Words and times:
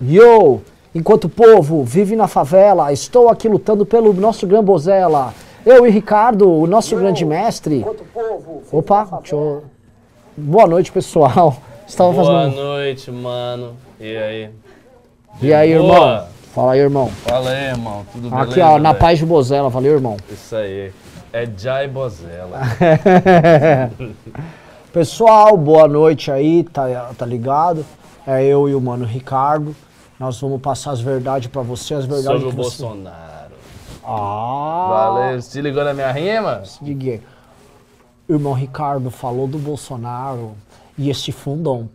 Yo! 0.00 0.60
Enquanto 0.94 1.24
o 1.24 1.28
povo 1.28 1.84
vive 1.84 2.16
na 2.16 2.26
favela, 2.26 2.92
estou 2.92 3.28
aqui 3.28 3.48
lutando 3.48 3.84
pelo 3.84 4.12
nosso 4.12 4.46
Grambozela. 4.46 5.34
Eu 5.66 5.86
e 5.86 5.90
Ricardo, 5.90 6.50
o 6.50 6.66
nosso 6.66 6.96
grande 6.96 7.24
mestre. 7.24 7.84
Opa, 8.72 9.04
deixa 9.20 9.34
eu... 9.34 9.64
Boa 10.36 10.66
noite, 10.66 10.90
pessoal. 10.90 11.56
Estava 11.86 12.12
Boa 12.12 12.24
fazendo. 12.24 12.56
noite, 12.56 13.10
mano. 13.10 13.76
E 14.00 14.16
aí? 14.16 14.50
E 15.42 15.52
aí, 15.52 15.74
Boa. 15.76 15.84
irmão? 15.84 16.26
Fala 16.54 16.72
aí, 16.72 16.80
irmão. 16.80 17.08
Fala 17.08 17.50
aí, 17.50 17.64
irmão. 17.66 18.06
Tudo 18.12 18.30
beleza? 18.30 18.50
Aqui, 18.50 18.60
ó, 18.60 18.78
na 18.78 18.90
velho? 18.90 19.00
paz 19.00 19.18
de 19.18 19.26
Bozela. 19.26 19.68
Valeu, 19.68 19.94
irmão. 19.94 20.16
Isso 20.30 20.56
aí. 20.56 20.92
É 21.32 21.48
Jai 21.56 21.86
Bozella. 21.88 22.60
Pessoal, 24.92 25.56
boa 25.56 25.86
noite 25.86 26.30
aí, 26.30 26.64
tá, 26.64 27.10
tá 27.16 27.26
ligado? 27.26 27.84
É 28.26 28.42
eu 28.44 28.68
e 28.68 28.74
o 28.74 28.80
mano 28.80 29.04
Ricardo. 29.04 29.74
Nós 30.18 30.40
vamos 30.40 30.60
passar 30.60 30.90
as 30.92 31.00
verdades 31.00 31.48
pra 31.48 31.62
você, 31.62 31.94
as 31.94 32.04
verdades 32.04 32.42
Sobre 32.42 32.48
o 32.48 32.50
você... 32.64 32.82
Bolsonaro. 32.82 33.54
Ah, 34.04 34.88
Valeu. 34.90 35.42
Se 35.42 35.60
ligou 35.60 35.84
na 35.84 35.94
minha 35.94 36.10
rima? 36.10 36.62
diga. 36.82 37.20
O 38.28 38.32
irmão 38.32 38.52
Ricardo 38.52 39.10
falou 39.10 39.46
do 39.46 39.58
Bolsonaro 39.58 40.54
e 40.96 41.08
esse 41.08 41.30
fundão. 41.32 41.88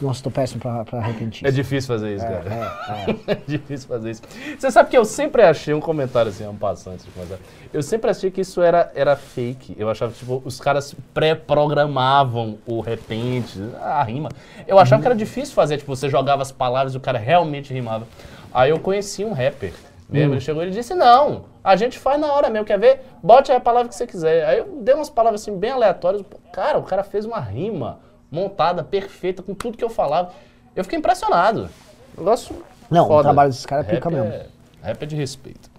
Nossa, 0.00 0.22
tô 0.22 0.30
péssimo 0.30 0.60
pra, 0.60 0.84
pra 0.84 1.00
repetir. 1.00 1.46
É 1.46 1.50
difícil 1.50 1.88
fazer 1.88 2.14
isso, 2.14 2.24
cara. 2.24 2.44
É, 2.48 3.10
é. 3.10 3.32
É 3.32 3.34
difícil 3.46 3.88
fazer 3.88 4.10
isso. 4.10 4.22
Você 4.58 4.70
sabe 4.70 4.90
que 4.90 4.96
eu 4.96 5.04
sempre 5.04 5.42
achei 5.42 5.74
um 5.74 5.80
comentário 5.80 6.30
assim, 6.30 6.46
um 6.46 6.56
passante 6.56 6.94
antes 6.94 7.06
de 7.06 7.12
começar. 7.12 7.38
Eu 7.72 7.82
sempre 7.82 8.10
achei 8.10 8.30
que 8.30 8.40
isso 8.40 8.60
era, 8.62 8.90
era 8.94 9.16
fake. 9.16 9.76
Eu 9.78 9.88
achava 9.88 10.12
que 10.12 10.18
tipo, 10.18 10.42
os 10.44 10.60
caras 10.60 10.94
pré-programavam 11.14 12.58
o 12.66 12.80
repente, 12.80 13.60
a 13.80 14.02
rima. 14.02 14.28
Eu 14.66 14.78
achava 14.78 15.00
que 15.00 15.08
era 15.08 15.16
difícil 15.16 15.54
fazer, 15.54 15.78
tipo, 15.78 15.94
você 15.94 16.08
jogava 16.08 16.42
as 16.42 16.52
palavras 16.52 16.94
e 16.94 16.96
o 16.96 17.00
cara 17.00 17.18
realmente 17.18 17.72
rimava. 17.72 18.06
Aí 18.52 18.70
eu 18.70 18.78
conheci 18.80 19.24
um 19.24 19.32
rapper. 19.32 19.72
Mesmo, 20.08 20.34
ele 20.34 20.40
chegou 20.40 20.62
e 20.62 20.66
ele 20.66 20.72
disse: 20.72 20.92
Não, 20.92 21.44
a 21.62 21.76
gente 21.76 21.98
faz 21.98 22.20
na 22.20 22.32
hora 22.32 22.50
mesmo, 22.50 22.66
quer 22.66 22.78
ver? 22.78 23.00
Bote 23.22 23.52
a 23.52 23.60
palavra 23.60 23.88
que 23.88 23.94
você 23.94 24.06
quiser. 24.06 24.44
Aí 24.44 24.58
eu 24.58 24.80
dei 24.82 24.94
umas 24.94 25.08
palavras 25.08 25.40
assim 25.40 25.56
bem 25.56 25.70
aleatórias. 25.70 26.24
Cara, 26.52 26.78
o 26.78 26.82
cara 26.82 27.04
fez 27.04 27.24
uma 27.24 27.38
rima 27.38 28.00
montada, 28.30 28.82
perfeita, 28.84 29.42
com 29.42 29.54
tudo 29.54 29.76
que 29.76 29.84
eu 29.84 29.90
falava. 29.90 30.32
Eu 30.74 30.84
fiquei 30.84 30.98
impressionado. 30.98 31.68
Negócio. 32.16 32.54
Não, 32.90 33.04
o 33.04 33.08
foda. 33.08 33.24
trabalho 33.24 33.50
desse 33.50 33.66
cara 33.66 33.82
é 33.82 33.84
pica 33.84 34.08
Rap 34.08 34.18
mesmo. 34.18 34.32
É, 34.32 34.46
rap 34.82 35.02
é 35.02 35.06
de 35.06 35.16
respeito. 35.16 35.70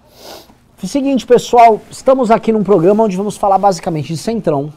Seguinte, 0.83 1.27
pessoal, 1.27 1.79
estamos 1.91 2.31
aqui 2.31 2.51
num 2.51 2.63
programa 2.63 3.03
onde 3.03 3.15
vamos 3.15 3.37
falar 3.37 3.57
basicamente 3.59 4.07
de 4.07 4.17
centrão. 4.17 4.73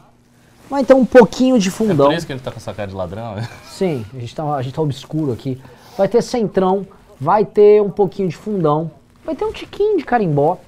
Vai 0.69 0.85
ter 0.85 0.95
um 0.95 1.05
pouquinho 1.05 1.59
de 1.59 1.69
É 1.69 1.71
fundão. 1.71 2.07
por 2.09 2.15
isso 2.15 2.27
que 2.27 2.33
a 2.33 2.37
gente 2.37 2.45
tá 2.45 2.51
com 2.51 2.59
essa 2.59 2.75
cara 2.75 2.89
de 2.91 2.95
ladrão, 2.95 3.37
né? 3.37 3.49
Sim, 3.71 4.05
a 4.15 4.19
gente, 4.19 4.35
tá, 4.35 4.55
a 4.55 4.63
gente 4.63 4.75
tá 4.75 4.83
obscuro 4.83 5.33
aqui. 5.33 5.61
Vai 5.97 6.09
ter 6.09 6.21
centrão, 6.23 6.87
vai 7.21 7.45
ter 7.45 7.81
um 7.81 7.91
pouquinho 7.91 8.29
de 8.29 8.37
fundão, 8.37 8.91
vai 9.25 9.35
ter 9.35 9.45
um 9.45 9.53
tiquinho 9.53 9.97
de 9.97 10.05
carimbó, 10.05 10.59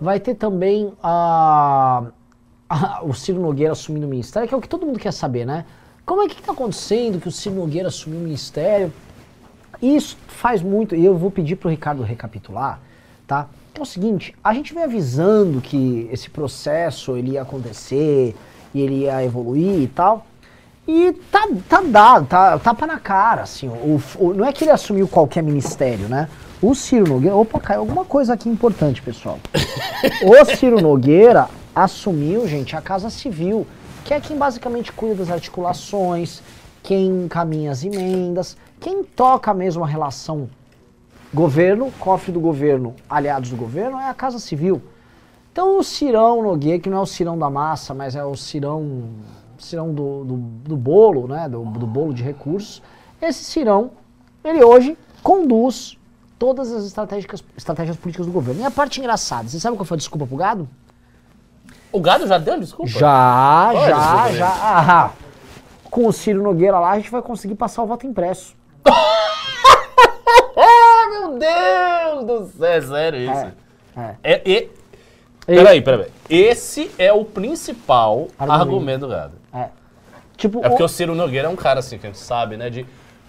vai 0.00 0.18
ter 0.20 0.34
também 0.34 0.92
a, 1.02 2.04
a- 2.68 3.00
o 3.02 3.12
Ciro 3.12 3.40
Nogueira 3.40 3.72
assumindo 3.72 4.06
o 4.06 4.10
ministério, 4.10 4.48
que 4.48 4.54
é 4.54 4.56
o 4.56 4.60
que 4.60 4.68
todo 4.68 4.86
mundo 4.86 4.98
quer 4.98 5.12
saber, 5.12 5.44
né? 5.46 5.64
Como 6.08 6.22
é 6.22 6.26
que 6.28 6.40
tá 6.40 6.52
acontecendo 6.52 7.20
que 7.20 7.28
o 7.28 7.30
Ciro 7.30 7.56
Nogueira 7.56 7.88
assumiu 7.88 8.18
o 8.18 8.22
ministério? 8.22 8.90
Isso 9.82 10.16
faz 10.26 10.62
muito, 10.62 10.94
e 10.96 11.04
eu 11.04 11.14
vou 11.18 11.30
pedir 11.30 11.56
pro 11.56 11.68
Ricardo 11.68 12.02
recapitular, 12.02 12.80
tá? 13.26 13.46
É 13.74 13.80
o 13.82 13.84
seguinte, 13.84 14.34
a 14.42 14.54
gente 14.54 14.72
vem 14.72 14.84
avisando 14.84 15.60
que 15.60 16.08
esse 16.10 16.30
processo 16.30 17.14
ele 17.14 17.32
ia 17.32 17.42
acontecer, 17.42 18.34
e 18.72 18.80
ele 18.80 19.00
ia 19.02 19.22
evoluir 19.22 19.82
e 19.82 19.86
tal. 19.86 20.26
E 20.86 21.12
tá, 21.30 21.46
tá 21.68 21.82
dado, 21.82 22.26
tá 22.26 22.58
tapa 22.58 22.86
na 22.86 22.98
cara, 22.98 23.42
assim. 23.42 23.68
O, 23.68 24.00
o- 24.18 24.32
não 24.32 24.46
é 24.46 24.52
que 24.52 24.64
ele 24.64 24.70
assumiu 24.70 25.06
qualquer 25.06 25.42
ministério, 25.42 26.08
né? 26.08 26.26
O 26.62 26.74
Ciro 26.74 27.06
Nogueira. 27.06 27.36
Opa, 27.36 27.60
caiu 27.60 27.80
alguma 27.80 28.06
coisa 28.06 28.32
aqui 28.32 28.48
importante, 28.48 29.02
pessoal. 29.02 29.38
o 30.24 30.56
Ciro 30.56 30.80
Nogueira 30.80 31.48
assumiu, 31.74 32.48
gente, 32.48 32.74
a 32.74 32.80
Casa 32.80 33.10
Civil, 33.10 33.66
que 34.08 34.14
é 34.14 34.20
quem 34.22 34.38
basicamente 34.38 34.90
cuida 34.90 35.16
das 35.16 35.30
articulações, 35.30 36.40
quem 36.82 37.24
encaminha 37.24 37.70
as 37.70 37.84
emendas, 37.84 38.56
quem 38.80 39.04
toca 39.04 39.52
mesmo 39.52 39.84
a 39.84 39.86
relação 39.86 40.48
governo, 41.32 41.92
cofre 42.00 42.32
do 42.32 42.40
governo, 42.40 42.96
aliados 43.06 43.50
do 43.50 43.56
governo, 43.56 43.98
é 43.98 44.08
a 44.08 44.14
Casa 44.14 44.38
Civil. 44.38 44.80
Então 45.52 45.78
o 45.78 45.84
Cirão 45.84 46.42
Nogueira, 46.42 46.78
que 46.78 46.88
não 46.88 46.96
é 46.96 47.00
o 47.02 47.06
Cirão 47.06 47.38
da 47.38 47.50
massa, 47.50 47.92
mas 47.92 48.16
é 48.16 48.24
o 48.24 48.34
Cirão, 48.34 49.10
Cirão 49.58 49.92
do, 49.92 50.24
do, 50.24 50.36
do 50.38 50.76
bolo, 50.78 51.28
né, 51.28 51.46
do, 51.46 51.62
do 51.66 51.86
bolo 51.86 52.14
de 52.14 52.22
recursos, 52.22 52.82
esse 53.20 53.44
Cirão, 53.44 53.90
ele 54.42 54.64
hoje 54.64 54.96
conduz 55.22 55.98
todas 56.38 56.72
as 56.72 56.86
estratégias, 56.86 57.44
estratégias 57.54 57.98
políticas 57.98 58.24
do 58.24 58.32
governo. 58.32 58.62
E 58.62 58.64
a 58.64 58.70
parte 58.70 59.00
engraçada, 59.00 59.50
você 59.50 59.60
sabe 59.60 59.76
qual 59.76 59.84
foi 59.84 59.96
a 59.96 59.98
desculpa 59.98 60.26
pro 60.26 60.36
gado? 60.38 60.66
O 61.92 62.00
gado 62.00 62.26
já 62.26 62.38
deu 62.38 62.58
desculpa? 62.60 62.90
Já, 62.90 63.70
é 63.74 63.88
já, 63.88 63.96
desculpa 63.96 64.32
já. 64.32 64.48
Ah, 64.48 65.10
com 65.90 66.06
o 66.06 66.12
Ciro 66.12 66.42
Nogueira 66.42 66.78
lá, 66.78 66.90
a 66.90 66.96
gente 66.96 67.10
vai 67.10 67.22
conseguir 67.22 67.54
passar 67.54 67.82
o 67.82 67.86
voto 67.86 68.06
impresso. 68.06 68.54
Ah, 70.56 71.06
meu 71.10 71.38
Deus 71.38 72.24
do 72.26 72.46
céu, 72.58 72.66
é 72.72 72.80
sério 72.80 73.18
isso? 73.20 73.52
É. 73.96 74.14
É, 74.22 74.42
e, 74.44 74.70
E- 75.48 75.54
peraí, 75.56 75.80
peraí. 75.80 76.06
Esse 76.28 76.90
é 76.98 77.12
o 77.12 77.24
principal 77.24 78.28
Argumento. 78.38 78.60
argumento, 78.62 79.00
do 79.00 79.08
gado. 79.08 79.32
É. 79.52 79.68
Tipo, 80.36 80.60
É 80.64 80.68
porque 80.68 80.82
o- 80.82 80.86
o 80.86 80.88
Ciro 80.88 81.14
Nogueira 81.14 81.48
é 81.48 81.50
um 81.50 81.56
cara 81.56 81.80
assim 81.80 81.98
que 81.98 82.06
a 82.06 82.10
gente 82.10 82.18
sabe, 82.20 82.56
né? 82.56 82.68
De 82.70 82.86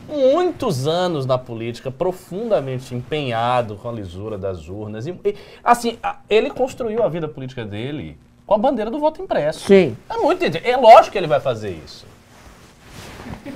muitos 0.07 0.85
anos 0.87 1.25
na 1.25 1.37
política, 1.37 1.89
profundamente 1.89 2.93
empenhado 2.93 3.75
com 3.77 3.89
a 3.89 3.91
lisura 3.91 4.37
das 4.37 4.67
urnas. 4.67 5.07
E, 5.07 5.11
e, 5.23 5.35
assim, 5.63 5.97
a- 6.03 6.17
ele 6.29 6.49
construiu 6.49 7.03
a 7.03 7.07
vida 7.09 7.27
política 7.27 7.63
dele 7.65 8.17
com 8.49 8.55
a 8.55 8.57
bandeira 8.57 8.89
do 8.89 8.97
voto 8.97 9.21
impresso. 9.21 9.67
Sim. 9.67 9.95
É 10.09 10.17
muito. 10.17 10.43
É 10.43 10.75
lógico 10.75 11.11
que 11.11 11.17
ele 11.19 11.27
vai 11.27 11.39
fazer 11.39 11.69
isso. 11.85 12.03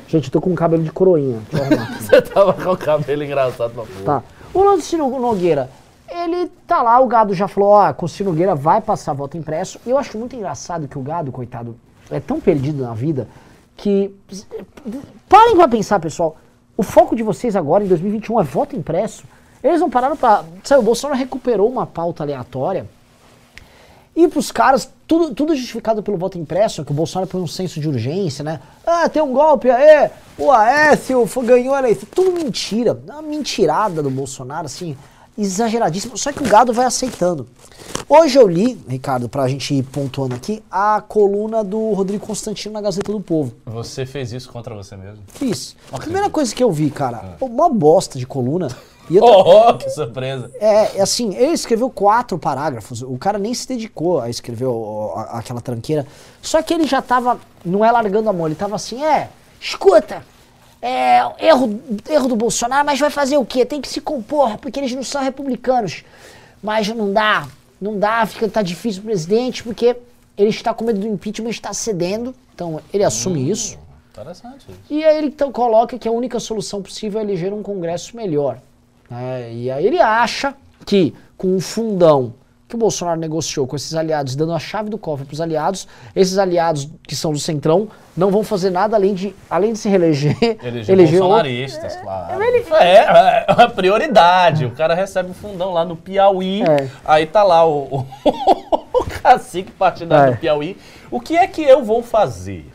Gente, 0.07 0.25
eu 0.25 0.31
tô 0.31 0.39
com 0.39 0.51
um 0.51 0.55
cabelo 0.55 0.83
de 0.83 0.91
coroinha. 0.91 1.41
Você 1.99 2.21
tava 2.21 2.53
com 2.53 2.69
o 2.69 2.77
cabelo 2.77 3.23
engraçado 3.23 3.73
pra 3.73 3.83
porra. 3.85 4.03
Tá. 4.05 4.23
O 4.53 4.61
lance 4.61 4.77
do 4.77 4.83
Ciro 4.83 5.19
Nogueira, 5.19 5.67
ele 6.07 6.45
tá 6.67 6.83
lá, 6.83 6.99
o 6.99 7.07
gado 7.07 7.33
já 7.33 7.47
falou, 7.47 7.69
ó, 7.71 7.91
com 7.91 8.05
o 8.05 8.09
Ciro 8.09 8.29
Nogueira 8.29 8.53
vai 8.53 8.81
passar 8.81 9.13
voto 9.13 9.35
impresso. 9.35 9.79
E 9.83 9.89
eu 9.89 9.97
acho 9.97 10.15
muito 10.15 10.35
engraçado 10.35 10.87
que 10.87 10.99
o 10.99 11.01
gado, 11.01 11.31
coitado, 11.31 11.75
é 12.11 12.19
tão 12.19 12.39
perdido 12.39 12.83
na 12.83 12.93
vida 12.93 13.27
que. 13.75 14.13
Parem 15.27 15.55
pra 15.55 15.67
pensar, 15.67 15.99
pessoal. 15.99 16.37
O 16.77 16.83
foco 16.83 17.15
de 17.15 17.23
vocês 17.23 17.55
agora, 17.55 17.83
em 17.83 17.87
2021, 17.87 18.39
é 18.39 18.43
voto 18.43 18.75
impresso. 18.75 19.23
Eles 19.63 19.81
não 19.81 19.89
pararam 19.89 20.15
pra. 20.15 20.43
Sabe, 20.63 20.81
o 20.81 20.85
Bolsonaro 20.85 21.17
recuperou 21.17 21.67
uma 21.67 21.87
pauta 21.87 22.21
aleatória. 22.21 22.85
E 24.15 24.27
pros 24.27 24.51
caras, 24.51 24.89
tudo, 25.07 25.33
tudo 25.33 25.55
justificado 25.55 26.03
pelo 26.03 26.17
voto 26.17 26.37
impresso, 26.37 26.85
que 26.85 26.91
o 26.91 26.95
Bolsonaro 26.95 27.29
põe 27.29 27.41
um 27.41 27.47
senso 27.47 27.79
de 27.79 27.87
urgência, 27.89 28.43
né? 28.43 28.59
Ah, 28.85 29.09
tem 29.09 29.21
um 29.21 29.33
golpe 29.33 29.69
aí, 29.71 30.09
o 30.37 30.51
Aécio 30.51 31.27
ganhou 31.43 31.73
a 31.73 31.79
eleição. 31.79 32.07
Tudo 32.13 32.31
mentira, 32.31 32.99
uma 33.05 33.21
mentirada 33.21 34.03
do 34.03 34.11
Bolsonaro, 34.11 34.67
assim, 34.67 34.95
exageradíssima. 35.35 36.15
Só 36.15 36.31
que 36.31 36.43
o 36.43 36.47
gado 36.47 36.71
vai 36.73 36.85
aceitando. 36.85 37.47
Hoje 38.07 38.37
eu 38.37 38.47
li, 38.47 38.79
Ricardo, 38.87 39.27
pra 39.27 39.47
gente 39.47 39.73
ir 39.73 39.81
pontuando 39.81 40.35
aqui, 40.35 40.61
a 40.69 41.01
coluna 41.01 41.63
do 41.63 41.93
Rodrigo 41.93 42.25
Constantino 42.25 42.73
na 42.73 42.81
Gazeta 42.81 43.11
do 43.11 43.19
Povo. 43.19 43.53
Você 43.65 44.05
fez 44.05 44.31
isso 44.31 44.51
contra 44.51 44.75
você 44.75 44.95
mesmo? 44.95 45.23
Fiz. 45.27 45.75
A 45.91 45.97
primeira 45.97 46.29
coisa 46.29 46.53
que 46.53 46.63
eu 46.63 46.71
vi, 46.71 46.91
cara, 46.91 47.35
uma 47.41 47.67
bosta 47.67 48.19
de 48.19 48.27
coluna. 48.27 48.67
Oh, 49.21 49.73
que 49.75 49.89
surpresa. 49.89 50.49
é, 50.59 50.97
é 50.97 51.01
assim, 51.01 51.35
ele 51.35 51.51
escreveu 51.51 51.89
quatro 51.89 52.37
parágrafos, 52.39 53.01
o 53.01 53.17
cara 53.17 53.37
nem 53.37 53.53
se 53.53 53.67
dedicou 53.67 54.21
a 54.21 54.29
escrever 54.29 54.65
o- 54.65 55.13
a- 55.15 55.39
aquela 55.39 55.59
tranqueira. 55.61 56.07
Só 56.41 56.61
que 56.61 56.73
ele 56.73 56.87
já 56.87 57.01
tava, 57.01 57.39
não 57.65 57.83
é 57.83 57.91
largando 57.91 58.29
a 58.29 58.33
mão, 58.33 58.45
ele 58.45 58.55
tava 58.55 58.75
assim, 58.75 59.03
é, 59.03 59.29
escuta, 59.59 60.23
é, 60.81 61.19
erro, 61.45 61.79
erro 62.09 62.27
do 62.27 62.35
Bolsonaro, 62.35 62.85
mas 62.85 62.99
vai 62.99 63.09
fazer 63.09 63.37
o 63.37 63.45
quê? 63.45 63.65
Tem 63.65 63.81
que 63.81 63.87
se 63.87 63.99
compor, 64.01 64.57
porque 64.57 64.79
eles 64.79 64.93
não 64.93 65.03
são 65.03 65.21
republicanos. 65.21 66.03
Mas 66.61 66.87
não 66.87 67.11
dá, 67.11 67.47
não 67.81 67.99
dá, 67.99 68.25
fica, 68.25 68.47
tá 68.47 68.61
difícil 68.61 69.01
o 69.01 69.05
presidente, 69.05 69.63
porque 69.63 69.97
ele 70.37 70.49
está 70.49 70.73
com 70.73 70.85
medo 70.85 70.99
do 71.01 71.07
impeachment, 71.07 71.49
está 71.49 71.73
cedendo, 71.73 72.33
então 72.55 72.79
ele 72.93 73.03
assume 73.03 73.49
isso. 73.49 73.77
Interessante 74.11 74.65
isso. 74.69 74.79
E 74.89 75.03
aí 75.03 75.17
ele 75.17 75.27
então 75.27 75.51
coloca 75.51 75.97
que 75.99 76.07
a 76.07 76.11
única 76.11 76.39
solução 76.39 76.81
possível 76.81 77.19
é 77.19 77.23
eleger 77.23 77.51
um 77.53 77.61
Congresso 77.63 78.15
melhor. 78.15 78.59
Né? 79.09 79.51
E 79.53 79.71
aí 79.71 79.85
ele 79.85 79.99
acha 79.99 80.53
que 80.85 81.13
com 81.37 81.55
o 81.55 81.59
fundão 81.61 82.33
que 82.67 82.75
o 82.75 82.79
Bolsonaro 82.79 83.19
negociou 83.19 83.67
com 83.67 83.75
esses 83.75 83.93
aliados, 83.93 84.35
dando 84.35 84.51
a 84.51 84.57
chave 84.57 84.89
do 84.89 84.97
cofre 84.97 85.25
para 85.25 85.33
os 85.33 85.39
aliados, 85.41 85.87
esses 86.15 86.39
aliados 86.39 86.89
que 87.03 87.15
são 87.15 87.31
do 87.31 87.37
Centrão 87.37 87.87
não 88.17 88.31
vão 88.31 88.43
fazer 88.43 88.71
nada 88.71 88.95
além 88.95 89.13
de, 89.13 89.35
além 89.47 89.73
de 89.73 89.79
se 89.79 89.87
reeleger, 89.87 90.35
Eleger 90.41 90.89
eleger 90.89 91.19
bolsonaristas, 91.19 91.95
claro. 91.97 92.41
É, 92.79 92.87
é, 92.87 93.45
é 93.47 93.53
uma 93.53 93.69
prioridade. 93.69 94.65
O 94.65 94.71
cara 94.71 94.95
recebe 94.95 95.29
o 95.29 95.33
fundão 95.35 95.71
lá 95.71 95.85
no 95.85 95.95
Piauí. 95.95 96.63
É. 96.63 96.89
Aí 97.05 97.27
tá 97.27 97.43
lá 97.43 97.63
o, 97.63 97.99
o, 97.99 98.05
o 98.91 99.05
cacique 99.21 99.71
partidário 99.71 100.29
É. 100.29 100.35
do 100.35 100.39
Piauí. 100.39 100.75
O 101.11 101.19
que 101.19 101.37
é 101.37 101.45
que 101.45 101.61
eu 101.61 101.83
vou 101.83 102.01
fazer? 102.01 102.65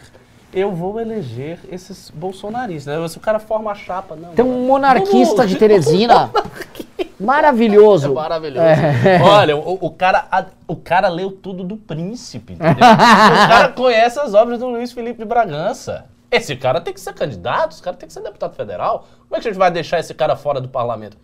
Eu 0.53 0.73
vou 0.73 0.99
eleger 1.01 1.59
esses 1.71 2.11
bolsonaristas. 2.11 3.01
Né? 3.01 3.09
Se 3.09 3.17
o 3.19 3.21
cara 3.21 3.39
forma 3.39 3.71
a 3.71 3.75
chapa, 3.75 4.17
não. 4.17 4.31
Tem 4.35 4.45
um 4.45 4.67
monarquista 4.67 5.37
Vamos- 5.37 5.51
de 5.51 5.57
Teresina. 5.57 6.31
Maravilhoso. 7.21 8.11
É 8.13 8.15
maravilhoso. 8.15 8.67
Olha, 9.25 9.57
o, 9.57 9.79
o 9.87 9.91
cara, 9.91 10.27
a- 10.31 10.47
o 10.69 10.77
cara 10.77 11.09
leu 11.09 11.33
tudo 11.33 11.65
do 11.65 11.77
príncipe, 11.77 12.53
entendeu? 12.53 12.77
o 12.77 12.79
cara 13.49 13.69
conhece 13.75 14.21
as 14.21 14.35
obras 14.35 14.59
do 14.59 14.69
Luiz 14.69 14.93
Felipe 14.93 15.19
de 15.19 15.25
Bragança. 15.25 16.07
Esse 16.31 16.55
cara 16.55 16.81
tem 16.81 16.93
que 16.95 17.01
ser 17.01 17.13
candidato, 17.15 17.73
esse 17.73 17.83
cara 17.83 17.97
tem 17.97 18.07
que 18.07 18.13
ser 18.13 18.21
deputado 18.23 18.55
federal. 18.55 19.09
Como 19.29 19.37
é 19.37 19.41
que 19.41 19.49
a 19.49 19.51
gente 19.51 19.59
vai 19.59 19.71
deixar 19.71 19.99
esse 19.99 20.15
cara 20.15 20.37
fora 20.37 20.61
do 20.61 20.69
parlamento? 20.69 21.17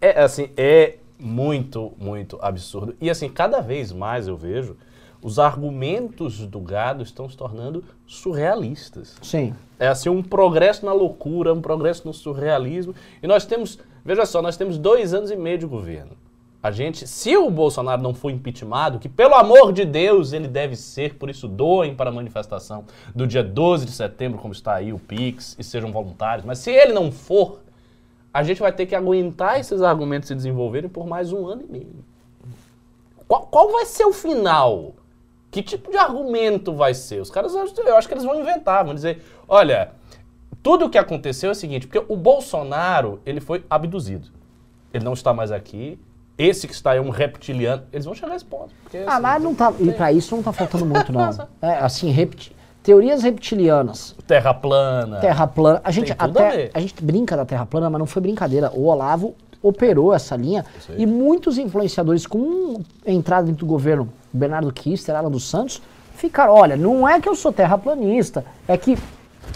É 0.00 0.22
assim, 0.22 0.50
é 0.56 0.96
muito, 1.18 1.92
muito 1.98 2.38
absurdo. 2.40 2.94
E 3.00 3.08
assim, 3.10 3.28
cada 3.28 3.60
vez 3.60 3.90
mais 3.92 4.28
eu 4.28 4.36
vejo 4.36 4.76
os 5.24 5.38
argumentos 5.38 6.46
do 6.46 6.60
gado 6.60 7.02
estão 7.02 7.26
se 7.30 7.34
tornando 7.34 7.82
surrealistas. 8.06 9.16
Sim. 9.22 9.54
É 9.78 9.88
assim, 9.88 10.10
um 10.10 10.22
progresso 10.22 10.84
na 10.84 10.92
loucura, 10.92 11.54
um 11.54 11.62
progresso 11.62 12.06
no 12.06 12.12
surrealismo. 12.12 12.94
E 13.22 13.26
nós 13.26 13.46
temos, 13.46 13.78
veja 14.04 14.26
só, 14.26 14.42
nós 14.42 14.58
temos 14.58 14.76
dois 14.76 15.14
anos 15.14 15.30
e 15.30 15.36
meio 15.36 15.56
de 15.56 15.64
governo. 15.64 16.10
A 16.62 16.70
gente, 16.70 17.06
se 17.06 17.34
o 17.38 17.50
Bolsonaro 17.50 18.02
não 18.02 18.12
for 18.12 18.28
impeachmentado, 18.28 18.98
que 18.98 19.08
pelo 19.08 19.34
amor 19.34 19.72
de 19.72 19.86
Deus 19.86 20.34
ele 20.34 20.46
deve 20.46 20.76
ser, 20.76 21.14
por 21.14 21.30
isso 21.30 21.48
doem 21.48 21.94
para 21.94 22.10
a 22.10 22.12
manifestação 22.12 22.84
do 23.14 23.26
dia 23.26 23.42
12 23.42 23.86
de 23.86 23.92
setembro, 23.92 24.38
como 24.38 24.52
está 24.52 24.74
aí 24.74 24.92
o 24.92 24.98
PIX, 24.98 25.56
e 25.58 25.64
sejam 25.64 25.90
voluntários. 25.90 26.44
Mas 26.44 26.58
se 26.58 26.70
ele 26.70 26.92
não 26.92 27.10
for, 27.10 27.60
a 28.32 28.42
gente 28.42 28.60
vai 28.60 28.72
ter 28.72 28.84
que 28.84 28.94
aguentar 28.94 29.58
esses 29.58 29.80
argumentos 29.80 30.28
se 30.28 30.34
desenvolverem 30.34 30.90
por 30.90 31.06
mais 31.06 31.32
um 31.32 31.46
ano 31.46 31.62
e 31.66 31.72
meio. 31.72 32.04
Qual, 33.26 33.46
qual 33.46 33.72
vai 33.72 33.86
ser 33.86 34.04
o 34.04 34.12
final? 34.12 34.92
Que 35.54 35.62
tipo 35.62 35.88
de 35.88 35.96
argumento 35.96 36.74
vai 36.74 36.92
ser? 36.94 37.20
Os 37.20 37.30
caras, 37.30 37.54
eu 37.54 37.96
acho 37.96 38.08
que 38.08 38.14
eles 38.14 38.24
vão 38.24 38.40
inventar, 38.40 38.84
vão 38.84 38.92
dizer, 38.92 39.22
olha, 39.46 39.92
tudo 40.60 40.86
o 40.86 40.90
que 40.90 40.98
aconteceu 40.98 41.50
é 41.50 41.52
o 41.52 41.54
seguinte, 41.54 41.86
porque 41.86 42.04
o 42.12 42.16
Bolsonaro, 42.16 43.20
ele 43.24 43.38
foi 43.40 43.64
abduzido. 43.70 44.30
Ele 44.92 45.04
não 45.04 45.12
está 45.12 45.32
mais 45.32 45.52
aqui. 45.52 45.96
Esse 46.36 46.66
que 46.66 46.74
está 46.74 46.90
aí 46.90 46.98
é 46.98 47.00
um 47.00 47.08
reptiliano. 47.10 47.84
Eles 47.92 48.04
vão 48.04 48.16
chegar 48.16 48.32
a 48.32 48.34
esse 48.34 48.44
ponto. 48.44 48.74
porque, 48.82 48.98
Ah, 49.06 49.12
assim, 49.12 49.22
mas 49.22 49.42
não 49.44 49.54
tá. 49.54 49.72
E 49.78 49.92
pra 49.92 50.10
isso 50.10 50.34
não 50.34 50.42
tá 50.42 50.52
faltando 50.52 50.84
muito, 50.86 51.12
não. 51.12 51.30
É, 51.62 51.74
assim, 51.74 52.10
repti- 52.10 52.50
teorias 52.82 53.22
reptilianas. 53.22 54.16
Terra 54.26 54.52
plana. 54.52 55.20
Terra 55.20 55.46
plana. 55.46 55.80
A 55.84 55.92
gente 55.92 56.10
a 56.10 56.16
até 56.18 56.50
ver. 56.50 56.70
a, 56.74 56.80
gente 56.80 57.00
brinca 57.00 57.36
da 57.36 57.44
Terra 57.44 57.64
plana, 57.64 57.88
mas 57.88 58.00
não 58.00 58.06
foi 58.06 58.20
brincadeira. 58.22 58.72
O 58.74 58.86
Olavo 58.86 59.36
operou 59.68 60.12
essa 60.14 60.36
linha 60.36 60.64
e 60.96 61.06
muitos 61.06 61.56
influenciadores 61.58 62.26
com 62.26 62.80
entrada 63.06 63.46
dentro 63.46 63.64
do 63.64 63.68
governo, 63.68 64.08
Bernardo 64.32 64.70
Kister, 64.72 65.16
Alan 65.16 65.30
dos 65.30 65.48
Santos, 65.48 65.80
ficaram, 66.14 66.52
olha, 66.52 66.76
não 66.76 67.08
é 67.08 67.18
que 67.20 67.28
eu 67.28 67.34
sou 67.34 67.50
terraplanista, 67.52 68.44
é 68.68 68.76
que 68.76 68.96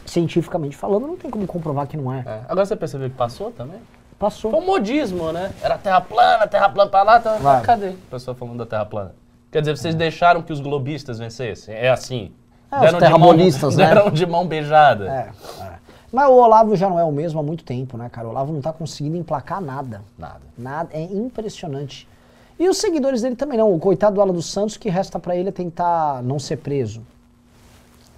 cientificamente 0.06 0.76
falando 0.76 1.06
não 1.06 1.16
tem 1.16 1.30
como 1.30 1.46
comprovar 1.46 1.86
que 1.86 1.96
não 1.96 2.12
é. 2.12 2.20
É. 2.26 2.40
Agora 2.48 2.64
você 2.66 2.74
percebeu 2.74 3.10
que 3.10 3.16
passou 3.16 3.50
também? 3.50 3.78
Passou. 4.18 4.50
Foi 4.50 4.60
um 4.60 4.66
modismo, 4.66 5.30
né? 5.30 5.52
Era 5.62 5.78
terra 5.78 6.00
plana, 6.00 6.46
terra 6.48 6.68
plana 6.68 6.90
pra 6.90 7.02
lá. 7.02 7.18
Vai. 7.18 7.62
cadê 7.62 7.88
o 7.90 7.96
pessoal 8.10 8.34
falando 8.34 8.56
da 8.58 8.66
terra 8.66 8.84
plana? 8.84 9.14
Quer 9.52 9.60
dizer, 9.60 9.76
vocês 9.76 9.94
deixaram 9.94 10.42
que 10.42 10.52
os 10.52 10.60
globistas 10.60 11.18
vencessem? 11.18 11.74
É 11.74 11.88
assim. 11.90 12.32
É, 12.70 12.76
os 12.80 12.86
de 12.86 12.90
mão- 12.92 13.00
terrabolistas, 13.00 13.76
né? 13.78 13.86
Deram 13.86 14.10
de 14.10 14.26
mão 14.26 14.46
beijada. 14.46 15.06
É, 15.08 15.62
é. 15.64 15.67
Mas 16.12 16.28
o 16.28 16.32
Olavo 16.32 16.74
já 16.74 16.88
não 16.88 16.98
é 16.98 17.04
o 17.04 17.12
mesmo 17.12 17.38
há 17.38 17.42
muito 17.42 17.64
tempo, 17.64 17.96
né, 17.96 18.08
cara? 18.08 18.26
O 18.26 18.30
Olavo 18.30 18.52
não 18.52 18.60
tá 18.60 18.72
conseguindo 18.72 19.16
emplacar 19.16 19.60
nada. 19.60 20.02
Nada. 20.18 20.40
Nada, 20.56 20.90
é 20.92 21.02
impressionante. 21.02 22.08
E 22.58 22.68
os 22.68 22.78
seguidores 22.78 23.22
dele 23.22 23.36
também 23.36 23.58
não. 23.58 23.72
O 23.72 23.78
coitado 23.78 24.16
do 24.16 24.20
Alan 24.20 24.32
dos 24.32 24.46
Santos, 24.46 24.76
que 24.76 24.88
resta 24.88 25.18
pra 25.18 25.36
ele 25.36 25.50
é 25.50 25.52
tentar 25.52 26.22
não 26.22 26.38
ser 26.38 26.56
preso. 26.56 27.02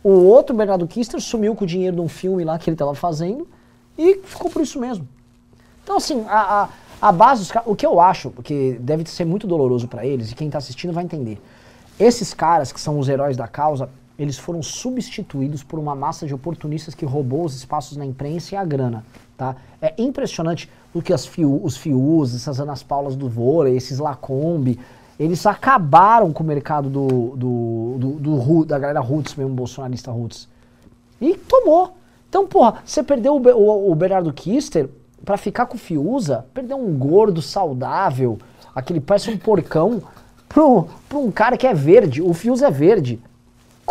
O 0.02 0.10
outro, 0.10 0.56
Bernardo 0.56 0.86
Kister, 0.86 1.20
sumiu 1.20 1.54
com 1.54 1.64
o 1.64 1.66
dinheiro 1.66 1.96
de 1.96 2.02
um 2.02 2.08
filme 2.08 2.42
lá 2.42 2.58
que 2.58 2.70
ele 2.70 2.76
tava 2.76 2.94
fazendo 2.94 3.46
e 3.98 4.16
ficou 4.24 4.50
por 4.50 4.62
isso 4.62 4.80
mesmo. 4.80 5.06
Então, 5.84 5.96
assim, 5.96 6.24
a, 6.26 6.62
a, 6.62 7.08
a 7.08 7.12
base 7.12 7.42
dos 7.42 7.52
caras. 7.52 7.68
O 7.68 7.76
que 7.76 7.84
eu 7.84 8.00
acho, 8.00 8.30
que 8.42 8.78
deve 8.80 9.04
ser 9.10 9.26
muito 9.26 9.46
doloroso 9.46 9.86
pra 9.88 10.06
eles, 10.06 10.30
e 10.30 10.34
quem 10.34 10.48
tá 10.48 10.56
assistindo 10.56 10.92
vai 10.92 11.04
entender. 11.04 11.38
Esses 11.98 12.32
caras, 12.32 12.72
que 12.72 12.80
são 12.80 12.98
os 12.98 13.10
heróis 13.10 13.36
da 13.36 13.46
causa, 13.46 13.90
eles 14.20 14.36
foram 14.36 14.62
substituídos 14.62 15.64
por 15.64 15.78
uma 15.78 15.94
massa 15.94 16.26
de 16.26 16.34
oportunistas 16.34 16.94
que 16.94 17.06
roubou 17.06 17.42
os 17.42 17.56
espaços 17.56 17.96
na 17.96 18.04
imprensa 18.04 18.54
e 18.54 18.58
a 18.58 18.62
grana. 18.62 19.02
Tá? 19.34 19.56
É 19.80 19.94
impressionante 19.96 20.68
o 20.92 21.00
que 21.00 21.16
fiu, 21.16 21.58
os 21.64 21.74
fius, 21.78 22.34
essas 22.34 22.60
Anas 22.60 22.82
Paulas 22.82 23.16
do 23.16 23.30
vôlei, 23.30 23.78
esses 23.78 23.98
Lacombe, 23.98 24.78
eles 25.18 25.46
acabaram 25.46 26.34
com 26.34 26.44
o 26.44 26.46
mercado 26.46 26.90
do, 26.90 27.08
do, 27.34 27.96
do, 27.98 28.10
do 28.18 28.64
da 28.66 28.78
galera 28.78 29.00
Roots, 29.00 29.34
mesmo 29.34 29.54
bolsonarista 29.54 30.10
Roots. 30.10 30.46
E 31.18 31.34
tomou. 31.34 31.96
Então, 32.28 32.46
porra, 32.46 32.82
você 32.84 33.02
perdeu 33.02 33.36
o, 33.36 33.40
o, 33.40 33.90
o 33.90 33.94
Bernardo 33.94 34.30
Kister 34.34 34.90
pra 35.24 35.38
ficar 35.38 35.64
com 35.64 35.76
o 35.76 35.80
Fiuza, 35.80 36.44
perdeu 36.52 36.76
um 36.76 36.98
gordo 36.98 37.40
saudável, 37.40 38.38
aquele 38.74 39.00
parece 39.00 39.30
um 39.30 39.38
porcão, 39.38 40.02
pro 40.46 40.88
um 41.14 41.30
cara 41.30 41.56
que 41.56 41.66
é 41.66 41.72
verde. 41.72 42.20
O 42.20 42.34
Fiuza 42.34 42.66
é 42.66 42.70
verde. 42.70 43.18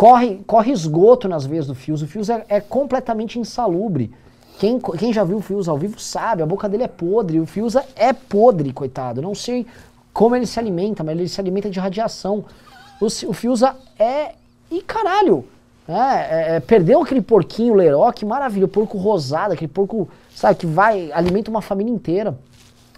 Corre, 0.00 0.40
corre 0.46 0.72
esgoto 0.72 1.28
nas 1.28 1.44
veias 1.44 1.66
do 1.66 1.74
Fiuza. 1.74 2.06
O 2.06 2.08
Fiuza 2.08 2.42
é, 2.48 2.56
é 2.56 2.60
completamente 2.62 3.38
insalubre. 3.38 4.10
Quem, 4.58 4.80
quem 4.98 5.12
já 5.12 5.22
viu 5.24 5.36
o 5.36 5.42
Fiuza 5.42 5.70
ao 5.70 5.76
vivo 5.76 6.00
sabe, 6.00 6.42
a 6.42 6.46
boca 6.46 6.70
dele 6.70 6.84
é 6.84 6.88
podre. 6.88 7.38
O 7.38 7.44
Fiuza 7.44 7.84
é 7.94 8.10
podre, 8.10 8.72
coitado. 8.72 9.20
Não 9.20 9.34
sei 9.34 9.66
como 10.10 10.34
ele 10.34 10.46
se 10.46 10.58
alimenta, 10.58 11.04
mas 11.04 11.18
ele 11.18 11.28
se 11.28 11.38
alimenta 11.38 11.68
de 11.68 11.78
radiação. 11.78 12.46
O, 12.98 13.04
o 13.28 13.32
Fiuza 13.34 13.76
é. 13.98 14.36
E 14.70 14.80
caralho! 14.80 15.44
É, 15.86 15.92
é, 15.92 16.56
é, 16.56 16.60
perdeu 16.60 17.02
aquele 17.02 17.20
porquinho 17.20 17.74
Leroc, 17.74 18.22
maravilha, 18.22 18.66
porco 18.66 18.96
rosado, 18.96 19.52
aquele 19.52 19.70
porco, 19.70 20.08
sabe, 20.34 20.60
que 20.60 20.66
vai, 20.66 21.12
alimenta 21.12 21.50
uma 21.50 21.60
família 21.60 21.92
inteira. 21.92 22.38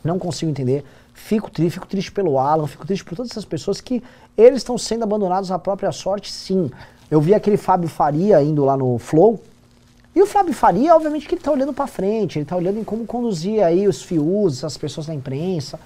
Não 0.04 0.20
consigo 0.20 0.52
entender. 0.52 0.84
Fico 1.22 1.48
triste, 1.48 1.74
fico 1.74 1.86
triste 1.86 2.10
pelo 2.10 2.36
Alan, 2.36 2.66
fico 2.66 2.84
triste 2.84 3.04
por 3.04 3.14
todas 3.14 3.30
essas 3.30 3.44
pessoas 3.44 3.80
que 3.80 4.02
eles 4.36 4.58
estão 4.58 4.76
sendo 4.76 5.04
abandonados 5.04 5.52
à 5.52 5.58
própria 5.58 5.92
sorte, 5.92 6.32
sim. 6.32 6.68
Eu 7.08 7.20
vi 7.20 7.32
aquele 7.32 7.56
Fábio 7.56 7.88
Faria 7.88 8.42
indo 8.42 8.64
lá 8.64 8.76
no 8.76 8.98
Flow. 8.98 9.40
E 10.16 10.20
o 10.20 10.26
Fábio 10.26 10.52
Faria, 10.52 10.96
obviamente, 10.96 11.28
que 11.28 11.36
ele 11.36 11.40
tá 11.40 11.52
olhando 11.52 11.72
pra 11.72 11.86
frente, 11.86 12.40
ele 12.40 12.44
tá 12.44 12.56
olhando 12.56 12.80
em 12.80 12.84
como 12.84 13.06
conduzir 13.06 13.62
aí 13.62 13.86
os 13.86 14.02
fios, 14.02 14.64
as 14.64 14.76
pessoas 14.76 15.06
da 15.06 15.14
imprensa. 15.14 15.78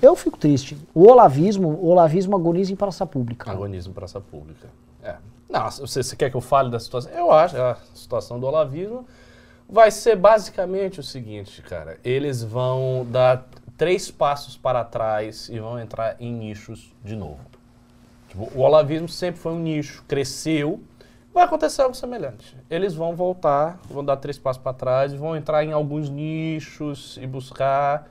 Eu 0.00 0.14
fico 0.14 0.38
triste. 0.38 0.78
O 0.94 1.08
olavismo, 1.08 1.68
o 1.68 1.88
olavismo 1.88 2.36
agoniza 2.36 2.72
em 2.72 2.76
praça 2.76 3.04
pública. 3.04 3.50
Agonismo 3.50 3.92
praça 3.92 4.20
pública. 4.20 4.68
É. 5.02 5.16
Não, 5.48 5.68
você, 5.68 6.04
você 6.04 6.14
quer 6.14 6.30
que 6.30 6.36
eu 6.36 6.40
fale 6.40 6.70
da 6.70 6.78
situação? 6.78 7.10
Eu 7.12 7.32
acho 7.32 7.56
a 7.56 7.76
situação 7.94 8.38
do 8.38 8.46
olavismo 8.46 9.04
vai 9.68 9.90
ser 9.90 10.16
basicamente 10.16 11.00
o 11.00 11.02
seguinte, 11.02 11.62
cara. 11.62 11.98
Eles 12.04 12.42
vão 12.42 13.06
dar 13.08 13.46
três 13.80 14.10
passos 14.10 14.58
para 14.58 14.84
trás 14.84 15.48
e 15.48 15.58
vão 15.58 15.80
entrar 15.80 16.14
em 16.20 16.30
nichos 16.30 16.92
de 17.02 17.16
novo. 17.16 17.40
Tipo, 18.28 18.46
o 18.54 18.60
olavismo 18.60 19.08
sempre 19.08 19.40
foi 19.40 19.52
um 19.52 19.58
nicho, 19.58 20.04
cresceu. 20.06 20.82
Vai 21.32 21.44
acontecer 21.44 21.80
algo 21.80 21.94
semelhante. 21.94 22.54
Eles 22.68 22.94
vão 22.94 23.16
voltar, 23.16 23.80
vão 23.88 24.04
dar 24.04 24.18
três 24.18 24.38
passos 24.38 24.62
para 24.62 24.74
trás 24.74 25.14
vão 25.14 25.34
entrar 25.34 25.64
em 25.64 25.72
alguns 25.72 26.10
nichos 26.10 27.18
e 27.22 27.26
buscar 27.26 28.06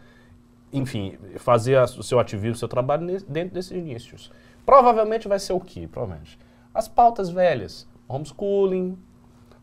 enfim, 0.73 1.19
fazer 1.37 1.75
a- 1.77 1.83
o 1.83 2.01
seu 2.01 2.19
ativismo, 2.19 2.55
o 2.55 2.57
seu 2.57 2.67
trabalho 2.67 3.05
dentro 3.27 3.53
desses 3.53 3.83
nichos. 3.83 4.31
Provavelmente 4.65 5.27
vai 5.27 5.37
ser 5.37 5.53
o 5.53 5.59
quê? 5.59 5.87
Provavelmente. 5.87 6.39
As 6.73 6.87
pautas 6.87 7.29
velhas. 7.29 7.87
Homeschooling, 8.07 8.97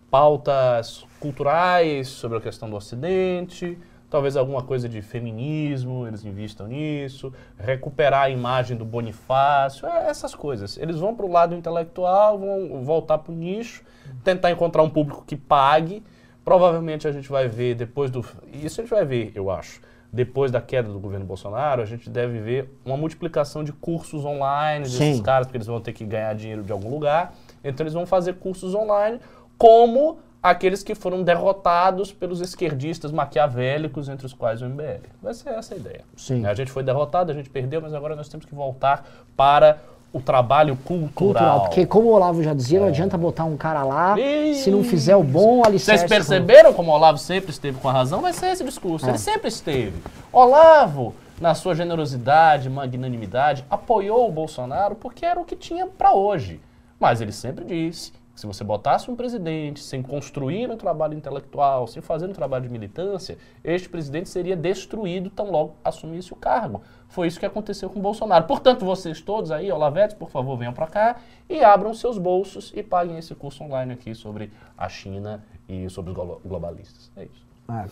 pautas 0.09 1.05
culturais 1.19 2.07
sobre 2.07 2.39
a 2.39 2.41
questão 2.41 2.71
do 2.71 2.77
Ocidente, 2.77 3.77
talvez 4.09 4.37
alguma 4.37 4.63
coisa 4.63 4.89
de 4.89 5.03
feminismo, 5.03 6.07
eles 6.07 6.25
investam 6.25 6.67
nisso, 6.67 7.33
recuperar 7.59 8.23
a 8.23 8.31
imagem 8.31 8.77
do 8.77 8.85
Bonifácio, 8.85 9.87
é, 9.87 10.09
essas 10.09 10.35
coisas. 10.35 10.77
Eles 10.79 10.97
vão 10.99 11.15
para 11.15 11.27
o 11.27 11.31
lado 11.31 11.55
intelectual, 11.55 12.39
vão 12.39 12.85
voltar 12.85 13.19
para 13.19 13.33
o 13.33 13.35
nicho, 13.35 13.83
tentar 14.23 14.51
encontrar 14.51 14.83
um 14.83 14.91
público 14.91 15.25
que 15.27 15.37
pague. 15.37 16.03
Provavelmente 16.45 17.09
a 17.09 17.13
gente 17.13 17.29
vai 17.29 17.49
ver 17.49 17.75
depois 17.75 18.11
do. 18.11 18.25
Isso 18.53 18.81
a 18.81 18.85
gente 18.85 18.91
vai 18.91 19.05
ver, 19.05 19.33
eu 19.35 19.51
acho. 19.51 19.81
Depois 20.13 20.53
da 20.53 20.61
queda 20.61 20.89
do 20.89 21.01
governo 21.01 21.27
Bolsonaro, 21.27 21.83
a 21.83 21.85
gente 21.85 22.09
deve 22.09 22.39
ver 22.39 22.79
uma 22.85 22.97
multiplicação 22.97 23.65
de 23.65 23.73
cursos 23.73 24.25
online 24.25 24.85
desses 24.85 25.17
Sim. 25.17 25.23
caras, 25.23 25.47
porque 25.47 25.57
eles 25.57 25.67
vão 25.67 25.81
ter 25.81 25.93
que 25.93 26.05
ganhar 26.05 26.33
dinheiro 26.35 26.63
de 26.63 26.71
algum 26.71 26.89
lugar. 26.89 27.35
Então 27.63 27.83
eles 27.83 27.93
vão 27.93 28.07
fazer 28.07 28.35
cursos 28.35 28.75
online, 28.75 29.21
como 29.59 30.19
aqueles 30.51 30.83
que 30.83 30.95
foram 30.95 31.23
derrotados 31.23 32.13
pelos 32.13 32.41
esquerdistas 32.41 33.11
maquiavélicos, 33.11 34.09
entre 34.09 34.27
os 34.27 34.33
quais 34.33 34.63
o 34.63 34.67
MBL. 34.67 35.09
Vai 35.21 35.35
ser 35.35 35.51
essa 35.51 35.75
a 35.75 35.77
ideia. 35.77 36.05
Sim. 36.17 36.47
A 36.47 36.55
gente 36.55 36.71
foi 36.71 36.85
derrotado, 36.85 37.33
a 37.33 37.35
gente 37.35 37.51
perdeu, 37.51 37.83
mas 37.83 37.93
agora 37.93 38.15
nós 38.15 38.29
temos 38.29 38.47
que 38.47 38.55
voltar 38.55 39.05
para 39.37 39.79
o 40.13 40.21
trabalho 40.21 40.77
cultural. 40.77 41.11
Cultural. 41.15 41.61
Porque, 41.63 41.85
como 41.85 42.09
o 42.09 42.13
Olavo 42.13 42.43
já 42.43 42.55
dizia, 42.55 42.79
não 42.79 42.87
adianta 42.87 43.19
botar 43.19 43.45
um 43.45 43.57
cara 43.57 43.83
lá 43.83 44.15
se 44.55 44.71
não 44.71 44.85
fizer 44.85 45.17
o 45.17 45.23
bom 45.23 45.65
alicerce. 45.65 46.07
Vocês 46.07 46.09
perceberam 46.09 46.73
como 46.73 46.93
o 46.93 46.95
Olavo 46.95 47.19
sempre 47.19 47.51
esteve 47.51 47.79
com 47.79 47.89
a 47.89 47.93
razão? 47.93 48.23
Vai 48.23 48.33
ser 48.33 48.47
esse 48.47 48.63
discurso. 48.63 49.07
É. 49.07 49.11
Ele 49.11 49.19
sempre 49.19 49.49
esteve. 49.49 50.01
Olavo, 50.33 51.13
na 51.41 51.55
sua 51.55 51.75
generosidade, 51.75 52.71
magnanimidade, 52.71 53.65
apoiou 53.69 54.29
o 54.29 54.33
Bolsonaro 54.33 54.95
porque 54.95 55.27
era 55.27 55.41
o 55.41 55.45
que 55.45 55.57
tinha 55.57 55.87
para 55.87 56.13
hoje. 56.13 56.61
Mas 57.01 57.21
ele 57.21 57.33
sempre 57.33 57.65
disse 57.65 58.13
Se 58.37 58.47
você 58.47 58.63
botasse 58.63 59.11
um 59.11 59.17
presidente 59.17 59.81
sem 59.83 60.03
construir 60.03 60.71
um 60.71 60.77
trabalho 60.77 61.15
intelectual, 61.15 61.87
sem 61.87 62.03
fazer 62.03 62.27
um 62.27 62.35
trabalho 62.35 62.65
de 62.65 62.71
militância, 62.71 63.39
este 63.65 63.89
presidente 63.89 64.29
seria 64.29 64.55
destruído 64.55 65.31
tão 65.31 65.51
logo 65.51 65.75
assumisse 65.83 66.35
o 66.35 66.37
cargo. 66.37 66.83
Foi 67.09 67.27
isso 67.29 67.41
que 67.41 67.47
aconteceu 67.47 67.89
com 67.89 67.99
o 67.99 68.03
Bolsonaro. 68.03 68.45
Portanto, 68.45 68.85
vocês 68.85 69.23
todos 69.23 69.51
aí, 69.51 69.73
Olavetes, 69.73 70.15
por 70.15 70.29
favor, 70.29 70.55
venham 70.59 70.75
para 70.75 70.87
cá 70.87 71.17
e 71.49 71.65
abram 71.65 71.95
seus 71.95 72.19
bolsos 72.19 72.73
e 72.77 72.83
paguem 72.83 73.17
esse 73.17 73.35
curso 73.35 73.65
online 73.65 73.95
aqui 73.95 74.15
sobre 74.15 74.53
a 74.77 74.87
China 74.87 75.43
e 75.67 75.89
sobre 75.89 76.11
os 76.11 76.17
glo- 76.17 76.41
globalistas. 76.45 77.11
É 77.17 77.25
isso. 77.25 77.47
É. 77.71 77.87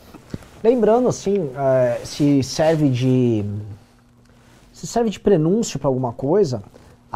Lembrando, 0.63 1.09
assim, 1.09 1.51
é, 1.57 2.05
se 2.05 2.43
serve 2.43 2.91
de. 2.91 3.45
Se 4.73 4.87
serve 4.87 5.09
de 5.09 5.19
prenúncio 5.19 5.79
para 5.79 5.89
alguma 5.89 6.13
coisa, 6.13 6.63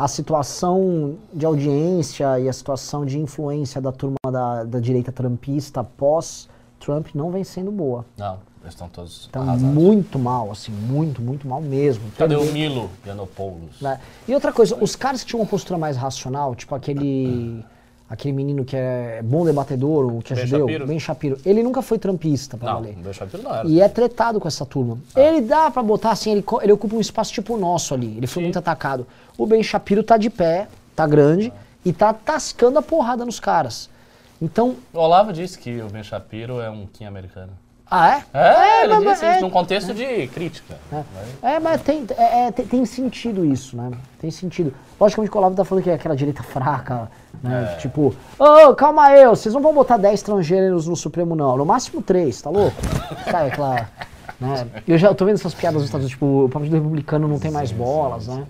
a 0.04 0.06
situação 0.06 1.16
de 1.34 1.44
audiência 1.44 2.38
e 2.38 2.48
a 2.48 2.52
situação 2.52 3.04
de 3.04 3.18
influência 3.18 3.80
da 3.80 3.90
turma 3.90 4.16
da, 4.30 4.62
da 4.62 4.78
direita 4.78 5.10
trumpista 5.10 5.82
pós-Trump 5.82 7.08
não 7.14 7.32
vem 7.32 7.42
sendo 7.42 7.72
boa. 7.72 8.04
Não, 8.16 8.38
eles 8.62 8.74
estão 8.74 8.88
todos 8.88 9.26
Então, 9.28 9.42
arrasados. 9.42 9.62
muito 9.74 10.16
mal, 10.16 10.52
assim, 10.52 10.70
muito, 10.70 11.20
muito 11.20 11.48
mal 11.48 11.60
mesmo. 11.60 12.04
Cadê 12.16 12.36
o 12.36 12.38
Perdeu- 12.38 12.54
Milo 12.54 12.90
Yiannopoulos? 13.04 13.80
né? 13.80 13.98
E 14.28 14.32
outra 14.34 14.52
coisa, 14.52 14.76
os 14.80 14.94
caras 14.94 15.22
que 15.22 15.30
tinham 15.30 15.40
uma 15.42 15.48
postura 15.48 15.76
mais 15.78 15.96
racional, 15.96 16.54
tipo 16.54 16.74
aquele 16.76 17.64
aquele 18.08 18.32
menino 18.32 18.64
que 18.64 18.74
é 18.76 19.20
bom 19.22 19.44
debatedor, 19.44 20.06
o 20.14 20.22
que 20.22 20.32
é 20.32 20.36
Ben 20.36 20.46
judeu, 20.46 20.66
Shapiro? 20.66 20.86
Ben 20.86 20.98
Shapiro, 21.00 21.38
ele 21.44 21.62
nunca 21.62 21.82
foi 21.82 21.98
trampista, 21.98 22.56
pra 22.56 22.68
Não, 22.72 22.80
valer. 22.80 22.96
o 22.96 23.00
Bechapiro 23.02 23.42
não 23.42 23.54
era. 23.54 23.68
E 23.68 23.80
é 23.80 23.88
tretado 23.88 24.40
com 24.40 24.48
essa 24.48 24.64
turma. 24.64 24.98
Ele 25.14 25.40
dá 25.42 25.70
pra 25.70 25.82
botar 25.82 26.10
assim, 26.12 26.30
ele, 26.32 26.44
ele 26.62 26.72
ocupa 26.72 26.96
um 26.96 27.00
espaço 27.00 27.32
tipo 27.32 27.54
o 27.54 27.58
nosso 27.58 27.92
ali. 27.94 28.16
Ele 28.16 28.26
foi 28.26 28.40
Sim. 28.40 28.44
muito 28.46 28.58
atacado. 28.58 29.06
O 29.36 29.46
Ben 29.46 29.62
Shapiro 29.62 30.02
tá 30.02 30.16
de 30.16 30.30
pé, 30.30 30.68
tá 30.96 31.06
grande 31.06 31.52
e 31.84 31.92
tá 31.92 32.12
tascando 32.12 32.78
a 32.78 32.82
porrada 32.82 33.24
nos 33.24 33.38
caras. 33.38 33.88
Então, 34.40 34.76
O 34.94 34.98
Olavo 34.98 35.32
disse 35.32 35.58
que 35.58 35.80
o 35.82 35.88
Ben 35.88 36.02
Shapiro 36.02 36.60
é 36.60 36.70
um 36.70 36.86
Kim 36.86 37.04
americano. 37.04 37.52
Ah 37.90 38.16
é? 38.16 38.24
É, 38.34 38.84
ele 38.84 38.94
mas- 38.98 39.04
disse 39.14 39.24
é- 39.24 39.32
isso 39.32 39.40
num 39.42 39.50
contexto 39.50 39.94
de 39.94 40.26
crítica. 40.28 40.76
É, 41.42 41.54
é, 41.54 41.60
mas 41.60 41.80
tem, 41.82 42.06
é, 42.16 42.46
é, 42.46 42.50
tem, 42.50 42.66
tem 42.66 42.84
sentido 42.86 43.44
isso, 43.44 43.76
né? 43.76 43.90
Tem 44.20 44.30
sentido. 44.30 44.72
Logicamente 45.00 45.30
que 45.30 45.36
o 45.36 45.40
Olavo 45.40 45.54
tá 45.56 45.64
falando 45.64 45.84
que 45.84 45.90
é 45.90 45.94
aquela 45.94 46.16
direita 46.16 46.42
fraca, 46.42 47.10
né? 47.42 47.72
É. 47.74 47.76
Tipo, 47.78 48.14
ô, 48.38 48.74
calma 48.74 49.04
aí, 49.06 49.26
vocês 49.26 49.54
não 49.54 49.60
vão 49.62 49.72
botar 49.72 49.96
10 49.96 50.22
transgêneros 50.22 50.86
no 50.86 50.96
Supremo, 50.96 51.34
não. 51.36 51.56
No 51.56 51.64
máximo 51.64 52.02
3, 52.02 52.40
tá 52.42 52.50
louco? 52.50 52.76
Sabe 53.30 53.48
aquela. 53.48 53.88
Né? 54.40 54.66
Eu 54.86 54.96
já 54.98 55.12
tô 55.14 55.24
vendo 55.24 55.34
essas 55.34 55.54
piadas 55.54 55.80
dos 55.80 55.86
Estados 55.86 56.04
Unidos, 56.04 56.10
tipo, 56.12 56.44
o 56.44 56.48
Partido 56.48 56.74
Republicano 56.74 57.26
não 57.26 57.38
tem 57.38 57.50
mais 57.50 57.72
bolas, 57.72 58.28
né? 58.28 58.44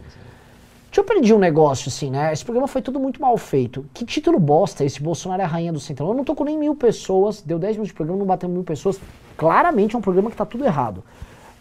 Deixa 0.90 1.00
eu 1.00 1.04
pedir 1.04 1.35
um 1.35 1.38
negócio, 1.38 1.88
assim, 1.88 2.11
né? 2.11 2.33
Esse 2.33 2.42
programa 2.45 2.66
foi 2.66 2.80
tudo 2.80 2.99
muito 2.99 3.21
mal 3.21 3.37
feito. 3.37 3.85
Que 3.92 4.04
título 4.07 4.38
bosta 4.38 4.85
esse? 4.85 5.00
Bolsonaro 5.02 5.42
é 5.42 5.45
a 5.45 5.49
rainha 5.49 5.73
do 5.73 5.78
Centrão. 5.78 6.09
Eu 6.09 6.14
não 6.14 6.25
tô 6.25 6.35
com 6.35 6.45
nem 6.45 6.59
mil 6.59 6.75
pessoas, 6.75 7.42
deu 7.42 7.59
10 7.59 7.76
minutos 7.76 7.88
de 7.88 7.95
programa, 7.95 8.18
não 8.18 8.26
bateu 8.26 8.49
mil 8.49 8.64
pessoas. 8.64 8.99
Claramente 9.38 9.95
é 9.95 9.99
um 9.99 10.02
programa 10.02 10.30
que 10.30 10.37
tá 10.37 10.45
tudo 10.45 10.64
errado. 10.64 11.04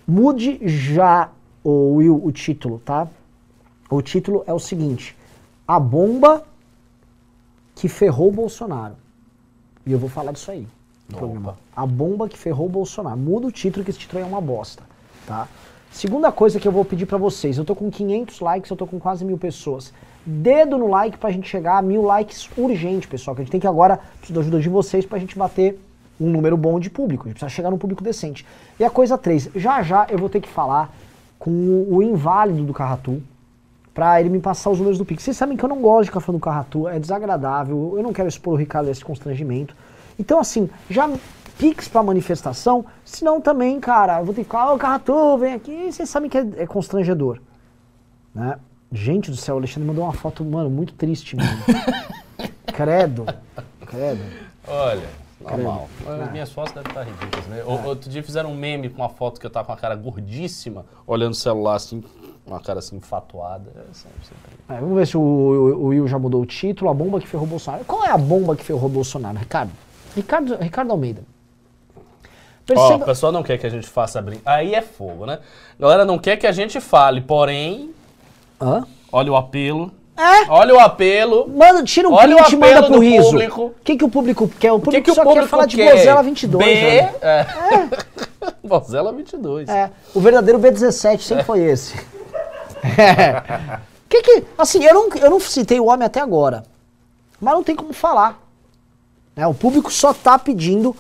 Mude 0.05 0.60
já, 0.67 1.29
o 1.63 1.93
Will, 1.98 2.19
o 2.25 2.31
título, 2.31 2.81
tá? 2.84 3.07
O 3.88 4.01
título 4.01 4.43
é 4.48 4.51
o 4.51 4.57
seguinte: 4.57 5.15
A 5.67 5.79
bomba 5.79 6.43
que 7.75 7.88
ferrou 7.88 8.29
o 8.29 8.31
Bolsonaro. 8.31 8.96
E 9.86 9.91
eu 9.91 10.00
vou 10.00 10.10
falar 10.10 10.31
disso 10.31 10.50
aí 10.50 10.67
no 11.07 11.17
programa. 11.17 11.55
A 11.75 11.86
bomba 11.86 12.27
que 12.27 12.36
ferrou 12.36 12.65
o 12.65 12.69
Bolsonaro. 12.69 13.15
Muda 13.15 13.46
o 13.46 13.51
título, 13.51 13.86
que 13.86 13.91
esse 13.91 14.00
título 14.00 14.24
é 14.24 14.25
uma 14.25 14.41
bosta, 14.41 14.81
tá? 15.27 15.48
Segunda 15.91 16.31
coisa 16.31 16.60
que 16.60 16.67
eu 16.67 16.72
vou 16.72 16.84
pedir 16.84 17.05
pra 17.05 17.19
vocês, 17.19 17.60
eu 17.60 17.63
tô 17.63 17.75
com 17.75 17.91
500 17.91 18.39
likes, 18.39 18.72
eu 18.72 18.75
tô 18.75 18.88
com 18.88 19.00
quase 19.00 19.24
mil 19.24 19.38
pessoas. 19.38 19.93
Dedo 20.25 20.79
no 20.79 20.88
like 20.88 21.17
pra 21.17 21.31
gente 21.31 21.48
chegar 21.48 21.77
a 21.77 21.81
mil 21.81 22.01
likes 22.01 22.50
urgente, 22.57 23.07
pessoal, 23.07 23.36
que 23.36 23.41
a 23.41 23.46
gente 23.46 23.51
tem 23.51 23.62
que 23.62 23.67
agora, 23.67 24.00
preciso 24.17 24.34
da 24.34 24.39
ajuda 24.41 24.60
de 24.60 24.67
vocês 24.67 25.05
pra 25.05 25.19
gente 25.19 25.38
bater 25.38 25.79
um 26.19 26.29
número 26.29 26.57
bom 26.57 26.79
de 26.79 26.89
público, 26.89 27.24
a 27.24 27.27
gente 27.27 27.39
precisa 27.39 27.55
chegar 27.55 27.69
num 27.69 27.77
público 27.77 28.03
decente. 28.03 28.45
E 28.79 28.83
a 28.83 28.89
coisa 28.89 29.17
3, 29.17 29.50
já 29.55 29.81
já 29.83 30.07
eu 30.09 30.17
vou 30.17 30.29
ter 30.29 30.41
que 30.41 30.50
falar 30.50 30.93
com 31.38 31.51
o 31.89 32.01
inválido 32.01 32.63
do 32.63 32.74
Carratu, 32.74 33.21
pra 33.97 34.19
ele 34.19 34.29
me 34.29 34.39
passar 34.39 34.69
os 34.69 34.77
números 34.77 35.00
do 35.00 35.05
Pix. 35.05 35.24
Vocês 35.24 35.36
sabem 35.36 35.57
que 35.57 35.65
eu 35.65 35.69
não 35.69 35.81
gosto 35.81 36.03
de 36.03 36.09
ficar 36.09 36.19
falando 36.19 36.39
do 36.39 36.43
Carratu, 36.43 36.88
é 36.88 37.00
desagradável, 37.00 37.95
eu 37.97 38.03
não 38.03 38.13
quero 38.13 38.27
expor 38.27 38.53
o 38.53 38.55
Ricardo 38.55 38.89
a 38.89 38.91
esse 38.91 39.03
constrangimento. 39.03 39.75
Então, 40.19 40.39
assim, 40.39 40.69
já 40.88 41.09
Pix 41.57 41.88
pra 41.88 42.03
manifestação, 42.03 42.86
senão 43.03 43.41
também, 43.41 43.79
cara, 43.79 44.19
eu 44.19 44.25
vou 44.25 44.36
ter 44.36 44.43
que 44.43 44.51
falar, 44.51 44.74
ô 44.74 44.77
Carratu, 44.77 45.38
vem 45.39 45.53
aqui, 45.53 45.91
vocês 45.91 46.07
sabem 46.07 46.29
que 46.29 46.38
é, 46.38 46.45
é 46.57 46.67
constrangedor. 46.67 47.39
Né? 48.36 48.59
Gente 48.91 49.31
do 49.31 49.38
céu, 49.38 49.55
o 49.55 49.57
Alexandre 49.57 49.88
mandou 49.88 50.03
uma 50.03 50.13
foto, 50.13 50.45
mano, 50.45 50.69
muito 50.69 50.93
triste, 50.93 51.36
mano. 51.36 51.50
credo, 52.71 53.25
credo. 53.88 54.21
Olha, 54.67 55.09
normal. 55.51 55.89
Credo. 56.04 56.22
As 56.24 56.32
minhas 56.32 56.51
fotos 56.51 56.74
devem 56.74 56.89
estar 56.89 57.04
ridículas, 57.04 57.46
né? 57.48 57.63
O- 57.66 57.88
Outro 57.88 58.10
dia 58.10 58.22
fizeram 58.24 58.51
um 58.51 58.56
meme 58.56 58.89
com 58.89 59.01
uma 59.01 59.10
foto 59.10 59.39
que 59.39 59.46
eu 59.46 59.50
tava 59.50 59.66
com 59.68 59.74
a 59.74 59.77
cara 59.77 59.96
gordíssima, 59.96 60.86
olhando 61.06 61.32
o 61.34 61.36
celular 61.36 61.75
assim, 61.75 62.04
uma 62.46 62.60
cara 62.60 62.80
assim 62.80 62.98
enfatuada. 62.98 63.70
É 63.75 63.94
sempre, 63.94 64.20
sempre. 64.24 64.58
É, 64.70 64.80
vamos 64.80 64.96
ver 64.98 65.08
se 65.08 65.18
o, 65.18 65.22
o- 65.22 65.84
o 65.84 65.86
Will 65.88 66.08
já 66.08 66.18
mudou 66.20 66.42
o 66.42 66.46
título, 66.46 66.89
a 66.89 66.94
bomba 66.94 67.20
que 67.20 67.27
ferrou 67.27 67.46
o 67.46 67.50
Bolsonaro. 67.50 67.84
Qual 67.86 68.04
é 68.06 68.12
a 68.12 68.18
bomba 68.18 68.56
que 68.56 68.63
ferrou 68.63 68.86
o 68.86 68.89
Bolsonaro, 68.89 69.38
Ricardo? 69.38 69.72
Ricardo, 70.16 70.56
Ricardo 70.58 70.92
Almeida. 70.92 71.22
Ó, 71.96 72.01
Perceba, 72.66 73.04
o 73.04 73.06
pessoal 73.06 73.32
não 73.32 73.44
quer 73.44 73.58
que 73.58 73.66
a 73.66 73.70
gente 73.70 73.88
faça 73.88 74.22
brin... 74.22 74.39
Aí 74.46 74.75
é 74.75 74.82
fogo, 74.82 75.25
né? 75.25 75.39
A 75.77 75.82
galera 75.82 76.04
não 76.04 76.20
quer 76.20 76.36
que 76.36 76.46
a 76.46 76.51
gente 76.51 76.82
fale, 76.82 77.22
porém, 77.22 77.94
Hã? 78.62 78.86
olha 79.12 79.32
o 79.32 79.36
apelo. 79.38 79.92
É? 80.17 80.50
Olha 80.50 80.74
o 80.74 80.79
apelo. 80.79 81.47
Manda, 81.47 81.83
tira 81.83 82.09
um 82.09 82.13
Olha 82.13 82.36
o 82.36 82.39
print 82.39 82.53
e 82.53 82.57
manda 82.57 82.83
pro 82.88 83.00
riso. 83.00 83.29
público. 83.29 83.63
O 83.65 83.75
que, 83.83 83.95
que 83.97 84.03
o 84.03 84.09
público 84.09 84.47
quer? 84.59 84.71
O 84.71 84.75
O 84.75 84.79
que, 84.79 84.86
público 84.86 85.05
que 85.05 85.12
o 85.12 85.15
só 85.15 85.24
público 85.24 85.45
quer 85.45 85.50
falar 85.50 85.65
de 85.67 85.75
quer? 85.75 85.95
Bozela 85.95 86.24
22, 86.24 86.65
B... 86.65 86.74
né? 86.74 87.13
É. 87.21 87.45
Bozela 88.67 89.13
22. 89.13 89.69
É, 89.69 89.91
o 90.13 90.19
verdadeiro 90.19 90.59
B17 90.59 91.19
sempre 91.19 91.43
foi 91.43 91.62
esse. 91.62 91.95
É. 92.83 93.79
Que 94.09 94.21
que, 94.21 94.43
assim, 94.57 94.81
eu 94.86 94.93
não, 94.93 95.09
eu 95.21 95.29
não 95.29 95.38
citei 95.38 95.81
o 95.81 95.88
homem 95.88 96.05
até 96.05 96.21
agora, 96.21 96.63
mas 97.41 97.53
não 97.53 97.62
tem 97.62 97.75
como 97.75 97.91
falar. 97.91 98.41
Né, 99.36 99.45
o 99.45 99.53
público 99.53 99.91
só 99.91 100.13
tá 100.13 100.39
pedindo 100.39 100.95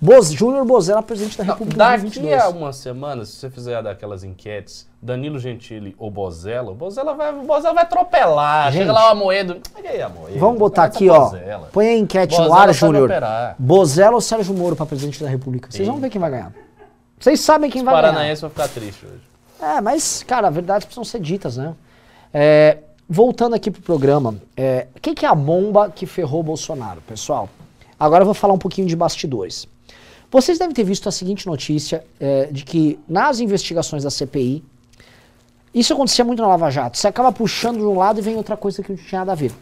Boz, 0.00 0.32
Júnior 0.32 0.64
Bozella, 0.64 1.02
presidente 1.02 1.36
da 1.36 1.44
República 1.44 1.76
Daqui 1.76 2.00
2022. 2.04 2.42
a 2.42 2.48
umas 2.48 2.76
semanas, 2.76 3.28
se 3.28 3.36
você 3.36 3.50
fizer 3.50 3.82
daquelas 3.82 4.24
enquetes, 4.24 4.86
Danilo 5.02 5.38
Gentili 5.38 5.94
ou 5.98 6.10
Bozella, 6.10 6.70
o 6.70 6.74
Bozella 6.74 7.14
vai, 7.14 7.32
o 7.32 7.42
Bozella 7.42 7.74
vai 7.74 7.84
atropelar. 7.84 8.70
Gente. 8.70 8.82
Chega 8.82 8.92
lá 8.92 9.08
o 9.08 9.12
Amoedo. 9.12 9.56
Aí, 9.74 10.02
Amoedo. 10.02 10.38
Vamos 10.38 10.58
botar 10.58 10.84
aqui, 10.84 11.08
ó. 11.08 11.30
Põe 11.72 11.88
a 11.88 11.96
enquete 11.96 12.32
no 12.32 12.44
Bozella 12.44 12.60
ar, 12.60 12.74
sabe 12.74 12.98
Júnior. 12.98 13.10
Bozella 13.58 14.14
ou 14.14 14.20
Sérgio 14.20 14.54
Moro 14.54 14.76
para 14.76 14.84
presidente 14.84 15.22
da 15.22 15.28
República? 15.28 15.70
Vocês 15.70 15.88
vão 15.88 15.98
ver 15.98 16.10
quem 16.10 16.20
vai 16.20 16.30
ganhar. 16.30 16.52
Vocês 17.18 17.40
sabem 17.40 17.70
quem 17.70 17.80
Os 17.80 17.84
vai 17.84 17.94
ganhar. 17.94 18.08
paranaenses 18.08 18.42
vão 18.42 18.50
ficar 18.50 18.68
tristes 18.68 19.08
hoje. 19.08 19.22
É, 19.60 19.80
mas, 19.80 20.22
cara, 20.22 20.48
a 20.48 20.50
verdade 20.50 20.84
precisam 20.84 21.04
ser 21.04 21.20
ditas, 21.20 21.56
né? 21.56 21.74
É, 22.32 22.78
voltando 23.08 23.54
aqui 23.54 23.70
pro 23.70 23.82
programa, 23.82 24.36
é, 24.56 24.86
o 24.96 25.00
que, 25.00 25.14
que 25.14 25.26
é 25.26 25.28
a 25.28 25.34
bomba 25.34 25.90
que 25.90 26.06
ferrou 26.06 26.40
o 26.40 26.42
Bolsonaro, 26.42 27.00
pessoal? 27.02 27.48
Agora 27.98 28.22
eu 28.22 28.26
vou 28.26 28.34
falar 28.34 28.54
um 28.54 28.58
pouquinho 28.58 28.86
de 28.86 28.96
bastidores. 28.96 29.66
Vocês 30.30 30.58
devem 30.58 30.74
ter 30.74 30.84
visto 30.84 31.08
a 31.08 31.12
seguinte 31.12 31.46
notícia 31.46 32.04
é, 32.18 32.46
de 32.46 32.64
que 32.64 32.98
nas 33.08 33.40
investigações 33.40 34.04
da 34.04 34.10
CPI, 34.10 34.64
isso 35.74 35.92
acontecia 35.92 36.24
muito 36.24 36.42
na 36.42 36.48
Lava 36.48 36.70
Jato, 36.70 36.98
você 36.98 37.06
acaba 37.06 37.30
puxando 37.30 37.78
de 37.78 37.84
um 37.84 37.96
lado 37.96 38.18
e 38.18 38.22
vem 38.22 38.36
outra 38.36 38.56
coisa 38.56 38.82
que 38.82 38.90
não 38.90 38.96
tinha 38.96 39.20
nada 39.20 39.32
a 39.32 39.36
ver. 39.36 39.52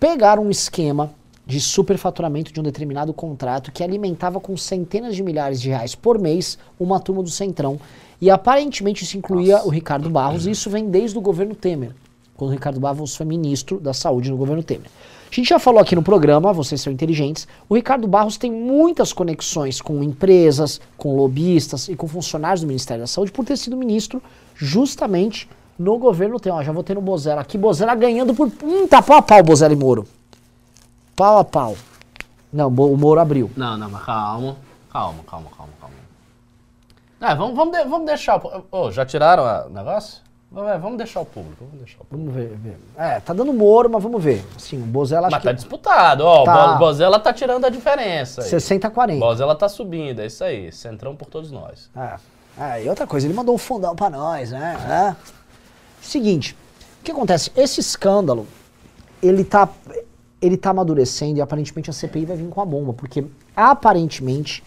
Pegaram 0.00 0.44
um 0.44 0.50
esquema 0.50 1.14
de 1.46 1.60
superfaturamento 1.60 2.52
de 2.52 2.60
um 2.60 2.62
determinado 2.62 3.12
contrato 3.12 3.72
que 3.72 3.82
alimentava 3.82 4.40
com 4.40 4.56
centenas 4.56 5.14
de 5.14 5.22
milhares 5.22 5.60
de 5.60 5.68
reais 5.68 5.94
por 5.94 6.18
mês 6.18 6.58
uma 6.78 7.00
turma 7.00 7.22
do 7.22 7.30
Centrão. 7.30 7.78
E 8.20 8.30
aparentemente 8.30 9.02
isso 9.02 9.16
incluía 9.16 9.64
o 9.64 9.68
Ricardo 9.68 10.08
Barros, 10.08 10.46
e 10.46 10.52
isso 10.52 10.70
vem 10.70 10.88
desde 10.88 11.18
o 11.18 11.20
governo 11.20 11.54
Temer, 11.54 11.92
quando 12.36 12.50
o 12.50 12.52
Ricardo 12.52 12.78
Barros 12.78 13.16
foi 13.16 13.26
ministro 13.26 13.80
da 13.80 13.92
Saúde 13.92 14.30
no 14.30 14.36
governo 14.36 14.62
Temer. 14.62 14.88
A 15.32 15.34
gente 15.34 15.48
já 15.48 15.58
falou 15.58 15.80
aqui 15.80 15.94
no 15.96 16.02
programa, 16.02 16.52
vocês 16.52 16.78
são 16.78 16.92
inteligentes, 16.92 17.48
o 17.66 17.74
Ricardo 17.74 18.06
Barros 18.06 18.36
tem 18.36 18.52
muitas 18.52 19.14
conexões 19.14 19.80
com 19.80 20.02
empresas, 20.02 20.78
com 20.98 21.16
lobistas 21.16 21.88
e 21.88 21.96
com 21.96 22.06
funcionários 22.06 22.60
do 22.60 22.66
Ministério 22.66 23.02
da 23.02 23.06
Saúde 23.06 23.32
por 23.32 23.42
ter 23.42 23.56
sido 23.56 23.74
ministro 23.74 24.22
justamente 24.54 25.48
no 25.78 25.96
governo 25.96 26.38
Temer. 26.38 26.62
Já 26.62 26.70
vou 26.70 26.82
ter 26.82 26.94
no 26.94 27.00
Bozella 27.00 27.40
aqui, 27.40 27.56
Bozella 27.56 27.94
ganhando 27.94 28.34
por... 28.34 28.52
Hum, 28.62 28.86
tá 28.86 29.00
pau 29.00 29.16
a 29.16 29.22
pau, 29.22 29.42
Bozella 29.42 29.72
e 29.72 29.76
Moro. 29.76 30.06
Pau 31.16 31.38
a 31.38 31.44
pau. 31.44 31.76
Não, 32.52 32.68
o 32.68 32.96
Moro 32.98 33.18
abriu. 33.18 33.50
Não, 33.56 33.78
não, 33.78 33.88
mas 33.88 34.04
calma. 34.04 34.56
Calma, 34.92 35.24
calma, 35.26 35.48
calma, 35.56 35.72
calma. 35.80 35.94
Ah, 37.22 37.34
vamos, 37.34 37.56
vamos, 37.56 37.74
de- 37.78 37.84
vamos 37.84 38.04
deixar 38.06 38.36
o... 38.36 38.64
Ô, 38.70 38.90
já 38.92 39.06
tiraram 39.06 39.66
o 39.66 39.70
negócio? 39.72 40.20
Vamos, 40.52 40.70
é, 40.70 40.78
vamos 40.78 40.98
deixar 40.98 41.20
o 41.20 41.24
público, 41.24 41.64
vamos 41.64 41.78
deixar 41.78 42.02
o 42.02 42.04
público. 42.04 42.30
Vamos 42.30 42.50
ver, 42.50 42.56
ver. 42.58 42.78
É, 42.96 43.20
tá 43.20 43.32
dando 43.32 43.52
Moro, 43.52 43.88
mas 43.90 44.02
vamos 44.02 44.22
ver. 44.22 44.44
Sim, 44.58 44.82
o 44.82 44.86
Bozella 44.86 45.28
acho 45.28 45.36
Mas 45.36 45.42
tá 45.42 45.50
que 45.50 45.56
disputado, 45.56 46.24
ó. 46.24 46.44
Tá. 46.44 46.66
O 46.66 46.72
Bo- 46.74 46.78
Bozella 46.86 47.18
tá 47.18 47.32
tirando 47.32 47.64
a 47.64 47.70
diferença 47.70 48.42
aí. 48.42 48.48
60 48.48 48.88
a 48.88 48.90
40. 48.90 49.18
Bozella 49.24 49.54
tá 49.54 49.68
subindo, 49.68 50.20
é 50.20 50.26
isso 50.26 50.44
aí. 50.44 50.70
Centrão 50.70 51.16
por 51.16 51.28
todos 51.28 51.50
nós. 51.50 51.90
É. 51.96 52.16
É, 52.58 52.84
e 52.84 52.88
outra 52.88 53.06
coisa, 53.06 53.26
ele 53.26 53.32
mandou 53.34 53.54
um 53.54 53.58
fundão 53.58 53.96
pra 53.96 54.10
nós, 54.10 54.50
né? 54.50 54.76
É. 55.18 55.32
Seguinte, 56.02 56.54
o 57.00 57.04
que 57.04 57.10
acontece? 57.10 57.50
Esse 57.56 57.80
escândalo, 57.80 58.46
ele 59.22 59.44
tá. 59.44 59.68
ele 60.40 60.56
tá 60.58 60.70
amadurecendo 60.70 61.38
e 61.38 61.40
aparentemente 61.40 61.88
a 61.88 61.92
CPI 61.94 62.26
vai 62.26 62.36
vir 62.36 62.48
com 62.48 62.60
a 62.60 62.66
bomba, 62.66 62.92
porque 62.92 63.24
aparentemente 63.56 64.62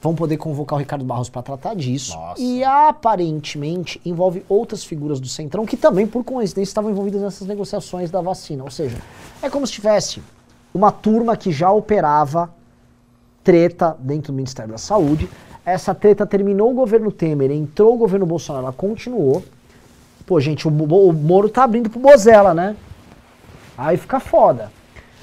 vão 0.00 0.14
poder 0.14 0.36
convocar 0.36 0.76
o 0.76 0.80
Ricardo 0.80 1.04
Barros 1.04 1.28
para 1.28 1.42
tratar 1.42 1.74
disso. 1.74 2.16
Nossa. 2.16 2.40
E 2.40 2.62
aparentemente 2.62 4.00
envolve 4.04 4.44
outras 4.48 4.84
figuras 4.84 5.18
do 5.20 5.28
Centrão 5.28 5.66
que 5.66 5.76
também, 5.76 6.06
por 6.06 6.22
coincidência, 6.24 6.70
estavam 6.70 6.90
envolvidas 6.90 7.22
nessas 7.22 7.46
negociações 7.46 8.10
da 8.10 8.20
vacina. 8.20 8.62
Ou 8.62 8.70
seja, 8.70 8.98
é 9.42 9.48
como 9.48 9.66
se 9.66 9.72
tivesse 9.72 10.22
uma 10.74 10.92
turma 10.92 11.36
que 11.36 11.50
já 11.50 11.70
operava 11.70 12.50
treta 13.42 13.96
dentro 13.98 14.32
do 14.32 14.36
Ministério 14.36 14.72
da 14.72 14.78
Saúde. 14.78 15.28
Essa 15.64 15.94
treta 15.94 16.26
terminou 16.26 16.70
o 16.70 16.74
governo 16.74 17.10
Temer, 17.10 17.50
entrou 17.50 17.94
o 17.94 17.98
governo 17.98 18.26
Bolsonaro, 18.26 18.66
ela 18.66 18.72
continuou. 18.72 19.42
Pô, 20.24 20.40
gente, 20.40 20.68
o, 20.68 20.70
o 20.70 21.12
Moro 21.12 21.48
tá 21.48 21.64
abrindo 21.64 21.88
pro 21.88 21.98
Bozella, 21.98 22.52
né? 22.52 22.76
Aí 23.78 23.96
fica 23.96 24.20
foda. 24.20 24.70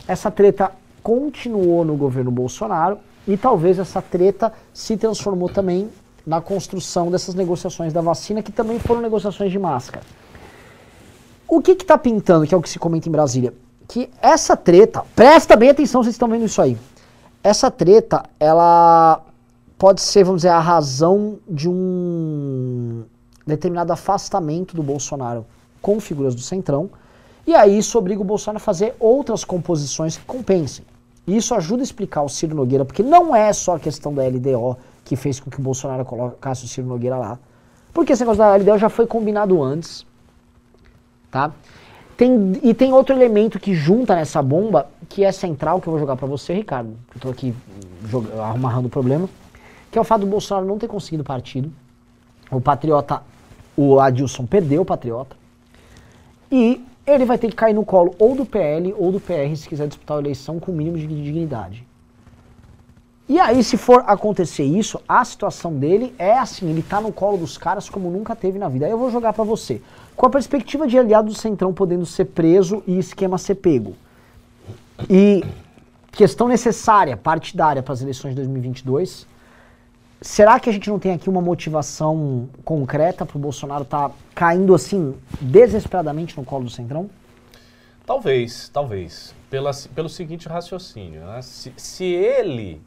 Essa 0.08 0.32
treta 0.32 0.72
continuou 1.02 1.84
no 1.86 1.96
governo 1.96 2.32
Bolsonaro 2.32 2.98
e 3.28 3.38
talvez 3.38 3.80
essa 3.80 4.02
treta 4.02 4.52
se 4.74 4.98
transformou 4.98 5.50
também 5.50 5.90
na 6.26 6.42
construção 6.42 7.12
dessas 7.12 7.36
negociações 7.36 7.92
da 7.92 8.02
vacina, 8.02 8.42
que 8.42 8.52
também 8.52 8.80
foram 8.80 9.02
negociações 9.02 9.52
de 9.52 9.60
máscara. 9.60 10.06
O 11.48 11.62
que 11.62 11.76
que 11.76 11.86
tá 11.86 11.98
pintando, 11.98 12.48
que 12.48 12.54
é 12.54 12.58
o 12.58 12.62
que 12.62 12.70
se 12.70 12.80
comenta 12.80 13.08
em 13.08 13.12
Brasília? 13.12 13.54
Que 13.88 14.10
essa 14.22 14.56
treta, 14.56 15.04
presta 15.16 15.56
bem 15.56 15.70
atenção, 15.70 16.02
vocês 16.02 16.16
estão 16.16 16.28
vendo 16.28 16.46
isso 16.46 16.62
aí. 16.62 16.78
Essa 17.44 17.70
treta, 17.70 18.24
ela 18.40 19.22
pode 19.78 20.02
ser, 20.02 20.24
vamos 20.24 20.42
dizer, 20.42 20.50
a 20.50 20.60
razão 20.60 21.38
de 21.48 21.70
um 21.70 23.04
determinado 23.46 23.92
afastamento 23.92 24.76
do 24.76 24.82
Bolsonaro 24.82 25.46
com 25.82 26.00
figuras 26.00 26.34
do 26.34 26.42
Centrão, 26.42 26.90
e 27.46 27.54
aí 27.54 27.78
isso 27.78 27.98
obriga 27.98 28.22
o 28.22 28.24
Bolsonaro 28.24 28.58
a 28.58 28.66
fazer 28.66 28.96
outras 28.98 29.44
composições 29.44 30.16
que 30.16 30.24
compensem. 30.24 30.86
E 31.26 31.38
isso 31.38 31.56
ajuda 31.56 31.82
a 31.82 31.84
explicar 31.84 32.22
o 32.22 32.30
Ciro 32.30 32.56
Nogueira, 32.56 32.84
porque 32.84 33.02
não 33.02 33.36
é 33.36 33.52
só 33.54 33.76
a 33.76 33.80
questão 33.80 34.14
da 34.14 34.24
LDO 34.28 34.78
que 35.06 35.16
fez 35.16 35.40
com 35.40 35.50
que 35.50 35.60
o 35.60 35.62
Bolsonaro 35.62 36.04
colocasse 36.04 36.66
o 36.66 36.68
Ciro 36.68 36.88
Nogueira 36.88 37.18
lá. 37.18 37.40
Porque 37.94 38.14
esse 38.14 38.24
negócio 38.24 38.40
da 38.40 38.56
LDO 38.56 38.78
já 38.78 38.90
foi 38.90 39.06
combinado 39.06 39.62
antes, 39.62 40.06
tá? 41.30 41.52
Tem, 42.18 42.60
e 42.62 42.74
tem 42.74 42.94
outro 42.94 43.16
elemento 43.16 43.60
que 43.60 43.74
junta 43.74 44.16
nessa 44.16 44.42
bomba, 44.42 44.88
que 45.10 45.24
é 45.24 45.32
central, 45.32 45.82
que 45.82 45.88
eu 45.88 45.92
vou 45.92 46.00
jogar 46.00 46.16
pra 46.16 46.28
você, 46.28 46.54
Ricardo. 46.54 46.96
Eu 47.14 47.22
tô 47.22 47.30
aqui 47.30 47.54
amarrando 48.54 48.88
o 48.88 48.90
problema, 48.90 49.30
que 49.92 49.98
é 49.98 50.02
o 50.02 50.04
fato 50.04 50.22
do 50.22 50.28
Bolsonaro 50.28 50.66
não 50.66 50.78
ter 50.78 50.88
conseguido 50.88 51.24
partido. 51.24 51.72
O 52.52 52.62
Patriota, 52.62 53.22
o 53.76 54.00
Adilson 54.00 54.46
perdeu 54.46 54.82
o 54.82 54.86
Patriota. 54.86 55.36
E 56.52 56.86
ele 57.06 57.26
vai 57.26 57.38
ter 57.38 57.50
que 57.50 57.56
cair 57.56 57.74
no 57.74 57.86
colo 57.86 58.16
ou 58.18 58.36
do 58.36 58.46
PL 58.46 58.94
ou 58.98 59.12
do 59.12 59.20
PR 59.20 59.56
se 59.56 59.68
quiser 59.68 59.88
disputar 59.88 60.18
a 60.18 60.20
eleição 60.22 60.60
com 60.60 60.72
o 60.72 60.76
mínimo 60.76 60.98
de 60.98 61.08
dignidade. 61.08 61.86
E 63.28 63.40
aí, 63.40 63.64
se 63.64 63.78
for 63.78 64.04
acontecer 64.06 64.64
isso, 64.64 65.00
a 65.08 65.24
situação 65.24 65.74
dele 65.74 66.14
é 66.20 66.38
assim, 66.38 66.70
ele 66.70 66.84
tá 66.84 67.00
no 67.00 67.12
colo 67.12 67.38
dos 67.38 67.58
caras 67.58 67.90
como 67.90 68.10
nunca 68.10 68.36
teve 68.36 68.60
na 68.60 68.68
vida. 68.68 68.86
Aí 68.86 68.92
eu 68.92 68.98
vou 68.98 69.10
jogar 69.10 69.32
pra 69.32 69.44
você. 69.44 69.82
Com 70.16 70.26
a 70.26 70.30
perspectiva 70.30 70.88
de 70.88 70.98
aliado 71.00 71.30
do 71.30 71.34
Centrão 71.34 71.74
podendo 71.74 72.06
ser 72.06 72.26
preso 72.26 72.84
e 72.86 73.00
esquema 73.00 73.38
ser 73.38 73.56
pego. 73.56 73.96
E 75.10 75.44
questão 76.12 76.48
necessária, 76.48 77.16
partidária 77.18 77.82
para 77.82 77.94
as 77.94 78.02
eleições 78.02 78.32
de 78.32 78.36
2022, 78.36 79.26
será 80.24 80.60
que 80.60 80.70
a 80.70 80.74
gente 80.74 80.90
não 80.90 80.98
tem 80.98 81.12
aqui 81.12 81.30
uma 81.30 81.42
motivação 81.42 82.50
concreta 82.64 83.26
pro 83.26 83.38
Bolsonaro 83.38 83.84
tá 83.84 84.10
caindo 84.34 84.74
assim 84.74 85.14
desesperadamente 85.40 86.38
no 86.38 86.46
colo 86.46 86.64
do 86.64 86.70
Centrão? 86.70 87.10
Talvez, 88.06 88.70
talvez. 88.70 89.36
Pela, 89.50 89.72
pelo 89.94 90.10
seguinte 90.10 90.48
raciocínio, 90.48 91.22
né? 91.22 91.42
se, 91.42 91.74
se 91.78 92.06
ele 92.06 92.82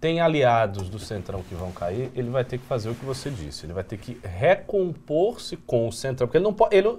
tem 0.00 0.20
aliados 0.20 0.88
do 0.88 0.98
Centrão 0.98 1.42
que 1.42 1.54
vão 1.54 1.72
cair, 1.72 2.10
ele 2.14 2.30
vai 2.30 2.42
ter 2.42 2.56
que 2.56 2.64
fazer 2.64 2.88
o 2.88 2.94
que 2.94 3.04
você 3.04 3.28
disse. 3.28 3.66
Ele 3.66 3.74
vai 3.74 3.84
ter 3.84 3.98
que 3.98 4.18
recompor-se 4.22 5.56
com 5.58 5.88
o 5.88 5.92
Centrão. 5.92 6.26
Porque 6.26 6.38
ele 6.38 6.44
não 6.44 6.54
pode. 6.54 6.74
Ele, 6.74 6.98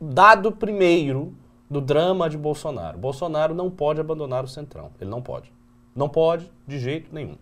dado 0.00 0.52
primeiro 0.52 1.34
do 1.68 1.80
drama 1.80 2.30
de 2.30 2.38
Bolsonaro. 2.38 2.98
Bolsonaro 2.98 3.52
não 3.52 3.68
pode 3.68 4.00
abandonar 4.00 4.44
o 4.44 4.48
Centrão. 4.48 4.90
Ele 5.00 5.10
não 5.10 5.20
pode. 5.20 5.52
Não 5.94 6.08
pode, 6.08 6.48
de 6.66 6.78
jeito 6.78 7.12
nenhum. 7.12 7.36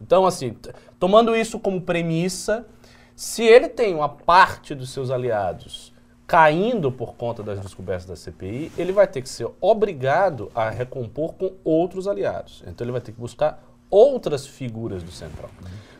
Então, 0.00 0.26
assim, 0.26 0.56
tomando 0.98 1.34
isso 1.34 1.58
como 1.58 1.80
premissa, 1.80 2.66
se 3.14 3.42
ele 3.42 3.68
tem 3.68 3.94
uma 3.94 4.08
parte 4.08 4.74
dos 4.74 4.90
seus 4.90 5.10
aliados 5.10 5.92
caindo 6.26 6.92
por 6.92 7.14
conta 7.14 7.42
das 7.42 7.58
descobertas 7.58 8.04
da 8.04 8.14
CPI, 8.14 8.70
ele 8.76 8.92
vai 8.92 9.06
ter 9.06 9.22
que 9.22 9.28
ser 9.28 9.48
obrigado 9.60 10.52
a 10.54 10.68
recompor 10.68 11.32
com 11.32 11.54
outros 11.64 12.06
aliados. 12.06 12.62
Então 12.66 12.84
ele 12.84 12.92
vai 12.92 13.00
ter 13.00 13.12
que 13.12 13.20
buscar 13.20 13.62
outras 13.90 14.46
figuras 14.46 15.02
do 15.02 15.10
Centrão. 15.10 15.48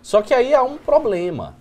Só 0.02 0.20
que 0.20 0.34
aí 0.34 0.54
há 0.54 0.62
um 0.62 0.76
problema. 0.76 1.56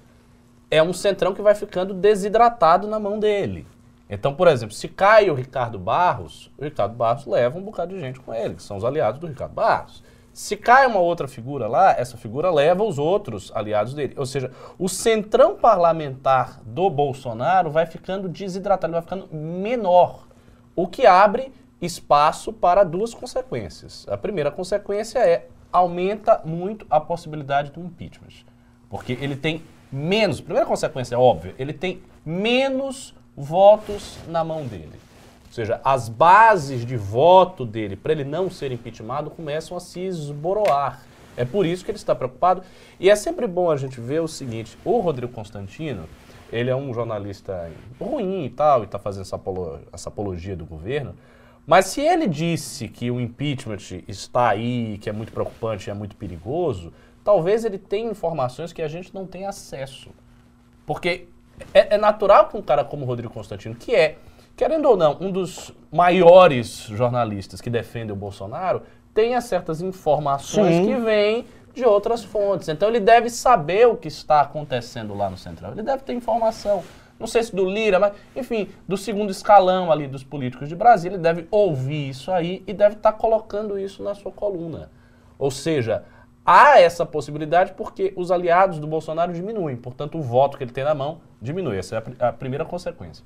É 0.70 0.84
um 0.84 0.92
Centrão 0.92 1.34
que 1.34 1.42
vai 1.42 1.56
ficando 1.56 1.94
desidratado 1.94 2.88
na 2.88 3.00
mão 3.00 3.18
dele. 3.18 3.66
Então, 4.10 4.34
por 4.34 4.48
exemplo, 4.48 4.76
se 4.76 4.88
cai 4.88 5.30
o 5.30 5.34
Ricardo 5.34 5.80
Barros, 5.80 6.52
o 6.58 6.64
Ricardo 6.64 6.94
Barros 6.94 7.26
leva 7.26 7.58
um 7.58 7.64
bocado 7.64 7.94
de 7.94 8.00
gente 8.00 8.20
com 8.20 8.34
ele, 8.34 8.56
que 8.56 8.64
são 8.64 8.78
os 8.78 8.84
aliados 8.84 9.20
do 9.20 9.28
Ricardo 9.28 9.54
Barros. 9.54 10.04
Se 10.38 10.56
cai 10.56 10.86
uma 10.86 11.00
outra 11.00 11.28
figura 11.28 11.68
lá, 11.68 11.94
essa 11.98 12.16
figura 12.16 12.52
leva 12.52 12.84
os 12.84 13.00
outros 13.00 13.52
aliados 13.56 13.96
dele. 13.96 14.14
Ou 14.16 14.26
seja, 14.26 14.52
o 14.78 14.88
centrão 14.88 15.56
parlamentar 15.56 16.62
do 16.64 16.92
Bolsonaro 16.92 17.72
vai 17.72 17.88
ficando 17.88 18.30
desidratado, 18.30 18.94
vai 18.94 19.02
ficando 19.02 19.28
menor. 19.34 20.28
O 20.76 20.86
que 20.86 21.08
abre 21.08 21.52
espaço 21.82 22.54
para 22.54 22.84
duas 22.84 23.16
consequências. 23.16 24.06
A 24.08 24.16
primeira 24.16 24.52
consequência 24.52 25.18
é 25.18 25.48
aumenta 25.74 26.40
muito 26.46 26.86
a 26.88 27.00
possibilidade 27.00 27.72
do 27.72 27.80
impeachment. 27.80 28.46
Porque 28.92 29.14
ele 29.14 29.36
tem 29.36 29.64
menos, 29.92 30.40
primeira 30.40 30.68
consequência 30.68 31.16
é 31.16 31.18
óbvia, 31.18 31.56
ele 31.58 31.74
tem 31.74 32.04
menos 32.24 33.16
votos 33.36 34.20
na 34.28 34.44
mão 34.44 34.68
dele. 34.68 35.07
Seja, 35.58 35.82
as 35.84 36.08
bases 36.08 36.86
de 36.86 36.96
voto 36.96 37.66
dele 37.66 37.96
para 37.96 38.12
ele 38.12 38.24
não 38.24 38.48
ser 38.48 38.72
impeachmentado 38.72 39.32
começam 39.32 39.76
a 39.76 39.80
se 39.80 40.02
esboroar. 40.02 41.02
É 41.36 41.44
por 41.44 41.66
isso 41.66 41.84
que 41.84 41.90
ele 41.90 41.98
está 41.98 42.14
preocupado. 42.14 42.62
E 43.00 43.10
é 43.10 43.16
sempre 43.16 43.48
bom 43.48 43.72
a 43.72 43.76
gente 43.76 44.00
ver 44.00 44.22
o 44.22 44.28
seguinte: 44.28 44.78
o 44.86 45.00
Rodrigo 45.00 45.34
Constantino, 45.34 46.04
ele 46.54 46.70
é 46.70 46.76
um 46.76 46.94
jornalista 46.94 47.72
ruim 48.00 48.46
e 48.46 48.52
tal, 48.52 48.82
e 48.82 48.84
está 48.84 49.00
fazendo 49.00 49.24
essa, 49.24 49.36
apolo- 49.36 49.80
essa 49.92 50.10
apologia 50.10 50.56
do 50.56 50.64
governo. 50.64 51.16
Mas 51.66 51.88
se 51.88 52.02
ele 52.02 52.28
disse 52.28 52.88
que 52.88 53.10
o 53.10 53.20
impeachment 53.20 54.04
está 54.08 54.50
aí, 54.50 55.00
que 55.02 55.10
é 55.10 55.12
muito 55.12 55.32
preocupante 55.32 55.90
é 55.90 55.94
muito 55.96 56.16
perigoso, 56.18 56.94
talvez 57.24 57.66
ele 57.66 57.80
tenha 57.80 58.12
informações 58.12 58.72
que 58.72 58.84
a 58.84 58.88
gente 58.88 59.12
não 59.12 59.26
tem 59.26 59.48
acesso. 59.48 60.12
Porque 60.86 61.30
é, 61.74 61.96
é 61.96 61.98
natural 61.98 62.48
que 62.48 62.56
um 62.56 62.62
cara 62.62 62.84
como 62.86 63.06
o 63.06 63.08
Rodrigo 63.08 63.34
Constantino, 63.34 63.74
que 63.74 63.96
é, 63.96 64.20
querendo 64.58 64.90
ou 64.90 64.98
não, 64.98 65.16
um 65.22 65.32
dos 65.32 65.72
maiores 65.90 66.88
jornalistas 66.88 67.62
que 67.62 67.70
defendem 67.70 68.12
o 68.12 68.16
Bolsonaro, 68.16 68.82
tenha 69.14 69.40
certas 69.40 69.82
informações 69.82 70.76
Sim. 70.76 70.86
que 70.88 70.96
vêm 70.96 71.46
de 71.74 71.86
outras 71.86 72.24
fontes. 72.24 72.68
Então 72.68 72.90
ele 72.90 73.00
deve 73.00 73.30
saber 73.30 73.88
o 73.88 73.96
que 73.96 74.08
está 74.08 74.42
acontecendo 74.42 75.14
lá 75.16 75.30
no 75.30 75.38
Central. 75.38 75.72
Ele 75.74 75.84
deve 75.84 76.04
ter 76.04 76.14
informação. 76.14 76.84
Não 77.20 77.26
sei 77.28 77.42
se 77.44 77.56
do 77.56 77.66
Lira, 77.68 78.00
mas, 78.00 78.14
enfim, 78.36 78.70
do 78.88 78.98
segundo 78.98 79.32
escalão 79.32 79.92
ali 79.92 80.08
dos 80.08 80.24
políticos 80.24 80.68
de 80.70 80.76
Brasília, 80.76 81.16
ele 81.16 81.24
deve 81.24 81.48
ouvir 81.50 82.10
isso 82.10 82.32
aí 82.32 82.64
e 82.68 82.74
deve 82.74 82.96
estar 82.96 83.14
colocando 83.14 83.78
isso 83.80 84.04
na 84.04 84.14
sua 84.14 84.32
coluna. 84.32 84.92
Ou 85.40 85.50
seja, 85.50 86.04
há 86.46 86.80
essa 86.80 87.06
possibilidade 87.06 87.74
porque 87.74 88.14
os 88.16 88.30
aliados 88.32 88.78
do 88.80 88.86
Bolsonaro 88.86 89.34
diminuem, 89.34 89.76
portanto, 89.76 90.18
o 90.18 90.22
voto 90.22 90.58
que 90.58 90.64
ele 90.64 90.72
tem 90.72 90.84
na 90.84 90.94
mão 90.94 91.20
diminui. 91.42 91.78
Essa 91.78 91.96
é 91.96 91.98
a 91.98 92.02
pri- 92.02 92.16
a 92.20 92.32
primeira 92.34 92.66
consequência. 92.66 93.26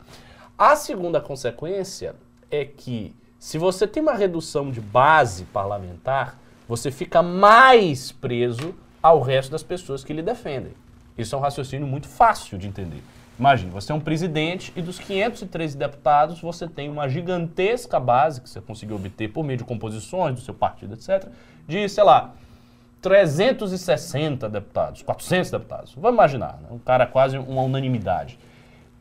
A 0.64 0.76
segunda 0.76 1.20
consequência 1.20 2.14
é 2.52 2.64
que, 2.64 3.16
se 3.40 3.58
você 3.58 3.88
tem 3.88 4.04
uma 4.04 4.14
redução 4.14 4.70
de 4.70 4.80
base 4.80 5.46
parlamentar, 5.46 6.38
você 6.68 6.92
fica 6.92 7.24
mais 7.24 8.12
preso 8.12 8.76
ao 9.02 9.22
resto 9.22 9.52
das 9.52 9.64
pessoas 9.64 10.04
que 10.04 10.14
lhe 10.14 10.22
defendem. 10.22 10.74
Isso 11.18 11.34
é 11.34 11.38
um 11.40 11.42
raciocínio 11.42 11.88
muito 11.88 12.08
fácil 12.08 12.60
de 12.60 12.68
entender. 12.68 13.02
Imagine, 13.40 13.72
você 13.72 13.92
é 13.92 13.96
um 13.96 14.00
presidente 14.00 14.72
e 14.76 14.84
dos 14.84 15.00
513 15.00 15.76
deputados 15.76 16.40
você 16.40 16.68
tem 16.68 16.92
uma 16.92 17.10
gigantesca 17.10 18.00
base 18.00 18.40
que 18.40 18.48
você 18.48 18.62
conseguiu 18.62 18.98
obter 18.98 19.34
por 19.34 19.44
meio 19.44 19.58
de 19.58 19.64
composições 19.64 20.36
do 20.36 20.42
seu 20.42 20.54
partido, 20.54 20.94
etc., 20.94 21.28
de, 21.68 21.90
sei 21.90 22.04
lá, 22.04 22.36
360 23.02 24.48
deputados, 24.48 25.02
400 25.02 25.50
deputados. 25.50 25.94
Vamos 25.96 26.14
imaginar, 26.14 26.60
né? 26.62 26.68
um 26.70 26.78
cara 26.78 27.08
quase 27.08 27.36
uma 27.36 27.64
unanimidade. 27.64 28.38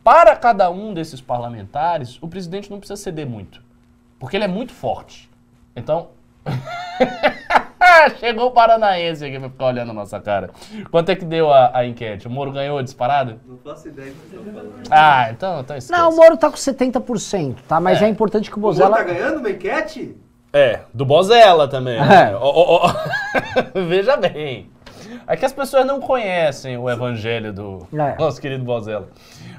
Para 0.03 0.35
cada 0.37 0.71
um 0.71 0.95
desses 0.95 1.21
parlamentares, 1.21 2.19
o 2.23 2.29
presidente 2.29 2.71
não 2.71 2.79
precisa 2.79 3.01
ceder 3.01 3.27
muito, 3.27 3.63
porque 4.19 4.37
ele 4.37 4.45
é 4.45 4.49
muito 4.49 4.73
forte. 4.73 5.29
Então, 5.77 6.09
chegou 8.19 8.47
o 8.47 8.51
paranaense 8.51 9.25
aqui 9.25 9.39
pra 9.39 9.51
ficar 9.51 9.67
olhando 9.67 9.91
a 9.91 9.95
nossa 9.95 10.19
cara. 10.21 10.51
Quanto 10.91 11.11
é 11.11 11.17
que 11.17 11.25
deu 11.25 11.53
a, 11.53 11.71
a 11.79 11.87
enquete? 11.87 12.27
O 12.27 12.31
Moro 12.31 12.51
ganhou 12.53 12.83
disparado? 12.83 13.41
Não 13.47 13.59
faço 13.59 13.89
ideia 13.89 14.11
do 14.13 14.21
que 14.45 14.51
falando. 14.51 14.73
Ah, 14.91 15.31
então, 15.31 15.61
então 15.61 15.77
esquece. 15.77 16.01
Não, 16.01 16.11
o 16.11 16.17
Moro 16.17 16.37
tá 16.37 16.51
com 16.51 16.57
70%, 16.57 17.57
tá? 17.69 17.79
Mas 17.81 18.01
é, 18.01 18.07
É. 18.07 18.09
importante 18.09 18.51
que 18.51 18.57
o 18.57 18.59
O 18.59 18.63
Moro 18.63 18.75
Bozella... 18.75 18.97
tá 18.97 19.03
ganhando 19.05 19.39
uma 19.39 19.51
enquete? 19.51 20.17
É, 20.53 20.81
do 20.95 21.05
Bozella 21.05 21.69
também. 21.69 21.97
É. 21.99 22.05
né? 22.07 22.37
Ó, 22.37 22.41
ó, 22.43 22.87
ó. 22.89 22.95
Veja 23.87 24.17
bem. 24.17 24.70
É 25.27 25.37
que 25.37 25.45
as 25.45 25.53
pessoas 25.53 25.87
não 25.87 26.01
conhecem 26.01 26.77
o 26.77 26.89
evangelho 26.89 27.53
do 27.53 27.87
É. 27.93 28.17
nosso 28.19 28.41
querido 28.41 28.65
Bozella. 28.65 29.09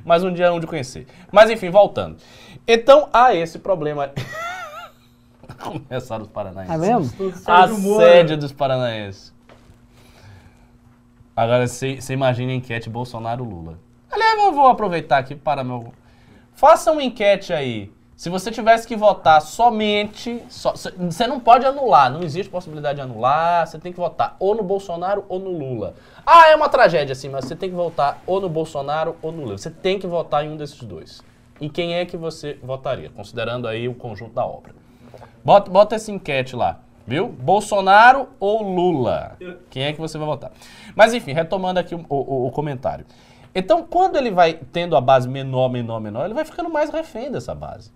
Mas 0.04 0.24
um 0.24 0.32
dia 0.34 0.46
é 0.46 0.52
onde 0.52 0.68
conhecer. 0.68 1.08
Mas 1.32 1.50
enfim, 1.50 1.70
voltando. 1.70 2.18
Então 2.68 3.10
há 3.14 3.34
esse 3.36 3.60
problema. 3.60 4.12
Começaram 5.60 6.24
os 6.24 6.30
paranaenses. 6.30 6.74
É 6.74 6.78
mesmo? 6.78 7.80
Moro. 7.80 8.02
Assédio 8.06 8.38
dos 8.38 8.52
paranaenses. 8.52 9.34
Agora 11.36 11.68
você 11.68 11.98
imagina 12.10 12.52
a 12.52 12.56
enquete 12.56 12.90
Bolsonaro-Lula. 12.90 13.80
Aliás, 14.12 14.38
eu 14.40 14.52
vou 14.52 14.68
aproveitar 14.68 15.18
aqui 15.18 15.36
para 15.36 15.64
meu. 15.64 15.94
Faça 16.54 16.92
uma 16.92 17.04
enquete 17.04 17.54
aí. 17.54 17.92
Se 18.22 18.30
você 18.30 18.52
tivesse 18.52 18.88
que 18.88 18.96
votar 18.96 19.42
somente. 19.42 20.44
Você 21.10 21.26
não 21.26 21.40
pode 21.40 21.66
anular, 21.66 22.08
não 22.12 22.22
existe 22.22 22.52
possibilidade 22.52 22.98
de 22.98 23.02
anular. 23.02 23.66
Você 23.66 23.80
tem 23.80 23.92
que 23.92 23.98
votar 24.00 24.36
ou 24.38 24.54
no 24.54 24.62
Bolsonaro 24.62 25.26
ou 25.28 25.40
no 25.40 25.50
Lula. 25.50 25.96
Ah, 26.24 26.48
é 26.48 26.56
uma 26.56 26.70
tragédia 26.70 27.14
assim, 27.14 27.30
mas 27.30 27.46
você 27.46 27.56
tem 27.56 27.68
que 27.72 27.76
votar 27.76 28.22
ou 28.28 28.40
no 28.40 28.48
Bolsonaro 28.48 29.16
ou 29.24 29.32
no 29.32 29.42
Lula. 29.46 29.58
Você 29.58 29.72
tem 29.72 29.98
que 29.98 30.06
votar 30.06 30.46
em 30.46 30.50
um 30.52 30.56
desses 30.56 30.84
dois. 30.84 31.24
Em 31.60 31.68
quem 31.68 31.96
é 31.96 32.06
que 32.06 32.16
você 32.16 32.60
votaria, 32.62 33.10
considerando 33.10 33.68
aí 33.68 33.88
o 33.90 33.96
conjunto 33.96 34.36
da 34.36 34.46
obra? 34.46 34.76
Bota, 35.44 35.72
bota 35.72 35.96
essa 35.96 36.12
enquete 36.12 36.56
lá, 36.56 36.78
viu? 37.08 37.28
Bolsonaro 37.28 38.28
ou 38.40 38.62
Lula? 38.62 39.36
Quem 39.72 39.82
é 39.82 39.94
que 39.94 40.00
você 40.00 40.20
vai 40.20 40.28
votar? 40.28 40.52
Mas 40.96 41.12
enfim, 41.16 41.34
retomando 41.34 41.80
aqui 41.80 41.96
o, 41.96 42.06
o- 42.08 42.46
o 42.46 42.52
comentário. 42.52 43.04
Então, 43.56 43.84
quando 43.84 44.16
ele 44.16 44.30
vai 44.30 44.60
tendo 44.72 44.96
a 44.96 45.02
base 45.02 45.28
menor, 45.28 45.70
menor, 45.70 46.00
menor, 46.00 46.26
ele 46.26 46.36
vai 46.36 46.46
ficando 46.46 46.70
mais 46.70 46.92
refém 46.92 47.32
dessa 47.32 47.56
base. 47.56 47.92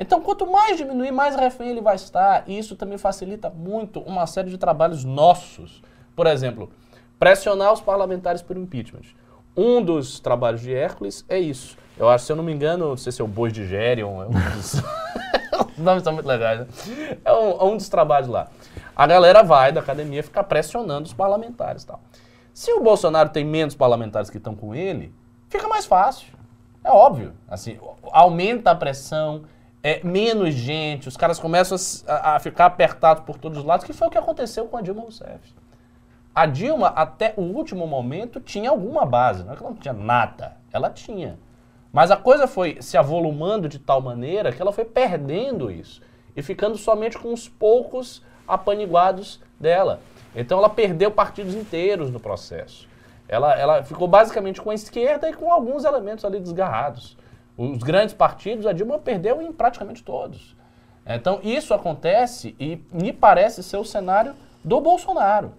Então, 0.00 0.22
quanto 0.22 0.50
mais 0.50 0.78
diminuir, 0.78 1.12
mais 1.12 1.36
refém 1.36 1.68
ele 1.68 1.82
vai 1.82 1.94
estar. 1.94 2.44
E 2.46 2.58
isso 2.58 2.74
também 2.74 2.96
facilita 2.96 3.50
muito 3.50 4.00
uma 4.00 4.26
série 4.26 4.48
de 4.48 4.56
trabalhos 4.56 5.04
nossos. 5.04 5.82
Por 6.16 6.26
exemplo, 6.26 6.70
pressionar 7.18 7.70
os 7.70 7.82
parlamentares 7.82 8.40
por 8.40 8.56
impeachment. 8.56 9.02
Um 9.54 9.82
dos 9.82 10.18
trabalhos 10.18 10.62
de 10.62 10.72
Hércules 10.72 11.22
é 11.28 11.38
isso. 11.38 11.76
Eu 11.98 12.08
acho, 12.08 12.24
se 12.24 12.32
eu 12.32 12.36
não 12.36 12.42
me 12.42 12.50
engano, 12.50 12.88
não 12.88 12.96
sei 12.96 13.12
se 13.12 13.20
é 13.20 13.24
o 13.24 13.28
Bois 13.28 13.52
de 13.52 13.66
Gerion, 13.66 14.22
é 14.22 14.26
um 14.26 14.56
dos... 14.56 14.74
Os 15.76 15.84
nomes 15.84 16.02
são 16.02 16.14
muito 16.14 16.26
legais, 16.26 16.60
né? 16.60 16.66
É 17.22 17.32
um, 17.32 17.50
é 17.50 17.64
um 17.64 17.76
dos 17.76 17.88
trabalhos 17.90 18.28
lá. 18.28 18.48
A 18.96 19.06
galera 19.06 19.42
vai 19.42 19.70
da 19.70 19.80
academia 19.80 20.22
ficar 20.22 20.44
pressionando 20.44 21.06
os 21.06 21.12
parlamentares 21.12 21.84
tal. 21.84 22.00
Se 22.54 22.72
o 22.72 22.82
Bolsonaro 22.82 23.28
tem 23.28 23.44
menos 23.44 23.74
parlamentares 23.74 24.30
que 24.30 24.38
estão 24.38 24.54
com 24.54 24.74
ele, 24.74 25.14
fica 25.48 25.68
mais 25.68 25.84
fácil. 25.84 26.32
É 26.82 26.90
óbvio. 26.90 27.34
Assim, 27.48 27.78
aumenta 28.12 28.70
a 28.70 28.74
pressão, 28.74 29.42
é 29.82 30.04
menos 30.04 30.54
gente, 30.54 31.08
os 31.08 31.16
caras 31.16 31.38
começam 31.38 31.76
a 32.06 32.36
a 32.36 32.38
ficar 32.40 32.66
apertados 32.66 33.24
por 33.24 33.38
todos 33.38 33.58
os 33.58 33.64
lados, 33.64 33.84
que 33.84 33.92
foi 33.92 34.08
o 34.08 34.10
que 34.10 34.18
aconteceu 34.18 34.66
com 34.66 34.76
a 34.76 34.82
Dilma 34.82 35.02
Rousseff. 35.02 35.54
A 36.34 36.46
Dilma, 36.46 36.88
até 36.88 37.34
o 37.36 37.42
último 37.42 37.86
momento, 37.86 38.40
tinha 38.40 38.70
alguma 38.70 39.04
base. 39.04 39.42
Não 39.42 39.52
é 39.52 39.56
que 39.56 39.62
ela 39.62 39.70
não 39.70 39.78
tinha 39.78 39.94
nada. 39.94 40.56
Ela 40.72 40.88
tinha. 40.88 41.38
Mas 41.92 42.10
a 42.10 42.16
coisa 42.16 42.46
foi 42.46 42.78
se 42.80 42.96
avolumando 42.96 43.68
de 43.68 43.78
tal 43.78 44.00
maneira 44.00 44.52
que 44.52 44.62
ela 44.62 44.72
foi 44.72 44.84
perdendo 44.84 45.70
isso. 45.70 46.00
E 46.36 46.42
ficando 46.42 46.76
somente 46.76 47.18
com 47.18 47.32
os 47.32 47.48
poucos 47.48 48.22
apaniguados 48.46 49.40
dela. 49.58 50.00
Então 50.34 50.58
ela 50.58 50.70
perdeu 50.70 51.10
partidos 51.10 51.54
inteiros 51.54 52.10
no 52.10 52.20
processo. 52.20 52.88
Ela, 53.28 53.54
ela 53.58 53.82
ficou 53.82 54.06
basicamente 54.06 54.60
com 54.60 54.70
a 54.70 54.74
esquerda 54.74 55.28
e 55.28 55.34
com 55.34 55.52
alguns 55.52 55.84
elementos 55.84 56.24
ali 56.24 56.38
desgarrados. 56.38 57.16
Os 57.60 57.82
grandes 57.82 58.14
partidos, 58.14 58.64
a 58.64 58.72
Dilma 58.72 58.98
perdeu 58.98 59.42
em 59.42 59.52
praticamente 59.52 60.02
todos. 60.02 60.56
Então 61.04 61.40
isso 61.42 61.74
acontece 61.74 62.56
e 62.58 62.82
me 62.90 63.12
parece 63.12 63.62
ser 63.62 63.76
o 63.76 63.84
cenário 63.84 64.34
do 64.64 64.80
Bolsonaro. 64.80 65.52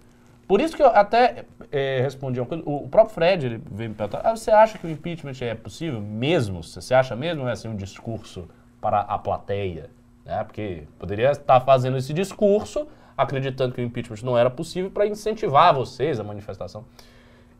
Por 0.48 0.60
isso 0.60 0.76
que 0.76 0.82
eu 0.82 0.88
até 0.88 1.46
eh, 1.72 2.00
respondi 2.02 2.40
uma 2.40 2.48
coisa. 2.48 2.64
O 2.66 2.90
próprio 2.90 3.14
Fred 3.14 3.46
ele 3.46 3.62
veio 3.70 3.92
me 3.92 3.96
perguntar: 3.96 4.22
ah, 4.24 4.36
você 4.36 4.50
acha 4.50 4.80
que 4.80 4.88
o 4.88 4.90
impeachment 4.90 5.34
é 5.42 5.54
possível 5.54 6.02
mesmo? 6.02 6.64
Você 6.64 6.92
acha 6.96 7.16
mesmo 7.16 7.48
é 7.48 7.52
assim, 7.52 7.68
um 7.68 7.76
discurso 7.76 8.50
para 8.82 9.02
a 9.02 9.20
plateia? 9.20 9.92
Né? 10.26 10.44
Porque 10.44 10.88
poderia 10.98 11.30
estar 11.30 11.60
fazendo 11.62 11.98
esse 11.98 12.14
discurso 12.14 12.88
acreditando 13.16 13.76
que 13.76 13.82
o 13.82 13.84
impeachment 13.84 14.24
não 14.24 14.36
era 14.36 14.50
possível 14.50 14.90
para 14.90 15.06
incentivar 15.06 15.72
vocês 15.72 16.20
a 16.20 16.24
manifestação. 16.24 16.84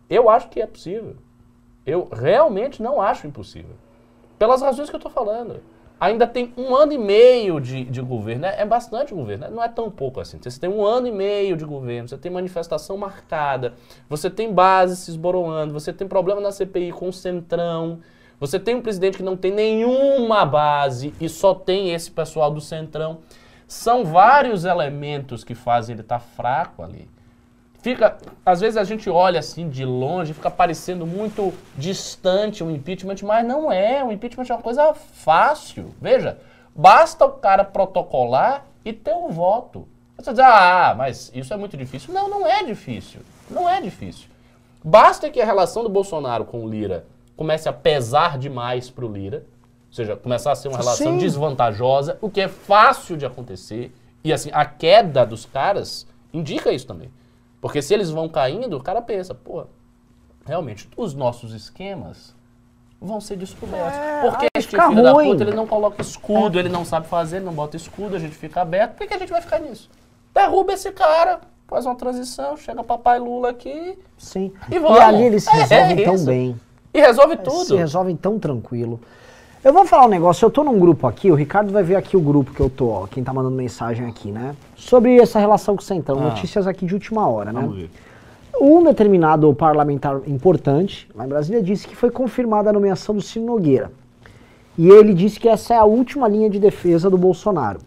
Eu 0.10 0.32
acho 0.32 0.50
que 0.50 0.60
é 0.60 0.66
possível. 0.66 1.16
Eu 1.86 2.10
realmente 2.12 2.82
não 2.82 3.00
acho 3.00 3.28
impossível. 3.28 3.76
Pelas 4.42 4.60
razões 4.60 4.90
que 4.90 4.96
eu 4.96 4.98
estou 4.98 5.12
falando. 5.12 5.62
Ainda 6.00 6.26
tem 6.26 6.52
um 6.58 6.76
ano 6.76 6.94
e 6.94 6.98
meio 6.98 7.60
de, 7.60 7.84
de 7.84 8.02
governo. 8.02 8.42
né? 8.42 8.56
É 8.60 8.66
bastante 8.66 9.14
governo, 9.14 9.46
né? 9.46 9.52
não 9.54 9.64
é 9.64 9.68
tão 9.68 9.92
pouco 9.92 10.20
assim. 10.20 10.40
Você 10.42 10.60
tem 10.60 10.68
um 10.68 10.84
ano 10.84 11.06
e 11.06 11.12
meio 11.12 11.56
de 11.56 11.64
governo, 11.64 12.10
você 12.10 12.18
tem 12.18 12.32
manifestação 12.32 12.98
marcada, 12.98 13.76
você 14.10 14.32
tem 14.32 14.52
base 14.52 14.96
se 14.96 15.12
esboroando, 15.12 15.72
você 15.72 15.94
tem 15.94 16.08
problema 16.08 16.42
na 16.42 16.52
CPI 16.52 16.92
com 16.92 17.10
o 17.10 17.14
Centrão, 17.14 18.00
você 18.40 18.60
tem 18.60 18.74
um 18.74 18.82
presidente 18.82 19.18
que 19.18 19.24
não 19.24 19.38
tem 19.38 19.52
nenhuma 19.52 20.44
base 20.44 21.14
e 21.22 21.30
só 21.30 21.54
tem 21.54 21.94
esse 21.94 22.10
pessoal 22.10 22.50
do 22.50 22.62
Centrão. 22.62 23.20
São 23.68 24.04
vários 24.04 24.66
elementos 24.66 25.44
que 25.44 25.54
fazem 25.54 25.94
ele 25.94 26.02
estar 26.02 26.18
fraco 26.20 26.82
ali 26.82 27.08
fica, 27.82 28.18
às 28.46 28.62
vezes 28.62 28.78
a 28.78 28.84
gente 28.84 29.10
olha 29.10 29.40
assim 29.40 29.70
de 29.70 29.84
longe, 29.84 30.34
fica 30.34 30.50
parecendo 30.50 31.06
muito 31.06 31.54
distante 31.78 32.64
o 32.64 32.72
impeachment, 32.72 33.16
mas 33.24 33.46
não 33.46 33.72
é. 33.72 34.04
O 34.04 34.12
impeachment 34.12 34.46
é 34.50 34.54
uma 34.54 34.62
coisa 34.62 34.94
fácil. 34.94 35.94
Veja, 36.00 36.38
basta 36.76 37.26
o 37.26 37.32
cara 37.32 37.64
protocolar 37.64 38.66
e 38.86 38.94
ter 38.94 39.14
o 39.14 39.30
voto. 39.30 39.88
Você 40.18 40.32
diz, 40.32 40.40
ah, 40.40 40.94
mas 40.96 41.32
isso 41.34 41.54
é 41.54 41.58
muito 41.58 41.76
difícil. 41.76 42.14
Não, 42.14 42.30
não 42.30 42.48
é 42.48 42.64
difícil. 42.64 43.22
Não 43.50 43.68
é 43.68 43.82
difícil. 43.82 44.30
Basta 44.84 45.30
que 45.30 45.42
a 45.42 45.46
relação 45.46 45.84
do 45.84 45.90
Bolsonaro 45.90 46.46
com 46.46 46.64
o 46.64 46.70
Lira 46.70 47.06
comece 47.36 47.68
a 47.68 47.74
pesar 47.74 48.38
demais 48.38 48.90
para 48.90 49.06
o 49.06 49.12
Lira, 49.12 49.44
ou 49.88 49.94
seja, 49.94 50.16
começar 50.16 50.52
a 50.52 50.56
ser 50.56 50.68
uma 50.68 50.78
relação 50.78 51.14
Sim. 51.14 51.18
desvantajosa, 51.18 52.18
o 52.22 52.30
que 52.30 52.42
é 52.42 52.48
fácil 52.48 53.18
de 53.18 53.26
acontecer. 53.26 53.92
E 54.24 54.32
assim, 54.32 54.52
a 54.54 54.64
queda 54.64 55.26
dos 55.26 55.46
caras 55.46 56.08
indica 56.32 56.72
isso 56.72 56.86
também. 56.86 57.10
Porque 57.62 57.82
se 57.82 57.94
eles 57.94 58.10
vão 58.10 58.28
caindo, 58.28 58.76
o 58.76 58.84
cara 58.84 59.02
pensa, 59.02 59.34
pô, 59.36 59.66
realmente, 60.46 60.90
os 60.98 61.14
nossos 61.14 61.54
esquemas 61.54 62.36
vão 63.00 63.22
ser 63.22 63.36
descobertos. 63.38 63.98
É, 63.98 64.22
Porque 64.22 64.48
este 64.56 64.72
filho 64.72 65.04
da 65.04 65.12
ruim. 65.14 65.32
puta, 65.32 65.44
ele 65.44 65.54
não 65.56 65.66
coloca 65.68 66.02
escudo, 66.02 66.60
ele 66.60 66.70
não 66.70 66.84
sabe 66.84 67.08
fazer, 67.08 67.38
ele 67.38 67.46
não 67.46 67.54
bota 67.54 67.78
escudo, 67.78 68.16
a 68.16 68.20
gente 68.20 68.36
fica 68.36 68.62
aberto. 68.62 68.96
Por 68.96 69.08
que 69.08 69.14
a 69.14 69.18
gente 69.20 69.30
vai 69.32 69.42
ficar 69.42 69.60
nisso? 69.60 69.90
Derruba 70.34 70.74
esse 70.74 70.92
cara, 70.92 71.40
faz 71.68 71.86
uma 71.86 71.96
transição, 71.96 72.56
chega 72.58 72.84
papai 72.84 73.20
Lula 73.20 73.50
aqui 73.50 73.98
Sim. 74.18 74.52
E 74.72 74.76
E, 74.76 74.80
vamos. 74.80 75.00
ali 75.00 75.24
eles 75.24 75.44
se 75.44 75.50
É, 75.72 75.84
resolvem 75.84 76.02
é 76.02 76.06
tão 76.06 76.26
bem. 76.26 76.60
e 76.94 77.00
resolve 77.02 77.38
Se 77.38 77.44
tudo. 77.44 77.76
resolvem 77.78 78.16
tão 78.16 78.40
tranquilo. 78.40 79.00
Eu 79.64 79.72
vou 79.74 79.86
falar 79.86 80.06
um 80.06 80.10
negócio, 80.10 80.44
eu 80.44 80.50
tô 80.50 80.64
num 80.64 80.80
grupo 80.80 81.06
aqui, 81.06 81.30
o 81.32 81.36
Ricardo 81.36 81.72
vai 81.72 81.84
ver 81.84 81.96
aqui 81.96 82.18
o 82.18 82.22
grupo 82.22 82.52
que 82.52 82.60
eu 82.60 82.70
tô, 82.70 82.88
ó, 82.90 83.06
quem 83.08 83.24
tá 83.24 83.32
mandando 83.32 83.56
mensagem 83.56 84.08
aqui, 84.08 84.32
né? 84.32 84.56
Sobre 84.76 85.18
essa 85.20 85.38
relação 85.40 85.76
com 85.76 85.82
o 85.84 85.86
Centrão, 85.86 86.18
Ah. 86.20 86.30
notícias 86.30 86.66
aqui 86.66 86.84
de 86.86 86.96
última 86.96 87.28
hora, 87.28 87.54
né? 87.54 87.62
Vamos 87.62 87.76
ver. 87.78 87.92
Um 88.60 88.84
determinado 88.84 89.54
parlamentar 89.54 90.20
importante, 90.28 91.08
lá 91.16 91.26
em 91.26 91.30
Brasília, 91.30 91.62
disse 91.62 91.88
que 91.88 91.96
foi 91.96 92.10
confirmada 92.10 92.72
a 92.72 92.74
nomeação 92.74 93.14
do 93.14 93.22
Ciro 93.22 93.46
Nogueira. 93.46 93.92
E 94.78 94.90
ele 94.90 95.14
disse 95.14 95.40
que 95.40 95.48
essa 95.48 95.76
é 95.76 95.78
a 95.78 95.86
última 95.86 96.28
linha 96.28 96.50
de 96.50 96.60
defesa 96.60 97.08
do 97.10 97.18
Bolsonaro. 97.18 97.82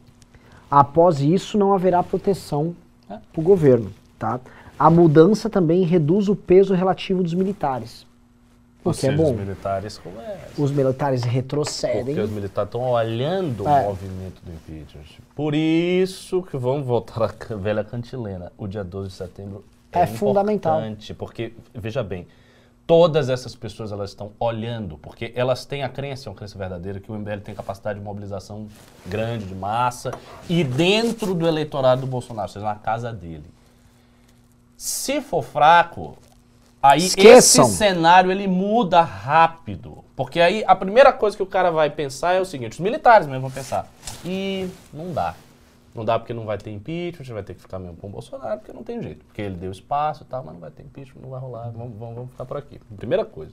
Após 0.70 1.20
isso, 1.20 1.58
não 1.58 1.74
haverá 1.74 2.02
proteção 2.04 2.74
É. 3.10 3.14
para 3.32 3.40
o 3.40 3.42
governo. 3.42 3.90
Tá? 4.16 4.38
A 4.78 4.88
mudança 4.88 5.50
também 5.50 5.82
reduz 5.82 6.28
o 6.28 6.36
peso 6.36 6.72
relativo 6.72 7.22
dos 7.22 7.34
militares. 7.34 8.06
O 8.84 8.92
que 8.92 9.06
é 9.06 9.12
bom. 9.12 9.30
os 9.32 9.38
militares 9.38 9.98
começam. 9.98 10.36
Os 10.64 10.70
militares 10.70 11.20
Porque 11.22 11.34
retrocedem. 11.34 12.18
os 12.20 12.30
militares 12.30 12.68
estão 12.68 12.82
olhando 12.90 13.66
É. 13.66 13.80
o 13.82 13.84
movimento 13.86 14.42
do 14.44 14.52
impeachment. 14.52 15.04
Por 15.34 15.54
isso 15.54 16.42
que 16.42 16.56
vamos 16.58 16.86
voltar 16.86 17.22
à 17.22 17.54
velha 17.56 17.82
cantilena. 17.82 18.52
O 18.58 18.66
dia 18.66 18.84
12 18.84 19.08
de 19.08 19.14
setembro 19.14 19.64
é, 19.90 20.00
É 20.00 20.06
fundamental. 20.06 20.78
importante, 20.80 21.14
Porque, 21.14 21.54
veja 21.72 22.02
bem, 22.02 22.26
todas 22.86 23.30
essas 23.30 23.54
pessoas 23.54 23.90
elas 23.92 24.10
estão 24.10 24.32
olhando, 24.38 24.98
porque 24.98 25.32
elas 25.34 25.64
têm 25.64 25.82
a 25.82 25.88
crença, 25.88 26.28
é 26.28 26.30
uma 26.30 26.36
crença 26.36 26.58
verdadeira, 26.58 27.00
que 27.00 27.10
o 27.10 27.14
MBL 27.14 27.40
tem 27.40 27.54
capacidade 27.54 27.98
de 27.98 28.04
mobilização 28.04 28.66
grande, 29.06 29.46
de 29.46 29.54
massa, 29.54 30.10
e 30.48 30.62
dentro 30.62 31.32
do 31.34 31.46
eleitorado 31.48 32.02
do 32.02 32.06
Bolsonaro, 32.06 32.48
ou 32.48 32.52
seja, 32.52 32.66
na 32.66 32.74
casa 32.74 33.10
dele. 33.10 33.44
Se 34.76 35.20
for 35.20 35.42
fraco, 35.42 36.18
aí 36.84 36.98
Esqueçam. 37.06 37.64
esse 37.64 37.76
cenário 37.76 38.30
ele 38.30 38.46
muda 38.46 39.00
rápido. 39.00 40.04
Porque 40.14 40.40
aí 40.40 40.62
a 40.66 40.76
primeira 40.76 41.12
coisa 41.12 41.36
que 41.36 41.42
o 41.42 41.46
cara 41.46 41.70
vai 41.70 41.90
pensar 41.90 42.34
é 42.34 42.40
o 42.40 42.44
seguinte: 42.44 42.72
os 42.72 42.80
militares 42.80 43.26
mesmo 43.26 43.42
vão 43.42 43.50
pensar, 43.50 43.88
e 44.24 44.68
não 44.92 45.12
dá. 45.12 45.34
Não 45.94 46.04
dá 46.04 46.18
porque 46.18 46.34
não 46.34 46.44
vai 46.44 46.58
ter 46.58 46.70
impeachment, 46.72 47.32
vai 47.32 47.42
ter 47.44 47.54
que 47.54 47.60
ficar 47.60 47.78
mesmo 47.78 47.96
com 47.96 48.08
o 48.08 48.10
Bolsonaro, 48.10 48.58
porque 48.58 48.72
não 48.72 48.82
tem 48.82 49.00
jeito. 49.00 49.24
Porque 49.26 49.40
ele 49.40 49.54
deu 49.54 49.70
espaço 49.70 50.24
e 50.24 50.26
tal, 50.26 50.42
mas 50.44 50.52
não 50.52 50.60
vai 50.60 50.70
ter 50.70 50.82
impeachment, 50.82 51.22
não 51.22 51.30
vai 51.30 51.38
rolar, 51.40 51.70
vamos, 51.70 51.96
vamos, 51.96 52.14
vamos 52.16 52.30
ficar 52.32 52.44
por 52.44 52.56
aqui. 52.56 52.80
Primeira 52.96 53.24
coisa. 53.24 53.52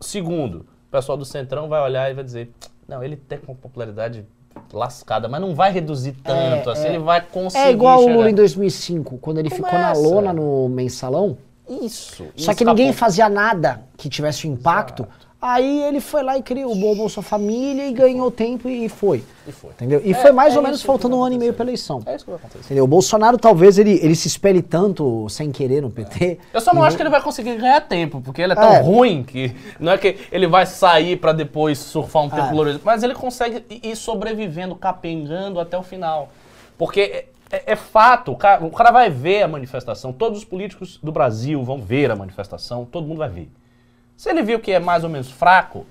Segundo, 0.00 0.66
o 0.88 0.90
pessoal 0.90 1.16
do 1.16 1.24
Centrão 1.24 1.66
vai 1.68 1.80
olhar 1.80 2.10
e 2.10 2.14
vai 2.14 2.22
dizer, 2.24 2.50
não, 2.86 3.02
ele 3.02 3.16
tem 3.16 3.38
uma 3.46 3.56
popularidade 3.56 4.26
lascada, 4.72 5.28
mas 5.28 5.40
não 5.40 5.54
vai 5.54 5.72
reduzir 5.72 6.12
tanto, 6.22 6.68
É, 6.68 6.72
assim, 6.72 6.86
é. 6.86 6.88
ele 6.90 6.98
vai 6.98 7.20
conseguir 7.22 7.64
É 7.64 7.70
igual 7.70 8.02
o 8.04 8.08
Lula 8.12 8.30
em 8.30 8.34
2005, 8.34 9.16
quando 9.18 9.38
ele 9.38 9.48
ficou 9.50 9.72
na 9.72 9.92
Começa. 9.94 10.00
lona 10.00 10.32
no 10.32 10.68
mensalão. 10.68 11.38
Isso. 11.68 12.24
Só 12.36 12.52
que 12.54 12.62
escapou. 12.62 12.66
ninguém 12.74 12.92
fazia 12.92 13.28
nada 13.28 13.82
que 13.96 14.08
tivesse 14.08 14.46
um 14.48 14.52
impacto. 14.52 15.06
Aí 15.40 15.82
ele 15.82 16.00
foi 16.00 16.22
lá 16.22 16.36
e 16.38 16.42
criou 16.42 16.72
o 16.72 16.94
Bolsa 16.96 17.20
Família 17.20 17.86
e 17.86 17.92
ganhou 17.92 18.30
tempo 18.30 18.68
e 18.70 18.88
foi. 18.88 19.22
E 19.46 19.52
foi. 19.52 19.70
Entendeu? 19.70 20.00
E 20.02 20.12
É, 20.12 20.14
foi 20.14 20.32
mais 20.32 20.54
é 20.54 20.56
ou 20.56 20.62
menos 20.62 20.82
faltando 20.82 21.14
vai 21.14 21.20
um 21.20 21.24
ano 21.26 21.34
e 21.34 21.38
meio 21.38 21.52
pela 21.52 21.68
eleição. 21.68 22.02
É 22.06 22.16
isso 22.16 22.24
que 22.24 22.30
vai 22.30 22.40
acontecer. 22.40 22.64
Entendeu? 22.64 22.84
O 22.84 22.88
Bolsonaro 22.88 23.36
talvez 23.36 23.78
ele, 23.78 24.00
ele 24.02 24.16
se 24.16 24.26
espelhe 24.26 24.62
tanto 24.62 25.28
sem 25.28 25.52
querer 25.52 25.82
no 25.82 25.90
PT. 25.90 26.38
Eu 26.54 26.60
só 26.60 26.72
não 26.72 26.82
acho 26.82 26.96
que 26.96 27.02
ele 27.02 27.10
vai 27.10 27.20
conseguir 27.20 27.54
ganhar 27.56 27.80
tempo, 27.82 28.20
porque 28.22 28.40
ele 28.40 28.54
é 28.54 28.56
tão 28.56 28.72
É. 28.72 28.80
ruim 28.80 29.22
que 29.22 29.54
não 29.78 29.92
é 29.92 29.98
que 29.98 30.16
ele 30.32 30.46
vai 30.48 30.64
sair 30.66 31.16
pra 31.18 31.32
depois 31.32 31.78
surfar 31.78 32.22
um 32.24 32.30
tempo 32.30 32.46
É. 32.46 32.50
glorioso, 32.50 32.80
mas 32.82 33.02
ele 33.02 33.14
consegue 33.14 33.62
ir 33.82 33.94
sobrevivendo, 33.94 34.74
capengando 34.74 35.60
até 35.60 35.76
o 35.76 35.82
final. 35.82 36.30
Porque 36.78 37.26
é, 37.50 37.72
é- 37.72 37.76
fato, 37.76 38.32
o 38.32 38.36
cara, 38.36 38.64
o 38.64 38.70
cara 38.70 38.90
vai 38.90 39.10
ver 39.10 39.42
a 39.42 39.48
manifestação, 39.48 40.12
todos 40.12 40.38
os 40.38 40.44
políticos 40.44 40.98
do 41.02 41.12
Brasil 41.12 41.62
vão 41.62 41.80
ver 41.80 42.10
a 42.10 42.16
manifestação, 42.16 42.84
todo 42.84 43.06
mundo 43.06 43.18
vai 43.18 43.28
ver. 43.28 43.50
Se 44.16 44.30
ele 44.30 44.42
viu 44.42 44.58
que 44.58 44.72
é 44.72 44.78
mais 44.78 45.04
ou 45.04 45.10
menos 45.10 45.30
fraco, 45.30 45.86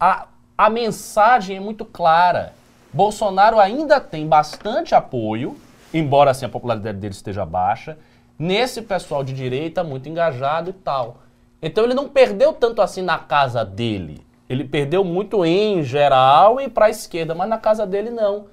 a, 0.00 0.26
a 0.56 0.70
mensagem 0.70 1.56
é 1.56 1.60
muito 1.60 1.84
clara. 1.84 2.52
Bolsonaro 2.92 3.60
ainda 3.60 4.00
tem 4.00 4.26
bastante 4.26 4.94
apoio, 4.94 5.56
embora 5.92 6.30
assim 6.30 6.46
a 6.46 6.48
popularidade 6.48 6.98
dele 6.98 7.14
esteja 7.14 7.44
baixa, 7.44 7.98
nesse 8.38 8.80
pessoal 8.82 9.22
de 9.22 9.32
direita 9.32 9.84
muito 9.84 10.08
engajado 10.08 10.70
e 10.70 10.72
tal. 10.72 11.18
Então 11.60 11.84
ele 11.84 11.94
não 11.94 12.08
perdeu 12.08 12.52
tanto 12.52 12.80
assim 12.80 13.02
na 13.02 13.18
casa 13.18 13.64
dele. 13.64 14.26
Ele 14.48 14.64
perdeu 14.64 15.04
muito 15.04 15.44
em 15.44 15.82
geral 15.82 16.60
e 16.60 16.68
para 16.68 16.86
a 16.86 16.90
esquerda, 16.90 17.34
mas 17.34 17.48
na 17.48 17.58
casa 17.58 17.86
dele 17.86 18.10
não. 18.10 18.46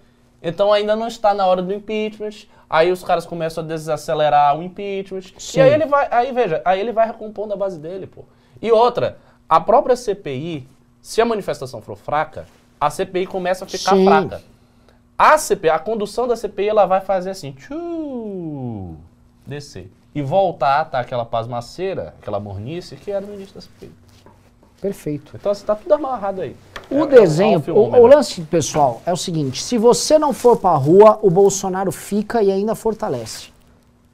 Então 0.46 0.72
ainda 0.72 0.96
não 0.96 1.08
está 1.08 1.34
na 1.34 1.48
hora 1.48 1.64
do 1.64 1.74
impeachment. 1.74 2.46
Aí 2.70 2.92
os 2.92 3.04
caras 3.04 3.26
começam 3.26 3.64
a 3.64 3.68
desacelerar 3.68 4.56
o 4.56 4.62
impeachment. 4.62 5.24
Sim. 5.40 5.58
E 5.58 5.62
aí 5.62 5.74
ele 5.74 5.88
vai, 5.88 6.08
aí 6.12 6.32
veja, 6.32 6.62
aí 6.64 6.80
ele 6.80 6.92
vai 6.92 7.08
recompondo 7.08 7.54
a 7.54 7.58
base 7.58 7.80
dele, 7.80 8.06
pô. 8.06 8.24
E 8.62 8.72
outra, 8.72 9.18
a 9.50 9.60
própria 9.60 9.96
CPI, 9.96 10.68
se 11.02 11.20
a 11.20 11.26
manifestação 11.26 11.82
for 11.82 11.96
fraca, 11.96 12.46
a 12.80 12.92
CPI 12.92 13.26
começa 13.26 13.66
a 13.66 13.68
ficar 13.68 13.96
Sim. 13.96 14.06
fraca. 14.06 14.42
A 15.18 15.36
CPI, 15.38 15.70
a 15.70 15.80
condução 15.80 16.28
da 16.28 16.36
CPI, 16.36 16.70
ela 16.70 16.86
vai 16.86 17.02
fazer 17.02 17.32
assim, 17.32 17.52
tchu, 17.52 18.96
descer. 19.48 19.92
E 20.14 20.22
voltar 20.22 20.80
a 20.80 20.82
estar 20.84 21.00
aquela 21.00 21.26
pasmaceira, 21.26 22.14
aquela 22.22 22.40
mornice 22.40 22.96
que 22.96 23.10
era 23.10 23.26
no 23.26 23.34
início 23.34 23.56
da 23.56 23.62
CPI. 23.62 23.92
Perfeito. 24.82 25.32
Então 25.36 25.54
você 25.54 25.66
tá 25.66 25.76
tudo 25.76 25.94
amarrado 25.94 26.42
aí. 26.42 26.56
O 26.90 27.04
É- 27.04 27.08
desenho, 27.08 27.64
é 27.66 27.72
um 27.72 27.76
o, 27.76 28.02
o 28.02 28.08
lance, 28.08 28.42
pessoal, 28.42 29.02
é 29.06 29.12
o 29.14 29.18
seguinte: 29.18 29.62
se 29.64 29.78
você 29.78 30.20
não 30.20 30.34
for 30.34 30.58
pra 30.58 30.72
rua, 30.76 31.18
o 31.22 31.30
Bolsonaro 31.32 31.92
fica 31.92 32.44
e 32.44 32.52
ainda 32.52 32.76
fortalece. 32.76 33.48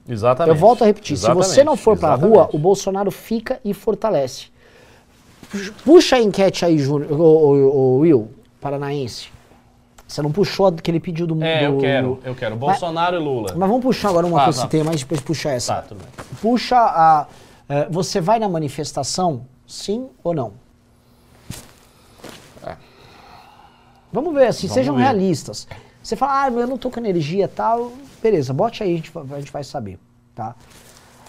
Exatamente. 0.07 0.55
Eu 0.55 0.59
volto 0.59 0.83
a 0.83 0.85
repetir: 0.85 1.17
se 1.17 1.31
você 1.33 1.63
não 1.63 1.75
for 1.75 1.97
pra 1.97 2.09
Exatamente. 2.13 2.35
rua, 2.37 2.49
o 2.53 2.57
Bolsonaro 2.57 3.11
fica 3.11 3.59
e 3.65 3.73
fortalece. 3.73 4.47
Puxa 5.83 6.15
a 6.15 6.21
enquete 6.21 6.63
aí, 6.63 6.77
Júnior, 6.77 7.11
o, 7.11 7.97
Will, 7.99 8.29
paranaense. 8.61 9.27
Você 10.07 10.21
não 10.21 10.31
puxou 10.31 10.67
a 10.67 10.71
que 10.73 10.89
ele 10.91 10.99
pediu 10.99 11.25
do 11.27 11.41
É, 11.43 11.65
eu 11.65 11.77
quero, 11.77 12.19
eu 12.23 12.35
quero. 12.35 12.55
Bolsonaro 12.55 13.15
e 13.15 13.19
Lula. 13.19 13.53
Mas 13.55 13.67
vamos 13.69 13.81
puxar 13.83 14.09
agora 14.09 14.25
uma 14.27 14.37
Tá, 14.39 14.43
que 14.45 14.49
eu 14.49 14.53
tá. 14.53 14.61
citei, 14.61 14.83
mas 14.83 15.01
depois 15.01 15.19
puxa 15.21 15.49
essa. 15.51 15.75
Tá, 15.75 15.81
tudo 15.83 15.99
bem. 15.99 16.07
Puxa 16.41 16.77
a. 16.77 17.27
eh, 17.69 17.87
você 17.89 18.19
vai 18.21 18.37
na 18.39 18.47
manifestação, 18.49 19.45
sim 19.71 20.09
ou 20.23 20.33
não? 20.33 20.53
Vamos 24.13 24.33
ver, 24.33 24.47
assim, 24.47 24.67
Vamos 24.67 24.73
sejam 24.73 24.95
ver. 24.95 25.03
realistas. 25.03 25.67
Você 26.03 26.15
fala, 26.15 26.43
ah, 26.43 26.49
eu 26.51 26.67
não 26.67 26.77
tô 26.77 26.89
com 26.89 26.99
energia 26.99 27.45
e 27.45 27.47
tal. 27.47 27.93
Beleza, 28.21 28.53
bote 28.53 28.83
aí, 28.83 28.91
a 28.93 28.95
gente, 28.97 29.09
vai- 29.11 29.23
a 29.37 29.39
gente 29.39 29.51
vai 29.51 29.63
saber, 29.63 29.97
tá? 30.35 30.53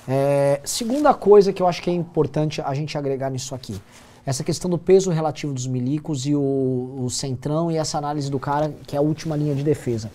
É, 0.08 0.60
segunda 0.64 1.14
coisa 1.14 1.52
que 1.52 1.62
eu 1.62 1.68
acho 1.68 1.80
que 1.80 1.88
é 1.88 1.92
importante 1.92 2.60
a 2.60 2.74
gente 2.74 2.98
agregar 2.98 3.30
nisso 3.30 3.54
aqui. 3.54 3.80
Essa 4.26 4.42
questão 4.42 4.68
do 4.70 4.78
peso 4.78 5.10
relativo 5.10 5.52
dos 5.52 5.66
milicos 5.66 6.26
e 6.26 6.34
o, 6.34 6.98
o 7.04 7.08
centrão 7.10 7.70
e 7.70 7.76
essa 7.76 7.98
análise 7.98 8.28
do 8.30 8.38
cara 8.38 8.72
que 8.86 8.96
é 8.96 8.98
a 8.98 9.02
última 9.02 9.36
linha 9.36 9.54
de 9.54 9.62
defesa. 9.62 10.10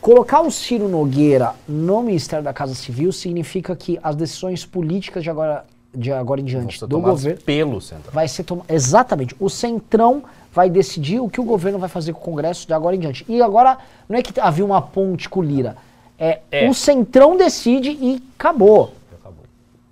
Colocar 0.00 0.40
o 0.40 0.50
Ciro 0.50 0.88
Nogueira 0.88 1.54
no 1.68 2.02
Ministério 2.02 2.44
da 2.44 2.52
Casa 2.52 2.74
Civil 2.74 3.12
significa 3.12 3.74
que 3.76 3.98
as 4.02 4.14
decisões 4.16 4.64
políticas 4.64 5.22
de 5.22 5.30
agora, 5.30 5.64
de 5.94 6.12
agora 6.12 6.40
em 6.40 6.44
diante 6.44 6.80
do 6.86 7.00
governo 7.00 7.40
pelo 7.42 7.80
central. 7.80 8.12
vai 8.12 8.26
ser 8.28 8.44
tomado. 8.44 8.66
Exatamente. 8.68 9.34
O 9.38 9.48
Centrão 9.48 10.22
vai 10.52 10.70
decidir 10.70 11.20
o 11.20 11.28
que 11.28 11.40
o 11.40 11.44
governo 11.44 11.78
vai 11.78 11.88
fazer 11.88 12.12
com 12.12 12.20
o 12.20 12.22
Congresso 12.24 12.66
de 12.66 12.72
agora 12.72 12.94
em 12.94 12.98
diante. 12.98 13.24
E 13.28 13.42
agora, 13.42 13.78
não 14.08 14.16
é 14.18 14.22
que 14.22 14.38
havia 14.40 14.64
uma 14.64 14.80
ponte 14.80 15.28
com 15.28 15.40
o 15.40 15.42
Lira. 15.42 15.76
É, 16.18 16.40
É. 16.50 16.68
o 16.68 16.74
Centrão 16.74 17.36
decide 17.36 17.90
e 17.90 18.22
acabou. 18.38 18.94
Acabou. 19.20 19.44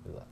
Exato. 0.07 0.25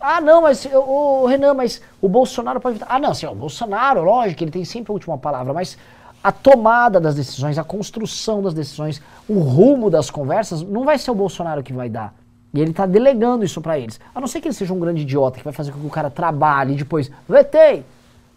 Ah, 0.00 0.20
não, 0.20 0.42
mas, 0.42 0.66
o 0.72 1.26
Renan, 1.26 1.54
mas 1.54 1.80
o 2.00 2.08
Bolsonaro 2.08 2.60
pode. 2.60 2.80
Ah, 2.88 2.98
não, 2.98 3.10
assim, 3.10 3.26
o 3.26 3.34
Bolsonaro, 3.34 4.02
lógico, 4.02 4.42
ele 4.42 4.50
tem 4.50 4.64
sempre 4.64 4.90
a 4.90 4.94
última 4.94 5.16
palavra, 5.16 5.52
mas 5.52 5.78
a 6.24 6.32
tomada 6.32 6.98
das 7.00 7.14
decisões, 7.14 7.56
a 7.56 7.62
construção 7.64 8.42
das 8.42 8.52
decisões, 8.52 9.00
o 9.28 9.38
rumo 9.38 9.88
das 9.88 10.10
conversas, 10.10 10.60
não 10.62 10.84
vai 10.84 10.98
ser 10.98 11.12
o 11.12 11.14
Bolsonaro 11.14 11.62
que 11.62 11.72
vai 11.72 11.88
dar. 11.88 12.12
E 12.54 12.60
ele 12.60 12.72
tá 12.72 12.86
delegando 12.86 13.44
isso 13.44 13.60
pra 13.60 13.78
eles. 13.78 14.00
A 14.14 14.20
não 14.20 14.26
ser 14.26 14.40
que 14.40 14.48
ele 14.48 14.54
seja 14.54 14.72
um 14.72 14.80
grande 14.80 15.02
idiota 15.02 15.38
que 15.38 15.44
vai 15.44 15.52
fazer 15.52 15.70
com 15.72 15.80
que 15.80 15.86
o 15.86 15.90
cara 15.90 16.08
trabalhe 16.10 16.72
e 16.72 16.76
depois, 16.76 17.10
vetei, 17.28 17.84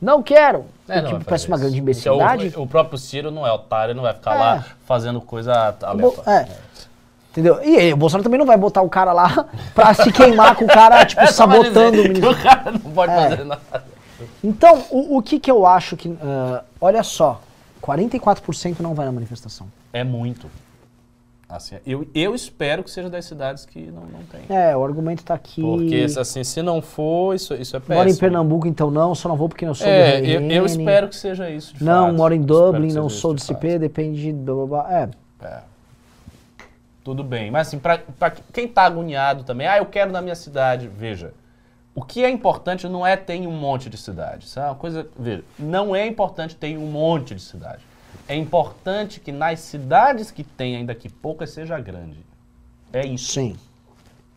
não 0.02 0.21
quero. 0.21 0.65
É, 0.88 1.00
o 1.00 1.02
não 1.04 1.08
que 1.10 1.15
vai 1.15 1.24
parece 1.24 1.47
fazer 1.47 1.47
uma 1.47 1.56
isso. 1.56 1.62
grande 1.62 1.76
Porque 1.78 1.80
imbecilidade. 1.80 2.54
O, 2.58 2.63
o 2.63 2.67
próprio 2.67 2.97
Ciro 2.97 3.32
não 3.32 3.47
é 3.47 3.52
otário, 3.54 3.95
não 3.95 4.04
vai 4.04 4.13
ficar 4.13 4.36
É. 4.36 4.39
lá 4.39 4.65
fazendo 4.86 5.21
coisa 5.21 5.54
aleatória. 5.82 6.30
é. 6.32 6.47
Entendeu? 7.32 7.63
E 7.63 7.78
aí, 7.78 7.93
o 7.93 7.95
Bolsonaro 7.95 8.24
também 8.26 8.38
não 8.38 8.45
vai 8.45 8.58
botar 8.58 8.82
o 8.82 8.89
cara 8.89 9.13
lá 9.13 9.45
pra 9.74 9.93
se 9.93 10.12
queimar 10.12 10.54
com 10.58 10.65
o 10.65 10.67
cara, 10.67 11.04
tipo, 11.08 11.21
É 11.21 11.28
sabotando 11.28 11.97
o 12.00 12.04
ministério. 12.04 12.36
que 12.36 12.41
O 12.41 12.43
cara 12.43 12.71
não 12.71 12.80
pode 12.91 13.13
É. 13.13 13.30
fazer 13.30 13.43
nada. 13.45 13.62
Então, 14.43 14.84
o, 14.91 15.17
o 15.17 15.21
que 15.21 15.39
que 15.39 15.50
eu 15.50 15.65
acho 15.65 15.95
que. 15.95 16.13
ah, 16.21 16.62
olha 16.82 17.02
só, 17.04 17.39
44% 17.82 18.82
não 18.82 18.93
vai 18.93 19.06
na 19.06 19.12
manifestação. 19.13 19.67
É 19.93 20.04
muito. 20.04 20.47
Assim, 21.51 21.75
eu, 21.85 22.07
eu 22.15 22.33
espero 22.33 22.81
que 22.81 22.89
seja 22.89 23.09
das 23.09 23.25
cidades 23.25 23.65
que 23.65 23.91
não, 23.91 24.03
não 24.03 24.23
tem. 24.23 24.55
É, 24.55 24.75
o 24.75 24.83
argumento 24.85 25.21
tá 25.23 25.33
aqui. 25.33 25.61
Porque, 25.61 26.05
assim, 26.17 26.43
se 26.45 26.61
não 26.61 26.81
for, 26.81 27.35
isso, 27.35 27.53
isso 27.55 27.75
é 27.75 27.79
péssimo. 27.79 27.97
Moro 27.97 28.09
em 28.09 28.15
Pernambuco, 28.15 28.67
então 28.67 28.89
não, 28.89 29.13
só 29.13 29.27
não 29.27 29.35
vou 29.35 29.49
porque 29.49 29.65
não 29.65 29.73
sou 29.73 29.85
É, 29.85 30.21
do 30.21 30.27
eu, 30.27 30.41
eu 30.49 30.65
espero 30.65 31.09
que 31.09 31.15
seja 31.15 31.49
isso, 31.49 31.75
Não, 31.81 32.07
fato. 32.07 32.15
moro 32.15 32.33
em 32.33 32.41
Dublin, 32.41 32.93
não 32.93 33.09
sou 33.09 33.33
do 33.33 33.37
de 33.37 33.43
CP, 33.43 33.79
depende 33.79 34.31
do. 34.31 34.65
blá, 34.65 34.83
blá. 34.83 34.93
É. 34.93 35.09
É. 35.45 35.61
Tudo 37.03 37.23
bem. 37.23 37.51
Mas, 37.51 37.67
assim, 37.67 37.79
pra 37.79 37.99
quem 38.53 38.67
tá 38.67 38.83
agoniado 38.83 39.43
também, 39.43 39.67
ah, 39.67 39.77
eu 39.77 39.85
quero 39.87 40.11
na 40.11 40.21
minha 40.21 40.35
cidade, 40.35 40.87
veja. 40.87 41.33
O 41.93 42.01
que 42.01 42.23
é 42.23 42.29
importante 42.29 42.87
não 42.87 43.05
é 43.05 43.17
ter 43.17 43.45
um 43.45 43.51
monte 43.51 43.89
de 43.89 43.97
cidades. 43.97 44.47
Isso 44.47 44.59
é 44.59 44.63
uma 44.63 44.75
coisa. 44.75 45.07
Veja, 45.19 45.43
não 45.59 45.93
é 45.93 46.07
importante 46.07 46.55
ter 46.55 46.77
um 46.77 46.85
monte 46.85 47.35
de 47.35 47.41
cidades. 47.41 47.90
É 48.31 48.35
importante 48.35 49.19
que 49.19 49.29
nas 49.29 49.59
cidades 49.59 50.31
que 50.31 50.41
tem, 50.41 50.77
ainda 50.77 50.95
que 50.95 51.09
poucas, 51.09 51.49
seja 51.49 51.77
grande. 51.77 52.25
É 52.93 53.05
isso. 53.05 53.33
Sim. 53.33 53.57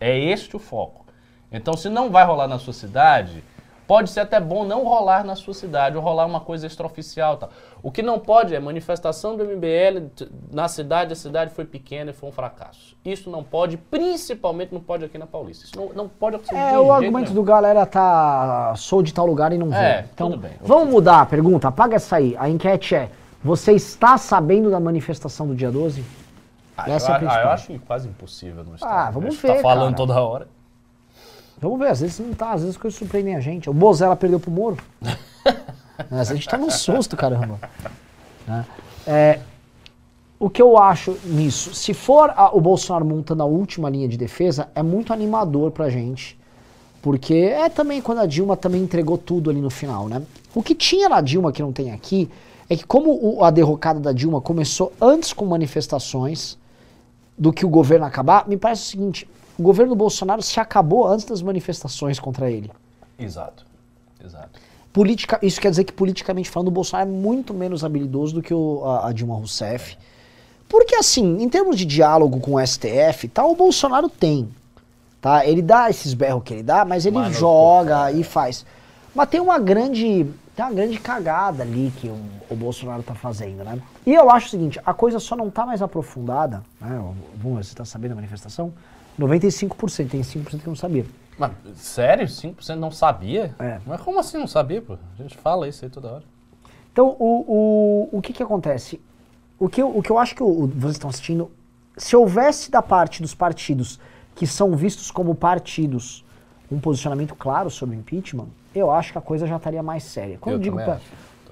É 0.01 0.19
este 0.19 0.57
o 0.57 0.59
foco. 0.59 1.07
Então, 1.53 1.77
se 1.77 1.89
não 1.89 2.11
vai 2.11 2.25
rolar 2.25 2.49
na 2.49 2.59
sua 2.59 2.73
cidade, 2.73 3.45
pode 3.87 4.11
ser 4.11 4.19
até 4.21 4.41
bom 4.41 4.65
não 4.65 4.83
rolar 4.83 5.23
na 5.23 5.37
sua 5.37 5.55
cidade, 5.55 5.97
ou 5.97 6.03
rolar 6.03 6.27
uma 6.27 6.41
coisa 6.41 6.67
extraoficial. 6.67 7.37
Tal. 7.37 7.51
O 7.85 7.93
que 7.93 8.03
não 8.03 8.19
pode 8.19 8.53
é 8.53 8.59
manifestação 8.59 9.37
do 9.37 9.45
MBL 9.45 10.09
na 10.51 10.67
cidade, 10.67 11.13
a 11.13 11.17
cidade 11.17 11.55
foi 11.55 11.65
pequena 11.65 12.11
e 12.11 12.15
foi 12.15 12.31
um 12.31 12.33
fracasso. 12.33 12.97
Isso 13.05 13.31
não 13.31 13.45
pode, 13.45 13.77
principalmente 13.77 14.75
não 14.75 14.81
pode 14.81 15.05
aqui 15.05 15.17
na 15.19 15.27
Paulista. 15.29 15.67
Isso 15.67 15.77
não, 15.77 15.91
não 15.95 16.09
pode 16.09 16.35
acontecer 16.35 16.57
É, 16.57 16.77
o 16.77 16.91
argumento 16.91 17.31
nenhum. 17.31 17.35
do 17.35 17.45
galera 17.45 17.87
tá. 17.87 18.75
Sou 18.77 19.03
de 19.05 19.15
tal 19.15 19.25
lugar 19.27 19.53
e 19.53 19.59
não 19.59 19.71
vou. 19.71 19.79
É, 19.79 20.05
então, 20.13 20.31
tudo 20.33 20.41
bem. 20.41 20.53
vamos 20.61 20.89
mudar 20.89 21.21
a 21.21 21.27
pergunta? 21.27 21.69
Apaga 21.69 21.95
essa 21.95 22.17
aí. 22.17 22.35
A 22.37 22.49
enquete 22.49 22.97
é: 22.97 23.09
você 23.45 23.73
está 23.73 24.17
sabendo 24.17 24.71
da 24.71 24.81
manifestação 24.81 25.47
do 25.47 25.55
dia 25.55 25.71
12? 25.71 26.03
Ah, 26.77 26.91
essa 26.91 27.13
é 27.13 27.15
a 27.15 27.15
eu, 27.15 27.15
ah, 27.15 27.19
principal. 27.21 27.43
eu 27.45 27.51
acho 27.51 27.79
quase 27.87 28.09
impossível 28.09 28.65
estado. 28.75 28.91
Ah, 28.91 29.11
vamos 29.11 29.29
A 29.29 29.31
gente 29.33 29.43
ver, 29.43 29.55
Tá 29.57 29.61
falando 29.63 29.95
cara. 29.95 29.97
toda 29.97 30.21
hora. 30.21 30.49
Vamos 31.61 31.79
ver, 31.79 31.89
às 31.89 32.01
vezes 32.01 32.19
não 32.19 32.35
tá, 32.35 32.53
às 32.53 32.63
vezes 32.63 32.75
as 32.77 32.81
coisas 32.83 32.99
surpreendem 32.99 33.37
a 33.37 33.41
gente. 33.41 33.71
O 33.71 33.75
Bozella 33.75 34.17
perdeu 34.17 34.41
pro 34.41 34.51
Moro. 34.51 34.77
Mas 36.11 36.31
a 36.31 36.35
gente 36.35 36.49
tá 36.49 36.59
num 36.59 36.71
susto, 36.71 37.17
caramba. 37.17 37.61
Né? 38.47 38.65
É, 39.07 39.39
o 40.39 40.51
que 40.51 40.61
eu 40.61 40.77
acho 40.77 41.17
nisso, 41.25 41.73
se 41.75 41.95
for 41.95 42.31
a- 42.37 42.51
o 42.55 42.61
Bolsonaro 42.61 43.05
montando 43.05 43.43
a 43.43 43.47
última 43.47 43.89
linha 43.89 44.09
de 44.09 44.17
defesa, 44.17 44.69
é 44.75 44.83
muito 44.83 45.13
animador 45.13 45.71
pra 45.71 45.89
gente. 45.89 46.37
Porque 47.01 47.35
é 47.35 47.69
também 47.69 48.01
quando 48.03 48.19
a 48.19 48.27
Dilma 48.27 48.57
também 48.57 48.83
entregou 48.83 49.17
tudo 49.17 49.49
ali 49.51 49.61
no 49.61 49.71
final, 49.71 50.09
né? 50.09 50.23
O 50.55 50.63
que 50.63 50.75
tinha 50.75 51.09
na 51.09 51.21
Dilma 51.21 51.53
que 51.53 51.63
não 51.63 51.73
tem 51.73 51.93
aqui 51.93 52.29
é 52.69 52.77
que 52.77 52.85
como 52.85 53.11
o- 53.39 53.45
a 53.45 53.51
derrocada 53.51 54.01
da 54.01 54.13
Dilma 54.13 54.41
começou 54.41 54.93
antes 55.01 55.33
com 55.33 55.45
manifestações 55.45 56.59
do 57.37 57.53
que 57.53 57.65
o 57.67 57.69
governo 57.69 58.07
acabar, 58.07 58.49
me 58.49 58.57
parece 58.57 58.83
o 58.83 58.87
seguinte, 58.87 59.29
o 59.59 59.63
governo 59.63 59.95
do 59.95 59.97
Bolsonaro 59.99 60.43
se 60.43 60.59
acabou 60.59 61.07
antes 61.07 61.25
das 61.27 61.43
manifestações 61.43 62.19
contra 62.19 62.51
ele. 62.51 62.71
Exato. 63.19 63.65
Exato. 64.25 64.61
Politica, 64.93 65.39
isso 65.43 65.61
quer 65.61 65.71
dizer 65.71 65.85
que 65.85 65.93
politicamente 65.93 66.49
falando, 66.49 66.69
o 66.69 66.71
Bolsonaro 66.71 67.09
é 67.09 67.13
muito 67.13 67.53
menos 67.53 67.85
habilidoso 67.85 68.35
do 68.35 68.43
que 68.43 68.55
o, 68.55 68.83
a, 68.85 69.09
a 69.09 69.13
Dilma 69.13 69.35
Rousseff. 69.35 69.97
Porque 70.69 70.95
assim, 70.95 71.43
em 71.43 71.49
termos 71.49 71.77
de 71.77 71.85
diálogo 71.85 72.41
com 72.41 72.55
o 72.55 72.67
STF, 72.67 73.29
tá, 73.29 73.45
o 73.45 73.55
Bolsonaro 73.55 74.09
tem. 74.09 74.49
Tá? 75.21 75.45
Ele 75.47 75.61
dá 75.63 75.91
esses 75.91 76.15
berros 76.15 76.43
que 76.45 76.55
ele 76.55 76.63
dá, 76.63 76.85
mas 76.85 77.05
ele 77.07 77.17
joga 77.33 78.13
e 78.13 78.23
faz. 78.23 78.65
Mas 79.15 79.29
tem 79.29 79.41
uma 79.41 79.59
grande, 79.59 80.27
tem 80.55 80.65
uma 80.65 80.73
grande 80.73 80.99
cagada 80.99 81.63
ali 81.63 81.93
que 82.01 82.09
o, 82.09 82.19
o 82.51 82.55
Bolsonaro 82.57 83.03
tá 83.03 83.15
fazendo, 83.15 83.65
né? 83.65 83.81
E 84.07 84.15
eu 84.15 84.31
acho 84.31 84.47
o 84.47 84.51
seguinte, 84.51 84.81
a 84.85 84.95
coisa 84.95 85.19
só 85.19 85.35
não 85.37 85.51
tá 85.51 85.67
mais 85.67 85.83
aprofundada, 85.83 86.63
né? 86.81 87.03
Ver, 87.37 87.65
você 87.65 87.75
tá 87.75 87.85
sabendo 87.85 88.11
da 88.11 88.15
manifestação? 88.17 88.73
95%, 89.19 90.09
tem 90.11 90.21
5% 90.23 90.61
que 90.61 90.67
não 90.69 90.77
sabia. 90.77 91.05
Mas, 91.39 91.53
sério? 91.77 92.27
5% 92.27 92.77
não 92.77 92.91
sabia? 92.91 93.55
É. 93.59 93.81
Mas 93.87 94.01
como 94.01 94.19
assim 94.21 94.39
não 94.39 94.47
sabia, 94.47 94.81
pô? 94.83 94.95
A 95.19 95.23
gente 95.23 95.37
fala 95.39 95.69
isso 95.69 95.85
aí 95.85 95.91
toda 95.91 96.09
hora. 96.13 96.23
Então, 96.93 97.17
o, 97.19 98.09
o, 98.13 98.19
o 98.19 98.23
que 98.23 98.33
que 98.33 98.43
acontece? 98.43 99.01
O 99.59 99.69
que, 99.69 99.83
eu, 99.83 99.97
o 99.97 100.03
que 100.03 100.11
eu 100.11 100.19
acho 100.19 100.35
que 100.35 100.43
o- 100.43 100.67
vocês 100.69 100.93
estão 100.93 101.11
assistindo, 101.11 101.51
se 101.97 102.15
houvesse 102.17 102.71
da 102.71 102.83
parte 102.83 103.21
dos 103.23 103.35
partidos 103.35 103.99
que 104.35 104.47
são 104.47 104.77
vistos 104.77 105.11
como 105.11 105.35
partidos 105.35 106.24
um 106.75 106.81
posicionamento 106.81 107.35
claro 107.35 107.71
sobre 107.71 107.97
o 107.97 107.99
impeachment, 107.99 108.49
eu 108.75 108.91
acho 108.91 109.13
que 109.13 109.19
a 109.19 109.21
coisa 109.21 109.47
já 109.47 109.57
estaria 109.57 109.83
mais 109.83 110.03
séria. 110.03 110.37
Quando 110.41 110.57
Eu 110.57 110.59
digo 110.59 110.79
acho. 110.79 111.01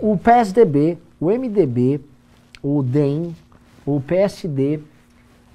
o 0.01 0.17
PSDB, 0.19 0.99
o 1.21 1.27
MDB, 1.27 2.01
o 2.63 2.83
DEM, 2.83 3.35
o 3.87 4.01
PSD, 4.01 4.81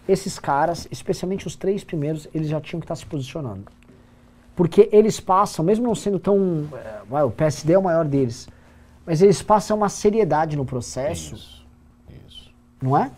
esses 0.08 0.40
caras, 0.40 0.88
especialmente 0.90 1.46
os 1.46 1.56
três 1.56 1.84
primeiros, 1.84 2.28
eles 2.34 2.48
já 2.48 2.62
tinham 2.62 2.80
que 2.80 2.86
estar 2.86 2.96
se 2.96 3.06
posicionando. 3.06 3.66
Porque 4.56 4.90
eles 4.92 5.20
passam, 5.20 5.64
mesmo 5.64 5.86
não 5.86 5.94
sendo 5.94 6.18
tão. 6.20 6.66
eh, 7.12 7.24
o 7.24 7.30
PSD 7.30 7.74
é 7.74 7.78
o 7.78 7.84
maior 7.84 8.06
deles, 8.06 8.48
mas 9.06 9.22
eles 9.22 9.42
passam 9.42 9.78
uma 9.78 9.90
seriedade 9.90 10.56
no 10.58 10.66
processo, 10.66 11.36
Isso. 11.36 11.66
Isso. 12.28 12.52
não 12.82 12.98
é? 12.98 13.12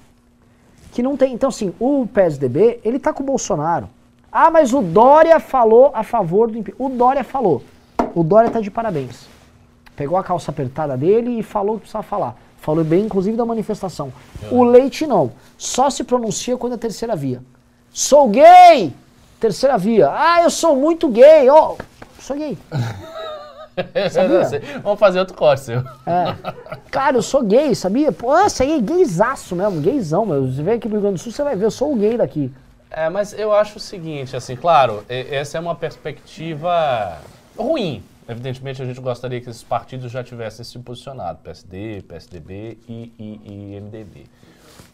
Que 0.92 1.02
não 1.04 1.16
tem. 1.16 1.34
Então, 1.34 1.50
assim, 1.50 1.74
o 1.80 2.06
PSDB, 2.08 2.80
ele 2.84 3.00
tá 3.00 3.14
com 3.14 3.24
o 3.24 3.26
Bolsonaro. 3.26 3.88
Ah, 4.32 4.52
mas 4.52 4.74
o 4.74 4.82
Dória 4.82 5.40
falou 5.40 5.92
a 5.94 6.04
favor 6.04 6.50
do 6.50 6.58
impeachment. 6.58 6.86
O 6.86 6.90
Dória 6.90 7.24
falou. 7.24 7.64
O 8.14 8.24
Dória 8.24 8.50
tá 8.50 8.60
de 8.60 8.70
parabéns. 8.70 9.28
Pegou 9.96 10.18
a 10.18 10.24
calça 10.24 10.52
apertada 10.52 10.96
dele 10.96 11.40
e 11.40 11.44
falou 11.44 11.76
o 11.76 11.76
que 11.76 11.82
precisava 11.82 12.04
falar. 12.04 12.36
Falou 12.58 12.84
bem, 12.84 13.06
inclusive, 13.06 13.36
da 13.36 13.46
manifestação. 13.46 14.14
O 14.52 14.64
Leite 14.64 15.08
não. 15.08 15.32
Só 15.58 15.90
se 15.90 16.04
pronuncia 16.04 16.58
quando 16.58 16.74
é 16.74 16.78
terceira 16.78 17.16
via. 17.16 17.42
Sou 17.92 18.28
gay! 18.30 18.94
Terceira 19.40 19.78
via. 19.78 20.10
Ah, 20.12 20.42
eu 20.44 20.50
sou 20.50 20.76
muito 20.76 21.10
gay. 21.10 21.50
Ó, 21.50 21.76
sou 22.20 22.36
gay. 22.36 22.58
Vamos 24.84 25.00
fazer 25.00 25.20
outro 25.20 25.36
corte, 25.36 25.62
seu. 25.62 25.80
É. 26.06 26.36
Cara, 26.92 27.18
eu 27.18 27.22
sou 27.22 27.42
gay, 27.42 27.74
sabia? 27.74 28.12
Pô, 28.12 28.38
esse 28.40 28.62
aí 28.62 28.78
é 28.78 28.82
gaysaço 28.82 29.56
mesmo, 29.56 29.82
gaysão, 29.82 30.26
meu. 30.26 30.48
Você 30.48 30.62
vem 30.62 30.76
aqui 30.76 30.88
pro 30.88 30.98
Rio 30.98 31.02
Grande 31.02 31.16
do 31.16 31.24
Sul, 31.24 31.32
você 31.32 31.44
vai 31.44 31.56
ver, 31.56 31.66
eu 31.66 31.72
sou 31.72 31.94
o 31.94 31.96
gay 31.96 32.18
daqui. 32.18 32.52
É, 32.92 33.08
mas 33.10 33.34
eu 33.38 33.54
acho 33.54 33.78
o 33.78 33.80
seguinte, 33.80 34.36
assim, 34.36 34.56
claro, 34.56 35.04
essa 35.08 35.58
é 35.58 35.62
uma 35.62 35.76
perspectiva 35.76 37.20
ruim. 37.58 38.04
Evidentemente, 38.28 38.82
a 38.82 38.86
gente 38.86 39.00
gostaria 39.00 39.40
que 39.42 39.50
esses 39.50 39.64
partidos 39.64 40.12
já 40.12 40.24
tivessem 40.24 40.64
se 40.64 40.78
posicionado, 40.80 41.40
PSD, 41.44 42.04
PSDB 42.08 42.78
e, 42.88 43.12
e- 43.18 43.42
e 43.46 43.76
MDB. 43.82 44.26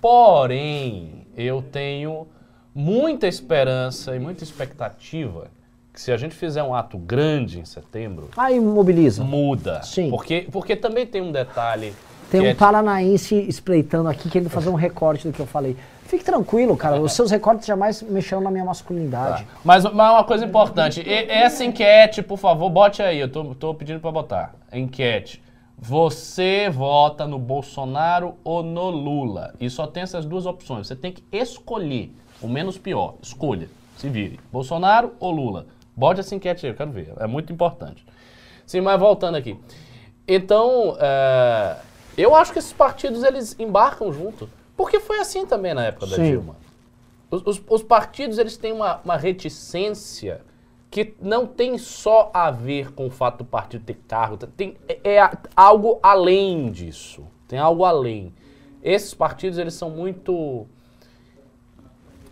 Porém, 0.02 1.26
eu 1.36 1.62
tenho 1.62 2.28
muita 2.74 3.28
esperança 3.28 4.16
e 4.16 4.20
muita 4.20 4.44
expectativa 4.44 5.48
que 5.94 6.02
se 6.02 6.12
a 6.12 6.18
gente 6.18 6.36
fizer 6.36 6.62
um 6.64 6.74
ato 6.76 6.98
grande 6.98 7.60
em 7.60 7.66
setembro, 7.66 8.30
Aí 8.36 8.60
mobiliza. 8.60 9.24
muda. 9.24 9.82
Sim. 9.84 10.10
Porque, 10.10 10.48
porque 10.52 10.76
também 10.76 11.06
tem 11.06 11.22
um 11.22 11.32
detalhe. 11.32 11.94
Tem 12.30 12.42
que 12.42 12.48
um 12.48 12.50
é- 12.52 12.56
paranaense 12.56 13.36
espreitando 13.48 14.10
aqui 14.10 14.30
querendo 14.30 14.50
fazer 14.50 14.70
um 14.70 14.76
recorte 14.76 15.28
do 15.28 15.34
que 15.34 15.40
eu 15.40 15.46
falei. 15.46 15.76
Fique 16.06 16.24
tranquilo, 16.24 16.78
cara. 16.78 17.02
Os 17.02 17.14
seus 17.14 17.32
recortes 17.32 17.66
jamais 17.66 18.02
mexeram 18.04 18.42
na 18.42 18.52
minha 18.52 18.64
masculinidade. 18.64 19.44
Tá. 19.44 19.50
Mas, 19.64 19.84
mas 19.86 20.12
uma 20.14 20.24
coisa 20.24 20.46
importante, 20.46 21.02
e- 21.02 21.32
essa 21.32 21.64
enquete, 21.66 22.22
por 22.22 22.38
favor, 22.38 22.70
bote 22.70 23.02
aí, 23.02 23.20
eu 23.20 23.30
tô, 23.30 23.56
tô 23.56 23.74
pedindo 23.74 24.00
pra 24.00 24.12
botar. 24.12 24.54
Enquete. 24.72 25.42
Você 25.78 26.70
vota 26.70 27.28
no 27.28 27.38
Bolsonaro 27.38 28.36
ou 28.44 28.64
no 28.64 28.90
Lula? 28.90 29.54
E 29.60 29.70
só 29.70 29.86
tem 29.88 30.04
essas 30.04 30.26
duas 30.26 30.46
opções. 30.46 30.88
Você 30.88 30.96
tem 30.96 31.12
que 31.12 31.24
escolher 31.32 32.14
o 32.42 32.48
menos 32.48 32.78
pior. 32.78 33.16
Escolha. 33.22 33.68
Se 33.98 34.08
vire. 34.10 34.40
Bolsonaro 34.52 35.14
ou 35.20 35.32
Lula? 35.32 35.68
Bote 35.96 36.20
essa 36.20 36.36
enquete 36.36 36.66
aí, 36.66 36.72
eu 36.72 36.76
quero 36.76 36.92
ver. 36.92 37.14
É 37.20 37.28
muito 37.28 37.52
importante. 37.52 38.06
Sim, 38.66 38.82
mas 38.82 39.00
voltando 39.00 39.36
aqui. 39.36 39.58
Então, 40.28 40.96
é, 41.00 41.76
eu 42.18 42.36
acho 42.36 42.52
que 42.54 42.60
esses 42.60 42.74
partidos, 42.74 43.24
eles 43.24 43.56
embarcam 43.60 44.12
junto. 44.12 44.50
Porque 44.78 45.00
foi 45.00 45.20
assim 45.20 45.46
também 45.46 45.74
na 45.74 45.86
época 45.86 46.06
da 46.08 46.16
Sim. 46.18 46.24
Dilma. 46.32 46.56
Os, 47.32 47.42
os- 47.46 47.62
os 47.70 47.84
partidos 47.84 48.38
eles 48.38 48.58
têm 48.58 48.72
uma, 48.74 49.00
uma 49.04 49.16
reticência 49.18 50.42
que 50.92 51.14
não 51.22 51.46
tem 51.48 51.78
só 51.78 52.30
a 52.34 52.52
ver 52.52 52.92
com 52.94 53.08
o 53.08 53.10
fato 53.10 53.40
do 53.40 53.46
partido 53.46 53.84
ter 53.84 53.98
cargo, 54.08 54.38
tem, 54.48 54.78
é, 54.88 55.16
é 55.18 55.30
algo 55.56 56.00
além 56.02 56.72
disso. 56.72 57.26
Tem 57.48 57.60
algo 57.60 57.84
além. 57.84 58.34
Esses 58.84 59.14
partidos 59.14 59.58
eles 59.58 59.74
são 59.74 59.90
muito 59.90 60.66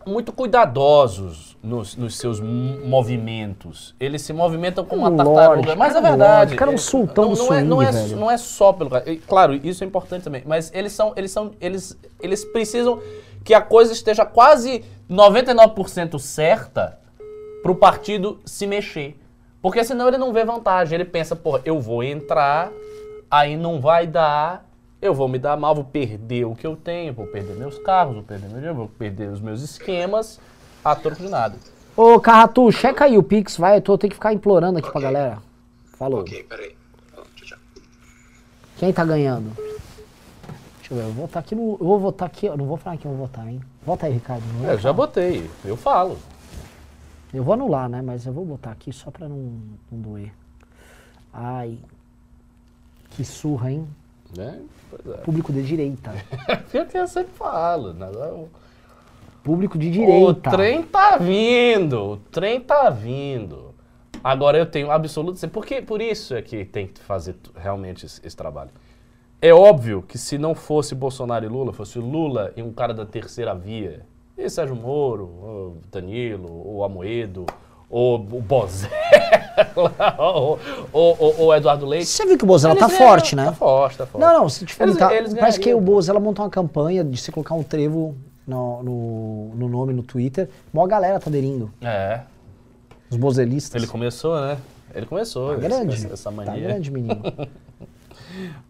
muito 0.06 0.32
cuidadosos 0.32 1.58
nos, 1.64 1.96
nos 1.96 2.18
seus 2.18 2.40
movimentos. 2.40 3.96
Eles 4.00 4.22
se 4.22 4.34
movimentam 4.34 4.86
como 4.86 5.02
uma 5.02 5.10
Um 5.10 5.18
tartaruga. 5.18 5.76
Mas 5.76 5.96
é 5.96 6.00
um 6.00 6.02
verdade. 6.02 6.40
lorde, 6.40 6.56
cara, 6.56 6.72
um 6.72 6.76
É, 6.76 6.78
sultão 6.78 7.26
não, 7.30 7.34
do 7.34 7.38
não 7.46 7.54
é, 7.54 7.64
não, 7.64 7.82
é, 7.82 7.92
velho. 7.92 8.16
não 8.18 8.32
é 8.32 8.38
só 8.38 8.74
pelo. 8.74 8.90
Claro, 9.28 9.54
isso 9.54 9.84
é 9.84 9.88
importante 9.88 10.24
também. 10.24 10.44
Mas 10.46 10.72
eles 10.74 10.92
são. 10.94 11.14
Eles 11.16 11.32
são. 11.32 11.52
Eles, 11.60 11.98
eles 12.20 12.46
precisam 12.46 13.00
que 13.44 13.54
a 13.54 13.62
coisa 13.62 13.92
esteja 13.94 14.26
quase 14.26 14.84
99% 15.10 16.20
certa 16.20 17.00
para 17.62 17.72
o 17.72 17.76
partido 17.76 18.40
se 18.46 18.68
mexer. 18.68 19.20
Porque 19.62 19.84
senão 19.84 20.08
ele 20.08 20.18
não 20.18 20.34
vê 20.34 20.44
vantagem. 20.44 20.96
Ele 20.96 21.06
pensa, 21.06 21.36
pô, 21.36 21.60
eu 21.64 21.80
vou 21.80 22.04
entrar, 22.04 22.72
aí 23.32 23.56
não 23.56 23.80
vai 23.80 24.06
dar, 24.06 24.66
eu 25.04 25.14
vou 25.14 25.28
me 25.28 25.38
dar 25.38 25.58
mal, 25.58 25.76
vou 25.76 25.84
perder 25.84 26.46
o 26.46 26.56
que 26.56 26.66
eu 26.66 26.78
tenho, 26.78 27.14
vou 27.14 27.28
perder 27.28 27.56
meus 27.56 27.78
carros, 27.80 28.14
vou 28.14 28.24
perder 28.24 28.48
meu 28.48 28.56
dinheiro, 28.56 28.76
vou 28.76 28.88
perder 28.88 29.30
os 29.30 29.42
meus 29.42 29.62
esquemas, 29.62 30.40
a 30.84 30.96
troco 30.96 31.22
de 31.22 31.28
nada. 31.28 31.58
Ô, 31.96 32.20
Carratu, 32.22 32.72
checa 32.72 33.04
aí 33.04 33.18
o 33.18 33.22
Pix, 33.22 33.58
vai. 33.58 33.78
Eu 33.78 33.82
tô, 33.82 33.98
tenho 33.98 34.10
que 34.10 34.16
ficar 34.16 34.34
implorando 34.34 34.80
aqui 34.80 34.90
pra 34.90 35.02
galera. 35.02 35.38
Falou. 35.98 36.22
Ok, 36.22 36.42
peraí. 36.44 36.74
Ó, 37.18 37.22
tchau, 37.36 37.48
tchau. 37.48 37.58
Quem 38.78 38.94
tá 38.94 39.04
ganhando? 39.04 39.52
Deixa 40.80 40.94
eu 40.94 40.98
ver, 40.98 41.04
eu 41.04 41.12
vou 41.12 41.28
votar 41.28 41.44
aqui 41.44 41.54
no. 41.54 41.74
Eu 41.74 41.86
vou 41.86 42.00
votar 42.00 42.26
aqui, 42.26 42.46
eu 42.46 42.58
não 42.58 42.66
vou 42.66 42.78
falar 42.78 42.98
quem 42.98 43.12
eu 43.12 43.18
vou 43.18 43.28
votar, 43.28 43.48
hein? 43.48 43.62
Vota 43.86 44.06
aí, 44.06 44.14
Ricardo. 44.14 44.44
É, 44.66 44.74
eu 44.74 44.80
já 44.80 44.94
botei, 44.94 45.50
eu 45.66 45.76
falo. 45.76 46.18
Eu 47.34 47.44
vou 47.44 47.54
anular, 47.54 47.90
né? 47.90 48.02
Mas 48.02 48.26
eu 48.26 48.32
vou 48.32 48.46
botar 48.46 48.72
aqui 48.72 48.94
só 48.94 49.12
pra 49.12 49.28
não, 49.28 49.60
não 49.92 50.00
doer. 50.00 50.32
Ai. 51.34 51.78
Que 53.12 53.26
surra, 53.26 53.70
hein? 53.72 53.88
Né? 54.38 54.62
É. 55.08 55.18
Público 55.18 55.52
de 55.52 55.64
direita. 55.64 56.12
Que 56.90 56.98
eu 56.98 57.08
sempre 57.08 57.34
falo. 57.34 57.94
Né? 57.94 58.08
O- 58.08 58.48
Público 59.44 59.78
de 59.78 59.90
O 59.90 59.92
direita. 59.92 60.52
trem 60.52 60.84
tá 60.84 61.18
vindo, 61.18 62.12
o 62.14 62.18
trem 62.18 62.62
tá 62.62 62.90
vindo. 62.90 63.74
Agora 64.24 64.58
eu 64.58 64.66
tenho 64.66 64.90
absoluto 64.90 65.50
porque 65.50 65.82
por 65.82 66.02
isso 66.02 66.34
é 66.34 66.42
que 66.42 66.64
tem 66.64 66.88
que 66.88 67.02
fazer 67.02 67.36
realmente 67.56 68.06
esse, 68.06 68.26
esse 68.26 68.38
trabalho. 68.38 68.70
É 69.42 69.54
óbvio 69.54 70.02
que 70.02 70.18
se 70.18 70.38
não 70.38 70.56
fosse 70.56 70.96
Bolsonaro 70.96 71.44
e 71.44 71.50
Lula, 71.50 71.74
fosse 71.74 72.00
Lula 72.00 72.54
e 72.56 72.64
um 72.64 72.72
cara 72.72 72.94
da 72.94 73.06
terceira 73.06 73.54
via, 73.54 74.06
e 74.38 74.50
Sérgio 74.50 74.78
Moro, 74.78 75.26
ou 75.42 75.78
Danilo, 75.92 76.50
ou 76.66 76.86
Amoedo, 76.86 77.46
o 77.96 78.42
Bozé, 78.42 78.90
ou, 80.18 80.60
ou, 80.92 81.16
ou- 81.20 81.36
ou 81.42 81.56
Eduardo 81.56 81.86
Leite. 81.86 82.08
Você 82.08 82.26
viu 82.26 82.38
que 82.38 82.44
o 82.44 82.48
Bozella 82.48 82.76
tá 82.76 82.88
ganham- 82.88 82.98
forte, 83.02 83.36
né? 83.36 83.46
Tá 83.46 83.54
forte, 83.54 83.98
tá 83.98 84.06
forte. 84.06 84.24
Não, 84.26 84.34
não, 84.42 84.50
se 84.50 84.60
te 84.66 84.70
Eles- 84.72 84.76
perguntar, 84.78 85.14
eles 85.16 85.34
parece 85.34 85.60
que 85.60 85.74
o. 85.74 85.80
Bozella 85.82 86.20
montou 86.20 86.44
uma 86.44 86.50
campanha 86.52 87.04
de 87.04 87.18
você 87.18 87.32
colocar 87.32 87.54
um 87.56 87.64
trevo 87.64 88.16
no, 88.48 88.82
no, 88.84 89.52
no 89.56 89.70
nome 89.70 89.94
no 89.94 90.02
Twitter. 90.04 90.50
Mó 90.74 90.86
galera 90.88 91.20
tá 91.20 91.30
aderindo. 91.30 91.72
É, 91.82 92.22
Os 93.10 93.18
bozelistas. 93.18 93.76
ele 93.82 93.90
começou, 93.92 94.40
né? 94.42 94.58
Ele 94.96 95.06
começou. 95.06 95.50
Tá 95.56 95.62
grande. 95.62 95.96
Essa, 95.96 96.14
essa 96.14 96.24
Tá 96.30 96.32
mania. 96.32 96.60
grande, 96.62 96.92
menino. 96.92 97.22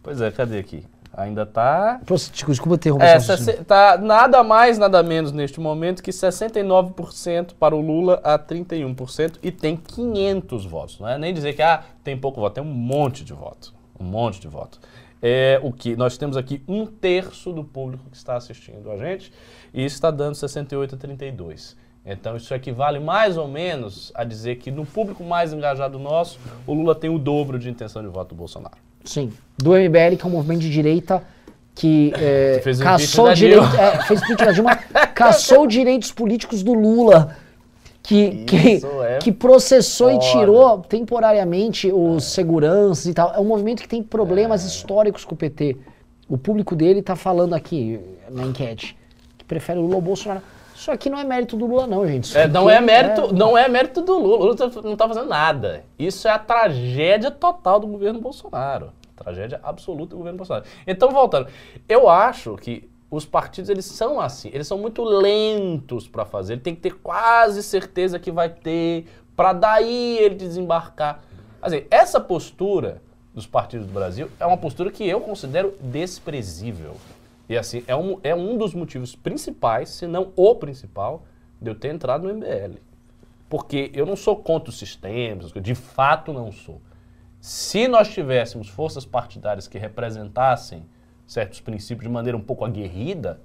Pois 0.03 0.19
é, 0.19 0.29
cadê 0.29 0.59
aqui? 0.59 0.85
Ainda 1.15 1.45
tá. 1.45 2.01
Pô, 2.05 2.15
desculpa, 2.15 2.75
interromper. 2.75 3.05
É, 3.05 3.19
seu 3.19 3.31
raciocínio. 3.35 3.51
sesse- 3.53 3.63
tá 3.65 3.97
nada 3.97 4.43
mais, 4.43 4.79
nada 4.79 5.03
menos 5.03 5.31
neste 5.31 5.59
momento 5.59 6.01
que 6.01 6.11
69% 6.11 7.53
para 7.59 7.75
o 7.75 7.81
Lula 7.81 8.19
a 8.23 8.37
31% 8.39 9.37
e 9.43 9.51
tem 9.51 9.77
500 9.77 10.65
votos. 10.65 10.99
Não 10.99 11.07
é 11.07 11.17
nem 11.17 11.33
dizer 11.33 11.53
que 11.53 11.61
ah, 11.61 11.83
tem 12.03 12.17
pouco 12.17 12.41
voto, 12.41 12.53
tem 12.55 12.63
um 12.63 12.67
monte 12.67 13.23
de 13.23 13.33
voto. 13.33 13.73
Um 13.99 14.03
monte 14.03 14.39
de 14.41 14.47
voto. 14.47 14.79
É 15.21 15.59
o 15.63 15.71
que 15.71 15.95
nós 15.95 16.17
temos 16.17 16.35
aqui 16.35 16.61
um 16.67 16.85
terço 16.85 17.53
do 17.53 17.63
público 17.63 18.09
que 18.09 18.17
está 18.17 18.35
assistindo 18.35 18.91
a 18.91 18.97
gente 18.97 19.31
e 19.73 19.85
isso 19.85 19.95
está 19.95 20.11
dando 20.11 20.35
68 20.35 20.95
a 20.95 20.97
32. 20.97 21.77
Então 22.05 22.35
isso 22.35 22.53
equivale 22.53 22.99
mais 22.99 23.37
ou 23.37 23.47
menos 23.47 24.11
a 24.15 24.25
dizer 24.25 24.57
que 24.57 24.69
no 24.69 24.85
público 24.85 25.23
mais 25.23 25.53
engajado 25.53 25.97
nosso, 25.97 26.37
o 26.67 26.73
Lula 26.73 26.93
tem 26.93 27.09
o 27.09 27.17
dobro 27.17 27.57
de 27.57 27.69
intenção 27.69 28.01
de 28.01 28.09
voto 28.09 28.29
do 28.29 28.35
Bolsonaro. 28.35 28.75
Sim. 29.03 29.31
Do 29.57 29.71
MBL, 29.71 30.17
que 30.17 30.23
é 30.23 30.27
um 30.27 30.31
movimento 30.31 30.61
de 30.61 30.69
direita 30.69 31.23
que 31.75 32.13
é, 32.15 32.59
fez 32.63 32.79
o 32.79 32.83
caçou 32.83 33.33
direito, 33.33 33.63
é, 33.77 34.03
fez 34.03 34.21
Dilma, 34.53 34.75
caçou 35.13 35.67
direitos 35.67 36.11
políticos 36.11 36.63
do 36.63 36.73
Lula. 36.73 37.37
Que, 38.05 38.43
que, 38.43 38.81
é 39.05 39.17
que 39.19 39.31
processou 39.31 40.09
e 40.11 40.15
foda. 40.15 40.25
tirou 40.25 40.79
temporariamente 40.79 41.89
os 41.89 42.25
seguranças 42.25 43.05
e 43.05 43.13
tal. 43.13 43.33
É 43.33 43.39
um 43.39 43.45
movimento 43.45 43.81
que 43.81 43.87
tem 43.87 44.03
problemas 44.03 44.65
históricos 44.65 45.23
com 45.23 45.35
o 45.35 45.37
PT. 45.37 45.77
O 46.27 46.37
público 46.37 46.75
dele 46.75 47.01
tá 47.01 47.15
falando 47.15 47.53
aqui 47.53 48.01
na 48.29 48.43
enquete 48.43 48.97
que 49.37 49.45
prefere 49.45 49.79
o 49.79 49.83
Lula 49.83 49.95
ao 49.95 50.01
Bolsonaro. 50.01 50.41
Isso 50.83 50.91
aqui 50.91 51.09
não 51.09 51.17
é 51.17 51.23
mérito 51.23 51.55
do 51.55 51.65
Lula, 51.65 51.87
não, 51.87 52.05
gente. 52.05 52.37
É, 52.37 52.45
não 52.45 52.67
aqui 52.67 52.75
é 52.75 52.81
mérito, 52.81 53.33
não 53.33 53.57
é 53.57 53.69
mérito 53.69 54.01
do 54.01 54.19
Lula. 54.19 54.35
O 54.35 54.45
Lula 54.47 54.55
tá- 54.57 54.81
não 54.81 54.91
está 54.91 55.07
fazendo 55.07 55.29
nada. 55.29 55.85
Isso 55.97 56.27
é 56.27 56.31
a 56.31 56.37
tragédia 56.37 57.31
total 57.31 57.79
do 57.79 57.87
governo 57.87 58.19
Bolsonaro. 58.19 58.91
Tragédia 59.15 59.61
absoluta 59.63 60.09
do 60.09 60.17
governo 60.17 60.35
Bolsonaro. 60.39 60.65
Então, 60.85 61.09
voltando, 61.09 61.47
eu 61.87 62.09
acho 62.09 62.57
que 62.57 62.89
os 63.09 63.23
partidos 63.23 63.69
eles 63.69 63.85
são 63.85 64.19
assim, 64.19 64.49
eles 64.51 64.67
são 64.67 64.77
muito 64.77 65.05
lentos 65.05 66.05
para 66.05 66.25
fazer. 66.25 66.53
Ele 66.55 66.61
tem 66.61 66.75
que 66.75 66.81
ter 66.81 66.95
quase 66.95 67.63
certeza 67.63 68.19
que 68.19 68.29
vai 68.29 68.49
ter 68.49 69.05
para 69.37 69.53
daí 69.53 70.17
ele 70.17 70.35
desembarcar. 70.35 71.21
Assim, 71.61 71.85
essa 71.89 72.19
postura 72.19 73.01
dos 73.33 73.47
partidos 73.47 73.87
do 73.87 73.93
Brasil 73.93 74.29
é 74.37 74.45
uma 74.45 74.57
postura 74.57 74.91
que 74.91 75.07
eu 75.07 75.21
considero 75.21 75.75
desprezível. 75.79 76.97
E 77.47 77.57
assim, 77.57 77.83
é 77.87 77.95
um, 77.95 78.19
é 78.23 78.33
um 78.33 78.57
dos 78.57 78.73
motivos 78.73 79.15
principais, 79.15 79.89
se 79.89 80.07
não 80.07 80.31
o 80.35 80.55
principal, 80.55 81.23
de 81.61 81.69
eu 81.69 81.75
ter 81.75 81.93
entrado 81.93 82.27
no 82.27 82.33
MBL. 82.33 82.77
Porque 83.49 83.91
eu 83.93 84.05
não 84.05 84.15
sou 84.15 84.35
contra 84.35 84.69
os 84.69 84.77
sistemas, 84.77 85.51
de 85.51 85.75
fato 85.75 86.33
não 86.33 86.51
sou. 86.51 86.81
Se 87.39 87.87
nós 87.87 88.09
tivéssemos 88.09 88.69
forças 88.69 89.05
partidárias 89.05 89.67
que 89.67 89.77
representassem 89.77 90.85
certos 91.27 91.59
princípios 91.59 92.07
de 92.07 92.13
maneira 92.13 92.37
um 92.37 92.41
pouco 92.41 92.63
aguerrida, 92.63 93.41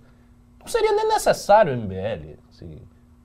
não 0.60 0.68
seria 0.68 0.92
nem 0.92 1.08
necessário 1.08 1.72
o 1.72 1.76
MBL. 1.76 2.38
assim. 2.48 2.78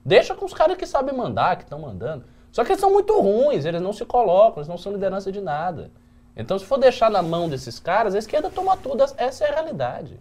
Deixa 0.04 0.34
com 0.34 0.44
os 0.44 0.52
caras 0.52 0.76
que 0.76 0.86
sabem 0.86 1.16
mandar, 1.16 1.56
que 1.56 1.62
estão 1.62 1.78
mandando. 1.78 2.24
Só 2.52 2.64
que 2.64 2.72
eles 2.72 2.80
são 2.80 2.92
muito 2.92 3.18
ruins, 3.20 3.64
eles 3.64 3.80
não 3.80 3.92
se 3.92 4.04
colocam, 4.04 4.58
eles 4.58 4.68
não 4.68 4.76
são 4.78 4.92
liderança 4.92 5.32
de 5.32 5.40
nada. 5.40 5.90
Então, 6.36 6.58
se 6.58 6.64
for 6.64 6.78
deixar 6.78 7.10
na 7.10 7.22
mão 7.22 7.48
desses 7.48 7.78
caras, 7.78 8.14
a 8.14 8.18
esquerda 8.18 8.50
toma 8.50 8.76
tudo. 8.76 9.04
Essa 9.16 9.44
é 9.44 9.50
a 9.50 9.54
realidade. 9.54 10.18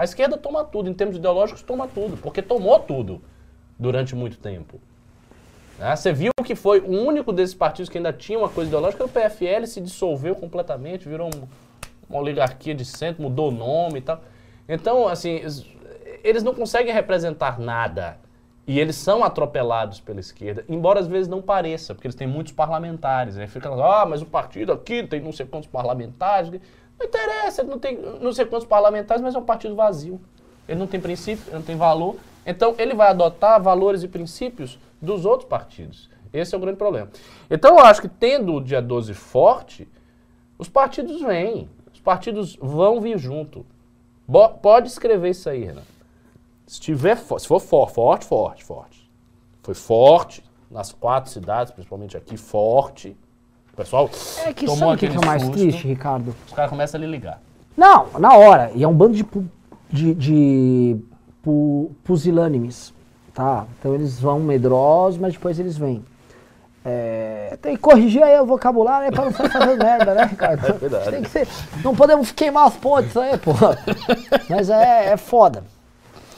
A 0.00 0.04
esquerda 0.04 0.38
toma 0.38 0.64
tudo, 0.64 0.88
em 0.88 0.94
termos 0.94 1.16
ideológicos, 1.16 1.60
toma 1.60 1.86
tudo, 1.86 2.16
porque 2.16 2.40
tomou 2.40 2.78
tudo 2.80 3.20
durante 3.78 4.16
muito 4.16 4.38
tempo. 4.38 4.80
Né? 5.78 5.94
Você 5.94 6.10
viu 6.10 6.30
que 6.42 6.54
foi 6.54 6.80
o 6.80 6.88
único 6.88 7.34
desses 7.34 7.54
partidos 7.54 7.90
que 7.90 7.98
ainda 7.98 8.10
tinha 8.10 8.38
uma 8.38 8.48
coisa 8.48 8.70
ideológica, 8.70 9.04
o 9.04 9.08
PFL 9.10 9.66
se 9.66 9.78
dissolveu 9.78 10.34
completamente, 10.34 11.06
virou 11.06 11.26
um- 11.28 11.46
uma 12.08 12.18
oligarquia 12.18 12.74
de 12.74 12.82
centro, 12.82 13.22
mudou 13.22 13.50
o 13.50 13.52
nome 13.52 13.98
e 13.98 14.00
tal. 14.00 14.22
Então, 14.66 15.06
assim, 15.06 15.34
es- 15.36 15.66
eles 16.24 16.42
não 16.42 16.54
conseguem 16.54 16.94
representar 16.94 17.60
nada. 17.60 18.16
E 18.66 18.80
eles 18.80 18.96
são 18.96 19.22
atropelados 19.22 20.00
pela 20.00 20.20
esquerda, 20.20 20.64
embora 20.66 20.98
às 21.00 21.06
vezes 21.08 21.28
não 21.28 21.42
pareça, 21.42 21.94
porque 21.94 22.06
eles 22.06 22.14
têm 22.14 22.26
muitos 22.26 22.54
parlamentares. 22.54 23.36
Aí 23.36 23.46
fica 23.46 23.68
lá, 23.68 24.00
ah, 24.00 24.06
mas 24.06 24.22
o 24.22 24.26
partido 24.26 24.72
aqui 24.72 25.02
tem 25.06 25.20
não 25.20 25.32
sei 25.32 25.44
quantos 25.44 25.68
parlamentares. 25.68 26.58
Não 27.00 27.06
interessa, 27.06 27.62
ele 27.62 27.70
não 27.70 27.78
tem 27.78 27.96
não 28.20 28.32
sei 28.32 28.44
quantos 28.44 28.66
parlamentares, 28.68 29.22
mas 29.22 29.34
é 29.34 29.38
um 29.38 29.42
partido 29.44 29.74
vazio. 29.74 30.20
Ele 30.68 30.78
não 30.78 30.86
tem 30.86 31.00
princípio, 31.00 31.50
não 31.52 31.62
tem 31.62 31.74
valor. 31.76 32.16
Então, 32.46 32.74
ele 32.78 32.94
vai 32.94 33.08
adotar 33.08 33.60
valores 33.60 34.02
e 34.02 34.08
princípios 34.08 34.78
dos 35.00 35.24
outros 35.24 35.48
partidos. 35.48 36.08
Esse 36.32 36.54
é 36.54 36.58
o 36.58 36.60
grande 36.60 36.76
problema. 36.76 37.08
Então, 37.50 37.78
eu 37.78 37.84
acho 37.84 38.02
que 38.02 38.08
tendo 38.08 38.54
o 38.54 38.60
dia 38.62 38.80
12 38.80 39.14
forte, 39.14 39.88
os 40.58 40.68
partidos 40.68 41.20
vêm. 41.22 41.68
Os 41.92 42.00
partidos 42.00 42.56
vão 42.60 43.00
vir 43.00 43.18
junto. 43.18 43.66
Bo- 44.28 44.50
pode 44.50 44.88
escrever 44.88 45.30
isso 45.30 45.48
aí, 45.50 45.64
Renan. 45.64 45.82
Se, 46.66 46.80
tiver, 46.80 47.16
se 47.16 47.46
for 47.48 47.60
for- 47.60 47.90
forte, 47.90 48.24
forte, 48.26 48.62
forte. 48.64 49.10
Foi 49.62 49.74
forte 49.74 50.44
nas 50.70 50.92
quatro 50.92 51.30
cidades, 51.32 51.72
principalmente 51.72 52.16
aqui, 52.16 52.36
forte. 52.36 53.16
O 53.72 53.76
pessoal 53.76 54.10
É 54.44 54.52
que 54.52 54.66
tomou 54.66 54.78
sabe 54.78 54.92
o 54.92 54.96
que, 54.98 55.00
que 55.00 55.06
é 55.06 55.08
aquele 55.16 55.26
mais 55.26 55.42
susto, 55.42 55.56
triste, 55.58 55.86
Ricardo? 55.88 56.34
Os 56.46 56.52
caras 56.52 56.70
começam 56.70 57.00
a 57.00 57.04
lhe 57.04 57.10
ligar. 57.10 57.40
Não, 57.76 58.06
na 58.18 58.34
hora. 58.36 58.70
E 58.74 58.82
é 58.82 58.88
um 58.88 58.92
bando 58.94 59.14
de, 59.14 59.24
pu- 59.24 59.44
de, 59.90 60.14
de 60.14 60.96
pu- 61.42 61.90
pusilânimes, 62.04 62.92
tá? 63.32 63.66
Então 63.78 63.94
eles 63.94 64.20
vão 64.20 64.38
medrosos, 64.40 65.18
mas 65.18 65.32
depois 65.32 65.58
eles 65.58 65.76
vêm. 65.78 66.04
É, 66.84 67.58
tem 67.60 67.76
que 67.76 67.82
corrigir 67.82 68.22
aí 68.22 68.38
o 68.40 68.46
vocabulário 68.46 69.08
é 69.08 69.10
pra 69.10 69.26
não 69.26 69.32
sair 69.32 69.50
fazendo 69.50 69.76
merda, 69.84 70.14
né, 70.14 70.24
Ricardo? 70.24 70.66
É 70.66 70.72
verdade. 70.72 71.10
Tem 71.10 71.22
que 71.22 71.28
ser, 71.30 71.46
não 71.84 71.94
podemos 71.94 72.32
queimar 72.32 72.66
as 72.68 72.76
pontes 72.76 73.16
aí, 73.16 73.36
pô. 73.38 73.52
Mas 74.48 74.70
é, 74.70 75.12
é 75.12 75.16
foda. 75.16 75.62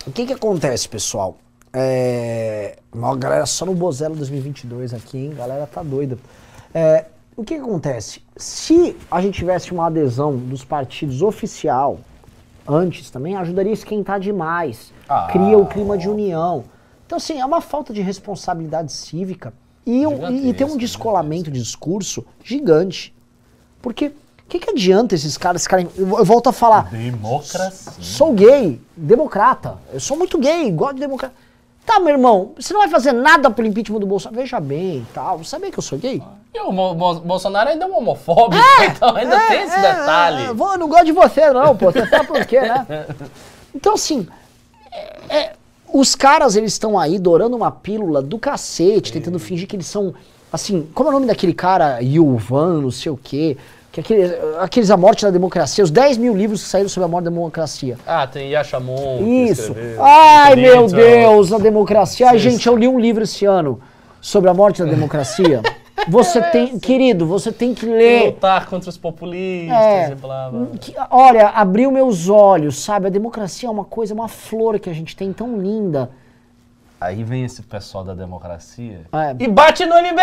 O 0.06 0.10
que 0.10 0.26
que 0.26 0.32
acontece, 0.32 0.88
pessoal? 0.88 1.36
É, 1.72 2.76
uma 2.92 3.16
galera 3.16 3.46
só 3.46 3.64
no 3.64 3.72
Bozelo 3.74 4.14
2022 4.16 4.92
aqui, 4.92 5.16
hein? 5.18 5.32
Galera 5.36 5.66
tá 5.66 5.82
doida. 5.82 6.18
É, 6.74 7.04
o 7.36 7.44
que 7.44 7.54
que 7.54 7.60
acontece? 7.60 8.20
Se 8.36 8.96
a 9.10 9.20
gente 9.20 9.34
tivesse 9.38 9.72
uma 9.72 9.86
adesão 9.86 10.36
dos 10.36 10.64
partidos 10.64 11.22
oficial 11.22 11.98
antes 12.68 13.10
também, 13.10 13.36
ajudaria 13.36 13.72
a 13.72 13.74
esquentar 13.74 14.20
demais. 14.20 14.92
Ah, 15.08 15.28
Cria 15.30 15.58
o 15.58 15.66
clima 15.66 15.96
de 15.98 16.08
união. 16.08 16.64
Então, 17.06 17.16
assim, 17.16 17.40
é 17.40 17.44
uma 17.44 17.60
falta 17.60 17.92
de 17.92 18.00
responsabilidade 18.00 18.92
cívica 18.92 19.52
e, 19.84 20.06
um- 20.06 20.30
e- 20.30 20.54
tem 20.54 20.66
um 20.66 20.76
descolamento 20.76 21.50
de 21.50 21.60
discurso 21.60 22.24
gigante. 22.44 23.14
Porque 23.80 24.06
o 24.06 24.12
que, 24.48 24.58
que 24.60 24.70
adianta 24.70 25.14
esses 25.14 25.36
caras 25.36 25.62
ficarem. 25.62 25.88
Eu, 25.96 26.18
eu 26.18 26.24
volto 26.24 26.48
a 26.48 26.52
falar. 26.52 26.90
Democracia. 26.90 27.92
Sou 28.00 28.32
gay, 28.32 28.80
democrata. 28.96 29.78
Eu 29.92 29.98
sou 30.00 30.16
muito 30.16 30.38
gay, 30.38 30.70
gosto 30.70 30.94
de 30.94 31.00
democrata. 31.00 31.34
Tá, 31.84 31.98
meu 31.98 32.10
irmão, 32.10 32.52
você 32.56 32.72
não 32.72 32.80
vai 32.80 32.88
fazer 32.88 33.12
nada 33.12 33.50
pelo 33.50 33.66
impeachment 33.68 33.98
do 34.00 34.06
Bolsonaro. 34.06 34.40
Veja 34.40 34.60
bem, 34.60 35.06
tal. 35.12 35.38
Você 35.38 35.50
sabia 35.50 35.70
que 35.70 35.78
eu 35.78 35.82
sou 35.82 35.98
gay? 35.98 36.22
E 36.54 36.60
o 36.60 36.70
Mo- 36.70 36.94
Mo- 36.94 37.20
Bolsonaro 37.20 37.70
ainda 37.70 37.84
é 37.84 37.88
um 37.88 37.96
homofóbico, 37.98 38.62
então 38.84 39.16
ainda 39.16 39.34
É, 39.36 39.48
tem 39.48 39.62
esse 39.62 39.74
é, 39.76 39.80
detalhe. 39.80 40.42
é, 40.44 40.48
eu 40.50 40.54
não 40.78 40.88
gosto 40.88 41.06
de 41.06 41.12
você, 41.12 41.50
não, 41.50 41.76
pô. 41.76 41.90
Você 41.90 42.06
sabe 42.06 42.26
por 42.26 42.44
quê, 42.46 42.60
né? 42.60 42.86
Então, 43.74 43.94
assim, 43.94 44.28
é- 44.92 45.16
é, 45.36 45.52
os 45.92 46.14
caras, 46.14 46.56
eles 46.56 46.72
estão 46.74 46.98
aí 46.98 47.18
dourando 47.18 47.56
uma 47.56 47.70
pílula 47.70 48.20
do 48.22 48.38
cacete, 48.38 49.10
tentando 49.12 49.38
fingir 49.38 49.66
que 49.66 49.74
eles 49.74 49.86
são, 49.86 50.14
assim, 50.52 50.86
como 50.94 51.08
é 51.08 51.10
o 51.10 51.14
nome 51.14 51.26
daquele 51.26 51.54
cara, 51.54 51.98
Yuvan, 52.00 52.82
não 52.82 52.90
sei 52.90 53.10
o 53.10 53.16
quê, 53.16 53.56
que 53.92 54.00
aquele, 54.00 54.34
aqueles 54.58 54.90
A 54.90 54.96
Morte 54.96 55.22
da 55.24 55.30
Democracia, 55.30 55.84
os 55.84 55.90
10 55.90 56.16
mil 56.16 56.34
livros 56.34 56.62
que 56.62 56.68
saíram 56.68 56.88
sobre 56.88 57.04
a 57.04 57.08
morte 57.08 57.24
da 57.24 57.30
democracia. 57.30 57.98
Ah, 58.06 58.26
tem 58.26 58.50
Yashamon. 58.50 59.18
Isso. 59.26 59.72
escreveu, 59.72 60.02
Ai, 60.02 60.56
meu. 60.56 60.86
Deus, 60.88 61.52
a 61.52 61.58
democracia. 61.58 62.28
Ai, 62.30 62.38
gente, 62.38 62.66
eu 62.66 62.74
li 62.76 62.88
um 62.88 62.98
livro 62.98 63.22
esse 63.24 63.44
ano 63.44 63.80
sobre 64.20 64.48
a 64.48 64.54
morte 64.54 64.82
da 64.82 64.88
democracia. 64.90 65.60
Você 66.08 66.40
tem, 66.40 66.78
querido, 66.80 67.26
você 67.26 67.52
tem 67.52 67.74
que 67.74 67.84
ler. 67.86 68.26
Lutar 68.26 68.66
contra 68.66 68.88
os 68.88 68.96
populistas 68.96 69.76
É, 69.78 70.10
e 70.10 70.14
blá, 70.14 70.48
blá. 70.50 70.66
que- 70.80 70.94
olha, 71.10 71.48
abriu 71.48 71.92
meus 71.92 72.28
olhos, 72.28 72.82
sabe? 72.82 73.06
A 73.06 73.10
democracia 73.10 73.68
é 73.68 73.70
uma 73.70 73.84
coisa, 73.84 74.12
uma 74.14 74.26
flor 74.26 74.80
que 74.80 74.88
a 74.90 74.92
gente 74.94 75.14
tem 75.14 75.32
tão 75.32 75.58
linda. 75.60 76.10
Aí 77.04 77.24
vem 77.24 77.44
esse 77.44 77.62
pessoal 77.62 78.04
da 78.04 78.14
democracia 78.14 79.02
É. 79.12 79.36
e 79.42 79.48
bate 79.48 79.84
no 79.86 79.94
MBL. 79.96 80.22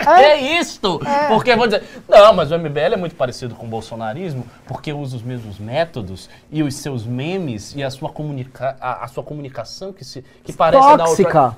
É, 0.18 0.22
É, 0.32 0.58
isto. 0.60 1.00
Porque 1.28 1.54
vão 1.54 1.66
dizer, 1.66 1.84
não, 2.08 2.32
mas 2.32 2.50
o 2.50 2.58
MBL 2.58 2.94
é 2.94 2.96
muito 2.96 3.14
parecido 3.14 3.54
com 3.54 3.66
o 3.66 3.68
bolsonarismo 3.68 4.46
porque 4.66 4.92
usa 4.92 5.16
os 5.16 5.22
mesmos 5.22 5.58
métodos 5.58 6.28
e 6.50 6.62
os 6.62 6.74
seus 6.74 7.04
memes 7.06 7.74
e 7.76 7.82
a 7.82 7.90
sua, 7.90 8.08
comunica 8.10 8.76
a, 8.80 9.04
a 9.04 9.08
sua 9.08 9.22
comunicação 9.22 9.92
que, 9.92 10.04
se, 10.04 10.22
que 10.42 10.52
parece 10.52 10.82
da 10.82 10.90
outra... 10.90 11.06
Tóxica. 11.06 11.56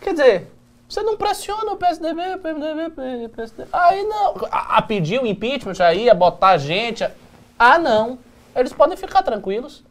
Quer 0.00 0.10
dizer, 0.12 0.52
você 0.88 1.02
não 1.02 1.16
pressiona 1.16 1.72
o 1.72 1.76
PSDB, 1.76 2.38
PMDB, 2.38 3.28
PSDB. 3.28 3.68
Aí 3.72 4.02
não. 4.02 4.34
A, 4.50 4.78
a 4.78 4.82
pedir 4.82 5.20
o 5.22 5.26
impeachment 5.26 5.80
aí, 5.80 6.10
a 6.10 6.14
botar 6.14 6.48
a 6.50 6.58
gente. 6.58 7.02
a- 7.04 7.10
Ah, 7.58 7.78
não. 7.78 8.18
Eles 8.54 8.72
podem 8.72 8.96
ficar 8.96 9.22
tranquilos. 9.22 9.82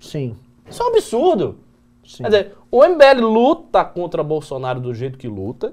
Sim. 0.00 0.36
Isso 0.68 0.82
é 0.82 0.86
um 0.86 0.88
absurdo. 0.88 1.58
Sim. 2.06 2.22
Quer 2.24 2.28
dizer, 2.30 2.56
o 2.70 2.84
MBL 2.84 3.20
luta 3.20 3.84
contra 3.84 4.22
Bolsonaro 4.22 4.80
do 4.80 4.92
jeito 4.94 5.16
que 5.18 5.28
luta, 5.28 5.72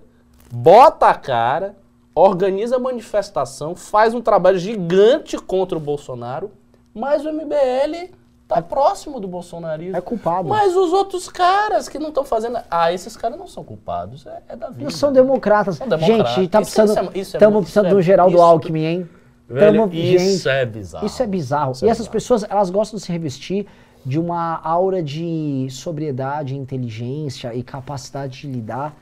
bota 0.52 1.08
a 1.08 1.14
cara, 1.16 1.76
organiza 2.14 2.76
a 2.76 2.80
manifestação, 2.80 3.76
faz 3.76 4.14
um 4.14 4.22
trabalho 4.22 4.58
gigante 4.60 5.38
contra 5.38 5.78
o 5.78 5.82
Bolsonaro, 5.82 6.52
mas 6.94 7.26
o 7.26 7.32
MBL 7.32 8.12
tá 8.48 8.62
próximo 8.62 9.20
do 9.20 9.28
bolsonarismo. 9.28 9.96
É 9.96 10.02
culpado. 10.02 10.50
Mas 10.50 10.76
os 10.76 10.92
outros 10.92 11.30
caras 11.30 11.88
que 11.88 12.00
não 12.00 12.10
estão 12.10 12.24
fazendo. 12.24 12.58
Ah, 12.70 12.92
esses 12.92 13.16
caras 13.16 13.38
não 13.38 13.46
são 13.48 13.64
culpados. 13.64 14.26
É, 14.26 14.42
é 14.50 14.56
da 14.56 14.70
vida. 14.70 14.84
Eles 14.84 14.96
são 14.96 15.14
democratas. 15.14 15.76
São 15.78 15.88
democratas. 15.88 16.34
Gente, 16.34 16.50
tá 16.50 16.60
precisando. 16.62 16.90
isso 16.92 17.00
é- 17.00 17.20
isso 17.22 17.36
é 17.36 17.38
Estamos 17.38 17.54
muito- 17.54 17.66
precisando 17.66 18.00
é- 18.00 18.02
Geraldo 18.02 18.34
isso- 18.36 18.44
Alckmin, 18.44 18.84
hein? 18.86 19.10
Velho, 19.48 19.82
Tamo- 19.82 19.94
isso 19.94 20.46
gente, 20.46 20.50
é 20.50 20.66
bizarro. 20.66 21.06
Isso 21.06 21.24
é 21.24 21.28
bizarro. 21.28 21.72
Isso 21.74 21.86
é 21.86 21.88
e 21.88 21.92
essas 21.92 22.00
bizarro. 22.08 22.14
pessoas, 22.14 22.46
elas 22.50 22.70
gostam 22.70 22.98
de 22.98 23.06
se 23.06 23.12
revestir 23.12 23.68
de 24.10 24.20
uma 24.20 24.60
aura 24.64 25.04
de 25.04 25.68
sobriedade, 25.70 26.58
inteligência 26.58 27.54
e 27.54 27.62
capacidade 27.62 28.42
de 28.42 28.48
lidar 28.48 28.96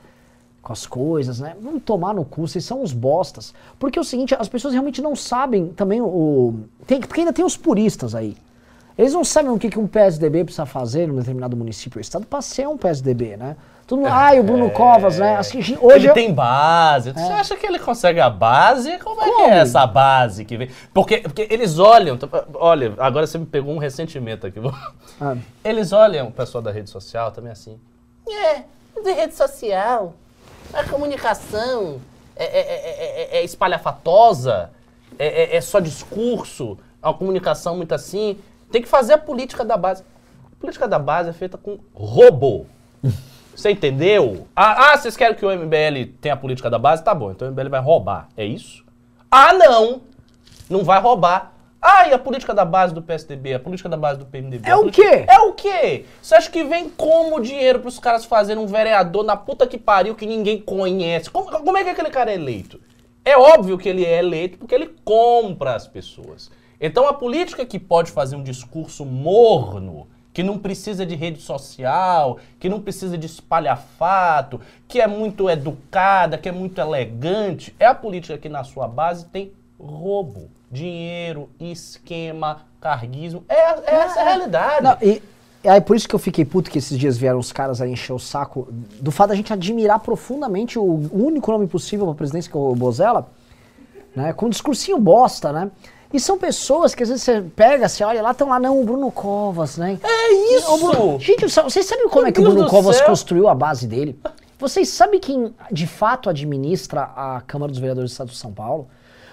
com 0.60 0.70
as 0.70 0.86
coisas, 0.86 1.40
né? 1.40 1.56
Vamos 1.62 1.82
tomar 1.82 2.12
no 2.12 2.26
cu, 2.26 2.46
vocês 2.46 2.62
são 2.62 2.82
uns 2.82 2.92
bostas. 2.92 3.54
Porque 3.78 3.98
é 3.98 4.02
o 4.02 4.04
seguinte, 4.04 4.36
as 4.38 4.50
pessoas 4.50 4.74
realmente 4.74 5.00
não 5.00 5.16
sabem 5.16 5.68
também 5.68 6.02
o. 6.02 6.60
Tem, 6.86 7.00
porque 7.00 7.20
ainda 7.20 7.32
tem 7.32 7.42
os 7.42 7.56
puristas 7.56 8.14
aí. 8.14 8.36
Eles 8.98 9.14
não 9.14 9.24
sabem 9.24 9.50
o 9.50 9.58
que, 9.58 9.70
que 9.70 9.78
um 9.78 9.86
PSDB 9.86 10.44
precisa 10.44 10.66
fazer 10.66 11.08
num 11.08 11.16
determinado 11.16 11.56
município 11.56 11.98
ou 11.98 12.02
estado 12.02 12.26
para 12.26 12.42
ser 12.42 12.68
um 12.68 12.76
PSDB, 12.76 13.38
né? 13.38 13.56
Todo 13.88 14.00
mundo, 14.00 14.10
ai, 14.12 14.38
o 14.38 14.42
Bruno 14.42 14.70
Covas, 14.70 15.18
né? 15.18 15.36
Assim, 15.38 15.58
hoje 15.80 15.96
ele 15.96 16.08
eu- 16.10 16.14
tem 16.14 16.30
base. 16.32 17.10
Você 17.12 17.32
acha 17.32 17.56
que 17.56 17.66
ele 17.66 17.78
consegue 17.78 18.20
a 18.20 18.28
base? 18.28 18.98
Como 18.98 19.20
é 19.22 19.24
que 19.24 19.40
é 19.40 19.58
essa 19.60 19.86
base 19.86 20.44
que 20.44 20.58
vem? 20.58 20.68
Porque, 20.92 21.20
porque 21.22 21.48
eles 21.50 21.78
olham. 21.78 22.18
Olha, 22.54 22.92
agora 22.98 23.26
você 23.26 23.38
me 23.38 23.46
pegou 23.46 23.74
um 23.74 23.78
ressentimento 23.78 24.46
aqui. 24.46 24.60
Ah. 25.18 25.36
Eles 25.64 25.90
olham 25.92 26.28
o 26.28 26.30
pessoal 26.30 26.60
da 26.60 26.70
rede 26.70 26.90
social 26.90 27.32
também 27.32 27.50
assim. 27.50 27.80
É, 28.28 28.62
de 29.02 29.10
rede 29.10 29.34
social. 29.34 30.12
A 30.74 30.84
comunicação 30.84 31.98
é, 32.36 32.44
é, 32.44 32.60
é, 32.60 33.22
é- 33.36 33.38
é 33.38 33.42
espalhafatosa, 33.44 34.70
é, 35.18 35.26
é- 35.54 35.56
é 35.56 35.60
só 35.62 35.80
discurso, 35.80 36.78
a 37.02 37.10
comunicação 37.14 37.74
muito 37.74 37.94
assim. 37.94 38.38
Tem 38.70 38.82
que 38.82 38.88
fazer 38.88 39.14
a 39.14 39.18
política 39.18 39.64
da 39.64 39.78
base. 39.78 40.02
A 40.52 40.60
política 40.60 40.86
da 40.86 40.98
base 40.98 41.30
é 41.30 41.32
feita 41.32 41.56
com 41.56 41.78
robô. 41.94 42.66
Você 43.58 43.72
entendeu? 43.72 44.46
Ah, 44.54 44.92
ah, 44.92 44.96
vocês 44.96 45.16
querem 45.16 45.34
que 45.34 45.44
o 45.44 45.50
MBL 45.50 46.12
tenha 46.20 46.34
a 46.34 46.36
política 46.36 46.70
da 46.70 46.78
base? 46.78 47.02
Tá 47.02 47.12
bom, 47.12 47.32
então 47.32 47.48
o 47.48 47.50
MBL 47.50 47.70
vai 47.70 47.80
roubar. 47.80 48.28
É 48.36 48.44
isso? 48.44 48.84
Ah, 49.28 49.52
não! 49.52 50.00
Não 50.70 50.84
vai 50.84 51.00
roubar. 51.00 51.54
Ah, 51.82 52.06
e 52.06 52.12
a 52.12 52.18
política 52.20 52.54
da 52.54 52.64
base 52.64 52.94
do 52.94 53.02
PSDB, 53.02 53.54
a 53.54 53.58
política 53.58 53.88
da 53.88 53.96
base 53.96 54.20
do 54.20 54.26
PMDB? 54.26 54.70
É 54.70 54.76
o 54.76 54.88
quê? 54.88 55.24
É 55.26 55.40
o 55.40 55.54
quê? 55.54 56.04
Você 56.22 56.36
acha 56.36 56.48
que 56.48 56.62
vem 56.62 56.88
como 56.88 57.40
dinheiro 57.40 57.80
pros 57.80 57.98
caras 57.98 58.24
fazerem 58.24 58.62
um 58.62 58.66
vereador 58.68 59.24
na 59.24 59.36
puta 59.36 59.66
que 59.66 59.76
pariu 59.76 60.14
que 60.14 60.24
ninguém 60.24 60.60
conhece? 60.60 61.28
Como, 61.28 61.50
como 61.50 61.76
é 61.76 61.82
que 61.82 61.90
aquele 61.90 62.10
cara 62.10 62.30
é 62.30 62.34
eleito? 62.34 62.80
É 63.24 63.36
óbvio 63.36 63.76
que 63.76 63.88
ele 63.88 64.04
é 64.04 64.20
eleito 64.20 64.56
porque 64.56 64.74
ele 64.74 64.94
compra 65.04 65.74
as 65.74 65.88
pessoas. 65.88 66.48
Então 66.80 67.08
a 67.08 67.12
política 67.12 67.66
que 67.66 67.80
pode 67.80 68.12
fazer 68.12 68.36
um 68.36 68.42
discurso 68.44 69.04
morno, 69.04 70.06
que 70.32 70.42
não 70.42 70.58
precisa 70.58 71.04
de 71.04 71.14
rede 71.14 71.40
social, 71.40 72.38
que 72.60 72.68
não 72.68 72.80
precisa 72.80 73.18
de 73.18 73.26
espalhafato, 73.26 74.60
que 74.86 75.00
é 75.00 75.06
muito 75.06 75.48
educada, 75.50 76.38
que 76.38 76.48
é 76.48 76.52
muito 76.52 76.80
elegante, 76.80 77.74
é 77.78 77.86
a 77.86 77.94
política 77.94 78.38
que 78.38 78.48
na 78.48 78.62
sua 78.64 78.86
base 78.86 79.26
tem 79.26 79.52
roubo, 79.78 80.48
dinheiro, 80.70 81.48
esquema, 81.58 82.62
carguismo. 82.80 83.44
É, 83.48 83.54
é 83.54 83.94
essa 83.94 84.20
a 84.20 84.24
realidade. 84.24 84.84
Não, 84.84 84.96
e, 85.00 85.22
aí 85.64 85.80
por 85.80 85.96
isso 85.96 86.08
que 86.08 86.14
eu 86.14 86.18
fiquei 86.18 86.44
puto 86.44 86.70
que 86.70 86.78
esses 86.78 86.98
dias 86.98 87.16
vieram 87.16 87.38
os 87.38 87.52
caras 87.52 87.80
aí 87.80 87.90
encher 87.90 88.12
o 88.12 88.18
saco 88.18 88.68
do 89.00 89.10
fato 89.10 89.30
da 89.30 89.34
gente 89.34 89.52
admirar 89.52 90.00
profundamente 90.00 90.78
o 90.78 91.08
único 91.12 91.50
nome 91.50 91.66
possível 91.66 92.06
pra 92.06 92.14
presidência, 92.14 92.50
que 92.50 92.56
é 92.56 92.60
o 92.60 92.74
Bozella, 92.74 93.28
né? 94.14 94.32
Com 94.32 94.46
um 94.46 94.50
discursinho 94.50 94.98
bosta, 94.98 95.52
né? 95.52 95.70
E 96.12 96.18
são 96.18 96.38
pessoas 96.38 96.94
que 96.94 97.02
às 97.02 97.10
vezes 97.10 97.22
você 97.22 97.42
pega, 97.54 97.88
você 97.88 98.02
olha 98.02 98.22
lá, 98.22 98.30
estão 98.30 98.48
lá, 98.48 98.58
não, 98.58 98.80
o 98.80 98.84
Bruno 98.84 99.10
Covas, 99.10 99.76
né? 99.76 99.98
É 100.02 100.56
isso! 100.56 100.72
Ô, 100.72 100.78
Bruno, 100.78 101.20
gente, 101.20 101.46
vocês 101.46 101.84
sabem 101.84 102.08
como 102.08 102.22
Meu 102.22 102.28
é 102.28 102.32
que 102.32 102.40
o 102.40 102.44
Bruno 102.44 102.66
Covas 102.66 102.96
céu. 102.96 103.06
construiu 103.06 103.48
a 103.48 103.54
base 103.54 103.86
dele? 103.86 104.18
Vocês 104.58 104.88
sabem 104.88 105.20
quem 105.20 105.54
de 105.70 105.86
fato 105.86 106.30
administra 106.30 107.02
a 107.14 107.42
Câmara 107.46 107.70
dos 107.70 107.78
Vereadores 107.78 108.10
do 108.10 108.12
Estado 108.12 108.30
de 108.30 108.36
São 108.36 108.52
Paulo? 108.52 108.88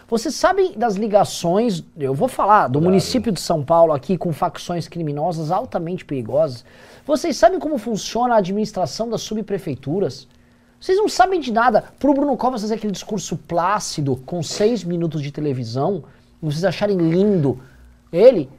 Vocês 0.07 0.35
sabem 0.35 0.73
das 0.77 0.95
ligações, 0.95 1.83
eu 1.97 2.13
vou 2.13 2.27
falar, 2.27 2.67
do 2.67 2.79
município 2.79 3.31
de 3.31 3.41
São 3.41 3.63
Paulo 3.63 3.91
aqui 3.91 4.17
com 4.17 4.31
facções 4.31 4.87
criminosas 4.87 5.49
altamente 5.49 6.05
perigosas? 6.05 6.63
Vocês 7.07 7.37
sabem 7.37 7.57
como 7.57 7.77
funciona 7.79 8.35
a 8.35 8.37
administração 8.37 9.09
das 9.09 9.21
subprefeituras? 9.21 10.27
Vocês 10.79 10.99
não 10.99 11.09
sabem 11.09 11.39
de 11.39 11.51
nada. 11.51 11.85
Pro 11.97 12.13
Bruno 12.13 12.37
Covas 12.37 12.61
fazer 12.61 12.75
aquele 12.75 12.91
discurso 12.91 13.35
plácido 13.35 14.17
com 14.27 14.43
seis 14.43 14.83
minutos 14.83 15.23
de 15.23 15.31
televisão, 15.31 16.03
vocês 16.41 16.63
acharem 16.63 16.97
lindo 16.97 17.59
ele, 18.11 18.49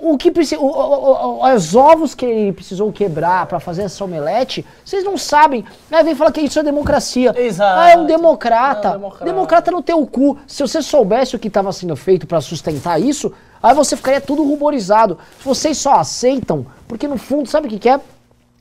o 0.00 0.16
que 0.16 0.30
precisa, 0.30 0.60
os 0.60 1.74
ovos 1.74 2.14
que 2.14 2.24
ele 2.24 2.52
precisou 2.52 2.90
quebrar 2.92 3.46
pra 3.46 3.60
fazer 3.60 3.82
essa 3.82 4.02
omelete, 4.04 4.64
vocês 4.84 5.04
não 5.04 5.16
sabem. 5.18 5.64
Aí 5.90 6.02
vem 6.02 6.14
falar 6.14 6.32
que 6.32 6.40
isso 6.40 6.58
é 6.58 6.62
democracia. 6.62 7.34
Exato. 7.36 7.80
Ah, 7.80 7.90
é 7.90 7.96
um 7.96 8.06
democrata. 8.06 8.88
É 8.88 8.90
um 8.90 8.94
democrata. 8.94 9.24
democrata 9.24 9.70
no 9.70 9.82
teu 9.82 10.06
cu. 10.06 10.38
Se 10.46 10.62
você 10.62 10.80
soubesse 10.82 11.36
o 11.36 11.38
que 11.38 11.48
estava 11.48 11.72
sendo 11.72 11.94
feito 11.94 12.26
pra 12.26 12.40
sustentar 12.40 13.00
isso, 13.00 13.32
aí 13.62 13.74
você 13.74 13.96
ficaria 13.96 14.20
tudo 14.20 14.42
ruborizado. 14.44 15.18
Vocês 15.44 15.76
só 15.78 15.94
aceitam 15.94 16.66
porque 16.88 17.06
no 17.06 17.18
fundo, 17.18 17.48
sabe 17.48 17.66
o 17.66 17.70
que 17.70 17.78
que 17.78 17.88
é? 17.88 18.00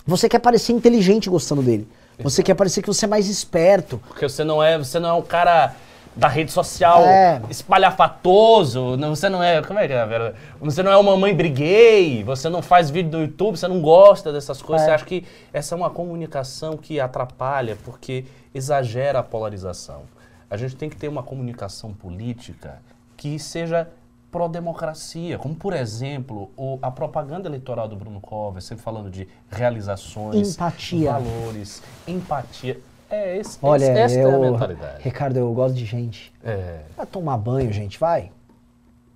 Você 0.05 0.29
quer 0.29 0.39
parecer 0.39 0.73
inteligente 0.73 1.29
gostando 1.29 1.61
dele. 1.61 1.87
Você 2.19 2.41
quer 2.41 2.53
parecer 2.53 2.81
que 2.81 2.87
você 2.87 3.05
é 3.05 3.07
mais 3.07 3.27
esperto. 3.27 4.01
Porque 4.07 4.27
você 4.27 4.43
não 4.43 4.63
é, 4.63 4.77
você 4.77 4.99
não 4.99 5.09
é 5.09 5.13
um 5.13 5.21
cara 5.21 5.75
da 6.15 6.27
rede 6.27 6.51
social 6.51 7.03
É. 7.03 7.41
espalhafatoso, 7.49 8.95
não- 8.97 9.15
você 9.15 9.27
não 9.29 9.43
é, 9.43 9.61
como 9.61 9.79
é 9.79 9.87
que 9.87 9.93
é? 9.93 10.33
Você 10.61 10.81
não 10.81 10.91
é 10.91 10.97
uma 10.97 11.17
mãe 11.17 11.35
briguei, 11.35 12.23
você 12.23 12.49
não 12.49 12.61
faz 12.61 12.89
vídeo 12.89 13.11
no 13.11 13.21
YouTube, 13.25 13.57
você 13.57 13.67
não 13.67 13.81
gosta 13.81 14.31
dessas 14.31 14.61
coisas, 14.61 14.87
É. 14.87 14.89
você 14.91 14.95
acha 14.95 15.05
que 15.05 15.25
essa 15.51 15.75
é 15.75 15.77
uma 15.77 15.89
comunicação 15.89 16.77
que 16.77 16.99
atrapalha 16.99 17.77
porque 17.83 18.25
exagera 18.53 19.19
a 19.19 19.23
polarização. 19.23 20.03
A 20.49 20.55
gente 20.57 20.75
tem 20.75 20.89
que 20.89 20.95
ter 20.95 21.07
uma 21.07 21.23
comunicação 21.23 21.91
política 21.93 22.79
que 23.17 23.37
seja 23.39 23.87
pró-democracia, 24.31 25.37
como 25.37 25.55
por 25.55 25.73
exemplo 25.73 26.51
o- 26.57 26.77
a 26.81 26.91
propaganda 26.91 27.47
eleitoral 27.47 27.87
do 27.87 27.95
Bruno 27.95 28.19
Covas, 28.19 28.65
sempre 28.65 28.83
falando 28.83 29.09
de 29.09 29.27
realizações, 29.49 30.55
Empatia. 30.55 31.11
valores, 31.13 31.81
empatia. 32.07 32.79
É, 33.09 33.37
esse, 33.37 33.57
Olha, 33.61 33.85
essa 33.85 34.15
eu, 34.19 34.29
é 34.31 34.35
a 34.35 34.39
mentalidade. 34.51 35.03
Ricardo, 35.03 35.37
eu 35.37 35.51
gosto 35.53 35.75
de 35.75 35.85
gente. 35.85 36.33
É. 36.43 36.79
Vai 36.97 37.05
tomar 37.05 37.37
banho, 37.37 37.71
gente, 37.71 37.99
vai. 37.99 38.31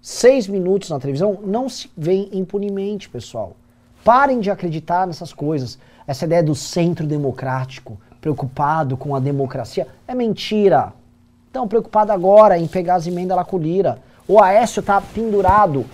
Seis 0.01 0.47
minutos 0.47 0.89
na 0.89 0.99
televisão 0.99 1.39
não 1.43 1.67
se 1.67 1.89
vê 1.97 2.29
impunemente, 2.31 3.09
pessoal. 3.09 3.55
Parem 4.03 4.39
de 4.39 4.49
acreditar 4.49 5.05
nessas 5.07 5.33
coisas. 5.33 5.77
Essa 6.07 6.25
ideia 6.25 6.41
do 6.41 6.55
centro 6.55 7.05
democrático, 7.05 7.99
preocupado 8.21 8.95
com 8.95 9.15
a 9.15 9.19
democracia, 9.19 9.87
é 10.07 10.15
mentira. 10.15 10.93
Estão 11.47 11.67
preocupados 11.67 12.13
agora 12.13 12.57
em 12.57 12.67
pegar 12.67 12.95
as 12.95 13.07
emendas 13.07 13.35
lá 13.35 13.43
com 13.43 13.57
o 13.57 13.59
Lira. 13.59 13.99
O 14.27 14.39
Aécio 14.41 14.81
tá 14.81 15.01
pendurado 15.01 15.85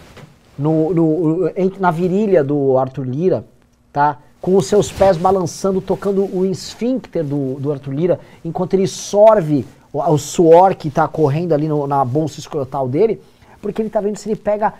no, 0.58 0.94
no- 0.94 1.52
na 1.80 1.92
virilha 1.92 2.44
do 2.44 2.78
Arthur 2.78 3.06
Lira, 3.06 3.46
tá? 3.92 4.20
Com 4.46 4.58
os 4.58 4.68
seus 4.68 4.92
pés 4.92 5.18
balançando, 5.18 5.82
tocando 5.82 6.24
o 6.32 6.46
esfíncter 6.46 7.24
do, 7.24 7.56
do 7.56 7.72
Arthur 7.72 7.94
Lira, 7.96 8.20
enquanto 8.44 8.76
ele 8.76 8.86
sorve 8.86 9.66
o, 9.92 10.00
o 10.00 10.18
suor 10.20 10.76
que 10.76 10.92
tá 10.92 11.08
correndo 11.08 11.52
ali 11.54 11.68
no- 11.68 11.88
na 11.88 12.06
bolsa 12.06 12.40
escrotal 12.40 12.88
dele, 12.88 13.20
porque 13.60 13.82
ele 13.82 13.90
tá 13.90 14.00
vendo 14.00 14.18
se 14.18 14.30
ele 14.30 14.36
pega 14.36 14.72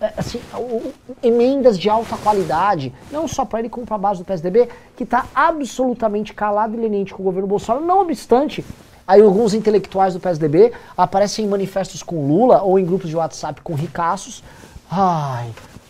é, 0.00 0.12
assim, 0.16 0.40
emendas 1.20 1.76
de 1.76 1.90
alta 1.90 2.16
qualidade, 2.16 2.92
não 3.10 3.26
só 3.26 3.44
para 3.44 3.58
ele 3.58 3.68
como 3.68 3.84
para 3.84 3.96
a 3.96 3.98
base 3.98 4.20
do 4.20 4.24
PSDB, 4.24 4.68
que 4.96 5.02
está 5.02 5.26
absolutamente 5.34 6.32
calado 6.32 6.76
e 6.76 6.80
leniente 6.80 7.12
com 7.12 7.20
o 7.20 7.24
governo 7.24 7.48
Bolsonaro, 7.48 7.84
não 7.84 8.02
obstante, 8.02 8.64
aí 9.04 9.20
alguns 9.20 9.52
intelectuais 9.52 10.14
do 10.14 10.20
PSDB 10.20 10.70
aparecem 10.96 11.44
em 11.44 11.48
manifestos 11.48 12.04
com 12.04 12.28
Lula 12.28 12.62
ou 12.62 12.78
em 12.78 12.84
grupos 12.84 13.10
de 13.10 13.16
WhatsApp 13.16 13.62
com 13.62 13.74
ricaços. 13.74 14.44
Ai, 14.88 15.48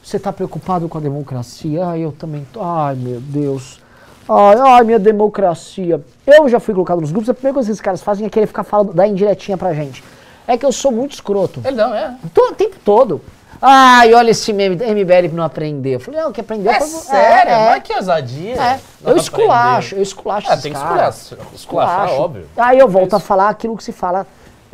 você 0.09 0.19
tá 0.19 0.33
preocupado 0.33 0.89
com 0.89 0.99
a 0.99 1.01
democracia? 1.01 1.85
Ai, 1.87 2.01
eu 2.01 2.13
também 2.13 2.47
tô. 2.53 2.63
Ai, 2.63 2.95
meu 2.95 3.21
Deus. 3.21 3.81
Ai, 4.29 4.57
ai, 4.59 4.85
minha 4.85 4.99
democracia. 4.99 6.03
Eu 6.27 6.49
já 6.49 6.59
fui 6.61 6.75
colocado 6.75 7.01
nos 7.01 7.11
grupos, 7.11 7.29
a 7.31 7.35
primeira 7.35 7.55
coisa 7.55 7.67
que 7.69 7.73
esses 7.73 7.81
caras 7.81 8.03
fazem 8.03 8.27
é 8.27 8.31
querer 8.31 8.47
ficar 8.47 8.65
falando, 8.65 8.93
dar 8.93 9.07
indiretinha 9.07 9.57
pra 9.57 9.73
gente. 9.75 10.03
É 10.47 10.57
que 10.57 10.65
eu 10.65 10.73
sou 10.73 10.91
muito 10.91 11.13
escroto. 11.13 11.61
Ele 11.65 11.77
não, 11.77 11.95
é. 11.95 12.15
To- 12.35 12.51
O 12.51 12.55
tempo 12.55 12.77
todo. 12.85 13.21
Ai, 13.61 14.15
olha 14.15 14.31
esse 14.31 14.53
meme, 14.53 14.77
MBL 14.77 15.29
não 15.35 15.43
aprendeu. 15.43 15.95
Eu 15.95 16.01
falei, 16.01 16.21
não, 16.21 16.31
que 16.33 16.41
aprendeu. 16.41 16.71
É 16.71 16.79
foi- 16.79 16.87
sério? 16.89 17.51
é, 17.53 17.69
Mas 17.71 17.83
que 17.83 17.93
ousadia. 17.93 18.55
é. 18.55 18.81
Eu 19.05 19.17
esculacho, 19.17 19.95
eu 19.97 20.03
esculacho 20.03 20.47
Ah, 20.51 20.57
tem 20.57 20.73
que 20.73 20.79
esculachar, 20.79 21.39
Esculacho. 21.55 22.15
óbvio. 22.15 22.47
Aí 22.57 22.79
eu 22.79 22.89
volto 22.89 23.15
É 23.15 23.17
a 23.17 23.19
falar 23.21 23.49
aquilo 23.49 23.77
que 23.77 23.83
se 23.85 23.93
fala. 23.93 24.27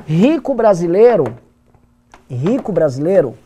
Rico 0.07 0.53
brasileiro, 0.55 1.25
rico 2.31 2.73
brasileiro, 2.73 3.37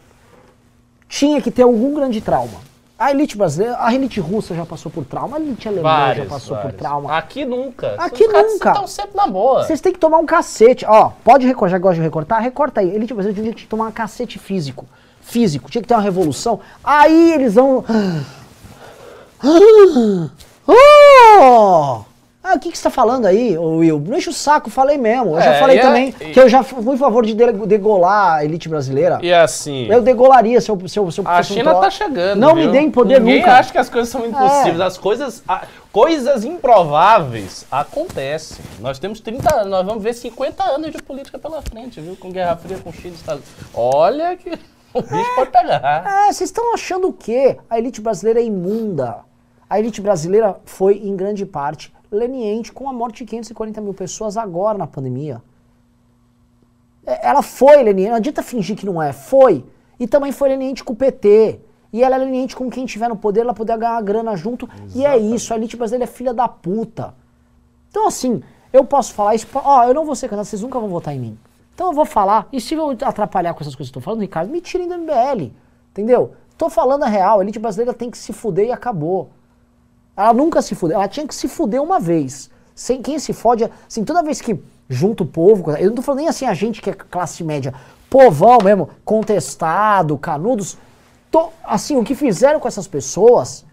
tinha 1.08 1.40
que 1.40 1.50
ter 1.50 1.62
algum 1.62 1.94
grande 1.94 2.20
trauma. 2.20 2.68
A 2.98 3.12
elite 3.12 3.36
brasileira, 3.36 3.76
a 3.78 3.94
elite 3.94 4.18
russa 4.18 4.56
já 4.56 4.66
passou 4.66 4.90
por 4.90 5.04
trauma, 5.04 5.36
a 5.36 5.40
elite 5.40 5.68
alemã 5.68 5.82
Vários, 5.82 6.24
já 6.24 6.30
passou 6.34 6.56
vários. 6.56 6.72
por 6.72 6.78
trauma. 6.78 7.16
Aqui 7.16 7.44
nunca. 7.44 7.94
Aqui 7.96 8.24
Os 8.26 8.32
nunca. 8.32 8.70
estão 8.70 8.86
sempre 8.88 9.16
na 9.16 9.26
boa. 9.28 9.62
Vocês 9.62 9.80
têm 9.80 9.92
que 9.92 10.00
tomar 10.00 10.18
um 10.18 10.26
cacete. 10.26 10.84
Ó, 10.84 11.12
pode 11.22 11.46
recortar, 11.46 11.70
já 11.70 11.78
gosta 11.78 11.94
de 11.96 12.00
recortar? 12.02 12.42
Recorta 12.42 12.80
aí. 12.80 12.92
Elite 12.92 13.14
brasileira 13.14 13.40
tinha 13.40 13.54
que 13.54 13.66
tomar 13.68 13.86
um 13.86 13.92
cacete 13.92 14.36
físico. 14.38 14.84
Físico. 15.20 15.70
Tinha 15.70 15.80
que 15.80 15.86
ter 15.86 15.94
uma 15.94 16.02
revolução. 16.02 16.58
Aí 16.82 17.34
eles 17.34 17.54
vão. 17.54 17.84
Oh! 20.66 22.00
Ah, 22.50 22.54
o 22.54 22.58
que, 22.58 22.70
que 22.70 22.78
você 22.78 22.84
tá 22.84 22.90
falando 22.90 23.26
aí, 23.26 23.58
Will? 23.58 24.00
Não 24.06 24.16
enche 24.16 24.30
o 24.30 24.32
saco, 24.32 24.70
falei 24.70 24.96
mesmo. 24.96 25.36
Eu 25.36 25.40
já 25.42 25.54
É, 25.54 25.60
falei 25.60 25.76
e 25.76 25.78
é- 25.78 25.82
também 25.82 26.14
e- 26.20 26.32
que 26.32 26.40
eu 26.40 26.48
já 26.48 26.62
fui 26.62 26.94
a 26.94 26.98
favor 26.98 27.26
de 27.26 27.34
de- 27.34 27.52
degolar 27.66 28.36
a 28.36 28.44
elite 28.44 28.68
brasileira. 28.68 29.18
E 29.22 29.32
assim. 29.32 29.86
Eu 29.86 30.00
degolaria 30.00 30.60
se 30.60 30.70
eu, 30.70 30.88
se 30.88 30.98
eu, 30.98 31.10
se 31.10 31.20
eu 31.20 31.28
A 31.28 31.40
um 31.40 31.42
China 31.42 31.70
tro- 31.72 31.80
tá 31.82 31.90
chegando. 31.90 32.38
Não 32.40 32.54
viu? 32.54 32.66
me 32.66 32.72
deem 32.72 32.90
poder 32.90 33.20
Ninguém 33.20 33.40
nunca. 33.40 33.52
acha 33.54 33.70
que 33.70 33.78
as 33.78 33.88
coisas 33.90 34.08
são 34.10 34.24
impossíveis. 34.26 34.80
É. 34.80 34.82
As 34.84 34.96
coisas. 34.96 35.42
a- 35.46 35.62
coisas 35.92 36.44
improváveis 36.44 37.66
acontecem. 37.70 38.58
Nós 38.80 38.98
temos 38.98 39.20
30 39.20 39.54
anos, 39.54 39.70
nós 39.70 39.84
vamos 39.84 40.02
ver 40.02 40.14
50 40.14 40.62
anos 40.64 40.90
de 40.92 41.02
política 41.02 41.38
pela 41.38 41.60
frente, 41.60 42.00
viu? 42.00 42.16
Com 42.16 42.30
Guerra 42.30 42.56
Fria, 42.56 42.78
com 42.82 42.92
Chile, 42.92 43.14
Estados 43.14 43.42
Unidos. 43.44 43.70
Olha 43.74 44.36
que 44.36 44.50
o 44.94 45.02
bicho 45.02 45.34
pode 45.34 45.50
pegar. 45.50 46.04
É, 46.28 46.32
vocês 46.32 46.48
estão 46.48 46.72
achando 46.72 47.08
o 47.08 47.12
quê? 47.12 47.58
A 47.68 47.78
elite 47.78 48.00
brasileira 48.00 48.40
é 48.40 48.44
imunda. 48.44 49.16
A 49.68 49.78
elite 49.78 50.00
brasileira 50.00 50.56
foi, 50.64 50.94
em 50.96 51.14
grande 51.14 51.44
parte, 51.44 51.92
leniente 52.10 52.72
com 52.72 52.88
a 52.88 52.92
morte 52.92 53.24
de 53.24 53.30
540 53.30 53.80
mil 53.80 53.94
pessoas 53.94 54.36
agora 54.36 54.78
na 54.78 54.86
pandemia. 54.86 55.42
É, 57.06 57.28
Ela 57.28 57.42
foi 57.42 57.82
leniente, 57.82 58.10
não 58.10 58.16
adianta 58.16 58.42
fingir 58.42 58.76
que 58.76 58.86
não 58.86 59.00
é, 59.02 59.12
foi. 59.12 59.64
E 59.98 60.06
também 60.06 60.32
foi 60.32 60.50
leniente 60.50 60.84
com 60.84 60.92
o 60.92 60.96
PT. 60.96 61.60
E 61.92 62.02
ela 62.02 62.16
é 62.16 62.18
leniente 62.18 62.54
com 62.54 62.70
quem 62.70 62.84
tiver 62.84 63.08
no 63.08 63.16
poder, 63.16 63.40
ela 63.40 63.54
poder 63.54 63.76
ganhar 63.78 64.00
grana 64.02 64.36
junto. 64.36 64.68
E 64.94 65.06
é 65.06 65.16
isso, 65.16 65.52
a 65.52 65.56
elite 65.56 65.76
brasileira 65.76 66.04
é 66.04 66.06
filha 66.06 66.34
da 66.34 66.46
puta. 66.46 67.14
Então, 67.88 68.06
assim, 68.06 68.42
eu 68.72 68.84
posso 68.84 69.14
falar 69.14 69.34
isso, 69.34 69.46
ó, 69.54 69.84
eu 69.84 69.94
não 69.94 70.04
vou 70.04 70.14
ser 70.14 70.28
candidato, 70.28 70.48
vocês 70.48 70.62
nunca 70.62 70.78
vão 70.78 70.88
votar 70.88 71.14
em 71.14 71.18
mim. 71.18 71.38
Então 71.74 71.88
eu 71.88 71.92
vou 71.92 72.04
falar, 72.04 72.48
e 72.52 72.60
se 72.60 72.74
eu 72.74 72.90
atrapalhar 73.02 73.54
com 73.54 73.60
essas 73.60 73.74
coisas 73.74 73.90
que 73.90 73.96
eu 73.96 74.02
tô 74.02 74.04
falando, 74.04 74.20
Ricardo, 74.20 74.50
me 74.50 74.60
tirem 74.60 74.88
do 74.88 74.98
MBL, 74.98 75.52
entendeu? 75.92 76.32
Tô 76.58 76.68
falando 76.68 77.04
a 77.04 77.06
real, 77.06 77.38
a 77.38 77.42
elite 77.42 77.58
brasileira 77.58 77.94
tem 77.94 78.10
que 78.10 78.18
se 78.18 78.32
fuder 78.32 78.66
e 78.66 78.72
acabou. 78.72 79.30
Ela 80.18 80.32
nunca 80.32 80.60
se 80.60 80.74
fudeu, 80.74 80.96
ela 80.96 81.06
tinha 81.06 81.24
que 81.24 81.34
se 81.34 81.46
fuder 81.46 81.80
uma 81.80 82.00
vez. 82.00 82.50
Sem 82.74 83.00
quem 83.00 83.20
se 83.20 83.32
fode, 83.32 83.62
é- 83.62 83.70
assim, 83.86 84.02
toda 84.02 84.20
vez 84.20 84.40
que 84.40 84.60
junta 84.88 85.22
o 85.22 85.26
povo, 85.26 85.70
eu 85.76 85.86
não 85.86 85.94
tô 85.94 86.02
falando 86.02 86.18
nem 86.18 86.28
assim 86.28 86.44
a 86.44 86.54
gente 86.54 86.82
que 86.82 86.90
é 86.90 86.92
classe 86.92 87.44
média, 87.44 87.72
povão 88.10 88.58
mesmo, 88.64 88.88
contestado, 89.04 90.18
canudos, 90.18 90.76
assim, 91.62 91.96
o 91.96 92.02
que 92.02 92.16
fizeram 92.16 92.58
com 92.58 92.66
essas 92.66 92.88
pessoas, 92.88 93.64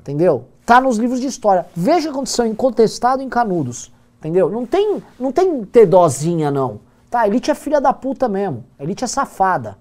entendeu? 0.00 0.44
Tá 0.66 0.78
nos 0.78 0.98
livros 0.98 1.20
de 1.20 1.26
história. 1.26 1.64
Veja 1.74 2.00
o 2.08 2.12
que 2.12 2.16
aconteceu 2.18 2.44
em 2.44 2.54
contestado 2.54 3.22
em 3.22 3.28
canudos, 3.30 3.90
entendeu? 4.18 4.50
Não 4.50 4.66
tem, 4.66 5.02
não 5.18 5.32
tem 5.32 5.64
ter 5.64 5.86
dozinha 5.86 6.50
não. 6.50 6.80
Tá, 7.10 7.20
a 7.20 7.26
elite 7.28 7.50
é 7.50 7.54
filha 7.54 7.80
da 7.80 7.94
puta 7.94 8.28
mesmo. 8.28 8.64
A 8.78 8.82
elite 8.82 9.04
é 9.04 9.06
safada. 9.06 9.78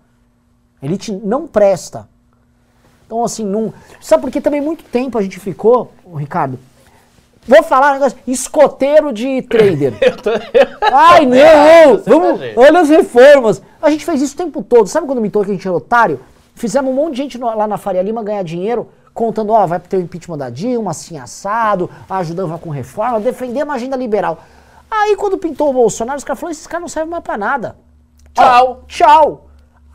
A 0.81 0.85
elite 0.85 1.11
não 1.11 1.47
presta. 1.47 2.07
Então, 3.11 3.25
assim, 3.25 3.43
não. 3.45 3.73
Sabe 3.99 4.21
por 4.23 4.31
que 4.31 4.39
também 4.39 4.61
muito 4.61 4.85
tempo 4.85 5.17
a 5.17 5.21
gente 5.21 5.37
ficou, 5.37 5.91
Ricardo? 6.15 6.57
Vou 7.45 7.61
falar 7.61 7.89
um 7.89 7.93
negócio. 7.95 8.17
Escoteiro 8.25 9.11
de 9.11 9.41
trader. 9.41 9.93
Eu 9.99 10.15
tô... 10.15 10.29
Ai, 10.93 11.25
não! 11.25 11.97
Vamos, 12.05 12.39
olha 12.55 12.79
as 12.79 12.87
reformas. 12.87 13.61
A 13.81 13.89
gente 13.89 14.05
fez 14.05 14.21
isso 14.21 14.33
o 14.35 14.37
tempo 14.37 14.63
todo. 14.63 14.87
Sabe 14.87 15.07
quando 15.07 15.19
me 15.19 15.29
toca 15.29 15.47
que 15.47 15.51
a 15.51 15.55
gente 15.55 15.67
era 15.67 15.75
otário? 15.75 16.21
Fizemos 16.55 16.89
um 16.89 16.95
monte 16.95 17.15
de 17.15 17.21
gente 17.23 17.37
no- 17.37 17.53
lá 17.53 17.67
na 17.67 17.77
Faria 17.77 18.01
Lima 18.01 18.23
ganhar 18.23 18.43
dinheiro, 18.45 18.87
contando, 19.13 19.51
ó, 19.51 19.67
vai 19.67 19.77
ter 19.81 19.97
o 19.97 20.01
impeachment 20.01 20.37
da 20.37 20.49
Dilma, 20.49 20.91
assim, 20.91 21.17
assado, 21.17 21.89
ajudando 22.09 22.57
com 22.59 22.69
reforma, 22.69 23.19
defendemos 23.19 23.73
a 23.73 23.75
agenda 23.75 23.97
liberal. 23.97 24.39
Aí 24.89 25.17
quando 25.17 25.37
pintou 25.37 25.69
o 25.69 25.73
Bolsonaro, 25.73 26.17
os 26.17 26.23
caras 26.23 26.39
falaram, 26.39 26.51
esses 26.53 26.67
caras 26.67 26.81
não 26.83 26.87
servem 26.87 27.11
mais 27.11 27.23
pra 27.23 27.37
nada. 27.37 27.75
Ó, 28.37 28.75
Tchau. 28.87 29.47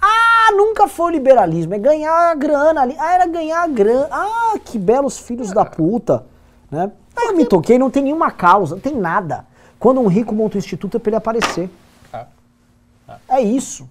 Ah, 0.08 0.52
nunca 0.52 0.86
foi 0.86 1.06
o 1.06 1.10
liberalismo, 1.14 1.74
é 1.74 1.78
ganhar 1.78 2.30
a 2.30 2.34
grana 2.34 2.82
ali. 2.82 2.94
Ah, 2.98 3.14
era 3.14 3.26
ganhar 3.26 3.62
a 3.62 3.66
grana. 3.66 4.08
Ah, 4.10 4.54
que 4.64 4.78
belos 4.78 5.18
filhos 5.18 5.52
da 5.52 5.64
puta. 5.64 6.24
Né? 6.70 6.90
Aí 7.16 7.28
eu 7.28 7.36
me 7.36 7.44
toquei, 7.44 7.78
não 7.78 7.90
tem 7.90 8.02
nenhuma 8.04 8.30
causa, 8.30 8.74
não 8.76 8.80
tem 8.82 8.94
nada. 8.94 9.44
Quando 9.78 10.00
um 10.00 10.06
rico 10.06 10.34
monta 10.34 10.56
um 10.56 10.58
instituto 10.58 10.96
é 10.96 11.00
pra 11.00 11.10
ele 11.10 11.16
aparecer. 11.16 11.68
Ah. 12.12 12.26
É 13.28 13.40
isso. 13.40 13.88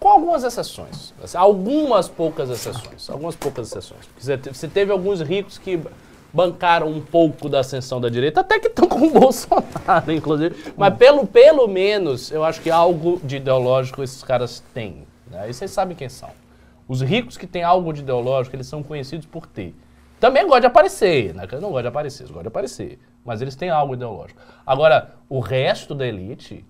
Com 0.00 0.08
algumas 0.08 0.44
exceções. 0.44 1.12
Assim, 1.22 1.36
Algumas 1.36 2.08
poucas 2.08 2.48
exceções. 2.50 3.10
Algumas 3.10 3.34
poucas 3.34 3.66
exceções. 3.68 4.06
Porque 4.06 4.22
Você 4.24 4.38
te- 4.38 4.54
você 4.54 4.68
teve 4.68 4.92
alguns 4.92 5.20
ricos 5.20 5.58
que 5.58 5.80
bancaram 6.32 6.86
um 6.88 7.00
pouco 7.00 7.48
da 7.48 7.60
ascensão 7.60 8.00
da 8.00 8.08
direita, 8.08 8.40
até 8.42 8.60
que 8.60 8.68
estão 8.68 8.86
com 8.86 9.06
o 9.06 9.10
Bolsonaro, 9.18 10.12
inclusive. 10.12 10.72
Mas 10.76 10.94
pelo, 10.96 11.26
pelo 11.26 11.66
menos, 11.66 12.30
eu 12.30 12.44
acho 12.44 12.60
que 12.60 12.70
algo 12.70 13.20
de 13.24 13.36
ideológico 13.36 14.02
esses 14.02 14.22
caras 14.22 14.62
têm. 14.72 15.07
Né? 15.30 15.48
E 15.48 15.52
vocês 15.54 15.70
sabem 15.70 15.96
quem 15.96 16.08
são. 16.08 16.30
Os 16.86 17.02
ricos 17.02 17.36
que 17.36 17.46
têm 17.46 17.62
algo 17.62 17.92
de 17.92 18.00
ideológico, 18.00 18.56
eles 18.56 18.66
são 18.66 18.82
conhecidos 18.82 19.26
por 19.26 19.46
ter. 19.46 19.74
Também 20.18 20.42
gostam 20.44 20.60
de 20.60 20.66
aparecer, 20.66 21.34
né? 21.34 21.46
Não 21.60 21.70
gosto 21.70 21.82
de 21.82 21.88
aparecer, 21.88 22.22
eles 22.22 22.30
gostam 22.30 22.42
de 22.42 22.48
aparecer. 22.48 22.98
Mas 23.24 23.40
eles 23.42 23.54
têm 23.54 23.70
algo 23.70 23.94
ideológico. 23.94 24.40
Agora, 24.66 25.14
o 25.28 25.38
resto 25.38 25.94
da 25.94 26.06
elite, 26.06 26.64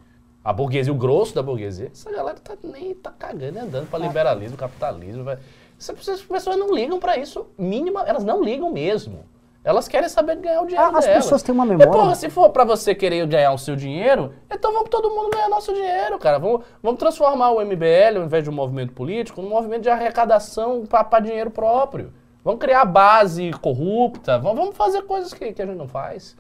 a 0.45 0.53
burguesia, 0.53 0.93
o 0.93 0.97
grosso 0.97 1.35
da 1.35 1.43
burguesia, 1.43 1.89
essa 1.93 2.11
galera 2.11 2.39
tá 2.39 2.57
nem 2.63 2.95
tá 2.95 3.11
cagando 3.11 3.57
e 3.59 3.61
andando 3.61 3.89
para 3.89 4.01
liberalismo, 4.01 4.57
capitalismo. 4.57 5.25
vai- 5.25 5.39
essas 5.79 6.21
pessoas 6.23 6.57
não 6.59 6.75
ligam 6.75 6.99
para 6.99 7.17
isso, 7.17 7.47
mínima, 7.57 8.03
elas 8.03 8.25
não 8.25 8.43
ligam 8.43 8.73
mesmo. 8.73 9.25
Elas 9.69 9.87
querem 9.87 10.09
saber 10.09 10.37
ganhar 10.37 10.63
o 10.63 10.67
dinheiro 10.67 10.83
Ah, 10.95 10.99
as 10.99 11.05
delas. 11.05 11.25
pessoas 11.25 11.43
têm 11.43 11.55
uma 11.55 11.67
E, 11.67 11.69
memória. 11.69 11.93
porra, 11.93 12.15
se 12.15 12.31
for 12.31 12.49
para 12.49 12.65
você 12.65 12.95
querer 12.95 13.27
ganhar 13.27 13.53
o 13.53 13.59
seu 13.59 13.77
dinheiro, 13.77 14.33
então 14.51 14.73
vamos 14.73 14.89
todo 14.89 15.11
mundo 15.11 15.29
ganhar 15.29 15.47
nosso 15.51 15.75
dinheiro, 15.75 16.19
cara. 16.19 16.39
Vamos, 16.39 16.63
vamos 16.83 16.99
transformar 16.99 17.51
o 17.51 17.61
MBL, 17.61 18.17
ao 18.17 18.25
invés 18.25 18.43
de 18.43 18.49
um 18.49 18.53
movimento 18.55 18.95
político, 18.95 19.43
num 19.43 19.51
movimento 19.51 19.83
de 19.83 19.91
arrecadação 19.91 20.85
para 20.87 21.21
dinheiro 21.21 21.51
próprio. 21.51 22.15
Vamos 22.43 22.61
criar 22.61 22.87
base 22.87 23.51
corrupta, 23.61 24.39
vamos, 24.39 24.59
vamos 24.59 24.75
fazer 24.75 25.03
coisas 25.03 25.35
que, 25.35 25.53
que 25.53 25.61
a 25.61 25.67
gente 25.67 25.77
não 25.77 25.87
faz. 25.87 26.35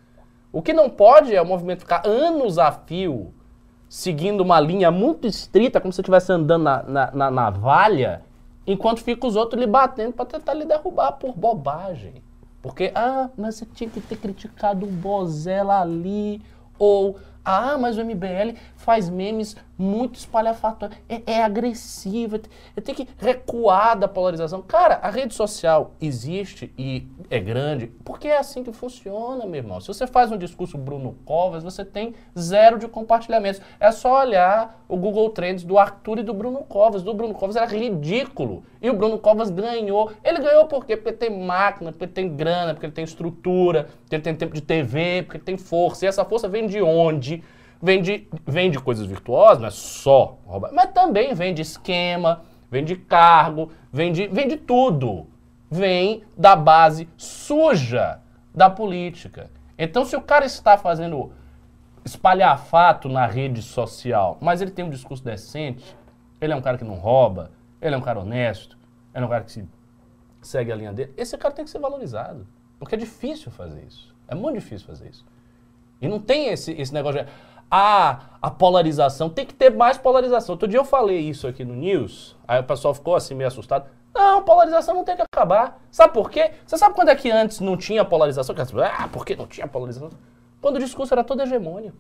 O 0.50 0.62
que 0.62 0.72
não 0.72 0.88
pode 0.88 1.36
é 1.36 1.42
o 1.42 1.44
movimento 1.44 1.80
ficar 1.80 2.06
anos 2.06 2.58
a 2.58 2.72
fio 2.72 3.34
seguindo 3.90 4.40
uma 4.40 4.58
linha 4.58 4.90
muito 4.90 5.26
estrita, 5.26 5.82
como 5.82 5.92
se 5.92 6.00
estivesse 6.00 6.32
andando 6.32 6.62
na, 6.62 6.82
na, 6.82 7.10
na 7.10 7.30
navalha, 7.30 8.22
enquanto 8.66 9.02
fica 9.02 9.26
os 9.26 9.36
outros 9.36 9.60
lhe 9.60 9.66
batendo 9.66 10.14
para 10.14 10.24
tentar 10.24 10.54
lhe 10.54 10.64
derrubar 10.64 11.12
por 11.12 11.34
bobagem. 11.36 12.22
Porque, 12.60 12.90
ah, 12.94 13.30
mas 13.36 13.56
você 13.56 13.66
tinha 13.66 13.88
que 13.88 14.00
ter 14.00 14.16
criticado 14.16 14.86
o 14.86 14.90
Bozella 14.90 15.80
ali, 15.80 16.42
ou, 16.78 17.18
ah, 17.44 17.78
mas 17.78 17.96
o 17.96 18.00
MBL 18.00 18.56
faz 18.76 19.08
memes 19.08 19.56
muito 19.78 20.18
espalhafatórios, 20.18 20.98
é, 21.08 21.22
é 21.24 21.42
agressivo, 21.42 22.40
eu 22.76 22.82
tenho 22.82 22.96
que 22.96 23.08
recuar 23.16 23.96
da 23.96 24.08
polarização. 24.08 24.60
Cara, 24.60 24.98
a 25.00 25.08
rede 25.08 25.34
social 25.34 25.92
existe 26.00 26.72
e 26.76 27.06
é 27.30 27.38
grande 27.38 27.86
porque 28.04 28.26
é 28.26 28.38
assim 28.38 28.64
que 28.64 28.72
funciona, 28.72 29.46
meu 29.46 29.56
irmão. 29.56 29.80
Se 29.80 29.86
você 29.86 30.06
faz 30.06 30.32
um 30.32 30.36
discurso 30.36 30.76
Bruno 30.76 31.16
Covas, 31.24 31.62
você 31.62 31.84
tem 31.84 32.14
zero 32.36 32.78
de 32.78 32.88
compartilhamentos. 32.88 33.60
É 33.78 33.92
só 33.92 34.20
olhar 34.20 34.84
o 34.88 34.96
Google 34.96 35.30
Trends 35.30 35.62
do 35.62 35.78
Arthur 35.78 36.18
e 36.18 36.22
do 36.22 36.34
Bruno 36.34 36.64
Covas. 36.64 37.02
Do 37.02 37.14
Bruno 37.14 37.34
Covas 37.34 37.54
era 37.56 37.66
ridículo. 37.66 38.64
E 38.80 38.90
o 38.90 38.94
Bruno 38.94 39.18
Covas 39.18 39.50
ganhou. 39.50 40.10
Ele 40.24 40.40
ganhou 40.40 40.66
por 40.66 40.84
quê? 40.84 40.96
Porque 40.96 41.12
tem 41.12 41.30
máquina, 41.30 41.92
porque 41.92 42.06
tem 42.06 42.34
grana, 42.34 42.74
porque 42.74 42.86
ele 42.86 42.92
tem 42.92 43.04
estrutura, 43.04 43.88
porque 44.00 44.16
ele 44.16 44.22
tem 44.22 44.34
tempo 44.34 44.54
de 44.54 44.62
TV, 44.62 45.22
porque 45.22 45.36
ele 45.36 45.44
tem 45.44 45.56
força. 45.56 46.04
E 46.04 46.08
essa 46.08 46.24
força 46.24 46.48
vem 46.48 46.66
de 46.66 46.80
onde? 46.82 47.42
Vem 47.80 48.02
de, 48.02 48.28
vem 48.46 48.70
de 48.70 48.78
coisas 48.78 49.06
virtuosas, 49.06 49.60
não 49.60 49.68
é 49.68 49.70
só 49.70 50.38
roubar, 50.44 50.72
mas 50.72 50.90
também 50.90 51.32
vem 51.32 51.54
de 51.54 51.62
esquema, 51.62 52.42
vem 52.70 52.84
de 52.84 52.96
cargo, 52.96 53.70
vem 53.92 54.12
de, 54.12 54.26
vem 54.26 54.48
de 54.48 54.56
tudo. 54.56 55.26
Vem 55.70 56.24
da 56.36 56.56
base 56.56 57.08
suja 57.16 58.20
da 58.54 58.70
política. 58.70 59.50
Então, 59.76 60.04
se 60.04 60.16
o 60.16 60.22
cara 60.22 60.46
está 60.46 60.78
fazendo 60.78 61.30
espalhafato 62.04 63.08
na 63.08 63.26
rede 63.26 63.60
social, 63.60 64.38
mas 64.40 64.62
ele 64.62 64.70
tem 64.70 64.84
um 64.84 64.90
discurso 64.90 65.22
decente, 65.22 65.96
ele 66.40 66.52
é 66.52 66.56
um 66.56 66.62
cara 66.62 66.78
que 66.78 66.84
não 66.84 66.94
rouba, 66.94 67.50
ele 67.80 67.94
é 67.94 67.98
um 67.98 68.02
cara 68.02 68.20
honesto, 68.20 68.78
ele 69.14 69.24
é 69.24 69.26
um 69.26 69.30
cara 69.30 69.44
que 69.44 69.52
se 69.52 69.68
segue 70.40 70.72
a 70.72 70.76
linha 70.76 70.92
dele, 70.92 71.12
esse 71.16 71.36
cara 71.36 71.52
tem 71.52 71.64
que 71.64 71.70
ser 71.70 71.78
valorizado. 71.78 72.46
Porque 72.78 72.94
é 72.94 72.98
difícil 72.98 73.50
fazer 73.50 73.84
isso. 73.84 74.14
É 74.26 74.34
muito 74.34 74.54
difícil 74.54 74.86
fazer 74.86 75.08
isso. 75.08 75.26
E 76.00 76.08
não 76.08 76.20
tem 76.20 76.48
esse, 76.48 76.72
esse 76.72 76.94
negócio 76.94 77.24
de. 77.24 77.30
Ah, 77.70 78.20
a 78.40 78.50
polarização. 78.50 79.28
Tem 79.28 79.44
que 79.44 79.54
ter 79.54 79.70
mais 79.70 79.98
polarização. 79.98 80.54
Outro 80.54 80.68
dia 80.68 80.78
eu 80.78 80.84
falei 80.84 81.18
isso 81.18 81.46
aqui 81.46 81.64
no 81.64 81.74
News, 81.74 82.36
aí 82.46 82.60
o 82.60 82.64
pessoal 82.64 82.94
ficou 82.94 83.14
assim 83.14 83.34
meio 83.34 83.48
assustado. 83.48 83.86
Não, 84.14 84.42
polarização 84.42 84.94
não 84.94 85.04
tem 85.04 85.16
que 85.16 85.22
acabar. 85.22 85.80
Sabe 85.90 86.12
por 86.12 86.30
quê? 86.30 86.52
Você 86.66 86.76
sabe 86.76 86.94
quando 86.94 87.10
é 87.10 87.14
que 87.14 87.30
antes 87.30 87.60
não 87.60 87.76
tinha 87.76 88.04
polarização? 88.04 88.54
Ah, 88.82 89.08
por 89.08 89.24
que 89.24 89.36
não 89.36 89.46
tinha 89.46 89.66
polarização? 89.66 90.10
Quando 90.60 90.76
o 90.76 90.80
discurso 90.80 91.14
era 91.14 91.22
todo 91.22 91.42
hegemônico. 91.42 91.96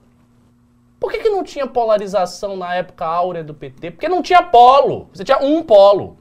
Por 0.98 1.12
que, 1.12 1.18
que 1.18 1.28
não 1.28 1.44
tinha 1.44 1.66
polarização 1.66 2.56
na 2.56 2.74
época 2.74 3.06
áurea 3.06 3.44
do 3.44 3.54
PT? 3.54 3.92
Porque 3.92 4.08
não 4.08 4.20
tinha 4.20 4.42
polo. 4.42 5.08
Você 5.12 5.22
tinha 5.22 5.38
um 5.38 5.62
polo. 5.62 6.18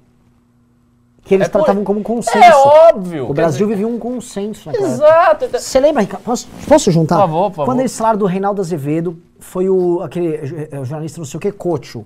Que 1.27 1.35
eles 1.35 1.47
É 1.47 1.49
tratavam 1.49 1.83
como 1.83 2.01
consenso. 2.01 2.37
É 2.37 2.55
óbvio. 2.55 3.29
O 3.29 3.33
Brasil 3.33 3.67
dizer, 3.67 3.75
vivia 3.77 3.87
um 3.87 3.99
consenso 3.99 4.69
naquela 4.69 4.87
época. 4.87 5.45
Exato. 5.45 5.59
Você 5.59 5.79
lembra, 5.79 6.01
Ricardo? 6.01 6.23
Posso, 6.23 6.47
posso 6.67 6.89
juntar? 6.91 7.15
Por 7.15 7.21
favor, 7.21 7.49
por 7.49 7.55
favor. 7.57 7.65
Quando 7.65 7.79
eles 7.81 7.97
falaram 7.97 8.17
do 8.17 8.25
Reinaldo 8.25 8.61
Azevedo, 8.61 9.17
foi 9.39 9.69
o, 9.69 10.01
aquele 10.01 10.35
eh, 10.71 10.79
o 10.79 10.85
jornalista 10.85 11.19
não 11.19 11.25
sei 11.25 11.37
o 11.37 11.41
que, 11.41 11.51
Cocho, 11.51 12.05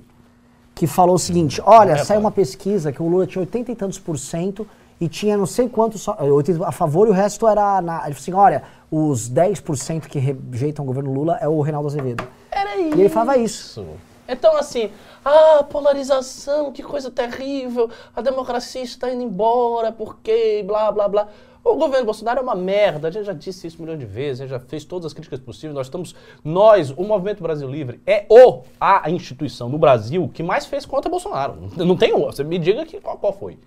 que 0.74 0.88
falou 0.88 1.16
o 1.16 1.20
seguinte, 1.20 1.62
olha, 1.64 1.92
É, 1.92 1.98
saiu 2.04 2.20
uma 2.20 2.32
pesquisa 2.32 2.92
que 2.92 3.02
o 3.02 3.08
Lula 3.08 3.28
tinha 3.28 3.42
80 3.42 3.72
e 3.72 3.76
tantos 3.76 4.00
por 4.00 4.18
cento 4.18 4.66
e 5.00 5.08
tinha 5.08 5.38
não 5.38 5.46
sei 5.46 5.70
quantos 5.70 6.02
só- 6.02 6.18
eh, 6.20 6.24
80 6.32 6.66
a 6.68 6.72
favor 6.72 7.08
e 7.08 7.12
o 7.12 7.14
resto 7.14 7.48
era 7.48 7.80
na... 7.82 7.98
Ele 8.06 8.16
falou 8.16 8.18
assim, 8.18 8.34
olha, 8.34 8.64
os 8.90 9.30
10% 9.30 10.02
que 10.08 10.18
rejeitam 10.18 10.84
o 10.84 10.86
governo 10.88 11.14
Lula 11.14 11.38
é 11.40 11.48
o 11.48 11.62
Reinaldo 11.62 11.88
Azevedo. 11.88 12.24
Era 12.52 12.76
isso. 12.78 12.98
E 12.98 13.02
ele 13.02 13.10
falava 13.10 13.38
isso. 13.38 13.86
Então, 14.32 14.56
assim, 14.56 14.90
ah, 15.26 15.62
polarização, 15.64 16.72
que 16.72 16.82
coisa 16.82 17.12
terrível, 17.12 17.90
a 18.16 18.22
democracia 18.22 18.82
está 18.82 19.12
indo 19.12 19.24
embora, 19.24 19.92
porque, 19.92 20.64
blá, 20.66 20.90
blá, 20.90 21.08
blá. 21.10 21.28
O 21.64 21.76
governo 21.76 22.06
Bolsonaro 22.06 22.40
é 22.40 22.42
uma 22.42 22.56
merda, 22.56 23.10
a 23.10 23.12
gente 23.12 23.26
já 23.26 23.34
disse 23.34 23.68
isso 23.68 23.80
milhão 23.80 23.98
de 23.98 24.06
vezes, 24.06 24.42
a 24.42 24.46
gente 24.46 24.52
já 24.52 24.60
fez 24.60 24.86
todas 24.86 25.08
as 25.08 25.14
críticas 25.14 25.40
possíveis, 25.40 25.76
nós 25.76 25.88
estamos, 25.88 26.16
nós, 26.44 26.92
o 26.92 27.04
Movimento 27.04 27.44
Brasil 27.44 27.70
Livre, 27.70 28.02
é 28.08 28.26
o, 28.30 28.64
a 28.80 29.12
instituição 29.12 29.70
no 29.70 29.78
Brasil 29.78 30.28
que 30.34 30.42
mais 30.42 30.66
fez 30.66 30.86
contra 30.86 31.12
Bolsonaro. 31.12 31.70
Não 31.76 31.96
tem 31.96 32.14
um, 32.14 32.22
você 32.22 32.44
me 32.44 32.58
diga 32.58 32.86
que, 32.86 33.00
qual, 33.00 33.18
qual 33.18 33.34
foi. 33.34 33.60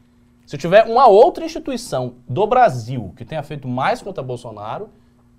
Se 0.46 0.58
tiver 0.58 0.84
uma 0.86 1.06
outra 1.06 1.44
instituição 1.44 2.14
do 2.28 2.46
Brasil 2.46 3.12
que 3.16 3.24
tenha 3.24 3.42
feito 3.42 3.68
mais 3.68 4.02
contra 4.02 4.22
Bolsonaro, 4.22 4.88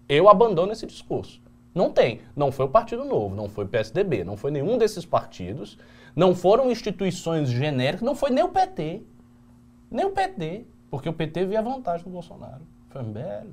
eu 0.08 0.30
abandono 0.30 0.72
esse 0.72 0.86
discurso. 0.86 1.42
Não 1.76 1.92
tem. 1.92 2.22
Não 2.34 2.54
foi 2.54 2.66
o 2.66 2.70
Partido 2.70 3.04
Novo, 3.04 3.36
não 3.36 3.50
foi 3.50 3.66
o 3.66 3.68
PSDB, 3.68 4.24
não 4.24 4.38
foi 4.38 4.50
nenhum 4.50 4.78
desses 4.78 5.06
partidos, 5.06 5.78
não 6.16 6.34
foram 6.34 6.72
instituições 6.72 7.50
genéricas, 7.50 8.02
não 8.02 8.16
foi 8.16 8.30
nem 8.30 8.46
o 8.46 8.50
PT. 8.50 9.04
Nem 9.92 10.06
o 10.06 10.12
PT. 10.12 10.66
Porque 10.90 11.10
o 11.10 11.14
PT 11.14 11.46
via 11.46 11.62
vantagem 11.62 12.06
no 12.06 12.14
Bolsonaro. 12.14 12.62
Foi 12.90 13.02
o 13.02 13.06
MBL. 13.06 13.50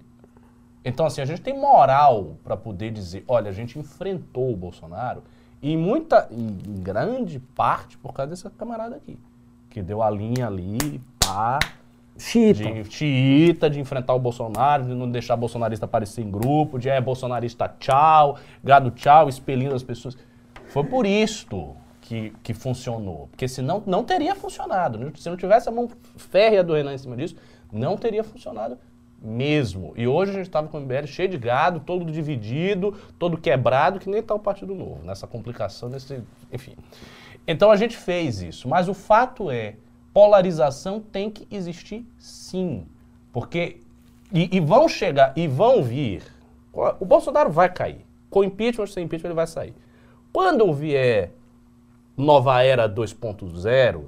Então, 0.85 1.07
assim, 1.07 1.21
a 1.21 1.25
gente 1.25 1.41
tem 1.41 1.59
moral 1.59 2.37
para 2.45 2.57
poder 2.57 2.93
dizer, 2.93 3.25
olha, 3.27 3.51
a 3.51 3.53
gente 3.53 3.79
enfrentou 3.79 4.53
o 4.53 4.57
Bolsonaro 4.57 5.25
e 5.61 5.77
muita, 5.77 6.29
em 6.31 6.81
grande 6.81 7.39
parte 7.39 7.97
por 7.99 8.13
causa 8.13 8.31
dessa 8.31 8.51
camarada 8.51 8.97
aqui, 8.97 9.19
que 9.71 9.81
deu 9.81 10.03
a 10.03 10.11
linha 10.11 10.47
ali, 10.49 11.01
pá, 11.21 11.61
Chita. 12.17 12.71
de 12.71 12.85
xiita, 12.93 13.71
de 13.71 13.81
enfrentar 13.81 14.15
o 14.15 14.19
Bolsonaro, 14.19 14.85
de 14.85 14.95
não 14.95 15.11
deixar 15.11 15.37
bolsonarista 15.37 15.87
aparecer 15.87 16.23
em 16.23 16.31
grupo, 16.31 16.79
de 16.79 16.89
é 16.89 17.01
bolsonarista 17.01 17.75
tchau, 17.79 18.39
gado 18.63 18.91
tchau, 18.91 19.29
expelindo 19.29 19.75
as 19.75 19.83
pessoas. 19.83 20.17
Foi 20.69 20.85
por 20.85 21.07
isto 21.07 21.75
que, 22.01 22.33
que 22.43 22.55
funcionou. 22.55 23.29
Porque 23.29 23.49
senão 23.49 23.83
não 23.87 24.05
teria 24.05 24.35
funcionado. 24.35 24.99
né? 24.99 25.11
Se 25.17 25.29
não 25.29 25.37
tivesse 25.37 25.69
a 25.69 25.73
mão 25.73 25.89
férrea 26.17 26.63
do 26.63 26.75
Renan 26.75 26.95
em 26.95 26.99
cima 26.99 27.17
disso, 27.17 27.37
não 27.73 27.97
teria 27.97 28.23
funcionado 28.23 28.79
mesmo. 29.23 29.93
E 29.97 30.07
hoje 30.07 30.33
a 30.33 30.35
gente 30.35 30.47
estava 30.47 30.69
com 30.69 30.79
o 30.79 30.81
MBL 30.81 31.07
cheio 31.07 31.29
de 31.29 31.39
gado, 31.39 31.81
todo 31.81 32.05
dividido, 32.05 32.95
todo 33.19 33.39
quebrado, 33.39 34.01
que 34.01 34.11
nem 34.11 34.21
está 34.21 34.35
o 34.35 34.39
Partido 34.39 34.75
Novo, 34.75 35.01
nessa 35.05 35.27
complicação, 35.27 35.89
nesse. 35.89 36.23
Enfim. 36.53 36.75
Então 37.47 37.71
a 37.71 37.77
gente 37.77 37.97
fez 37.97 38.43
isso. 38.43 38.69
Mas 38.69 38.89
o 38.89 38.95
fato 38.95 39.51
é, 39.51 39.77
polarização 40.13 41.01
tem 41.01 41.31
que 41.31 41.47
existir 41.51 42.07
sim. 42.19 42.87
Porque. 43.33 43.81
E, 44.33 44.57
e 44.57 44.61
vão 44.61 44.89
chegar, 44.89 45.33
e 45.37 45.47
vão 45.47 45.83
vir. 45.83 46.23
O 46.99 47.05
Bolsonaro 47.05 47.51
vai 47.51 47.71
cair. 47.71 48.07
Com 48.31 48.43
impeachment 48.43 48.83
ou 48.83 48.87
sem 48.87 49.05
impeachment, 49.05 49.29
ele 49.29 49.35
vai 49.35 49.47
sair. 49.47 49.75
Quando 50.33 50.73
vier 50.73 51.33
nova 52.17 52.63
era 52.63 52.89
2.0, 52.89 54.05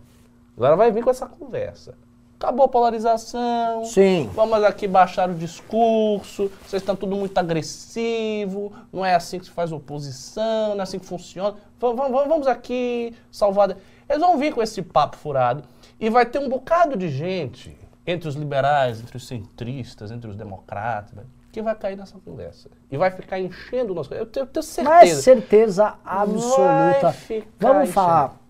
agora 0.56 0.76
vai 0.76 0.90
vir 0.90 1.04
com 1.04 1.10
essa 1.10 1.26
conversa. 1.26 1.94
Acabou 2.38 2.66
a 2.66 2.68
polarização. 2.68 3.84
Sim. 3.84 4.28
Vamos 4.34 4.62
aqui 4.64 4.86
baixar 4.86 5.30
o 5.30 5.34
discurso. 5.34 6.50
Vocês 6.66 6.82
estão 6.82 6.96
tudo 6.96 7.16
muito 7.16 7.36
agressivo. 7.38 8.72
Não 8.92 9.04
é 9.04 9.14
assim 9.14 9.38
que 9.38 9.46
se 9.46 9.50
faz 9.50 9.72
oposição, 9.72 10.70
não 10.70 10.80
é 10.80 10.82
assim 10.82 10.98
que 10.98 11.06
funciona. 11.06 11.54
Vamos, 11.78 11.96
vamos, 11.96 12.28
vamos 12.28 12.46
aqui 12.46 13.14
salvar. 13.30 13.76
Eles 14.08 14.20
vão 14.20 14.36
vir 14.36 14.52
com 14.52 14.62
esse 14.62 14.82
papo 14.82 15.16
furado. 15.16 15.64
E 15.98 16.10
vai 16.10 16.26
ter 16.26 16.38
um 16.38 16.48
bocado 16.48 16.96
de 16.96 17.08
gente, 17.08 17.76
entre 18.06 18.28
os 18.28 18.34
liberais, 18.34 19.00
entre 19.00 19.16
os 19.16 19.26
centristas, 19.26 20.10
entre 20.10 20.28
os 20.28 20.36
democratas, 20.36 21.12
né, 21.12 21.22
que 21.52 21.62
vai 21.62 21.74
cair 21.74 21.96
nessa 21.96 22.18
conversa. 22.18 22.68
E 22.90 22.96
vai 22.96 23.10
ficar 23.12 23.38
enchendo 23.38 23.92
o 23.92 23.94
nosso. 23.94 24.12
Eu 24.12 24.26
tenho, 24.26 24.42
eu 24.42 24.46
tenho 24.48 24.62
certeza. 24.62 24.90
Mas 24.90 25.10
certeza 25.18 25.94
absoluta. 26.04 27.00
Vai 27.00 27.12
ficar 27.12 27.46
Vamos 27.60 27.82
enchendo. 27.82 27.92
falar. 27.92 28.40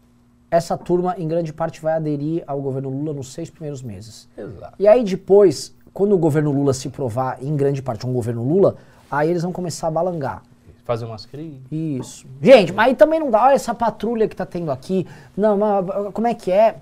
Essa 0.50 0.78
turma, 0.78 1.14
em 1.18 1.26
grande 1.26 1.52
parte, 1.52 1.82
vai 1.82 1.94
aderir 1.94 2.44
ao 2.46 2.60
governo 2.62 2.88
Lula 2.88 3.12
nos 3.12 3.32
seis 3.32 3.50
primeiros 3.50 3.82
meses. 3.82 4.28
Exato. 4.38 4.74
E 4.78 4.86
aí 4.86 5.02
depois, 5.04 5.74
quando 5.92 6.14
o 6.14 6.18
governo 6.18 6.50
Lula 6.50 6.72
se 6.72 6.88
provar, 6.88 7.42
em 7.42 7.54
grande 7.56 7.82
parte, 7.82 8.06
um 8.06 8.12
governo 8.12 8.42
Lula, 8.42 8.76
aí 9.10 9.28
eles 9.30 9.42
vão 9.42 9.52
começar 9.52 9.88
a 9.88 9.90
balangar. 9.90 10.42
Fazer 10.84 11.06
umas 11.06 11.26
crises. 11.26 11.60
Isso. 11.70 12.26
Gente, 12.40 12.72
mas 12.72 12.88
aí 12.88 12.94
também 12.94 13.18
não 13.18 13.30
dá. 13.30 13.44
Olha 13.44 13.54
essa 13.54 13.74
patrulha 13.74 14.28
que 14.28 14.36
tá 14.36 14.46
tendo 14.46 14.70
aqui. 14.70 15.06
Não, 15.36 15.58
mas 15.58 16.12
como 16.12 16.26
é 16.26 16.34
que 16.34 16.52
é? 16.52 16.76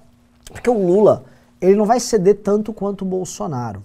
Porque 0.53 0.69
o 0.71 0.75
Lula, 0.87 1.25
ele 1.61 1.75
não 1.77 1.87
vai 1.87 1.99
ceder 1.99 2.37
tanto 2.43 2.73
quanto 2.73 3.03
o 3.03 3.05
Bolsonaro. 3.05 3.83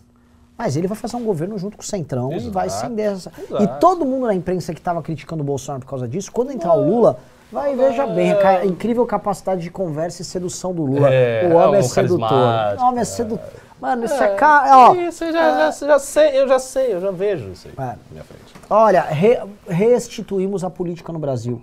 Mas 0.57 0.75
ele 0.75 0.87
vai 0.87 0.97
fazer 0.97 1.15
um 1.15 1.23
governo 1.23 1.57
junto 1.57 1.77
com 1.77 1.83
o 1.83 1.85
Centrão 1.85 2.31
e 2.33 2.49
vai 2.49 2.65
Exato. 2.65 2.85
acender 2.85 3.11
essa. 3.13 3.31
Exato. 3.37 3.63
E 3.63 3.67
todo 3.79 4.03
mundo 4.05 4.25
na 4.25 4.33
imprensa 4.33 4.73
que 4.73 4.79
estava 4.79 5.01
criticando 5.03 5.43
o 5.43 5.45
Bolsonaro 5.45 5.83
por 5.83 5.89
causa 5.89 6.07
disso, 6.07 6.31
quando 6.31 6.51
entrar 6.51 6.73
o 6.73 6.83
Lula, 6.83 7.19
vai, 7.51 7.75
veja 7.75 8.07
bem, 8.07 8.31
a 8.33 8.65
incrível 8.65 9.05
capacidade 9.05 9.61
de 9.61 9.69
conversa 9.69 10.23
e 10.23 10.25
sedução 10.25 10.73
do 10.73 10.83
Lula. 10.83 11.13
É, 11.13 11.47
o 11.47 11.55
homem 11.55 11.75
é, 11.75 11.79
é 11.79 11.81
sedutor. 11.83 12.31
O 12.79 12.83
homem 12.83 13.01
é 13.01 13.05
sedutor. 13.05 13.45
Mano, 13.79 14.05
isso 14.05 14.15
é, 14.15 14.29
cara. 14.29 14.95
Isso, 14.95 15.23
eu 15.25 15.31
já, 15.31 15.71
já, 15.71 15.87
já 15.87 15.99
sei, 15.99 16.41
eu 16.41 16.47
já 16.47 16.57
sei, 16.57 16.93
eu 16.95 16.99
já 16.99 17.11
vejo 17.11 17.51
isso 17.51 17.67
aí. 17.67 17.73
É. 17.77 17.81
na 17.91 17.97
minha 18.09 18.23
frente. 18.23 18.55
Olha, 18.67 19.01
re- 19.01 19.39
restituímos 19.67 20.63
a 20.63 20.69
política 20.71 21.13
no 21.13 21.19
Brasil. 21.19 21.61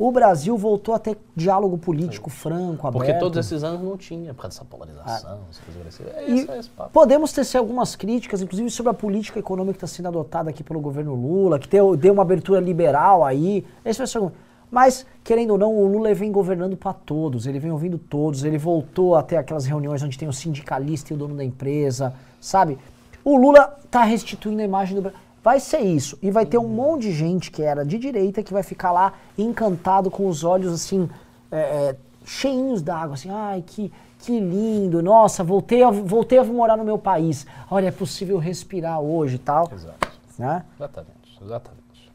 O 0.00 0.10
Brasil 0.10 0.56
voltou 0.56 0.94
a 0.94 0.98
ter 0.98 1.18
diálogo 1.36 1.76
político 1.76 2.30
franco, 2.30 2.86
aberto. 2.86 3.04
Porque 3.04 3.12
todos 3.20 3.38
esses 3.38 3.62
anos 3.62 3.82
não 3.82 3.98
tinha, 3.98 4.32
por 4.32 4.40
causa 4.40 4.56
dessa 4.56 4.64
polarização, 4.64 5.40
essa 5.50 5.60
coisa. 5.62 6.10
É 6.16 6.24
isso, 6.24 6.50
é 6.50 6.58
esse 6.58 6.70
papo. 6.70 6.90
podemos 6.90 7.34
tecer 7.34 7.58
algumas 7.58 7.94
críticas, 7.94 8.40
inclusive 8.40 8.70
sobre 8.70 8.92
a 8.92 8.94
política 8.94 9.38
econômica 9.38 9.74
que 9.74 9.84
está 9.84 9.94
sendo 9.94 10.08
adotada 10.08 10.48
aqui 10.48 10.64
pelo 10.64 10.80
governo 10.80 11.14
Lula, 11.14 11.58
que 11.58 11.68
deu, 11.68 11.94
deu 11.98 12.14
uma 12.14 12.22
abertura 12.22 12.60
liberal 12.60 13.22
aí. 13.22 13.62
Esse 13.84 13.98
vai 13.98 14.06
ser 14.06 14.22
Mas, 14.70 15.04
querendo 15.22 15.50
ou 15.50 15.58
não, 15.58 15.76
o 15.76 15.86
Lula 15.86 16.14
vem 16.14 16.32
governando 16.32 16.78
para 16.78 16.94
todos, 16.94 17.46
ele 17.46 17.58
vem 17.58 17.70
ouvindo 17.70 17.98
todos, 17.98 18.42
ele 18.42 18.56
voltou 18.56 19.16
a 19.16 19.22
ter 19.22 19.36
aquelas 19.36 19.66
reuniões 19.66 20.02
onde 20.02 20.16
tem 20.16 20.26
o 20.26 20.32
sindicalista 20.32 21.12
e 21.12 21.14
o 21.14 21.18
dono 21.18 21.36
da 21.36 21.44
empresa, 21.44 22.14
sabe? 22.40 22.78
O 23.22 23.36
Lula 23.36 23.76
está 23.84 24.02
restituindo 24.02 24.62
a 24.62 24.64
imagem 24.64 24.96
do 24.96 25.02
Brasil. 25.02 25.20
Vai 25.42 25.58
ser 25.58 25.80
isso. 25.80 26.18
E 26.22 26.30
vai 26.30 26.44
ter 26.44 26.58
um 26.58 26.68
monte 26.68 27.02
de 27.02 27.12
gente 27.12 27.50
que 27.50 27.62
era 27.62 27.84
de 27.84 27.98
direita 27.98 28.42
que 28.42 28.52
vai 28.52 28.62
ficar 28.62 28.92
lá 28.92 29.14
encantado 29.38 30.10
com 30.10 30.26
os 30.26 30.44
olhos 30.44 30.72
assim, 30.72 31.08
é, 31.50 31.58
é, 31.58 31.96
cheinhos 32.24 32.82
d'água, 32.82 33.14
assim, 33.14 33.30
ai, 33.30 33.64
que, 33.66 33.92
que 34.18 34.38
lindo, 34.38 35.02
nossa, 35.02 35.42
voltei 35.42 35.82
a, 35.82 35.90
voltei 35.90 36.38
a 36.38 36.44
morar 36.44 36.76
no 36.76 36.84
meu 36.84 36.98
país. 36.98 37.46
Olha, 37.70 37.88
é 37.88 37.92
possível 37.92 38.38
respirar 38.38 39.00
hoje 39.00 39.36
e 39.36 39.38
tal. 39.38 39.70
Exato. 39.72 40.08
Né? 40.38 40.64
Exatamente, 40.76 41.38
exatamente. 41.42 42.12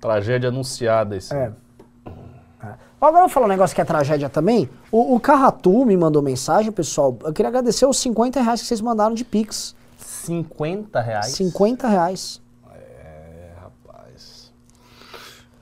Tragédia 0.00 0.48
anunciada 0.48 1.16
esse. 1.16 1.34
É. 1.34 1.52
Agora 3.00 3.24
eu 3.24 3.26
vou 3.26 3.28
falar 3.28 3.46
um 3.46 3.48
negócio 3.48 3.74
que 3.74 3.80
é 3.80 3.84
tragédia 3.84 4.28
também. 4.28 4.70
O, 4.92 5.16
o 5.16 5.20
Carratu 5.20 5.84
me 5.84 5.96
mandou 5.96 6.22
mensagem, 6.22 6.70
pessoal. 6.70 7.18
Eu 7.24 7.32
queria 7.32 7.48
agradecer 7.48 7.84
os 7.84 7.96
50 7.98 8.40
reais 8.40 8.60
que 8.60 8.66
vocês 8.68 8.80
mandaram 8.80 9.12
de 9.12 9.24
Pix. 9.24 9.74
50 10.26 11.00
reais? 11.00 11.26
50 11.26 11.88
reais. 11.88 12.40
É, 12.74 13.52
rapaz. 13.60 14.52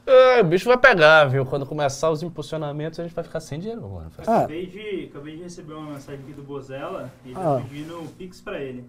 É, 0.06 0.40
o 0.40 0.44
bicho 0.44 0.66
vai 0.68 0.76
pegar, 0.76 1.24
viu? 1.26 1.46
Quando 1.46 1.64
começar 1.64 2.10
os 2.10 2.22
impulsionamentos, 2.22 2.98
a 3.00 3.02
gente 3.04 3.14
vai 3.14 3.24
ficar 3.24 3.40
sem 3.40 3.58
dinheiro, 3.58 3.82
mano. 3.88 4.10
Ah. 4.26 4.38
Acabei, 4.38 4.66
de, 4.66 5.08
acabei 5.10 5.36
de 5.36 5.42
receber 5.44 5.74
uma 5.74 5.92
mensagem 5.92 6.20
aqui 6.22 6.32
do 6.32 6.42
Bozella 6.42 7.10
e 7.24 7.30
ele 7.30 7.38
Ah. 7.38 7.56
tá 7.56 7.62
pedindo 7.68 7.98
um 8.00 8.06
Pix 8.06 8.40
pra 8.40 8.58
ele. 8.58 8.84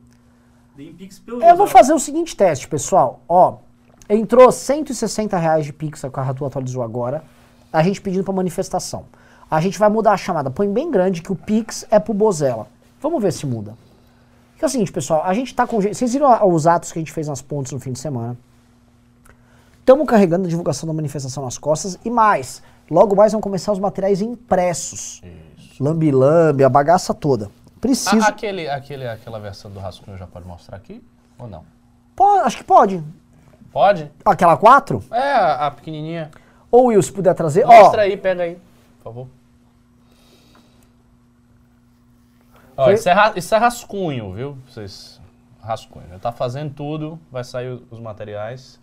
Dei 0.75 0.89
um 0.89 0.95
Pix 0.95 1.19
pelo 1.19 1.37
Eu 1.37 1.41
vou 1.41 1.49
Bozella. 1.65 1.67
fazer 1.69 1.93
o 1.93 1.99
seguinte 1.99 2.35
teste, 2.35 2.67
pessoal. 2.67 3.21
Ó, 3.29 3.57
entrou 4.09 4.51
160 4.51 5.37
reais 5.37 5.65
de 5.65 5.73
Pix, 5.73 6.03
o 6.03 6.11
Carratu 6.11 6.45
atualizou 6.45 6.81
agora. 6.83 7.23
A 7.71 7.81
gente 7.83 8.01
pedindo 8.01 8.23
pra 8.23 8.33
manifestação. 8.33 9.05
A 9.49 9.59
gente 9.61 9.77
vai 9.79 9.89
mudar 9.89 10.11
a 10.13 10.17
chamada. 10.17 10.49
Põe 10.49 10.71
bem 10.71 10.89
grande 10.91 11.21
que 11.21 11.31
o 11.31 11.35
Pix 11.35 11.85
é 11.91 11.99
pro 11.99 12.13
Bozella. 12.13 12.67
Vamos 13.01 13.21
ver 13.21 13.31
se 13.33 13.45
muda. 13.45 13.75
Que 14.61 14.65
é 14.65 14.67
o 14.67 14.69
seguinte, 14.69 14.91
pessoal. 14.91 15.23
A 15.25 15.33
gente 15.33 15.55
tá 15.55 15.65
com... 15.65 15.81
Vocês 15.81 16.13
viram 16.13 16.47
os 16.47 16.67
atos 16.67 16.91
que 16.91 16.99
a 16.99 17.01
gente 17.01 17.11
fez 17.11 17.27
nas 17.27 17.41
pontes 17.41 17.71
no 17.71 17.79
fim 17.79 17.93
de 17.93 17.97
semana. 17.97 18.37
Estamos 19.79 20.05
carregando 20.05 20.45
a 20.45 20.47
divulgação 20.47 20.85
da 20.85 20.93
manifestação 20.93 21.43
nas 21.43 21.57
costas. 21.57 21.97
E 22.05 22.11
mais, 22.11 22.61
logo 22.87 23.15
mais 23.15 23.31
vão 23.31 23.41
começar 23.41 23.71
os 23.71 23.79
materiais 23.79 24.21
impressos. 24.21 25.19
Lambi-lambi, 25.79 26.63
a 26.63 26.69
bagaça 26.69 27.11
toda. 27.11 27.49
Preciso... 27.79 28.23
Ah, 28.23 28.27
aquele, 28.27 28.69
aquele, 28.69 29.07
aquela 29.07 29.39
versão 29.39 29.71
do 29.71 29.79
rascunho 29.79 30.15
já 30.15 30.27
pode 30.27 30.47
mostrar 30.47 30.77
aqui? 30.77 31.03
Ou 31.39 31.47
não? 31.47 31.63
Pô, 32.15 32.23
acho 32.41 32.57
que 32.57 32.63
pode. 32.63 33.03
Pode? 33.71 34.11
Aquela 34.23 34.55
4? 34.55 35.03
É, 35.09 35.33
a, 35.33 35.71
pequenininha. 35.71 36.29
Ou 36.69 36.89
Will, 36.89 37.01
se 37.01 37.11
puder 37.11 37.33
trazer. 37.33 37.65
Ó, 37.65 37.67
Mostra 37.67 38.03
aí, 38.03 38.15
pega 38.15 38.43
aí, 38.43 38.59
por 38.99 39.03
favor. 39.05 39.27
Ó, 42.77 42.89
isso, 42.91 43.07
é, 43.09 43.13
ra- 43.13 43.33
isso 43.35 43.53
é 43.53 43.57
rascunho, 43.57 44.33
viu? 44.33 44.57
Vocês, 44.67 45.19
rascunho. 45.61 46.05
Já 46.09 46.19
tá 46.19 46.31
fazendo 46.31 46.73
tudo, 46.73 47.19
vai 47.31 47.43
sair 47.43 47.69
o- 47.73 47.83
os 47.91 47.99
materiais. 47.99 48.79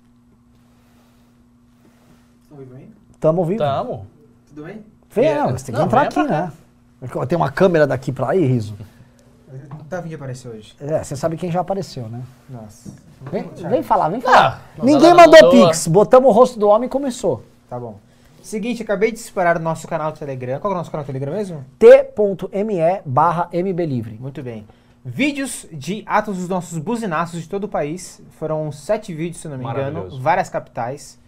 Oi, 2.51 2.64
bem? 2.64 2.91
tamo 3.20 3.41
ouvindo. 3.41 3.59
Tamo. 3.59 4.07
Tudo 4.49 4.64
bem? 4.64 4.84
Vem, 5.11 5.24
É, 5.26 5.39
não, 5.43 5.51
você 5.51 5.66
tem 5.66 5.74
que 5.74 5.78
não, 5.80 5.86
entrar 5.86 6.03
aqui, 6.03 6.22
né? 6.22 6.53
Tem 7.28 7.36
uma 7.36 7.51
câmera 7.51 7.86
daqui 7.86 8.12
pra 8.12 8.30
aí, 8.30 8.45
Riso. 8.45 8.74
Davi 9.89 10.14
apareceu 10.14 10.51
hoje. 10.53 10.74
É, 10.80 11.03
você 11.03 11.16
sabe 11.16 11.36
quem 11.36 11.51
já 11.51 11.61
apareceu, 11.61 12.09
né? 12.09 12.22
Nossa. 12.49 12.93
Vem, 13.30 13.49
vem 13.68 13.82
falar, 13.82 14.11
vem 14.11 14.20
falar. 14.20 14.62
Ah, 14.78 14.82
Ninguém 14.84 15.11
ela 15.11 15.26
mandou 15.26 15.43
mandou- 15.43 15.66
pix, 15.66 15.86
botamos 15.89 16.28
o 16.28 16.32
rosto 16.32 16.59
do 16.59 16.68
homem 16.68 16.86
e 16.86 16.91
começou. 16.91 17.43
Tá 17.68 17.78
bom. 17.80 17.99
Seguinte, 18.49 18.82
acabei 18.82 19.12
de 19.12 19.18
disparar 19.18 19.59
o 19.59 19.61
nosso 19.61 19.86
canal 19.86 20.11
do 20.11 20.18
Telegram. 20.18 20.59
Qual 20.59 20.72
é 20.72 20.74
o 20.74 20.78
nosso 20.78 20.90
canal 20.90 21.05
do 21.05 21.07
Telegram 21.07 21.34
mesmo? 21.34 21.66
t.me 21.78 23.03
barra 23.05 23.51
mblivre. 23.53 24.16
Muito 24.18 24.42
bem. 24.42 24.66
Vídeos 25.05 25.66
de 25.70 26.03
atos 26.07 26.38
dos 26.38 26.49
nossos 26.49 26.78
buzinaços 26.78 27.42
de 27.42 27.46
todo 27.49 27.64
o 27.64 27.68
país. 27.68 28.22
Foram 28.38 28.72
sete 28.72 29.12
vídeos, 29.12 29.42
se 29.42 29.49
não 29.49 29.59
me 29.59 29.66
engano. 29.66 30.18
Várias 30.18 30.49
capitais. 30.49 31.18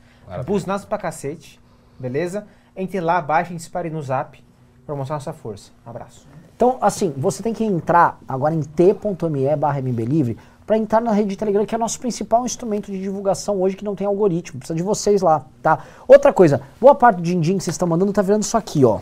Buzinaços 0.47 0.87
pra 0.87 0.97
cacete. 0.97 1.61
Beleza? 1.99 2.47
Entre 2.75 2.99
lá, 3.03 3.21
baixem, 3.21 3.55
dispare 3.55 3.91
no 3.91 4.01
zap 4.01 4.43
pra 4.87 4.97
mostrar 4.97 5.17
nossa 5.17 5.35
força. 5.35 5.73
Abraço. 5.85 6.27
Então, 6.57 6.79
assim, 6.81 7.13
você 7.19 7.43
tem 7.43 7.53
que 7.53 7.65
entrar 7.65 8.19
agora 8.27 8.55
em 8.55 8.63
t.me 8.63 9.57
barra 9.57 9.83
mblivre 9.83 10.39
para 10.71 10.79
entrar 10.79 11.01
na 11.01 11.11
rede 11.11 11.31
de 11.31 11.37
Telegram, 11.37 11.67
que 11.67 11.75
é 11.75 11.77
o 11.77 11.81
nosso 11.81 11.99
principal 11.99 12.47
instrumento 12.47 12.93
de 12.93 13.01
divulgação 13.01 13.61
hoje, 13.61 13.75
que 13.75 13.85
não 13.85 13.97
tem 13.97 14.07
algoritmo. 14.07 14.61
Precisa 14.61 14.77
de 14.77 14.85
vocês 14.85 15.21
lá, 15.21 15.45
tá? 15.61 15.85
Outra 16.07 16.33
coisa, 16.33 16.63
boa 16.81 16.95
parte 16.95 17.17
do 17.17 17.23
din-din 17.25 17.59
que 17.59 17.65
vocês 17.65 17.75
estão 17.75 17.89
mandando 17.89 18.13
tá 18.13 18.23
virando 18.23 18.45
isso 18.45 18.57
aqui, 18.57 18.85
ó. 18.85 19.01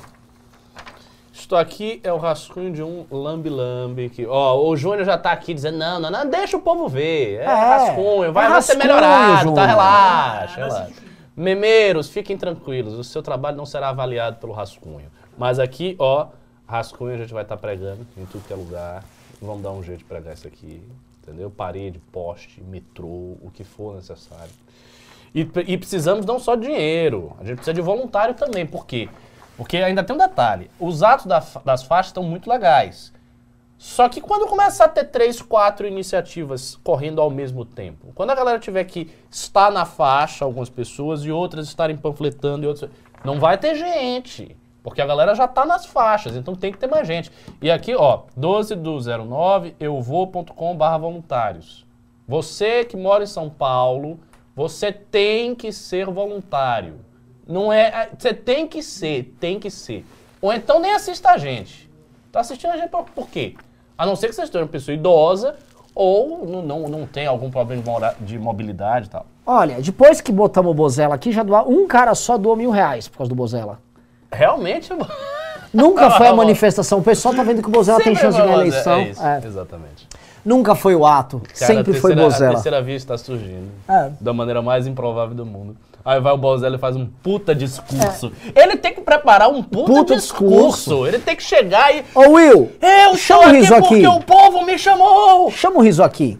Isto 1.30 1.54
aqui 1.54 2.00
é 2.02 2.10
o 2.10 2.16
rascunho 2.16 2.72
de 2.72 2.82
um 2.82 3.04
lambe-lambe. 3.10 4.08
Que, 4.08 4.26
ó, 4.26 4.58
o 4.66 4.74
Júnior 4.78 5.04
já 5.04 5.18
tá 5.18 5.30
aqui 5.30 5.52
dizendo, 5.52 5.76
não, 5.76 6.00
não, 6.00 6.10
não, 6.10 6.26
deixa 6.26 6.56
o 6.56 6.60
povo 6.60 6.88
ver. 6.88 7.40
É, 7.40 7.42
É, 7.42 7.54
rascunho, 7.54 8.32
vai, 8.32 8.46
é 8.46 8.48
vai 8.48 8.62
ser 8.62 8.72
rascunho, 8.72 8.78
melhorado, 8.78 9.38
Júnior. 9.40 9.54
tá? 9.54 9.66
Relaxa, 9.66 10.56
relaxa. 10.56 10.92
Memeiros, 11.36 12.08
fiquem 12.08 12.38
tranquilos, 12.38 12.94
o 12.94 13.04
seu 13.04 13.22
trabalho 13.22 13.58
não 13.58 13.66
será 13.66 13.90
avaliado 13.90 14.38
pelo 14.38 14.54
rascunho. 14.54 15.10
Mas 15.36 15.58
aqui, 15.58 15.96
ó, 15.98 16.28
rascunho 16.66 17.12
a 17.12 17.18
gente 17.18 17.34
vai 17.34 17.42
estar 17.42 17.58
pregando 17.58 18.06
em 18.16 18.24
tudo 18.24 18.42
que 18.46 18.54
é 18.54 18.56
lugar. 18.56 19.04
Vamos 19.38 19.62
dar 19.62 19.70
um 19.70 19.82
jeito 19.82 19.98
de 19.98 20.04
pregar 20.04 20.32
isso 20.32 20.48
aqui, 20.48 20.82
entendeu? 21.28 21.50
Parede, 21.50 21.98
poste, 22.10 22.62
metrô, 22.62 23.36
o 23.42 23.50
que 23.52 23.64
for 23.64 23.96
necessário. 23.96 24.52
E, 25.34 25.40
e 25.66 25.76
precisamos 25.76 26.24
não 26.24 26.38
só 26.38 26.54
de 26.54 26.66
dinheiro, 26.66 27.36
a 27.38 27.44
gente 27.44 27.56
precisa 27.56 27.74
de 27.74 27.80
voluntário 27.80 28.34
também. 28.34 28.66
Por 28.66 28.86
quê? 28.86 29.08
Porque 29.56 29.76
ainda 29.76 30.02
tem 30.02 30.16
um 30.16 30.18
detalhe: 30.18 30.70
os 30.80 31.02
atos 31.02 31.26
da 31.26 31.42
das 31.64 31.82
faixas 31.82 32.08
estão 32.08 32.22
muito 32.22 32.48
legais. 32.48 33.12
Só 33.76 34.08
que 34.08 34.20
quando 34.20 34.48
começar 34.48 34.86
a 34.86 34.88
ter 34.88 35.04
três, 35.04 35.40
quatro 35.40 35.86
iniciativas 35.86 36.76
correndo 36.82 37.20
ao 37.20 37.30
mesmo 37.30 37.64
tempo, 37.64 38.08
quando 38.12 38.30
a 38.30 38.34
galera 38.34 38.58
tiver 38.58 38.82
que 38.82 39.08
estar 39.30 39.70
na 39.70 39.84
faixa, 39.84 40.44
algumas 40.44 40.68
pessoas, 40.68 41.24
e 41.24 41.30
outras 41.30 41.68
estarem 41.68 41.96
panfletando, 41.96 42.64
e 42.64 42.66
outras. 42.66 42.90
Não 43.24 43.38
vai 43.38 43.56
ter 43.56 43.76
gente. 43.76 44.56
Porque 44.88 45.02
a 45.02 45.06
galera 45.06 45.34
já 45.34 45.46
tá 45.46 45.64
nas 45.64 45.86
faixas, 45.86 46.36
então 46.36 46.54
tem 46.54 46.72
que 46.72 46.78
ter 46.78 46.86
mais 46.86 47.06
gente. 47.06 47.30
E 47.60 47.70
aqui, 47.70 47.94
ó, 47.94 48.22
12 48.36 48.74
do 48.74 48.98
09, 49.00 49.74
euvou.com.br 49.78 50.98
voluntários. 51.00 51.86
Você 52.26 52.84
que 52.84 52.96
mora 52.96 53.24
em 53.24 53.26
São 53.26 53.48
Paulo, 53.48 54.18
você 54.54 54.92
tem 54.92 55.54
que 55.54 55.72
ser 55.72 56.06
voluntário. 56.06 56.96
Não 57.46 57.72
é. 57.72 57.82
é- 57.82 58.10
Você 58.18 58.34
tem 58.34 58.66
que 58.66 58.82
ser, 58.82 59.34
tem 59.40 59.58
que 59.58 59.70
ser. 59.70 60.04
Ou 60.40 60.52
então 60.52 60.80
nem 60.80 60.92
assista 60.92 61.30
a 61.30 61.38
gente. 61.38 61.88
Tá 62.30 62.40
assistindo 62.40 62.70
a 62.72 62.76
gente 62.76 62.90
por, 62.90 63.04
por 63.04 63.28
quê? 63.28 63.54
A 63.96 64.04
não 64.04 64.14
ser 64.14 64.28
que 64.28 64.34
você 64.34 64.46
seja 64.46 64.58
uma 64.58 64.66
pessoa 64.66 64.94
idosa 64.94 65.56
ou 65.94 66.46
não, 66.46 66.62
não, 66.62 66.88
não 66.88 67.06
tem 67.06 67.26
algum 67.26 67.50
problema 67.50 67.82
de 68.20 68.38
mobilidade 68.38 69.06
e 69.06 69.10
tal. 69.10 69.26
Olha, 69.44 69.80
depois 69.80 70.20
que 70.20 70.30
botamos 70.30 70.70
o 70.70 70.74
Bozella 70.74 71.14
aqui, 71.14 71.32
já 71.32 71.42
doa, 71.42 71.62
um 71.66 71.86
cara 71.88 72.14
só 72.14 72.36
doou 72.36 72.54
mil 72.54 72.70
reais 72.70 73.08
por 73.08 73.18
causa 73.18 73.28
do 73.28 73.34
Bozella. 73.34 73.80
Realmente, 74.32 74.92
Nunca 75.72 76.10
foi 76.12 76.26
a 76.28 76.34
manifestação. 76.34 76.98
O 76.98 77.02
pessoal 77.02 77.34
tá 77.34 77.42
vendo 77.42 77.60
que 77.62 77.68
o 77.68 77.70
Bozella 77.70 77.98
tem 77.98 78.14
Sempre 78.14 78.20
chance 78.22 78.36
de 78.38 78.42
ganhar 78.42 78.56
a 78.58 78.60
eleição. 78.60 78.92
É 78.98 79.02
isso, 79.10 79.22
É. 79.22 79.40
exatamente. 79.44 80.08
Nunca 80.44 80.74
foi 80.74 80.94
o 80.94 81.04
ato. 81.04 81.40
Cara, 81.40 81.54
Sempre 81.54 81.80
a 81.96 82.00
foi 82.00 82.10
terceira- 82.10 82.20
A 82.20 82.24
Bozella. 82.24 82.52
terceira 82.54 82.82
via 82.82 82.96
está 82.96 83.18
surgindo. 83.18 83.68
É. 83.88 84.10
Da 84.20 84.32
maneira 84.32 84.62
mais 84.62 84.86
improvável 84.86 85.34
do 85.34 85.44
mundo. 85.44 85.76
Aí 86.04 86.18
vai 86.20 86.32
o 86.32 86.38
Bozella 86.38 86.76
e 86.76 86.78
faz 86.78 86.96
um 86.96 87.06
puta 87.22 87.54
discurso. 87.54 88.32
Ele 88.54 88.76
tem 88.76 88.94
que 88.94 89.02
preparar 89.02 89.50
um 89.50 89.62
puta, 89.62 89.92
É. 89.92 89.94
Puta 89.94 90.16
discurso. 90.16 90.56
discurso. 90.78 91.06
Ele 91.06 91.18
tem 91.18 91.36
que 91.36 91.42
chegar 91.42 91.94
e. 91.94 92.02
Ô 92.14 92.30
Will, 92.32 92.72
Eu 92.80 93.14
chama 93.16 93.16
estou 93.16 93.36
o 93.36 93.42
aqui 93.42 93.52
riso 93.56 93.74
porque 93.74 93.94
aqui. 93.96 94.06
o 94.06 94.20
povo 94.20 94.64
me 94.64 94.78
chamou! 94.78 95.50
Chama 95.50 95.76
o 95.78 95.82
riso 95.82 96.02
aqui. 96.02 96.38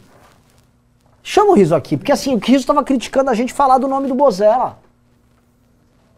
Chama 1.23 1.51
o 1.51 1.55
riso 1.55 1.75
aqui. 1.75 1.97
Porque 1.99 2.13
assim, 2.13 2.35
o 2.35 2.39
riso 2.39 2.67
tava 2.67 2.83
criticando 2.83 3.29
a 3.29 3.35
gente 3.35 3.53
falar 3.53 3.77
do 3.77 3.87
nome 3.87 4.09
do 4.09 4.15
Bozella. 4.15 4.79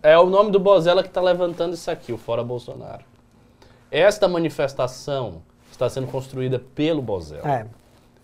É 0.02 0.18
o 0.18 0.26
nome 0.26 0.50
do 0.50 0.58
Bozella 0.58 1.02
que 1.02 1.08
está 1.08 1.20
levantando 1.20 1.74
isso 1.74 1.90
aqui, 1.90 2.12
o 2.12 2.18
Fora 2.18 2.42
Bolsonaro. 2.42 3.04
Esta 3.90 4.26
manifestação 4.26 5.42
está 5.70 5.88
sendo 5.88 6.06
construída 6.06 6.58
pelo 6.74 7.02
Bozella. 7.02 7.48
É. 7.48 7.66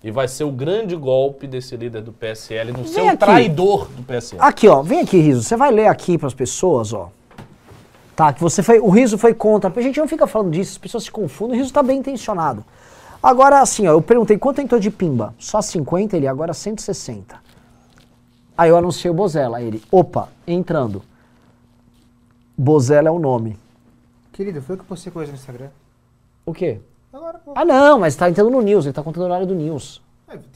E 0.02 0.10
vai 0.10 0.28
ser 0.28 0.44
o 0.44 0.50
grande 0.52 0.94
golpe 0.94 1.46
desse 1.46 1.76
líder 1.76 2.02
do 2.02 2.12
PSL 2.12 2.70
no 2.72 2.84
Vem 2.84 2.86
seu 2.92 3.08
aqui. 3.08 3.16
traidor 3.16 3.88
do 3.88 4.02
PSL. 4.02 4.40
Aqui, 4.40 4.68
ó. 4.68 4.82
Vem 4.82 5.00
aqui, 5.00 5.18
Riso. 5.18 5.42
Você 5.42 5.56
vai 5.56 5.70
ler 5.72 5.88
aqui 5.88 6.16
pras 6.16 6.32
pessoas, 6.32 6.92
ó. 6.92 7.10
Tá, 8.14 8.32
que 8.32 8.40
você 8.40 8.62
foi. 8.62 8.78
O 8.78 8.88
Riso 8.88 9.18
foi 9.18 9.34
contra. 9.34 9.72
A 9.74 9.82
gente 9.82 9.98
não 9.98 10.08
fica 10.08 10.26
falando 10.26 10.52
disso, 10.52 10.72
as 10.72 10.78
pessoas 10.78 11.04
se 11.04 11.10
confundem. 11.10 11.58
O 11.58 11.60
Riso 11.60 11.72
tá 11.72 11.82
bem 11.82 11.98
intencionado. 11.98 12.64
Agora, 13.22 13.60
assim, 13.60 13.86
ó, 13.88 13.92
eu 13.92 14.00
perguntei 14.00 14.38
quanto 14.38 14.60
entrou 14.60 14.80
de 14.80 14.90
pimba? 14.90 15.34
Só 15.38 15.60
50, 15.60 16.16
ele 16.16 16.28
agora 16.28 16.54
160. 16.54 17.36
Aí 18.56 18.70
eu 18.70 18.76
anunciei 18.76 19.10
o 19.10 19.14
Bozella. 19.14 19.60
Ele, 19.60 19.82
opa, 19.90 20.28
entrando. 20.46 21.02
Bozella 22.56 23.08
é 23.08 23.10
o 23.10 23.18
nome. 23.18 23.58
Querido, 24.32 24.60
foi 24.62 24.74
eu 24.74 24.78
que 24.78 24.84
postei 24.84 25.12
coisa 25.12 25.32
no 25.32 25.38
Instagram. 25.38 25.68
O 26.44 26.52
quê? 26.52 26.80
Agora, 27.12 27.38
pô. 27.38 27.52
Ah, 27.54 27.64
não, 27.64 27.98
mas 27.98 28.14
tá 28.16 28.28
entrando 28.28 28.50
no 28.50 28.60
News, 28.60 28.84
ele 28.84 28.92
tá 28.92 29.02
contando 29.02 29.22
o 29.22 29.26
horário 29.26 29.46
do 29.46 29.54
News. 29.54 30.02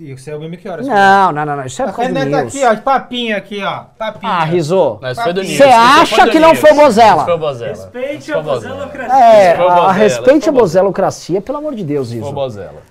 E 0.01 0.17
você 0.19 0.33
é 0.33 0.37
o 0.37 0.41
mesmo 0.41 0.57
que 0.57 0.69
horas? 0.69 0.85
Não, 0.87 1.31
não, 1.33 1.47
não, 1.47 1.57
não. 1.57 1.65
Isso 1.65 1.81
é 1.81 1.85
A 1.85 1.89
por 1.89 1.97
causa 1.97 2.11
do 2.11 2.15
caneta 2.19 2.41
News. 2.43 2.55
aqui, 2.57 2.65
ó, 2.65 2.75
de 2.75 2.81
papinho 2.83 3.37
aqui, 3.37 3.63
ó. 3.63 3.85
Papinho. 3.97 4.33
Ah, 4.33 4.45
Riso. 4.45 4.99
Não, 5.01 5.11
isso 5.13 5.23
foi 5.23 5.33
do 5.33 5.43
News. 5.43 5.57
Você 5.57 5.63
acha 5.63 6.17
foi 6.23 6.31
que 6.31 6.39
não 6.41 6.55
foi 6.57 6.73
o 6.73 6.75
Bozella? 6.75 7.17
Isso 7.17 7.25
foi 7.25 7.35
o 7.35 7.39
Bozella. 7.39 7.71
Respeite 7.71 8.33
a 8.33 8.35
foi 8.35 8.43
o 8.43 8.45
Bozella. 8.45 8.75
Bozelocracia. 8.75 9.25
É, 9.25 9.57
foi 9.57 9.65
o 9.65 9.69
a, 9.69 9.93
respeite 9.93 10.39
a 10.49 10.53
foi 10.53 10.53
o 10.53 10.55
bozelocracia, 10.65 11.41
pelo 11.41 11.59
amor 11.59 11.75
de 11.77 11.85
Deus, 11.85 12.09
Foi 12.09 12.19
o 12.19 12.21
Riso. 12.23 12.33
Bozella. 12.35 12.83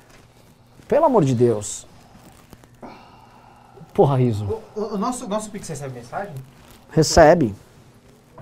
Pelo 0.88 1.06
amor 1.06 1.26
de 1.26 1.36
Deus. 1.36 1.86
Porra, 3.94 4.16
Riso. 4.16 4.46
O, 4.76 4.82
o 4.94 4.98
nosso, 4.98 5.28
nosso 5.28 5.52
Pix 5.52 5.68
recebe 5.68 5.96
mensagem? 5.96 6.34
Recebe. 6.92 7.54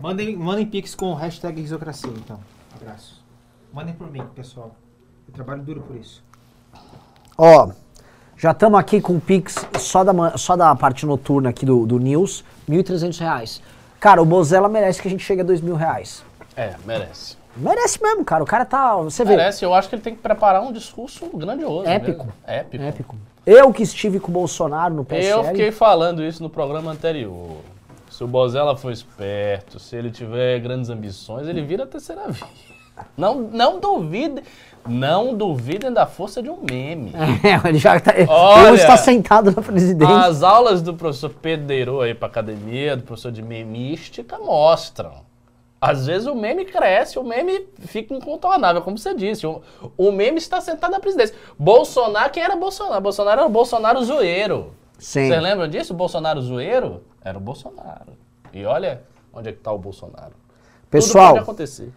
Mandem, 0.01 0.35
mandem 0.35 0.65
Pix 0.65 0.95
com 0.95 1.07
o 1.07 1.13
hashtag 1.13 1.61
risocracia, 1.61 2.11
então. 2.15 2.39
Abraço. 2.79 3.23
Mandem 3.73 3.93
por 3.93 4.09
mim, 4.09 4.23
pessoal. 4.35 4.75
Eu 5.27 5.33
trabalho 5.33 5.61
duro 5.61 5.81
por 5.81 5.95
isso. 5.95 6.23
Ó, 7.37 7.69
já 8.37 8.51
estamos 8.51 8.79
aqui 8.79 9.01
com 9.01 9.17
o 9.17 9.21
Pix 9.21 9.55
só 9.79 10.03
da, 10.03 10.37
só 10.37 10.55
da 10.55 10.75
parte 10.75 11.05
noturna 11.05 11.49
aqui 11.49 11.65
do, 11.65 11.85
do 11.85 11.99
News, 11.99 12.43
1.300 12.69 13.19
reais. 13.19 13.61
Cara, 13.99 14.21
o 14.21 14.25
Bozella 14.25 14.69
merece 14.69 15.01
que 15.01 15.07
a 15.07 15.11
gente 15.11 15.23
chegue 15.23 15.41
a 15.41 15.45
2.000 15.45 15.75
reais. 15.75 16.23
É, 16.55 16.75
merece. 16.85 17.35
Merece 17.55 18.01
mesmo, 18.01 18.23
cara. 18.23 18.43
O 18.43 18.47
cara 18.47 18.65
tá. 18.65 18.95
Você 18.97 19.25
vê. 19.25 19.35
Merece, 19.35 19.65
eu 19.65 19.73
acho 19.73 19.89
que 19.89 19.95
ele 19.95 20.01
tem 20.01 20.15
que 20.15 20.21
preparar 20.21 20.61
um 20.61 20.71
discurso 20.71 21.25
grandioso. 21.33 21.87
Épico. 21.87 22.25
mesmo. 22.25 22.33
Épico. 22.45 22.83
Épico. 22.83 23.15
Eu 23.45 23.73
que 23.73 23.81
estive 23.81 24.19
com 24.19 24.29
o 24.29 24.33
Bolsonaro 24.33 24.93
no 24.93 25.03
PSL. 25.05 25.29
Eu 25.29 25.43
fiquei 25.45 25.71
falando 25.71 26.23
isso 26.23 26.43
no 26.43 26.49
programa 26.49 26.91
anterior. 26.91 27.57
Se 28.17 28.23
o 28.23 28.27
Bozella 28.27 28.75
for 28.75 28.91
esperto, 28.91 29.77
se 29.77 29.95
ele 29.95 30.09
tiver 30.09 30.59
grandes 30.59 30.89
ambições, 30.89 31.47
ele 31.47 31.61
vira 31.61 31.83
a 31.83 31.85
terceira 31.85 32.27
via. 32.27 32.47
Não, 33.15 33.35
não 33.35 33.79
duvidem, 33.79 34.43
não 34.87 35.35
duvidem 35.35 35.93
da 35.93 36.07
força 36.07 36.41
de 36.41 36.49
um 36.49 36.57
meme. 36.67 37.13
É, 37.45 37.69
ele 37.69 37.77
já 37.77 37.99
tá, 37.99 38.15
Olha, 38.27 38.73
está 38.73 38.97
sentado 38.97 39.51
na 39.55 39.61
presidência. 39.61 40.17
As 40.17 40.41
aulas 40.41 40.81
do 40.81 40.95
professor 40.95 41.29
Pedro 41.29 42.01
aí 42.01 42.15
pra 42.15 42.27
academia, 42.27 42.97
do 42.97 43.03
professor 43.03 43.31
de 43.31 43.43
memística, 43.43 44.39
mostram. 44.39 45.21
Às 45.79 46.07
vezes 46.07 46.27
o 46.27 46.33
meme 46.33 46.65
cresce, 46.65 47.19
o 47.19 47.23
meme 47.23 47.67
fica 47.81 48.15
incontornável, 48.15 48.81
como 48.81 48.97
você 48.97 49.13
disse. 49.13 49.45
O, 49.45 49.61
o 49.95 50.11
meme 50.11 50.39
está 50.39 50.59
sentado 50.59 50.89
na 50.89 50.99
presidência. 50.99 51.35
Bolsonaro, 51.55 52.31
quem 52.31 52.41
era 52.41 52.55
Bolsonaro? 52.55 52.99
Bolsonaro 52.99 53.41
era 53.41 53.47
o 53.47 53.51
Bolsonaro 53.51 54.03
zoeiro. 54.03 54.73
Sim. 54.97 55.27
Vocês 55.27 55.43
lembram 55.43 55.67
disso? 55.67 55.93
O 55.93 55.95
Bolsonaro 55.95 56.41
zoeiro 56.41 57.03
era 57.27 57.37
o 57.37 57.41
Bolsonaro. 57.41 58.13
E 58.53 58.65
olha 58.65 59.01
onde 59.33 59.49
é 59.49 59.51
que 59.51 59.59
tá 59.59 59.71
o 59.71 59.77
Bolsonaro. 59.77 60.31
Tudo 60.31 60.89
Pessoal, 60.89 61.29
pode 61.33 61.43
acontecer. 61.43 61.91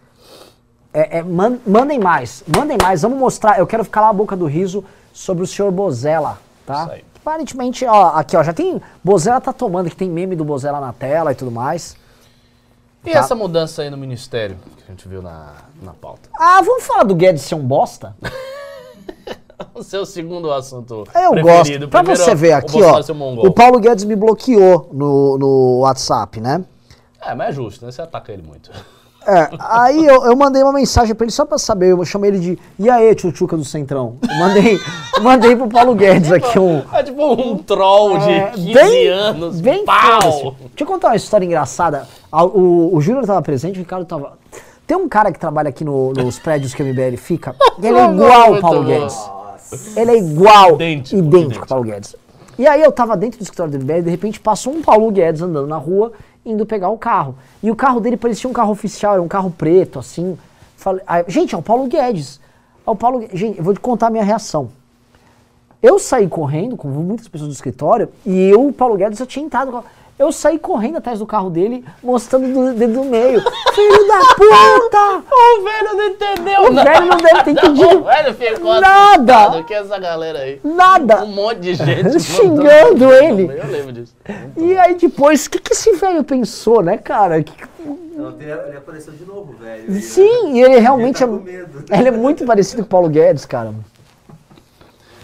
É, 0.93 1.19
é, 1.19 1.23
man- 1.23 1.59
mandem 1.65 1.99
mais, 1.99 2.43
mandem 2.53 2.77
mais. 2.81 3.01
Vamos 3.01 3.17
mostrar. 3.17 3.57
Eu 3.57 3.65
quero 3.65 3.83
ficar 3.83 4.01
lá 4.01 4.09
a 4.09 4.13
boca 4.13 4.35
do 4.35 4.45
riso 4.45 4.83
sobre 5.13 5.43
o 5.43 5.47
senhor 5.47 5.71
Bozella, 5.71 6.37
tá? 6.65 6.83
Isso 6.83 6.91
aí. 6.91 7.05
Aparentemente, 7.21 7.85
ó, 7.85 8.07
aqui, 8.15 8.35
ó, 8.35 8.43
já 8.43 8.51
tem. 8.51 8.81
Bozella 9.03 9.39
tá 9.39 9.53
tomando, 9.53 9.89
que 9.89 9.95
tem 9.95 10.09
meme 10.09 10.35
do 10.35 10.43
Bozella 10.43 10.79
na 10.81 10.91
tela 10.91 11.31
e 11.31 11.35
tudo 11.35 11.51
mais. 11.51 11.95
E 13.05 13.11
Tá. 13.11 13.19
essa 13.19 13.33
mudança 13.35 13.81
aí 13.83 13.89
no 13.89 13.97
ministério 13.97 14.57
que 14.77 14.83
a 14.83 14.91
gente 14.91 15.07
viu 15.07 15.21
na, 15.21 15.53
na 15.81 15.93
pauta? 15.93 16.29
Ah, 16.37 16.61
vamos 16.61 16.83
falar 16.83 17.03
do 17.03 17.15
Guedes 17.15 17.41
ser 17.43 17.55
um 17.55 17.65
bosta? 17.65 18.15
O 19.73 19.83
seu 19.83 20.05
segundo 20.05 20.51
assunto 20.51 21.03
Eu 21.15 21.31
preferido. 21.31 21.41
gosto. 21.47 21.89
Pra 21.89 21.99
Primeiro, 21.99 22.23
você 22.23 22.35
ver 22.35 22.53
o 22.53 22.57
aqui, 22.57 22.81
ó. 22.81 22.99
O 23.47 23.51
Paulo 23.51 23.79
Guedes 23.79 24.03
me 24.05 24.15
bloqueou 24.15 24.89
no, 24.91 25.37
no 25.37 25.79
WhatsApp, 25.79 26.39
né? 26.41 26.63
É, 27.25 27.35
mas 27.35 27.49
é 27.49 27.51
justo, 27.51 27.85
né? 27.85 27.91
Você 27.91 28.01
ataca 28.01 28.31
ele 28.31 28.41
muito. 28.43 28.71
É, 29.27 29.49
aí 29.59 30.03
eu, 30.03 30.25
eu 30.25 30.35
mandei 30.35 30.63
uma 30.63 30.73
mensagem 30.73 31.13
pra 31.13 31.23
ele 31.25 31.31
só 31.31 31.45
pra 31.45 31.59
saber, 31.59 31.91
eu 31.91 32.03
chamei 32.03 32.31
ele 32.31 32.39
de 32.39 32.59
E 32.79 32.89
aí, 32.89 33.13
tchutchuca 33.13 33.55
do 33.55 33.63
Centrão? 33.63 34.17
Eu 34.27 34.35
mandei, 34.35 34.79
mandei 35.21 35.55
pro 35.55 35.67
Paulo 35.67 35.93
Guedes 35.93 36.31
aqui 36.31 36.57
um. 36.57 36.81
É 36.91 37.03
tipo 37.03 37.23
um 37.33 37.55
troll 37.59 38.17
de 38.17 38.29
É, 38.31 38.47
15 38.49 38.73
bem- 38.73 39.07
anos. 39.09 39.61
Bem 39.61 39.85
pau! 39.85 40.55
Deixa 40.59 40.71
eu 40.79 40.87
contar 40.87 41.09
uma 41.09 41.15
história 41.15 41.45
engraçada. 41.45 42.07
A- 42.31 42.43
O, 42.43 42.95
o 42.95 42.99
Júnior 42.99 43.23
tava 43.27 43.41
presente, 43.43 43.75
o 43.75 43.79
Ricardo 43.79 44.05
tava. 44.05 44.39
Tem 44.87 44.97
um 44.97 45.07
cara 45.07 45.31
que 45.31 45.37
trabalha 45.39 45.69
aqui 45.69 45.85
no- 45.85 46.11
nos 46.13 46.39
prédios 46.39 46.73
que 46.73 46.81
o 46.81 46.85
MBL 46.87 47.15
fica, 47.15 47.55
ele 47.77 47.95
é 47.99 48.05
igual 48.05 48.47
muito 48.49 48.61
Paulo 48.61 48.81
bom. 48.81 48.87
Guedes. 48.87 49.15
Ele 49.95 50.11
é 50.11 50.17
igual, 50.17 50.75
Idêntico, 50.75 51.17
idêntico, 51.17 51.37
idêntico. 51.37 51.61
ao 51.63 51.67
Paulo 51.67 51.83
Guedes. 51.83 52.15
E 52.57 52.67
aí 52.67 52.81
eu 52.81 52.91
tava 52.91 53.15
dentro 53.17 53.39
do 53.39 53.43
escritório 53.43 53.71
do 53.71 53.79
MBL 53.83 53.99
e 53.99 54.01
de 54.03 54.09
repente 54.09 54.39
passou 54.39 54.73
um 54.73 54.81
Paulo 54.81 55.09
Guedes 55.11 55.41
andando 55.41 55.67
na 55.67 55.77
rua, 55.77 56.11
indo 56.45 56.65
pegar 56.65 56.89
o 56.89 56.97
carro. 56.97 57.35
E 57.63 57.71
o 57.71 57.75
carro 57.75 57.99
dele 57.99 58.17
parecia 58.17 58.49
um 58.49 58.53
carro 58.53 58.71
oficial, 58.71 59.13
era 59.13 59.21
um 59.21 59.27
carro 59.27 59.49
preto, 59.49 59.99
assim. 59.99 60.37
Falei, 60.75 61.01
aí, 61.07 61.23
gente, 61.27 61.55
é 61.55 61.57
o 61.57 61.61
Paulo 61.61 61.87
Guedes. 61.87 62.39
É 62.85 62.89
o 62.89 62.95
Paulo 62.95 63.19
Guedes. 63.19 63.39
Gente, 63.39 63.57
eu 63.57 63.63
vou 63.63 63.73
te 63.73 63.79
contar 63.79 64.07
a 64.07 64.09
minha 64.09 64.23
reação. 64.23 64.69
Eu 65.81 65.97
saí 65.97 66.27
correndo, 66.27 66.77
como 66.77 66.93
muitas 67.01 67.27
pessoas 67.27 67.49
do 67.49 67.53
escritório, 67.53 68.09
e 68.23 68.49
eu, 68.49 68.67
o 68.67 68.73
Paulo 68.73 68.95
Guedes, 68.95 69.17
já 69.17 69.25
tinha 69.25 69.43
entrado. 69.45 69.83
Eu 70.21 70.31
saí 70.31 70.59
correndo 70.59 70.97
atrás 70.97 71.17
do 71.19 71.25
carro 71.25 71.49
dele, 71.49 71.83
mostrando 72.03 72.45
o 72.59 72.73
dedo 72.73 72.93
do 72.93 73.03
meio. 73.03 73.41
Filho 73.73 74.07
da 74.07 74.19
puta! 74.35 75.23
O 75.33 75.63
velho 75.63 75.97
não 75.97 76.07
entendeu 76.07 76.61
O 76.61 76.73
velho 76.73 77.05
não 77.07 77.17
deve 77.17 77.43
ter 77.43 77.49
O 77.49 77.53
entendido 77.53 78.03
velho 78.03 78.33
ficou 78.33 78.79
Nada. 78.81 79.63
que 79.63 79.73
é 79.73 79.77
essa 79.79 79.97
galera 79.99 80.39
aí. 80.39 80.59
nada. 80.63 81.23
Um 81.23 81.27
monte 81.27 81.59
de 81.59 81.73
gente 81.75 82.19
Xingando 82.21 83.11
ele. 83.13 83.43
Eu 83.51 83.67
lembro 83.67 83.91
disso. 83.93 84.13
E 84.57 84.77
aí 84.77 84.95
depois, 84.95 85.45
o 85.45 85.49
que, 85.49 85.59
que 85.59 85.73
esse 85.73 85.93
velho 85.93 86.23
pensou, 86.23 86.81
né, 86.83 86.97
cara? 86.97 87.41
Que- 87.43 87.53
ele 88.39 88.77
apareceu 88.77 89.13
de 89.13 89.25
novo, 89.25 89.53
velho. 89.59 89.91
Sim, 90.01 90.53
e 90.53 90.61
ele 90.61 90.77
realmente 90.79 91.23
Ele 91.23 91.33
é. 91.33 91.35
tá 91.37 91.39
com 91.39 91.43
medo. 91.43 91.85
Ele 91.91 92.07
é 92.07 92.11
muito 92.11 92.45
parecido 92.45 92.83
com 92.83 92.85
o 92.85 92.89
Paulo 92.89 93.09
Guedes, 93.09 93.45
cara. 93.45 93.73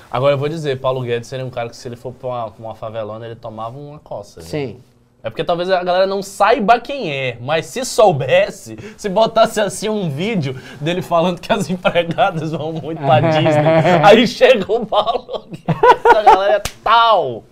Agora 0.09 0.33
eu 0.33 0.37
vou 0.37 0.47
dizer, 0.47 0.79
Paulo 0.79 1.01
Guedes 1.01 1.27
seria 1.27 1.45
um 1.45 1.49
cara 1.49 1.69
que 1.69 1.75
se 1.75 1.87
ele 1.87 1.95
for 1.95 2.13
pra 2.13 2.27
uma, 2.29 2.51
pra 2.51 2.65
uma 2.65 2.75
favelona, 2.75 3.25
ele 3.25 3.35
tomava 3.35 3.77
uma 3.77 3.99
coça. 3.99 4.39
viu? 4.39 4.49
Sim. 4.49 4.79
É 5.23 5.29
porque 5.29 5.43
talvez 5.43 5.69
a 5.69 5.83
galera 5.83 6.07
não 6.07 6.21
saiba 6.23 6.79
quem 6.79 7.11
é, 7.11 7.37
mas 7.41 7.65
se 7.65 7.83
soubesse, 7.83 8.77
se 8.95 9.09
botasse 9.09 9.59
assim 9.59 9.89
um 9.89 10.09
vídeo 10.09 10.55
dele 10.79 11.01
falando 11.01 11.41
que 11.41 11.51
as 11.51 11.69
empregadas 11.69 12.51
vão 12.51 12.71
muito 12.71 13.01
pra 13.01 13.19
Disney, 13.19 13.51
aí 14.05 14.25
chega 14.27 14.71
o 14.71 14.85
Paulo 14.85 15.47
Guedes, 15.49 16.05
a 16.15 16.21
galera 16.23 16.53
é 16.57 16.61
tal. 16.83 17.43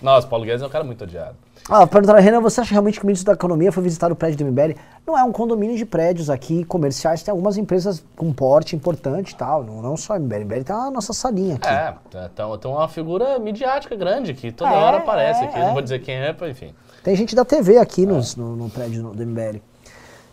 Nossa, 0.00 0.26
Paulo 0.26 0.44
Guedes 0.46 0.62
é 0.62 0.66
um 0.66 0.70
cara 0.70 0.84
muito 0.84 1.04
odiado. 1.04 1.36
Ah, 1.68 1.86
perguntaram, 1.86 2.20
Renan, 2.20 2.40
você 2.40 2.60
acha 2.60 2.72
realmente 2.72 2.98
que 2.98 3.04
o 3.04 3.06
ministro 3.06 3.26
da 3.26 3.34
Economia 3.34 3.70
foi 3.70 3.82
visitar 3.84 4.10
o 4.10 4.16
prédio 4.16 4.38
do 4.44 4.50
MBL? 4.52 4.74
Não 5.06 5.16
é 5.16 5.22
um 5.22 5.30
condomínio 5.30 5.76
de 5.76 5.86
prédios 5.86 6.28
aqui, 6.28 6.64
comerciais, 6.64 7.22
tem 7.22 7.30
algumas 7.30 7.56
empresas 7.56 8.04
com 8.16 8.32
porte 8.32 8.74
importante 8.74 9.30
e 9.30 9.36
tal, 9.36 9.62
não, 9.62 9.80
não 9.80 9.96
só 9.96 10.14
o 10.14 10.18
MBL, 10.20 10.36
o 10.36 10.44
MBL 10.44 10.62
tem 10.64 10.74
a 10.74 10.90
nossa 10.90 11.12
salinha 11.12 11.54
aqui. 11.54 11.68
É, 11.68 11.94
então 12.32 12.58
tem 12.58 12.70
uma 12.70 12.88
figura 12.88 13.38
midiática 13.38 13.94
grande 13.94 14.34
que 14.34 14.50
toda 14.50 14.70
É, 14.72 14.76
hora 14.76 14.96
aparece 14.98 15.42
é, 15.42 15.46
aqui. 15.46 15.58
é. 15.58 15.66
Não 15.66 15.72
vou 15.72 15.82
dizer 15.82 16.00
quem 16.00 16.16
é, 16.16 16.36
enfim. 16.50 16.74
Tem 17.04 17.14
gente 17.14 17.34
da 17.34 17.44
TV 17.44 17.78
aqui 17.78 18.06
nos- 18.06 18.34
no, 18.36 18.56
no 18.56 18.68
prédio 18.68 19.02
do 19.10 19.22
MBL. 19.24 19.60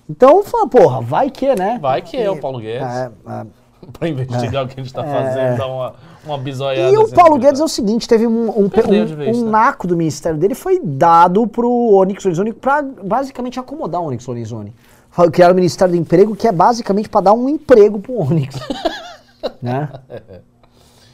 Então, 0.09 0.43
fala, 0.43 0.67
porra, 0.67 1.01
vai 1.01 1.29
que, 1.29 1.53
né? 1.55 1.77
Vai 1.79 2.01
que 2.01 2.17
é 2.17 2.29
o 2.31 2.39
Paulo 2.39 2.59
Guedes. 2.59 2.87
É, 2.87 3.11
é. 3.27 3.45
Pra 3.97 4.07
investigar 4.07 4.65
o 4.65 4.67
que 4.67 4.79
a 4.79 4.83
gente 4.83 4.93
tá 4.93 5.03
fazendo, 5.03 5.57
dar 5.57 5.67
uma, 5.67 5.93
uma 6.25 6.37
bisoiada. 6.37 6.93
E 6.93 6.97
o 6.97 7.03
assim 7.03 7.15
Paulo 7.15 7.35
no 7.35 7.41
Guedes 7.41 7.59
é 7.61 7.63
o 7.63 7.67
seguinte, 7.67 8.07
teve 8.07 8.27
um, 8.27 8.49
um, 8.49 8.65
um- 8.65 9.15
vez, 9.15 9.37
um 9.37 9.45
né? 9.45 9.51
naco 9.51 9.87
do 9.87 9.95
ministério 9.95 10.37
dele, 10.37 10.53
foi 10.53 10.79
dado 10.83 11.47
pro 11.47 11.69
Onyx 11.69 12.23
Lorenzoni 12.23 12.53
pra 12.53 12.81
basicamente 12.81 13.59
acomodar 13.59 14.01
o 14.01 14.05
Onyx 14.07 14.25
Lorenzoni. 14.27 14.73
Criaram 15.31 15.53
o 15.53 15.55
Ministério 15.55 15.93
do 15.93 15.99
Emprego, 15.99 16.35
que 16.35 16.47
é 16.47 16.51
basicamente 16.51 17.09
pra 17.09 17.19
dar 17.19 17.33
um 17.33 17.49
emprego 17.49 17.99
pro 17.99 18.19
Onyx. 18.19 18.55
né? 19.61 19.89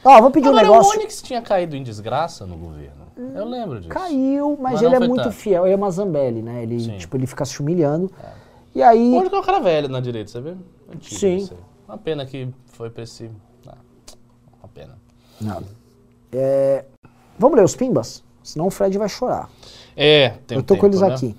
Ó, 0.04 0.20
vou 0.20 0.30
pedir 0.30 0.46
um 0.48 0.50
Agora, 0.50 0.66
negócio. 0.68 0.92
o 0.92 1.00
Onyx 1.00 1.22
tinha 1.22 1.42
caído 1.42 1.74
em 1.74 1.82
desgraça 1.82 2.46
no 2.46 2.56
governo. 2.56 3.06
Eu 3.34 3.46
lembro 3.46 3.78
disso. 3.78 3.88
Caiu, 3.88 4.56
mas, 4.60 4.74
Mas 4.74 4.82
ele 4.82 4.94
é 4.94 5.00
muito 5.00 5.24
tanto. 5.24 5.34
fiel, 5.34 5.64
ele 5.64 5.72
é 5.72 5.76
uma 5.76 5.90
Zambelli, 5.90 6.42
né? 6.42 6.62
Ele, 6.62 6.78
Sim. 6.78 6.98
tipo, 6.98 7.16
ele 7.16 7.26
fica 7.26 7.44
se 7.44 7.60
humilhando. 7.60 8.10
E 8.74 8.82
aí... 8.82 9.10
O 9.10 9.16
Onyx 9.18 9.32
é 9.32 9.38
um 9.38 9.42
cara 9.42 9.58
velho 9.58 9.88
na 9.88 10.00
direita, 10.00 10.30
você 10.30 10.40
vê? 10.40 10.54
Antigo, 10.92 11.18
Sim. 11.18 11.48
Uma 11.86 11.98
pena 11.98 12.26
que 12.26 12.48
foi 12.66 12.90
pra 12.90 13.02
esse... 13.04 13.30
Ah, 13.66 13.76
uma 14.60 14.68
pena. 14.68 14.98
Não. 15.40 15.62
É, 16.32 16.84
Vamos 17.38 17.56
ler 17.56 17.64
os 17.64 17.76
pimbas? 17.76 18.24
Senão 18.42 18.66
o 18.66 18.70
Fred 18.70 18.96
vai 18.96 19.08
chorar. 19.08 19.50
É, 19.96 20.30
tem 20.46 20.56
Eu 20.56 20.60
um 20.60 20.64
tô 20.64 20.74
com 20.74 20.82
tempo, 20.82 20.86
eles 20.86 21.00
né? 21.00 21.14
aqui. 21.14 21.36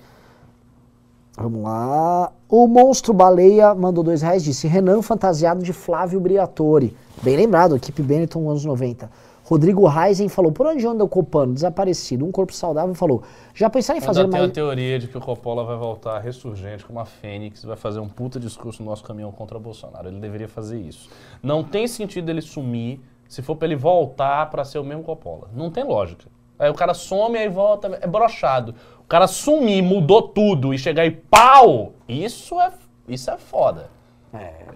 Vamos 1.35 1.63
lá. 1.63 2.31
O 2.49 2.67
Monstro 2.67 3.13
Baleia 3.13 3.73
mandou 3.73 4.03
dois 4.03 4.21
reais 4.21 4.43
disse 4.43 4.67
Renan 4.67 5.01
fantasiado 5.01 5.63
de 5.63 5.71
Flávio 5.73 6.19
Briatore. 6.19 6.95
Bem 7.21 7.35
lembrado, 7.35 7.75
equipe 7.75 8.01
Benetton 8.01 8.49
anos 8.49 8.65
90. 8.65 9.09
Rodrigo 9.47 9.87
Reisen 9.87 10.27
falou, 10.27 10.51
por 10.51 10.67
onde 10.67 10.85
anda 10.85 11.05
o 11.05 11.07
Copano? 11.07 11.53
Desaparecido. 11.53 12.25
Um 12.25 12.31
corpo 12.33 12.53
saudável 12.53 12.93
falou, 12.93 13.23
já 13.55 13.69
pensaram 13.69 13.97
em 13.97 14.01
Ainda 14.01 14.05
fazer 14.05 14.23
tem 14.23 14.31
mais... 14.31 14.43
a 14.43 14.53
teoria 14.53 14.99
de 14.99 15.07
que 15.07 15.17
o 15.17 15.21
Coppola 15.21 15.63
vai 15.63 15.77
voltar 15.77 16.19
ressurgente 16.19 16.83
como 16.83 16.99
a 16.99 17.05
Fênix, 17.05 17.63
vai 17.63 17.77
fazer 17.77 18.01
um 18.01 18.09
puta 18.09 18.41
discurso 18.41 18.83
no 18.83 18.89
nosso 18.89 19.05
caminhão 19.05 19.31
contra 19.31 19.55
o 19.55 19.59
Bolsonaro. 19.61 20.09
Ele 20.09 20.19
deveria 20.19 20.49
fazer 20.49 20.77
isso. 20.81 21.09
Não 21.41 21.63
tem 21.63 21.87
sentido 21.87 22.29
ele 22.29 22.41
sumir 22.41 22.99
se 23.25 23.41
for 23.41 23.55
pra 23.55 23.69
ele 23.69 23.77
voltar 23.77 24.49
pra 24.49 24.65
ser 24.65 24.79
o 24.79 24.83
mesmo 24.83 25.01
Coppola. 25.01 25.47
Não 25.55 25.71
tem 25.71 25.85
lógica. 25.85 26.25
Aí 26.59 26.69
o 26.69 26.73
cara 26.73 26.93
some 26.93 27.37
aí 27.37 27.47
volta, 27.47 27.99
é 28.01 28.07
brochado. 28.07 28.75
O 28.99 29.07
cara 29.07 29.27
sumir, 29.27 29.81
mudou 29.81 30.23
tudo 30.23 30.73
e 30.73 30.77
chegar 30.77 31.05
e 31.05 31.11
pau, 31.11 31.93
isso 32.05 32.59
é, 32.59 32.69
isso 33.07 33.31
é 33.31 33.37
foda. 33.37 33.89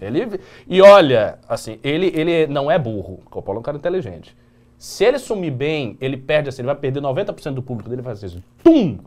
Ele, 0.00 0.40
e 0.66 0.80
olha, 0.80 1.38
assim, 1.46 1.78
ele, 1.84 2.10
ele 2.14 2.46
não 2.46 2.70
é 2.70 2.78
burro. 2.78 3.20
O 3.26 3.30
Coppola 3.30 3.58
é 3.58 3.60
um 3.60 3.62
cara 3.62 3.76
inteligente. 3.76 4.34
Se 4.82 5.04
ele 5.04 5.16
sumir 5.16 5.52
bem, 5.52 5.96
ele 6.00 6.16
perde 6.16 6.48
assim, 6.48 6.60
ele 6.60 6.66
vai 6.66 6.74
perder 6.74 7.00
90% 7.00 7.54
do 7.54 7.62
público 7.62 7.88
dele, 7.88 8.02
vai 8.02 8.16
fazer 8.16 8.26
isso. 8.26 8.42
Tum! 8.64 8.98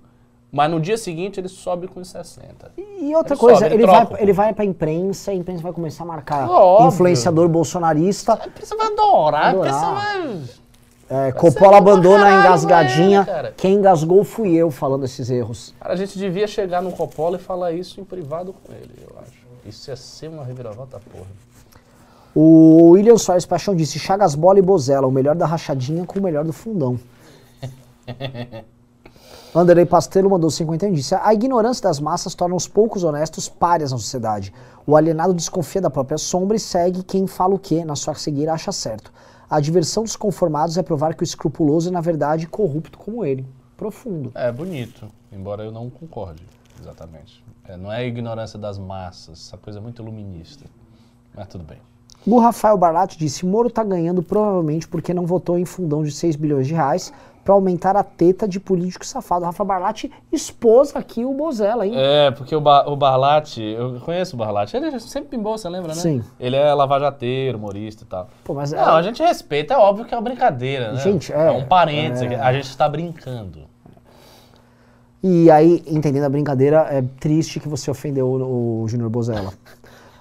Mas 0.49 0.71
no 0.71 0.80
dia 0.80 0.97
seguinte 0.97 1.38
ele 1.38 1.49
sobe 1.49 1.86
com 1.86 2.01
60. 2.01 2.71
E 2.78 3.13
outra 3.13 3.34
Ele 3.34 3.39
coisa, 3.41 3.59
sobe, 3.59 3.73
ele 3.73 3.84
ele, 3.84 3.86
vai, 3.91 4.07
ele 4.19 4.32
vai 4.32 4.53
pra 4.53 4.63
imprensa, 4.63 5.32
a 5.32 5.34
imprensa 5.34 5.61
vai 5.61 5.73
começar 5.73 6.05
a 6.05 6.07
marcar 6.07 6.49
Óbvio. 6.49 6.88
influenciador 6.88 7.49
bolsonarista. 7.49 8.39
A 8.41 8.47
imprensa 8.47 8.73
vai 8.78 8.88
adorar, 8.88 9.47
a 9.47 9.57
imprensa 9.57 9.78
Adorar. 9.86 10.21
vai... 10.23 10.43
É, 11.28 11.32
Coppola 11.34 11.78
abandona 11.78 12.19
a 12.23 12.30
caralho 12.30 12.39
engasgadinha. 12.39 13.28
Quem 13.57 13.73
engasgou 13.73 14.23
fui 14.23 14.55
eu 14.55 14.71
falando 14.71 15.03
esses 15.03 15.30
erros. 15.30 15.73
Cara, 15.78 15.93
a 15.93 15.97
gente 15.97 16.17
devia 16.17 16.47
chegar 16.47 16.82
no 16.82 16.93
Coppola 16.93 17.36
e 17.36 17.39
falar 17.39 17.73
isso 17.73 17.99
em 17.99 18.05
privado 18.05 18.53
com 18.53 18.71
ele, 18.71 18.93
eu 19.01 19.13
acho. 19.19 19.34
Isso 19.65 19.89
ia 19.91 19.97
ser 19.97 20.30
uma 20.30 20.45
reviravolta 20.45 21.01
porra. 21.11 21.28
O 22.38 22.89
William 22.89 23.17
Soares 23.17 23.45
Paixão 23.45 23.73
disse: 23.73 23.97
Chagas 23.97 24.36
Bola 24.36 24.59
e 24.59 24.61
Bozella, 24.61 25.07
o 25.07 25.11
melhor 25.11 25.36
da 25.36 25.45
rachadinha 25.45 26.05
com 26.05 26.19
o 26.19 26.21
melhor 26.21 26.43
do 26.43 26.51
fundão. 26.51 26.99
Anderley 29.55 29.86
Pastelo 29.86 30.29
mandou 30.29 30.51
51 30.51 30.91
e 30.91 30.95
disse: 30.95 31.15
A 31.15 31.33
ignorância 31.33 31.83
das 31.83 31.97
massas 31.97 32.36
torna 32.36 32.53
os 32.53 32.67
poucos 32.67 33.05
honestos 33.05 33.47
párias 33.47 33.93
na 33.93 33.97
sociedade. 33.97 34.53
O 34.86 34.97
alienado 34.97 35.33
desconfia 35.33 35.79
da 35.79 35.89
própria 35.89 36.17
sombra 36.17 36.57
e 36.57 36.59
segue 36.59 37.03
quem 37.03 37.25
fala 37.25 37.55
o 37.55 37.59
que, 37.59 37.86
na 37.86 37.95
sua 37.95 38.13
cegueira, 38.15 38.51
acha 38.51 38.73
certo. 38.73 39.13
A 39.49 39.61
diversão 39.61 40.03
dos 40.03 40.17
conformados 40.17 40.77
é 40.77 40.83
provar 40.83 41.15
que 41.15 41.23
o 41.23 41.23
escrupuloso 41.23 41.88
é, 41.88 41.91
na 41.91 42.01
verdade, 42.01 42.47
corrupto 42.47 42.97
como 42.97 43.23
ele. 43.23 43.45
Profundo. 43.77 44.33
É 44.36 44.51
bonito, 44.51 45.07
embora 45.31 45.63
eu 45.63 45.71
não 45.71 45.89
concorde, 45.89 46.43
exatamente. 46.81 47.41
É, 47.63 47.77
não 47.77 47.89
é 47.89 47.97
a 47.99 48.03
ignorância 48.03 48.59
das 48.59 48.77
massas, 48.77 49.47
essa 49.47 49.57
coisa 49.57 49.79
é 49.79 49.81
muito 49.81 50.01
iluminista. 50.01 50.65
Mas 51.33 51.47
tudo 51.47 51.63
bem. 51.63 51.79
O 52.28 52.39
Rafael 52.39 52.78
Barlatti 52.78 53.17
disse: 53.17 53.45
Moro 53.45 53.69
tá 53.69 53.84
ganhando 53.84 54.23
provavelmente 54.23 54.88
porque 54.88 55.13
não 55.13 55.26
votou 55.26 55.59
em 55.59 55.65
fundão 55.65 56.03
de 56.03 56.11
6 56.11 56.36
bilhões 56.36 56.67
de 56.67 56.73
reais 56.73 57.13
para 57.43 57.53
aumentar 57.53 57.95
a 57.95 58.03
teta 58.03 58.47
de 58.47 58.59
político 58.59 59.05
safado. 59.05 59.43
O 59.43 59.45
Rafael 59.45 59.67
Barlatti 59.67 60.11
expôs 60.32 60.95
aqui 60.95 61.23
o 61.23 61.32
Bozella, 61.32 61.86
hein? 61.86 61.93
É, 61.95 62.32
porque 62.32 62.55
o, 62.55 62.59
ba 62.59 62.89
o 62.89 62.95
Barlatti, 62.95 63.61
eu 63.61 63.99
conheço 63.99 64.36
o 64.36 64.39
Barlatti, 64.39 64.76
ele 64.76 64.99
sempre 64.99 65.30
pimbou, 65.30 65.55
você 65.55 65.69
lembra, 65.69 65.89
né? 65.89 66.01
Sim. 66.01 66.23
Ele 66.39 66.55
é 66.55 66.73
lavajateiro, 66.73 67.59
humorista 67.59 68.03
e 68.03 68.07
tal. 68.07 68.28
Pô, 68.43 68.55
mas 68.55 68.73
é- 68.73 68.84
Não, 68.84 68.95
a 68.95 69.01
gente 69.03 69.21
respeita, 69.21 69.76
é 69.76 69.78
óbvio 69.78 70.05
que 70.05 70.13
é 70.15 70.17
uma 70.17 70.23
brincadeira, 70.23 70.93
né? 70.93 71.01
Gente, 71.01 71.32
é, 71.32 71.51
um 71.51 71.67
parênteses, 71.67 72.32
é. 72.32 72.39
a 72.39 72.51
gente 72.51 72.65
está 72.67 72.89
brincando. 72.89 73.59
E 75.21 75.49
aí, 75.51 75.84
entendendo 75.86 76.23
a 76.23 76.30
brincadeira, 76.30 76.88
é 76.89 77.03
triste 77.19 77.59
que 77.59 77.67
você 77.69 77.91
ofendeu 77.91 78.28
o, 78.28 78.84
o 78.84 78.88
Júnior 78.88 79.09
Bozella. 79.11 79.53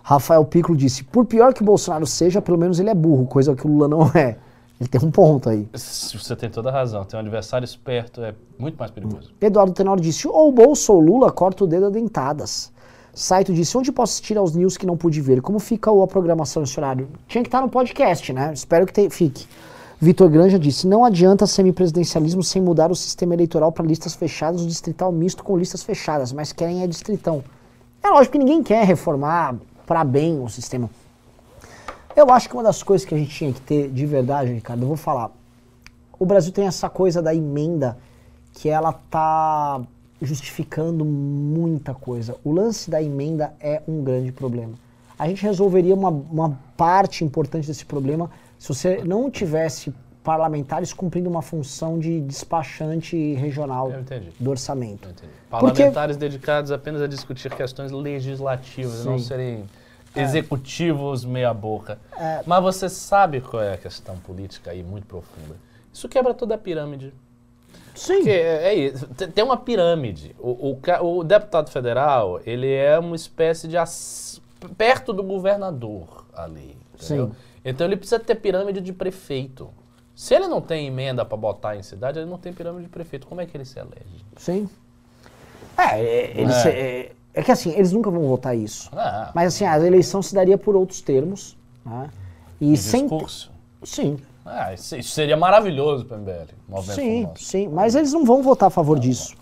Rafael 0.07 0.45
Piccolo 0.45 0.77
disse: 0.77 1.03
Por 1.03 1.25
pior 1.25 1.55
que 1.55 1.63
o 1.63 1.65
Bolsonaro 1.65 2.07
seja, 2.07 2.43
pelo 2.43 2.59
menos 2.59 2.79
ele 2.79 2.91
é 2.91 2.95
burro, 2.95 3.27
coisa 3.27 3.57
que 3.57 3.67
o 3.67 3.71
Lula 3.71 3.89
não 3.89 4.03
é. 4.15 4.37
Ele 4.79 4.89
tem 4.89 5.01
um 5.03 5.11
ponto 5.11 5.49
aí. 5.49 5.67
Você 5.73 6.37
tem 6.37 6.51
toda 6.51 6.69
a 6.69 6.73
razão, 6.73 7.05
ter 7.05 7.17
um 7.17 7.21
adversário 7.21 7.65
esperto 7.65 8.21
é 8.23 8.35
muito 8.59 8.77
mais 8.77 8.91
perigoso. 8.91 9.33
Eduardo 9.41 9.73
Tenório 9.73 10.03
disse: 10.03 10.29
ou 10.29 10.53
Bolsa 10.53 10.93
ou 10.93 11.01
Lula 11.01 11.33
corta 11.33 11.65
o 11.65 11.67
dedo 11.67 11.87
a 11.87 11.91
dentadas. 11.91 12.71
Saito 13.15 13.55
disse: 13.55 13.79
onde 13.79 13.91
posso 13.91 14.13
assistir 14.13 14.37
aos 14.37 14.55
news 14.55 14.77
que 14.77 14.85
não 14.85 14.97
pude 14.97 15.23
ver? 15.23 15.41
Como 15.41 15.59
fica 15.59 15.91
a 15.91 16.07
programação 16.07 16.61
nesse 16.61 16.79
horário? 16.79 17.09
Tinha 17.27 17.43
que 17.43 17.49
estar 17.49 17.63
no 17.63 17.69
podcast, 17.71 18.31
né? 18.33 18.53
Espero 18.53 18.85
que 18.85 18.93
te- 18.93 19.09
fique. 19.09 19.47
Vitor 19.99 20.29
Granja 20.29 20.59
disse: 20.59 20.87
não 20.87 21.03
adianta 21.03 21.47
semipresidencialismo 21.47 22.43
sem 22.43 22.61
mudar 22.61 22.91
o 22.91 22.95
sistema 22.97 23.33
eleitoral 23.33 23.73
para 23.73 23.87
listas 23.87 24.15
fechadas, 24.15 24.61
o 24.61 24.67
distrital 24.67 25.11
misto 25.13 25.43
com 25.43 25.57
listas 25.57 25.83
fechadas, 25.83 26.31
mas 26.31 26.53
querem 26.53 26.83
é 26.83 26.87
distritão. 26.87 27.43
É 28.03 28.09
lógico 28.11 28.33
que 28.33 28.39
ninguém 28.39 28.63
quer 28.63 28.85
reformar 28.85 29.55
para 29.87 30.05
bem 30.05 30.41
o 30.41 30.49
sistema. 30.49 30.91
Eu 32.17 32.31
acho 32.31 32.49
que 32.49 32.55
uma 32.55 32.63
das 32.63 32.83
coisas 32.83 33.07
que 33.07 33.15
a 33.15 33.19
gente 33.19 33.35
tinha 33.35 33.53
que 33.53 33.61
ter 33.61 33.91
de 33.91 34.07
verdade, 34.07 34.53
Ricardo, 34.53 34.83
eu 34.83 34.89
vou 34.89 34.97
falar. 34.97 35.31
O 36.19 36.25
Brasil 36.25 36.53
tem 36.53 36.67
essa 36.67 36.89
coisa 36.89 37.21
da 37.21 37.35
emenda 37.35 37.99
que 38.53 38.69
ela 38.69 38.93
tá 38.93 39.83
justificando 40.23 41.05
muita 41.05 41.93
coisa. 41.93 42.37
O 42.45 42.53
lance 42.53 42.89
da 42.91 43.03
emenda 43.03 43.55
é 43.61 43.83
um 43.87 44.03
grande 44.03 44.31
problema. 44.31 44.75
A 45.19 45.29
gente 45.29 45.43
resolveria 45.43 45.95
uma, 45.95 46.09
uma 46.09 46.59
parte 46.77 47.25
importante 47.25 47.67
desse 47.67 47.85
problema 47.85 48.31
se 48.59 48.69
você 48.69 49.03
não 49.05 49.31
tivesse 49.31 49.93
parlamentares 50.25 50.93
cumprindo 50.93 51.29
uma 51.29 51.43
função 51.43 51.99
de 51.99 52.19
despachante 52.23 53.35
regional 53.35 53.93
do 54.41 54.51
orçamento. 54.51 55.09
Entendi. 55.11 55.31
Porque- 55.51 55.67
Parlamentares 55.67 56.17
dedicados 56.17 56.73
apenas 56.73 57.03
a 57.03 57.07
discutir 57.07 57.55
questões 57.55 57.93
legislativas, 57.93 59.05
não 59.05 59.19
Sim. 59.19 59.25
serem 59.25 59.65
executivos 60.17 61.25
meia-boca. 61.25 61.99
Mas 62.47 62.63
você 62.63 62.89
sabe 62.89 63.41
qual 63.43 63.63
é 63.63 63.75
a 63.75 63.77
questão 63.77 64.17
política 64.17 64.71
aí 64.71 64.83
muito 64.83 65.07
profunda. 65.07 65.57
Isso 65.93 66.09
quebra 66.09 66.33
toda 66.33 66.55
a 66.55 66.59
pirâmide. 66.59 67.13
Sim. 67.95 68.15
Porque 68.17 68.31
é, 68.31 68.69
é 68.69 68.75
isso, 68.75 69.07
tem- 69.09 69.31
tem 69.31 69.45
uma 69.45 69.57
pirâmide. 69.57 70.35
O, 70.41 70.77
o 71.03 71.19
o 71.19 71.23
deputado 71.23 71.71
federal, 71.71 72.41
ele 72.45 72.73
é 72.73 72.99
uma 72.99 73.15
espécie 73.15 73.69
de 73.69 73.77
ass- 73.77 74.41
perto 74.77 75.13
do 75.13 75.23
governador 75.23 76.25
ali. 76.35 76.77
entendeu? 76.95 77.29
Sim. 77.29 77.33
Então 77.65 77.87
ele 77.87 77.97
precisa 77.97 78.19
ter 78.19 78.35
pirâmide 78.37 78.81
de 78.81 78.93
prefeito. 78.93 79.69
Se 80.15 80.35
ele 80.35 80.47
não 80.47 80.61
tem 80.61 80.87
emenda 80.87 81.25
para 81.25 81.37
botar 81.37 81.77
em 81.77 81.83
cidade, 81.83 82.19
ele 82.19 82.31
não 82.31 82.39
tem 82.39 82.53
pirâmide 82.53 82.85
de 82.85 82.89
prefeito. 82.91 83.27
Como 83.27 83.41
é 83.41 83.47
que 83.47 83.57
ele 83.57 83.65
se 83.65 83.79
elege? 83.79 84.25
Sim. 84.37 84.69
É, 85.77 86.01
é, 86.01 86.33
eles, 86.37 86.65
É. 86.67 86.69
é, 86.71 87.13
é 87.35 87.43
que 87.43 87.51
assim, 87.51 87.71
eles 87.73 87.91
nunca 87.93 88.11
vão 88.11 88.23
votar 88.23 88.57
isso. 88.57 88.89
Ah, 88.93 89.33
Mas 89.35 89.55
assim, 89.55 89.65
a 89.65 89.77
eleição 89.85 90.23
se 90.23 90.35
daria 90.35 90.57
por 90.57 90.77
outros 90.77 91.01
termos. 91.01 91.57
Né? 91.85 92.09
E 92.61 92.73
em 92.73 92.77
sem. 92.77 93.03
discurso. 93.03 93.51
Sim, 93.83 94.17
Ah, 94.47 94.73
isso, 94.73 95.03
seria 95.03 95.37
maravilhoso 95.37 96.05
para 96.05 96.17
o 96.17 96.21
MBL. 96.21 96.47
Movimento 96.69 96.97
sim, 96.97 97.11
como 97.15 97.25
o 97.25 97.29
nosso. 97.31 97.45
sim. 97.45 97.69
Mas 97.69 97.95
eles 97.95 98.13
não 98.13 98.25
vão 98.25 98.43
votar 98.43 98.69
a 98.69 98.71
favor 98.71 98.99
disso. 98.99 99.35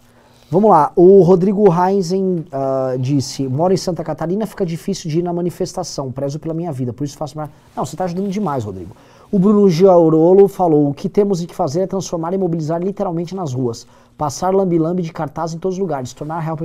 Vamos 0.50 0.70
lá. 0.70 0.92
O 0.96 1.22
Rodrigo 1.22 1.64
Heinzen 1.72 2.44
ah, 2.50 2.94
disse: 2.98 3.46
moro 3.46 3.74
em 3.74 3.76
Santa 3.76 4.02
Catarina, 4.02 4.46
fica 4.46 4.64
difícil 4.64 5.10
de 5.10 5.18
ir 5.18 5.22
na 5.22 5.32
manifestação. 5.32 6.10
Prezo 6.10 6.38
pela 6.38 6.54
minha 6.54 6.72
vida, 6.72 6.92
por 6.92 7.04
isso 7.04 7.16
faço. 7.18 7.36
mais- 7.36 7.50
Não, 7.76 7.84
você 7.84 7.94
está 7.94 8.04
ajudando 8.04 8.28
demais, 8.30 8.64
Rodrigo. 8.64 8.96
O 9.32 9.38
Bruno 9.38 9.66
Giaurolo 9.66 10.46
falou: 10.46 10.90
o 10.90 10.94
que 10.94 11.08
temos 11.08 11.42
que 11.42 11.54
fazer 11.54 11.80
é 11.80 11.86
transformar 11.86 12.34
e 12.34 12.38
mobilizar 12.38 12.82
literalmente 12.82 13.34
nas 13.34 13.54
ruas. 13.54 13.86
Passar 14.18 14.54
lambi-lambi 14.54 15.02
de 15.02 15.10
cartaz 15.10 15.54
em 15.54 15.58
todos 15.58 15.76
os 15.76 15.80
lugares. 15.80 16.12
Tornar 16.12 16.38
real. 16.40 16.58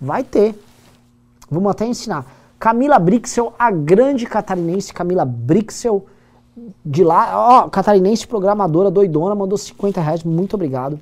Vai 0.00 0.24
ter. 0.24 0.58
Vamos 1.50 1.70
até 1.70 1.86
ensinar. 1.86 2.24
Camila 2.58 2.98
Brixel, 2.98 3.52
a 3.58 3.70
grande 3.70 4.24
catarinense 4.24 4.90
Camila 4.94 5.26
Brixel, 5.26 6.06
de 6.82 7.04
lá, 7.04 7.64
ó, 7.64 7.68
catarinense 7.68 8.26
programadora 8.26 8.90
doidona, 8.90 9.34
mandou 9.34 9.58
50 9.58 10.00
reais, 10.00 10.24
muito 10.24 10.54
obrigado. 10.54 10.98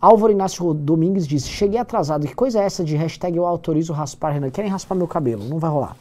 Álvaro 0.00 0.32
Inácio 0.32 0.72
Domingues 0.72 1.26
disse, 1.26 1.48
cheguei 1.48 1.78
atrasado, 1.78 2.26
que 2.26 2.34
coisa 2.34 2.58
é 2.58 2.64
essa 2.64 2.82
de 2.82 2.96
hashtag 2.96 3.36
eu 3.36 3.44
autorizo 3.44 3.92
raspar, 3.92 4.30
Renan? 4.30 4.48
Querem 4.48 4.70
raspar 4.70 4.94
meu 4.94 5.06
cabelo, 5.06 5.44
não 5.44 5.58
vai 5.58 5.70
rolar. 5.70 5.94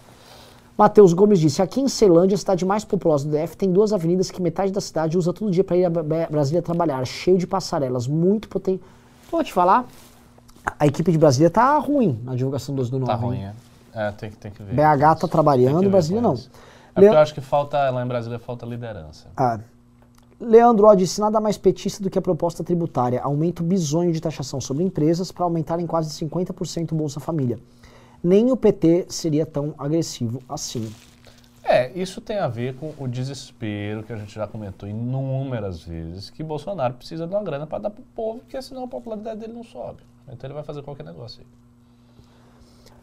Matheus 0.78 1.14
Gomes 1.14 1.40
disse, 1.40 1.62
aqui 1.62 1.80
em 1.82 1.88
Ceilândia, 1.88 2.36
a 2.36 2.38
cidade 2.38 2.66
mais 2.66 2.84
populosa 2.84 3.28
do 3.28 3.32
DF, 3.32 3.56
tem 3.56 3.72
duas 3.72 3.94
avenidas 3.94 4.32
que 4.32 4.42
metade 4.42 4.72
da 4.72 4.82
cidade 4.82 5.18
usa 5.18 5.32
todo 5.32 5.52
dia 5.52 5.64
para 5.64 5.78
ir 5.78 5.86
a 5.86 5.90
Brasília 5.90 6.62
trabalhar, 6.64 7.06
cheio 7.06 7.38
de 7.38 7.46
passarelas, 7.46 8.08
muito 8.08 8.50
potente. 8.50 8.82
Vou 9.32 9.44
te 9.44 9.54
falar, 9.54 9.86
a 10.80 10.88
equipe 10.88 11.12
de 11.12 11.18
Brasília 11.18 11.50
tá 11.50 11.78
ruim 11.78 12.20
na 12.24 12.36
divulgação 12.36 12.74
dos 12.74 12.90
do 12.90 12.98
9. 12.98 13.12
Tá 13.12 13.18
ruim, 13.18 13.44
é. 13.44 13.54
É, 13.94 14.12
tem, 14.12 14.32
que- 14.32 14.38
tem 14.38 14.52
que 14.52 14.64
ver. 14.64 14.74
BH 14.74 15.16
tá 15.20 15.28
trabalhando, 15.28 15.88
Brasília 15.92 16.22
não. 16.22 16.34
É 16.34 16.38
porque 17.02 17.06
eu 17.08 17.18
acho 17.20 17.34
que 17.36 17.42
falta, 17.42 17.90
lá 17.92 18.04
em 18.04 18.08
Brasília, 18.08 18.40
falta 18.40 18.66
liderança. 18.66 19.28
Ah. 19.38 19.60
Leandro 20.40 20.88
Ó 20.88 20.94
disse 20.96 21.22
nada 21.22 21.40
mais 21.40 21.58
petista 21.58 22.02
do 22.04 22.10
que 22.10 22.18
a 22.18 22.22
proposta 22.22 22.64
tributária, 22.64 23.22
aumento 23.22 23.62
bizonho 23.64 24.12
de 24.12 24.20
taxação 24.20 24.60
sobre 24.60 24.84
empresas 24.84 25.32
para 25.32 25.46
aumentar 25.46 25.80
em 25.80 25.86
quase 25.86 26.10
50% 26.10 26.92
o 26.92 26.96
Bolsa 26.96 27.20
Família. 27.20 27.60
Nem 28.24 28.52
o 28.52 28.58
PT 28.58 29.08
seria 29.10 29.46
tão 29.46 29.74
agressivo 29.78 30.42
assim. 30.48 30.90
É, 31.64 31.92
isso 31.98 32.20
tem 32.22 32.38
a 32.38 32.48
ver 32.48 32.76
com 32.76 32.94
o 32.98 33.08
desespero 33.08 34.04
que 34.04 34.12
a 34.14 34.18
gente 34.18 34.34
já 34.34 34.46
comentou 34.48 34.88
inúmeras 34.88 35.82
vezes, 35.82 36.30
que 36.30 36.44
Bolsonaro 36.44 36.94
precisa 36.94 37.26
de 37.26 37.34
uma 37.34 37.42
grana 37.44 37.66
para 37.66 37.80
dar 37.80 37.90
pro 37.90 38.04
povo, 38.16 38.40
porque 38.40 38.62
senão 38.62 38.84
a 38.84 38.88
popularidade 38.88 39.40
dele 39.40 39.54
não 39.54 39.64
sobe. 39.64 40.04
Então 40.28 40.48
ele 40.48 40.54
vai 40.54 40.64
fazer 40.64 40.82
qualquer 40.82 41.04
negócio 41.06 41.42
aí. 41.42 41.48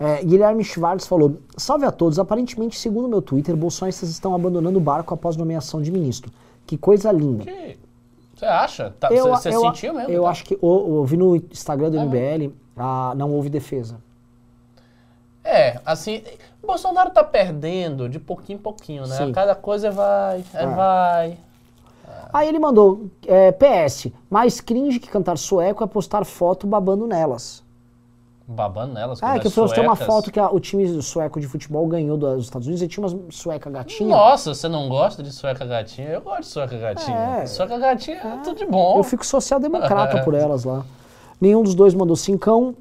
É, 0.07 0.25
Guilherme 0.25 0.65
Schwartz 0.65 1.07
falou: 1.07 1.39
Salve 1.57 1.85
a 1.85 1.91
todos. 1.91 2.19
Aparentemente, 2.19 2.79
segundo 2.79 3.07
meu 3.09 3.21
Twitter, 3.21 3.55
bolsonistas 3.55 4.09
estão 4.09 4.35
abandonando 4.35 4.79
o 4.79 4.81
barco 4.81 5.13
após 5.13 5.37
nomeação 5.37 5.83
de 5.83 5.91
ministro. 5.93 6.33
Que 6.67 6.79
coisa 6.79 7.13
linda. 7.13 7.45
Que, 7.45 7.79
você 8.35 8.47
acha? 8.47 8.95
Tá, 8.99 9.09
Eu, 9.13 9.29
você 9.29 9.51
eu- 9.55 9.61
sentiu 9.61 9.93
mesmo? 9.95 10.11
Eu 10.11 10.23
tá? 10.23 10.31
acho 10.31 10.45
que 10.45 10.59
o- 10.63 10.97
eu 11.01 11.05
vi 11.05 11.17
no 11.19 11.37
Instagram 11.37 11.91
do 11.91 11.99
Ah, 12.01 12.05
MBL, 12.05 12.55
ah, 12.77 13.13
não 13.15 13.31
houve 13.33 13.51
defesa. 13.51 13.99
É, 15.45 15.81
assim, 15.87 16.23
o 16.63 16.67
Bolsonaro 16.67 17.11
tá 17.11 17.25
perdendo 17.25 18.09
de 18.09 18.19
pouquinho 18.19 18.59
em 18.59 18.63
pouquinho, 18.63 19.07
né? 19.07 19.17
Sim. 19.17 19.33
Cada 19.33 19.55
coisa 19.55 19.91
vai, 19.91 20.45
aí 20.55 20.65
É. 20.65 20.67
vai. 20.67 21.39
Aí 22.33 22.49
ele 22.49 22.59
mandou, 22.59 23.07
é, 23.27 23.51
PS, 23.51 24.13
mais 24.29 24.61
cringe 24.61 25.01
que 25.01 25.09
cantar 25.09 25.37
sueco 25.39 25.83
é 25.83 25.87
postar 25.87 26.25
foto 26.25 26.67
babando 26.67 27.07
nelas. 27.07 27.63
Babando 28.47 28.95
nelas. 28.95 29.21
Ah, 29.23 29.37
é 29.37 29.39
que 29.39 29.47
eu 29.47 29.53
mostrei 29.57 29.85
uma 29.85 29.95
foto 29.95 30.31
que 30.31 30.39
a- 30.39 30.51
o 30.51 30.59
time 30.59 31.01
sueco 31.03 31.41
de 31.41 31.47
futebol 31.47 31.87
ganhou 31.87 32.17
dos 32.17 32.45
Estados 32.45 32.67
Unidos 32.67 32.83
e 32.83 32.89
tinha 32.89 33.05
umas 33.07 33.17
sueca 33.35 33.71
gatinha. 33.71 34.09
Nossa, 34.11 34.53
você 34.55 34.69
não 34.69 34.89
gosta 34.89 35.23
de 35.23 35.31
sueca 35.33 35.65
gatinha? 35.65 36.09
Eu 36.09 36.21
gosto 36.21 36.41
de 36.43 36.47
sueca 36.49 36.77
gatinha. 36.77 37.17
É. 37.17 37.47
Sueca 37.47 37.79
gatinha 37.79 38.17
é 38.17 38.37
tudo 38.45 38.59
de 38.59 38.67
bom. 38.67 38.97
Eu 38.99 39.05
fico 39.05 39.25
social-democrata 39.27 40.23
por 40.25 40.35
elas 40.35 40.65
lá. 40.65 40.85
Nenhum 41.41 41.63
dos 41.63 41.75
dois 41.77 41.95
mandou 41.95 42.17
cincão. 42.17 42.75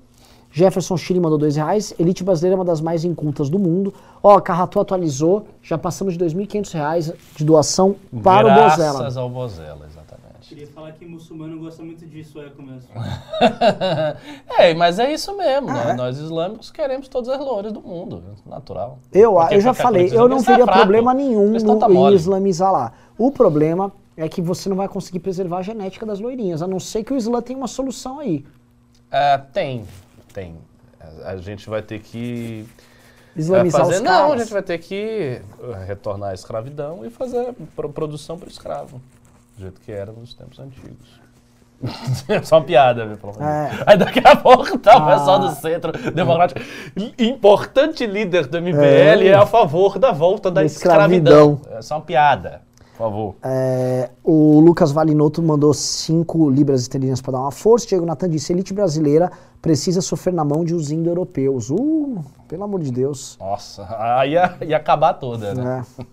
Jefferson 0.52 0.98
Chile 0.98 1.20
mandou 1.20 1.38
dois 1.38 1.56
reais. 1.56 1.94
Elite 2.00 2.24
brasileira 2.24 2.56
é 2.56 2.58
uma 2.58 2.66
das 2.66 2.82
mais 2.82 3.06
incultas 3.06 3.50
do 3.50 3.60
mundo. 3.60 3.94
Ó, 4.22 4.38
a 4.38 4.42
Carratu 4.42 4.80
atualizou. 4.80 5.46
Já 5.62 5.78
passamos 5.78 6.18
de 6.18 6.26
2.500 6.26 6.74
reais 6.74 7.14
de 7.36 7.46
doação 7.46 7.96
para 8.24 8.48
o 8.48 8.64
Bozella. 8.64 9.00
Graças 9.00 9.18
ao 9.18 9.30
Bozella, 9.30 9.86
exatamente. 9.86 10.10
Queria 10.50 10.66
falar 10.66 10.94
que 10.94 11.06
muçulmano 11.06 11.60
gosta 11.60 11.84
muito 11.84 12.04
de 12.08 12.24
sueco 12.24 12.64
mesmo. 12.64 12.90
é, 14.58 14.74
mas 14.74 14.98
é 14.98 15.14
isso 15.14 15.38
mesmo. 15.38 15.70
Ah, 15.70 15.74
né? 15.74 15.92
é? 15.92 15.94
Nós 15.94 16.18
islâmicos 16.18 16.72
queremos 16.72 17.08
todas 17.08 17.30
as 17.30 17.40
loures 17.40 17.72
do 17.72 17.82
mundo. 17.82 18.24
Natural. 18.48 18.98
Eu, 19.14 19.34
Porque 19.34 19.56
eu 19.56 19.62
já 19.62 19.76
falei, 19.76 20.10
eu 20.12 20.28
não 20.28 20.40
veria 20.40 20.66
fraco. 20.66 20.80
problema 20.80 21.14
nenhum 21.14 21.52
no, 21.52 21.78
tá 21.78 21.88
islamizar 22.12 22.72
lá. 22.72 22.94
O 23.16 23.32
problema 23.32 23.92
é 24.18 24.28
que 24.28 24.42
você 24.42 24.68
não 24.68 24.76
vai 24.76 24.88
conseguir 24.88 25.20
preservar 25.20 25.60
a 25.60 25.62
genética 25.62 26.04
das 26.04 26.20
loirinhas, 26.20 26.64
a 26.64 26.68
não 26.68 26.80
ser 26.80 27.04
que 27.04 27.14
o 27.14 27.18
Islã 27.18 27.42
tenha 27.42 27.58
uma 27.58 27.68
solução 27.68 28.20
aí. 28.20 28.44
É, 29.12 29.38
tem, 29.38 29.86
tem. 30.40 30.56
A, 31.24 31.32
a 31.32 31.38
gente 31.38 31.70
vai 31.70 31.82
ter 31.82 32.00
que 32.00 32.66
é, 33.36 33.40
Islamizar 33.40 33.82
fazer. 33.82 33.96
os 33.96 34.02
Não, 34.02 34.12
caras. 34.12 34.34
a 34.34 34.38
gente 34.44 34.54
vai 34.54 34.62
ter 34.64 34.78
que 34.80 35.42
uh, 35.60 35.72
retornar 35.86 36.32
à 36.32 36.34
escravidão 36.34 37.06
e 37.06 37.10
fazer 37.10 37.54
pro- 37.76 37.90
produção 37.90 38.38
para 38.38 38.48
o 38.48 38.52
escravo. 38.52 39.02
Do 39.58 39.62
jeito 39.64 39.80
que 39.82 39.92
era 39.92 40.12
nos 40.12 40.34
tempos 40.34 40.60
antigos. 40.60 41.20
Só 42.44 42.58
uma 42.58 42.66
piada, 42.66 43.06
viu? 43.06 43.16
Pelo 43.18 43.32
É. 43.42 43.70
Aí 43.86 43.98
daqui 43.98 44.20
a 44.26 44.36
pouco 44.36 44.78
tá 44.78 44.98
o 44.98 45.02
Ah. 45.10 45.18
pessoal 45.18 45.40
do 45.40 45.52
Centro 45.52 45.92
Democrático. 46.12 46.60
Importante 47.18 48.06
líder 48.06 48.48
do 48.48 48.58
MBL 48.62 49.24
é, 49.24 49.28
É. 49.28 49.34
a 49.34 49.46
favor 49.46 49.98
da 49.98 50.12
volta 50.12 50.52
da 50.52 50.60
Da 50.62 50.66
escravidão. 50.66 51.54
escravidão. 51.54 51.78
É 51.78 51.82
só 51.82 51.96
uma 51.96 52.02
piada, 52.02 52.62
por 53.00 53.06
favor. 53.06 53.36
É, 53.42 54.10
o 54.22 54.60
Lucas 54.60 54.92
Valinotto 54.92 55.42
mandou 55.42 55.74
5 55.74 56.50
libras 56.50 56.82
esterlinas 56.82 57.22
para 57.22 57.32
dar 57.32 57.40
uma 57.40 57.52
força. 57.52 57.88
Diego 57.88 58.06
Natan 58.06 58.30
disse: 58.30 58.52
elite 58.52 58.74
brasileira 58.74 59.32
precisa 59.62 60.02
sofrer 60.02 60.34
na 60.34 60.44
mão 60.44 60.66
de 60.66 60.76
os 60.76 60.92
indo-europeus. 60.92 61.70
Uh, 61.70 62.20
pelo 62.46 62.66
amor 62.66 62.82
de 62.82 62.92
Deus. 62.92 63.38
Nossa, 63.40 63.88
aí 63.98 64.32
ia, 64.32 64.58
ia 64.68 64.76
acabar 64.76 65.14
toda, 65.14 65.56
né? 65.56 65.86
É. 66.00 66.06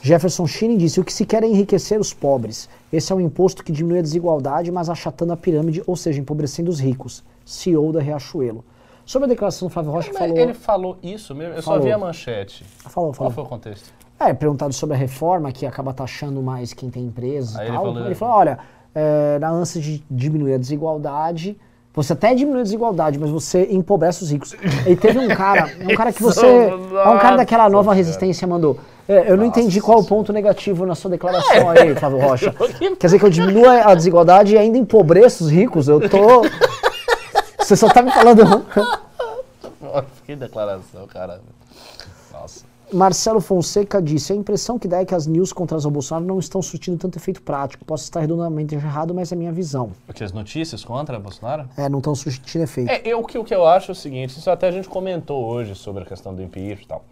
Jefferson 0.00 0.46
Chine 0.46 0.76
disse: 0.76 1.00
o 1.00 1.04
que 1.04 1.12
se 1.12 1.26
quer 1.26 1.42
é 1.42 1.46
enriquecer 1.48 1.98
os 1.98 2.14
pobres. 2.14 2.68
Esse 2.92 3.12
é 3.12 3.16
um 3.16 3.20
imposto 3.20 3.64
que 3.64 3.72
diminui 3.72 3.98
a 3.98 4.02
desigualdade, 4.02 4.70
mas 4.70 4.88
achatando 4.88 5.32
a 5.32 5.36
pirâmide, 5.36 5.82
ou 5.88 5.96
seja, 5.96 6.20
empobrecendo 6.20 6.70
os 6.70 6.78
ricos. 6.78 7.24
CEO 7.44 7.92
da 7.92 8.00
Riachuelo. 8.00 8.64
Sobre 9.04 9.26
a 9.26 9.28
declaração 9.28 9.66
do 9.66 9.72
Flávio 9.72 9.90
Rocha, 9.90 10.08
que 10.10 10.14
Mas 10.14 10.28
falou. 10.28 10.38
Ele 10.38 10.54
falou 10.54 10.98
isso 11.02 11.34
mesmo, 11.34 11.54
eu 11.54 11.62
Falou. 11.62 11.80
só 11.80 11.84
vi 11.84 11.92
a 11.92 11.98
manchete. 11.98 12.64
Falou, 12.64 13.10
Qual 13.10 13.14
falou. 13.14 13.32
foi 13.32 13.44
o 13.44 13.46
contexto? 13.46 13.92
É, 14.18 14.32
perguntado 14.32 14.72
sobre 14.72 14.94
a 14.96 14.98
reforma, 14.98 15.52
que 15.52 15.66
acaba 15.66 15.92
taxando 15.92 16.40
mais 16.42 16.72
quem 16.72 16.88
tem 16.90 17.04
empresas 17.04 17.54
Aí 17.56 17.66
e 17.66 17.68
ele 17.68 17.76
tal. 17.76 17.84
falou- 17.84 18.06
Ele 18.06 18.14
falou, 18.14 18.34
olha, 18.36 18.58
é, 18.94 19.38
na 19.38 19.50
ânsia 19.50 19.80
de 19.80 20.02
diminuir 20.10 20.54
a 20.54 20.58
desigualdade, 20.58 21.56
Você 21.94 22.12
até 22.12 22.34
diminui 22.34 22.60
a 22.60 22.62
desigualdade, 22.62 23.18
mas 23.18 23.30
você 23.30 23.68
empobrece 23.70 24.22
os 24.22 24.30
ricos. 24.30 24.54
E 24.86 24.94
teve 24.94 25.18
um 25.18 25.28
cara, 25.28 25.70
um 25.80 25.94
cara 25.94 26.12
que 26.12 26.22
você. 26.22 26.44
É 26.92 27.08
um 27.08 27.18
cara 27.18 27.36
daquela 27.38 27.70
nova 27.70 27.86
cara. 27.86 27.96
resistência 27.96 28.46
mandou. 28.46 28.78
É, 29.08 29.30
eu 29.32 29.34
não 29.38 29.46
entendi 29.46 29.80
qual 29.80 30.00
o 30.00 30.04
ponto 30.04 30.30
negativo 30.30 30.84
na 30.84 30.94
sua 30.94 31.10
declaração 31.10 31.70
aí, 31.70 31.94
Flávio 31.94 32.18
Rocha. 32.28 32.54
Quer 32.98 33.06
dizer 33.06 33.18
que 33.18 33.24
eu 33.24 33.30
diminuo 33.30 33.66
a 33.66 33.94
desigualdade 33.94 34.54
e 34.54 34.58
ainda 34.58 34.76
empobreço 34.76 35.44
os 35.44 35.50
ricos? 35.50 35.88
Eu 35.88 36.06
tô. 36.06 36.42
Você 37.64 37.74
só 37.74 37.88
tá 37.88 38.02
me 38.02 38.10
falando. 38.12 38.66
Que 40.26 40.36
declaração, 40.36 41.06
caralho. 41.06 41.40
Nossa. 42.30 42.64
Marcelo 42.92 43.40
Fonseca 43.40 44.00
disse: 44.00 44.32
a 44.32 44.36
impressão 44.36 44.78
que 44.78 44.86
dá 44.86 45.00
é 45.00 45.04
que 45.04 45.14
as 45.14 45.26
news 45.26 45.52
contra 45.52 45.76
o 45.76 45.90
Bolsonaro 45.90 46.24
não 46.24 46.38
estão 46.38 46.62
surtindo 46.62 46.96
tanto 46.96 47.18
efeito 47.18 47.42
prático. 47.42 47.84
Posso 47.84 48.04
estar 48.04 48.20
redondamente 48.20 48.74
errado, 48.74 49.12
mas 49.12 49.32
é 49.32 49.36
minha 49.36 49.52
visão. 49.52 49.92
O 50.08 50.12
que, 50.12 50.22
as 50.22 50.32
notícias 50.32 50.84
contra 50.84 51.18
Bolsonaro? 51.18 51.68
É, 51.76 51.88
não 51.88 51.98
estão 51.98 52.14
surtindo 52.14 52.64
efeito. 52.64 52.90
É, 52.90 53.02
eu, 53.04 53.20
o, 53.20 53.24
que, 53.24 53.36
o 53.38 53.44
que 53.44 53.54
eu 53.54 53.66
acho 53.66 53.90
é 53.90 53.92
o 53.92 53.94
seguinte, 53.94 54.38
isso 54.38 54.50
até 54.50 54.68
a 54.68 54.70
gente 54.70 54.88
comentou 54.88 55.44
hoje 55.44 55.74
sobre 55.74 56.04
a 56.04 56.06
questão 56.06 56.34
do 56.34 56.42
impeachment 56.42 56.84
e 56.84 56.86
tal. 56.86 57.04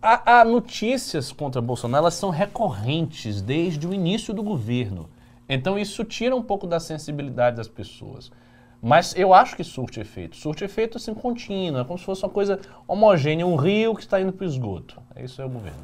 A, 0.00 0.40
a 0.40 0.44
notícias 0.44 1.32
contra 1.32 1.60
Bolsonaro, 1.60 2.04
elas 2.04 2.14
são 2.14 2.30
recorrentes 2.30 3.40
desde 3.40 3.86
o 3.86 3.92
início 3.92 4.32
do 4.32 4.42
governo. 4.42 5.08
Então 5.48 5.78
isso 5.78 6.04
tira 6.04 6.36
um 6.36 6.42
pouco 6.42 6.66
da 6.66 6.78
sensibilidade 6.78 7.56
das 7.56 7.68
pessoas. 7.68 8.30
Mas 8.80 9.14
eu 9.16 9.34
acho 9.34 9.56
que 9.56 9.64
surte 9.64 10.00
efeito. 10.00 10.36
Surte 10.36 10.64
efeito 10.64 10.98
assim 10.98 11.12
contínuo, 11.12 11.80
é 11.80 11.84
como 11.84 11.98
se 11.98 12.04
fosse 12.04 12.22
uma 12.22 12.30
coisa 12.30 12.60
homogênea, 12.86 13.46
um 13.46 13.56
rio 13.56 13.94
que 13.94 14.02
está 14.02 14.20
indo 14.20 14.32
para 14.32 14.44
o 14.44 14.48
esgoto. 14.48 15.00
Isso 15.16 15.42
é 15.42 15.44
o 15.44 15.48
governo. 15.48 15.78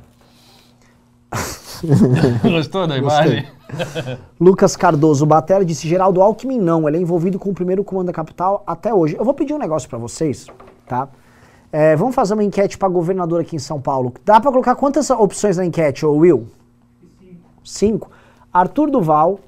Gostou 2.42 2.86
da 2.86 2.96
imagem? 2.96 3.46
Lucas 4.40 4.76
Cardoso 4.76 5.26
Batera 5.26 5.64
disse: 5.64 5.88
Geraldo 5.88 6.22
Alckmin 6.22 6.58
não, 6.58 6.88
ele 6.88 6.98
é 6.98 7.00
envolvido 7.00 7.38
com 7.38 7.50
o 7.50 7.54
primeiro 7.54 7.82
comando 7.82 8.06
da 8.06 8.12
capital 8.12 8.62
até 8.66 8.94
hoje. 8.94 9.16
Eu 9.18 9.24
vou 9.24 9.34
pedir 9.34 9.52
um 9.54 9.58
negócio 9.58 9.88
pra 9.88 9.98
vocês, 9.98 10.46
tá? 10.86 11.08
É, 11.72 11.96
vamos 11.96 12.14
fazer 12.14 12.34
uma 12.34 12.44
enquete 12.44 12.78
pra 12.78 12.88
governador 12.88 13.40
aqui 13.40 13.56
em 13.56 13.58
São 13.58 13.80
Paulo. 13.80 14.14
Dá 14.24 14.40
pra 14.40 14.52
colocar 14.52 14.76
quantas 14.76 15.10
opções 15.10 15.56
na 15.56 15.64
enquete, 15.64 16.06
ô 16.06 16.12
Will? 16.12 16.46
Cinco. 17.64 18.10
Arthur 18.52 18.90
Duval, 18.90 19.40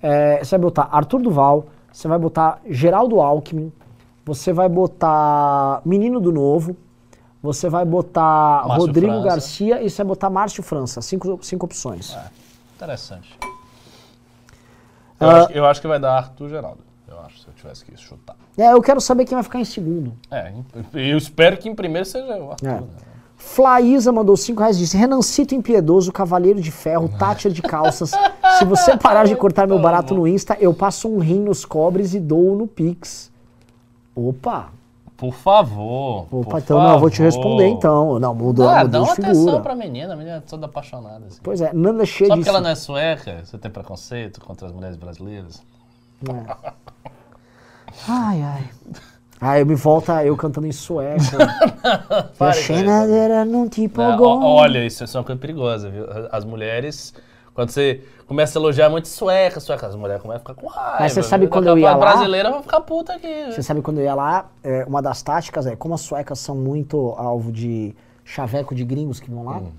é, 0.00 0.38
você 0.42 0.56
vai 0.56 0.60
botar 0.60 0.88
Arthur 0.90 1.20
Duval, 1.20 1.66
você 1.98 2.06
vai 2.06 2.16
botar 2.16 2.60
Geraldo 2.64 3.20
Alckmin, 3.20 3.72
você 4.24 4.52
vai 4.52 4.68
botar 4.68 5.82
Menino 5.84 6.20
do 6.20 6.30
Novo, 6.30 6.76
você 7.42 7.68
vai 7.68 7.84
botar 7.84 8.62
Márcio 8.68 8.86
Rodrigo 8.86 9.12
França. 9.14 9.26
Garcia 9.28 9.82
e 9.82 9.90
você 9.90 9.96
vai 9.96 10.06
botar 10.06 10.30
Márcio 10.30 10.62
França. 10.62 11.02
Cinco, 11.02 11.40
cinco 11.42 11.66
opções. 11.66 12.16
Interessante. 12.76 13.36
Eu, 15.18 15.28
Ah. 15.28 15.42
acho, 15.42 15.52
eu 15.52 15.66
acho 15.66 15.80
que 15.80 15.88
vai 15.88 15.98
dar 15.98 16.18
Arthur 16.18 16.48
Geraldo. 16.48 16.78
Eu 17.08 17.18
acho, 17.22 17.40
se 17.40 17.48
eu 17.48 17.54
tivesse 17.54 17.84
que 17.84 17.96
chutar. 17.96 18.36
É, 18.56 18.72
eu 18.72 18.80
quero 18.80 19.00
saber 19.00 19.24
quem 19.24 19.34
vai 19.34 19.42
ficar 19.42 19.58
em 19.58 19.64
segundo. 19.64 20.12
É, 20.30 20.52
eu 20.94 21.18
espero 21.18 21.56
que 21.56 21.68
em 21.68 21.74
primeiro 21.74 22.06
seja 22.06 22.26
o 22.36 22.52
Arthur. 22.52 22.68
É. 22.68 22.80
né? 22.80 22.86
Flaísa 23.40 24.10
mandou 24.12 24.36
5 24.36 24.58
reais 24.60 24.76
e 24.76 24.80
disse: 24.80 24.96
Renancito 24.96 25.54
impiedoso, 25.54 26.12
cavaleiro 26.12 26.60
de 26.60 26.70
ferro, 26.72 27.08
Tátir 27.18 27.52
de 27.52 27.62
calças. 27.62 28.10
Se 28.58 28.64
você 28.64 28.96
parar 28.96 29.24
de 29.26 29.36
cortar 29.36 29.66
meu 29.66 29.78
barato 29.80 30.12
no 30.14 30.26
Insta, 30.26 30.56
eu 30.60 30.74
passo 30.74 31.08
um 31.08 31.18
rim 31.18 31.40
nos 31.40 31.64
cobres 31.64 32.14
e 32.14 32.20
dou 32.20 32.56
no 32.56 32.66
Pix. 32.66 33.30
Opa! 34.14 34.70
Por 35.16 35.32
favor. 35.34 36.26
Opa, 36.30 36.50
por 36.50 36.58
então 36.58 36.78
não, 36.80 36.92
eu 36.94 36.98
vou 37.00 37.10
te 37.10 37.16
favor. 37.18 37.26
responder 37.26 37.66
então. 37.68 38.18
Não, 38.20 38.32
mudou, 38.34 38.68
Ah, 38.68 38.84
mudou 38.84 38.88
dá 38.90 38.98
uma 39.00 39.06
de 39.14 39.20
atenção 39.20 39.44
figura. 39.44 39.60
pra 39.62 39.74
menina, 39.74 40.12
a 40.12 40.16
menina 40.16 40.36
é 40.36 40.40
toda 40.40 40.66
apaixonada. 40.66 41.24
Assim. 41.26 41.40
Pois 41.42 41.60
é, 41.60 41.72
Nanda 41.72 42.04
cheia 42.06 42.28
Só 42.28 42.36
porque 42.36 42.48
ela 42.48 42.60
não 42.60 42.70
é 42.70 42.74
sueca, 42.76 43.40
você 43.44 43.58
tem 43.58 43.68
preconceito 43.70 44.40
contra 44.40 44.68
as 44.68 44.72
mulheres 44.72 44.96
brasileiras? 44.96 45.60
É. 46.28 46.56
Ai, 48.08 48.42
ai. 48.42 48.70
Aí 49.40 49.64
me 49.64 49.74
volta 49.74 50.24
eu 50.24 50.36
cantando 50.36 50.66
em 50.66 50.72
sueco. 50.72 51.20
A 52.40 52.52
chenadeira 52.52 53.44
não 53.44 53.68
tipo 53.68 54.00
Não, 54.00 54.16
gol. 54.16 54.40
ó- 54.42 54.54
olha, 54.62 54.84
isso 54.84 55.04
é 55.04 55.06
uma 55.18 55.24
coisa 55.24 55.40
perigosa, 55.40 55.88
viu? 55.90 56.04
As 56.32 56.44
mulheres, 56.44 57.14
quando 57.54 57.70
você 57.70 58.02
começa 58.26 58.58
a 58.58 58.60
elogiar 58.60 58.90
muito 58.90 59.06
sueca, 59.08 59.60
sueca, 59.60 59.86
as 59.86 59.94
mulheres 59.94 60.20
começam 60.22 60.38
a 60.44 60.48
ficar 60.48 60.54
com 60.54 60.66
raiva. 60.66 60.96
Mas 61.00 61.12
você 61.12 61.22
sabe 61.22 61.44
viu? 61.44 61.50
quando 61.52 61.68
eu 61.68 61.78
ia 61.78 61.90
lá- 61.90 61.94
A 61.94 61.98
brasileira 61.98 62.50
vai 62.50 62.62
ficar 62.62 62.80
puta 62.80 63.14
aqui. 63.14 63.26
viu? 63.44 63.52
Você 63.52 63.62
sabe 63.62 63.80
quando 63.80 63.98
eu 63.98 64.04
ia 64.04 64.14
lá, 64.14 64.46
é, 64.64 64.84
uma 64.86 65.00
das 65.00 65.22
táticas 65.22 65.66
é, 65.66 65.76
como 65.76 65.94
as 65.94 66.00
suecas 66.00 66.38
são 66.40 66.56
muito 66.56 67.14
alvo 67.16 67.52
de 67.52 67.94
chaveco 68.24 68.74
de 68.74 68.84
gringos 68.84 69.20
que 69.20 69.30
vão 69.30 69.44
lá, 69.44 69.58
Hum. 69.58 69.70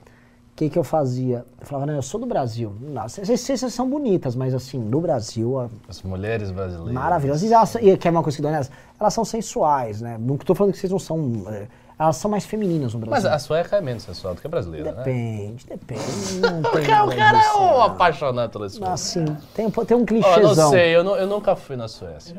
Que, 0.59 0.69
que 0.69 0.77
eu 0.77 0.83
fazia? 0.83 1.45
Eu 1.59 1.65
falava, 1.65 1.85
não, 1.85 1.93
eu 1.95 2.01
sou 2.01 2.19
do 2.19 2.25
Brasil. 2.25 2.73
Não, 2.81 3.07
Vocês 3.07 3.39
vocês 3.39 3.73
são 3.73 3.89
bonitas, 3.89 4.35
mas 4.35 4.53
assim, 4.53 4.77
no 4.77 4.99
Brasil, 4.99 5.57
a- 5.57 5.69
As 5.87 6.01
mulheres 6.03 6.51
brasileiras. 6.51 6.93
maravilhosas. 6.93 7.49
E, 7.49 7.53
elas, 7.53 7.75
e 7.75 7.95
que 7.97 8.07
é 8.07 8.11
uma 8.11 8.21
coisa 8.21 8.35
que 8.35 8.41
dói 8.41 8.51
nelas, 8.51 8.69
elas 8.99 9.13
são 9.13 9.23
sensuais, 9.23 10.01
né? 10.01 10.17
Não 10.19 10.35
tô 10.37 10.53
falando 10.53 10.73
que 10.73 10.79
vocês 10.79 10.91
não 10.91 10.99
são. 10.99 11.43
é, 11.47 11.67
elas 11.97 12.15
são 12.17 12.29
mais 12.31 12.45
femininas 12.45 12.93
no 12.93 12.99
Mas 13.01 13.09
Brasil. 13.09 13.29
a 13.31 13.39
sueca 13.39 13.77
é 13.77 13.81
menos 13.81 14.03
sensual 14.03 14.33
do 14.35 14.41
que 14.41 14.47
a 14.47 14.49
brasileira, 14.49 14.91
né? 14.91 14.97
Depende, 15.03 15.65
depende. 15.65 16.01
Não 16.41 16.61
Porque 16.61 16.85
o 16.85 16.89
cara 16.89 17.13
é 17.13 17.39
disso, 17.39 17.57
um 17.57 17.61
não. 17.61 17.81
apaixonado 17.83 18.51
pela 18.51 18.69
sueca. 18.69 18.91
Assim, 18.93 19.25
tem, 19.55 19.69
tem 19.69 19.95
um 19.97 19.99
Ó, 19.99 20.03
eu 20.03 20.05
clichêzão. 20.05 20.55
não 20.65 20.69
sei, 20.71 20.95
eu, 20.95 21.03
nu- 21.03 21.15
eu 21.15 21.27
nunca 21.27 21.55
fui 21.57 21.75
na 21.75 21.87
Suécia. 21.89 22.35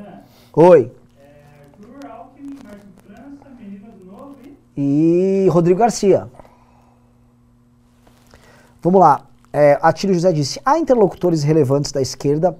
Oi. 0.54 0.90
Arthur 1.72 2.10
Alckmin, 2.10 2.56
Márcio 2.64 2.88
França, 3.06 3.54
Menino 3.58 3.90
do 3.98 4.04
Novo 4.10 4.36
e... 4.76 5.44
e 5.44 5.48
Rodrigo 5.50 5.78
Garcia. 5.80 6.26
Vamos 8.82 9.00
lá. 9.00 9.26
É, 9.52 9.78
Atílio 9.82 10.14
José 10.14 10.32
disse: 10.32 10.60
há 10.64 10.78
interlocutores 10.78 11.42
relevantes 11.42 11.92
da 11.92 12.00
esquerda 12.00 12.56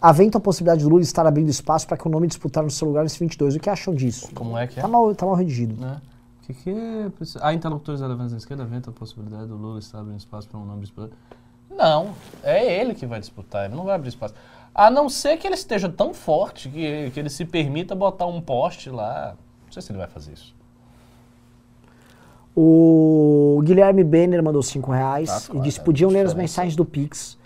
aventam 0.00 0.38
a 0.38 0.42
possibilidade 0.42 0.82
do 0.82 0.90
Lula 0.90 1.02
estar 1.02 1.26
abrindo 1.26 1.48
espaço 1.48 1.86
para 1.86 1.96
que 1.96 2.06
o 2.06 2.10
nome 2.10 2.26
disputar 2.26 2.62
no 2.62 2.70
seu 2.70 2.86
lugar 2.86 3.04
nesse 3.04 3.18
22. 3.18 3.56
O 3.56 3.60
que 3.60 3.70
acham 3.70 3.94
disso? 3.94 4.30
Como 4.34 4.56
é 4.56 4.66
que 4.66 4.78
é? 4.78 4.82
Tá 4.82 4.86
mal, 4.86 5.14
tá 5.14 5.24
mal 5.24 5.34
redigido. 5.34 5.74
O 6.42 6.46
que, 6.46 6.52
que 6.52 6.70
é? 6.70 7.10
Há 7.40 7.54
interlocutores 7.54 8.02
relevantes 8.02 8.32
na 8.32 8.38
esquerda 8.38 8.64
aventa 8.64 8.90
a 8.90 8.92
possibilidade 8.92 9.46
do 9.46 9.56
Lula 9.56 9.78
estar 9.78 10.00
abrindo 10.00 10.18
espaço 10.18 10.46
para 10.46 10.58
um 10.60 10.66
nome 10.66 10.82
disputar? 10.82 11.08
Não, 11.70 12.14
é 12.42 12.80
ele 12.80 12.94
que 12.94 13.06
vai 13.06 13.18
disputar, 13.18 13.64
ele 13.64 13.74
não 13.74 13.84
vai 13.84 13.94
abrir 13.94 14.10
espaço. 14.10 14.34
A 14.74 14.90
não 14.90 15.08
ser 15.08 15.38
que 15.38 15.46
ele 15.46 15.54
esteja 15.54 15.88
tão 15.88 16.12
forte 16.12 16.68
que, 16.68 17.10
que 17.10 17.18
ele 17.18 17.30
se 17.30 17.46
permita 17.46 17.94
botar 17.94 18.26
um 18.26 18.40
poste 18.40 18.90
lá. 18.90 19.36
Não 19.64 19.72
sei 19.72 19.80
se 19.80 19.90
ele 19.90 19.98
vai 19.98 20.06
fazer 20.06 20.32
isso. 20.32 20.53
O 22.56 23.60
Guilherme 23.64 24.04
Benner 24.04 24.42
mandou 24.42 24.62
5 24.62 24.90
reais 24.92 25.48
Tá, 25.48 25.54
e 25.54 25.60
disse: 25.60 25.80
é 25.80 25.82
podiam 25.82 26.10
ler 26.10 26.24
as 26.24 26.34
mensagens 26.34 26.76
do 26.76 26.84
Pix. 26.84 27.36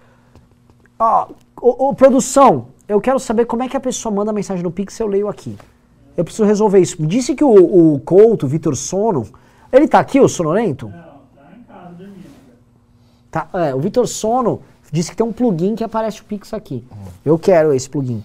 Ó, 0.99 1.29
ô, 1.61 1.95
produção, 1.95 2.69
eu 2.87 3.01
quero 3.01 3.19
saber 3.19 3.47
como 3.47 3.63
é 3.63 3.69
que 3.69 3.77
a 3.77 3.81
pessoa 3.81 4.15
manda 4.15 4.31
a 4.31 4.35
mensagem 4.35 4.63
no 4.63 4.71
Pix 4.71 4.99
e 4.99 5.03
eu 5.03 5.07
leio 5.07 5.29
aqui. 5.29 5.57
Eu 6.17 6.25
preciso 6.25 6.45
resolver 6.45 6.81
isso. 6.81 7.01
Disse 7.07 7.35
que 7.35 7.45
o, 7.45 7.95
o 7.95 8.01
Couto, 8.01 8.47
o 8.47 8.49
Vitor 8.49 8.75
Sono, 8.75 9.27
ele 9.73 9.87
tá 9.87 10.01
aqui, 10.01 10.19
o 10.21 10.29
sonolento? 10.29 10.89
Não, 10.89 10.93
tá 10.93 11.53
em 11.57 11.63
casa 11.63 11.95
dormindo. 11.95 12.25
Tá, 13.31 13.49
é, 13.55 13.75
o 13.75 13.81
Vitor 13.81 14.07
Sono 14.07 14.61
disse 14.91 15.11
que 15.11 15.17
tem 15.17 15.25
um 15.25 15.33
plugin 15.33 15.75
que 15.75 15.85
aparece 15.85 16.21
o 16.21 16.25
Pix 16.25 16.53
aqui. 16.53 16.85
Hum. 16.91 16.97
Eu 17.25 17.39
quero 17.39 17.73
esse 17.73 17.89
plugin. 17.89 18.23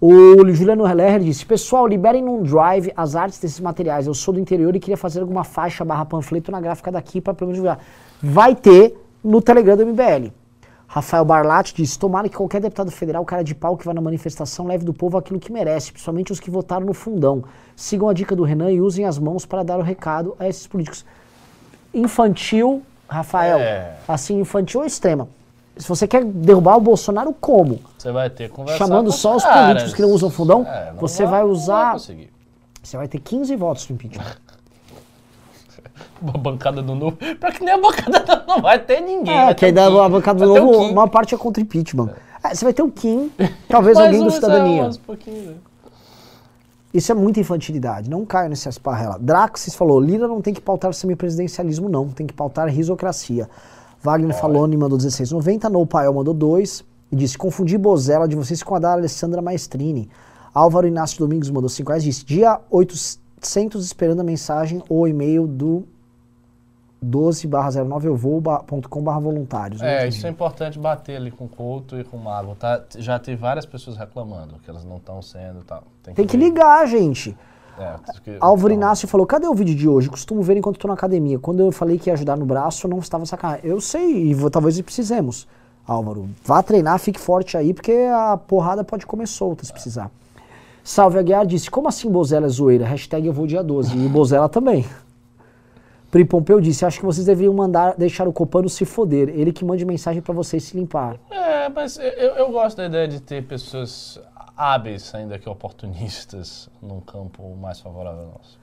O 0.00 0.48
Juliano 0.52 0.84
Lerner 0.84 1.20
disse: 1.20 1.44
Pessoal, 1.44 1.86
liberem 1.86 2.22
num 2.22 2.42
drive 2.42 2.92
as 2.96 3.16
artes 3.16 3.40
desses 3.40 3.58
materiais. 3.58 4.06
Eu 4.06 4.14
sou 4.14 4.32
do 4.32 4.38
interior 4.38 4.74
e 4.76 4.78
queria 4.78 4.96
fazer 4.96 5.20
alguma 5.20 5.42
faixa 5.42 5.84
barra 5.84 6.04
panfleto 6.04 6.52
na 6.52 6.60
gráfica 6.60 6.92
daqui 6.92 7.20
para 7.20 7.34
pelo 7.34 7.48
menos 7.48 7.56
divulgar. 7.56 7.84
Vai 8.22 8.54
ter 8.54 8.96
no 9.24 9.42
Telegram 9.42 9.76
do 9.76 9.84
MBL. 9.84 10.30
Rafael 10.86 11.24
Barlatti 11.24 11.74
disse: 11.74 11.98
Tomara 11.98 12.28
que 12.28 12.36
qualquer 12.36 12.60
deputado 12.60 12.92
federal, 12.92 13.24
cara 13.24 13.42
de 13.42 13.56
pau 13.56 13.76
que 13.76 13.84
vá 13.84 13.92
na 13.92 14.00
manifestação, 14.00 14.68
leve 14.68 14.84
do 14.84 14.94
povo 14.94 15.18
aquilo 15.18 15.40
que 15.40 15.50
merece, 15.52 15.90
principalmente 15.90 16.30
os 16.30 16.38
que 16.38 16.50
votaram 16.50 16.86
no 16.86 16.94
fundão. 16.94 17.42
Sigam 17.74 18.08
a 18.08 18.12
dica 18.12 18.36
do 18.36 18.44
Renan 18.44 18.70
e 18.70 18.80
usem 18.80 19.04
as 19.04 19.18
mãos 19.18 19.44
para 19.44 19.64
dar 19.64 19.78
o 19.78 19.82
recado 19.82 20.36
a 20.38 20.48
esses 20.48 20.66
políticos. 20.66 21.04
Infantil, 21.92 22.82
Rafael, 23.08 23.58
É. 23.58 23.96
assim, 24.06 24.38
infantil 24.40 24.80
ou 24.80 24.86
extrema. 24.86 25.28
Se 25.78 25.88
você 25.88 26.06
quer 26.08 26.24
derrubar 26.24 26.76
o 26.76 26.80
Bolsonaro, 26.80 27.32
como? 27.40 27.78
Você 27.96 28.10
vai 28.10 28.28
ter 28.28 28.48
que 28.48 28.54
conversar 28.56 28.78
Chamando 28.84 29.12
só 29.12 29.36
os 29.36 29.44
caras. 29.44 29.66
políticos 29.68 29.94
que 29.94 30.02
não 30.02 30.10
usam 30.10 30.28
fundão, 30.28 30.66
É, 30.66 30.90
não 30.92 30.98
você 31.00 31.24
vai 31.24 31.42
não 31.42 31.50
usar- 31.50 31.92
conseguir. 31.92 32.30
Você 32.82 32.96
vai 32.96 33.06
ter 33.06 33.18
15 33.20 33.54
votos 33.56 33.88
no 33.88 33.94
impeachment. 33.94 34.24
Uma 36.20 36.32
bancada 36.32 36.82
do 36.82 36.94
novo. 36.94 37.16
Pra 37.38 37.52
que 37.52 37.62
nem 37.64 37.74
a 37.74 37.78
bancada 37.78 38.20
do 38.36 38.46
não 38.46 38.60
vai 38.60 38.78
ter 38.78 39.00
ninguém. 39.00 39.32
É, 39.36 39.44
vai 39.46 39.54
que 39.54 39.70
dá 39.72 39.88
o 39.88 40.00
a 40.02 40.08
bancada 40.08 40.44
do 40.44 40.52
Vai 40.52 40.60
novo, 40.60 40.80
uma 40.90 41.06
parte 41.06 41.34
é 41.34 41.38
contra 41.38 41.62
impeachment. 41.62 42.10
É, 42.42 42.54
você 42.54 42.64
vai 42.64 42.72
ter 42.74 42.82
o 42.82 42.90
Kim, 42.90 43.30
talvez 43.68 43.96
alguém 43.98 44.20
do 44.22 44.28
é, 44.28 44.30
Cidadania. 44.30 44.84
um 44.84 44.88
né? 44.88 45.54
Isso 46.92 47.12
é 47.12 47.14
muita 47.14 47.38
infantilidade, 47.38 48.08
não 48.08 48.24
caia 48.24 48.48
nesse 48.48 48.68
esparrela. 48.68 49.18
Draxis 49.20 49.74
falou, 49.74 50.00
Lira 50.00 50.26
não 50.26 50.40
tem 50.40 50.54
que 50.54 50.60
pautar 50.60 50.92
semipresidencialismo 50.94 51.88
não, 51.88 52.08
tem 52.08 52.26
que 52.26 52.32
pautar 52.32 52.66
risocracia. 52.68 53.48
Wagner 54.02 54.34
Faloni 54.34 54.76
mandou 54.76 54.98
16,90, 54.98 55.68
No 55.68 55.86
Pael 55.86 56.14
mandou 56.14 56.34
2 56.34 56.84
e 57.10 57.16
disse, 57.16 57.36
confundi 57.36 57.76
Bozella 57.76 58.28
de 58.28 58.36
vocês 58.36 58.62
com 58.62 58.74
a 58.74 58.78
da 58.78 58.92
Alessandra 58.92 59.42
Maestrini. 59.42 60.08
Álvaro 60.54 60.86
Inácio 60.86 61.18
Domingos 61.18 61.50
mandou 61.50 61.68
5 61.68 61.88
reais, 61.88 62.04
disse, 62.04 62.24
dia 62.24 62.60
800 62.70 63.84
esperando 63.84 64.20
a 64.20 64.24
mensagem 64.24 64.82
ou 64.88 65.06
e-mail 65.06 65.46
do 65.46 65.84
12 67.00 67.46
barra 67.46 67.70
09 67.70 68.08
eu 68.08 68.16
vou.com 68.16 69.02
barra 69.02 69.20
voluntários. 69.20 69.80
É, 69.80 70.08
isso 70.08 70.26
é 70.26 70.30
importante 70.30 70.78
bater 70.78 71.16
ali 71.16 71.30
com 71.30 71.44
o 71.44 71.48
Couto 71.48 71.98
e 71.98 72.04
com 72.04 72.16
o 72.16 72.20
Mago, 72.20 72.54
tá? 72.56 72.82
Já 72.96 73.18
tem 73.18 73.36
várias 73.36 73.64
pessoas 73.64 73.96
reclamando 73.96 74.56
que 74.64 74.68
elas 74.68 74.84
não 74.84 74.96
estão 74.96 75.22
sendo 75.22 75.62
tal. 75.64 75.84
Tem 76.02 76.26
que 76.26 76.36
ver. 76.36 76.44
ligar, 76.44 76.86
gente. 76.86 77.36
É, 77.78 77.94
porque- 78.12 78.36
Álvaro 78.40 78.72
Inácio 78.74 79.06
falou: 79.06 79.26
cadê 79.26 79.46
o 79.46 79.54
vídeo 79.54 79.74
de 79.74 79.88
hoje? 79.88 80.08
Costumo 80.08 80.42
ver 80.42 80.56
enquanto 80.56 80.76
estou 80.76 80.88
na 80.88 80.94
academia. 80.94 81.38
Quando 81.38 81.60
eu 81.60 81.70
falei 81.70 81.98
que 81.98 82.10
ia 82.10 82.14
ajudar 82.14 82.36
no 82.36 82.44
braço, 82.44 82.86
eu 82.86 82.90
não 82.90 82.98
estava 82.98 83.24
sacanagem. 83.24 83.62
Eu 83.64 83.80
sei, 83.80 84.28
e 84.30 84.34
vou- 84.34 84.50
talvez 84.50 84.80
precisemos. 84.80 85.46
Álvaro, 85.86 86.28
vá 86.44 86.62
treinar, 86.62 86.98
fique 86.98 87.18
forte 87.18 87.56
aí, 87.56 87.72
porque 87.72 87.92
a 88.12 88.36
porrada 88.36 88.84
pode 88.84 89.06
comer 89.06 89.26
solta 89.26 89.64
se 89.64 89.72
precisar. 89.72 90.10
Salve 90.84 91.18
Aguiar 91.18 91.46
disse: 91.46 91.70
como 91.70 91.88
assim 91.88 92.10
Bozela 92.10 92.46
é 92.46 92.48
zoeira? 92.48 92.84
Hashtag 92.84 93.26
eu 93.26 93.32
vou 93.32 93.46
dia 93.46 93.62
12. 93.62 93.96
E 93.96 94.08
Bozela 94.08 94.48
também. 94.48 94.84
Pri 96.10 96.24
Pompeu 96.24 96.60
disse: 96.60 96.84
acho 96.86 96.98
que 97.00 97.04
vocês 97.04 97.26
deveriam 97.26 97.52
mandar 97.52 97.94
deixar 97.96 98.26
o 98.26 98.32
Copano 98.32 98.68
se 98.68 98.84
foder. 98.86 99.28
Ele 99.28 99.52
que 99.52 99.64
mande 99.64 99.84
mensagem 99.84 100.22
pra 100.22 100.32
vocês 100.34 100.62
se 100.64 100.76
limpar. 100.76 101.16
É, 101.30 101.68
mas 101.68 101.98
eu, 101.98 102.04
eu 102.36 102.50
gosto 102.50 102.78
da 102.78 102.86
ideia 102.86 103.06
de 103.06 103.20
ter 103.20 103.44
pessoas 103.44 104.18
hábeis, 104.58 105.14
ainda 105.14 105.38
que 105.38 105.48
oportunistas, 105.48 106.68
num 106.82 107.00
campo 107.00 107.54
mais 107.54 107.80
favorável 107.80 108.22
ao 108.22 108.32
nosso. 108.32 108.58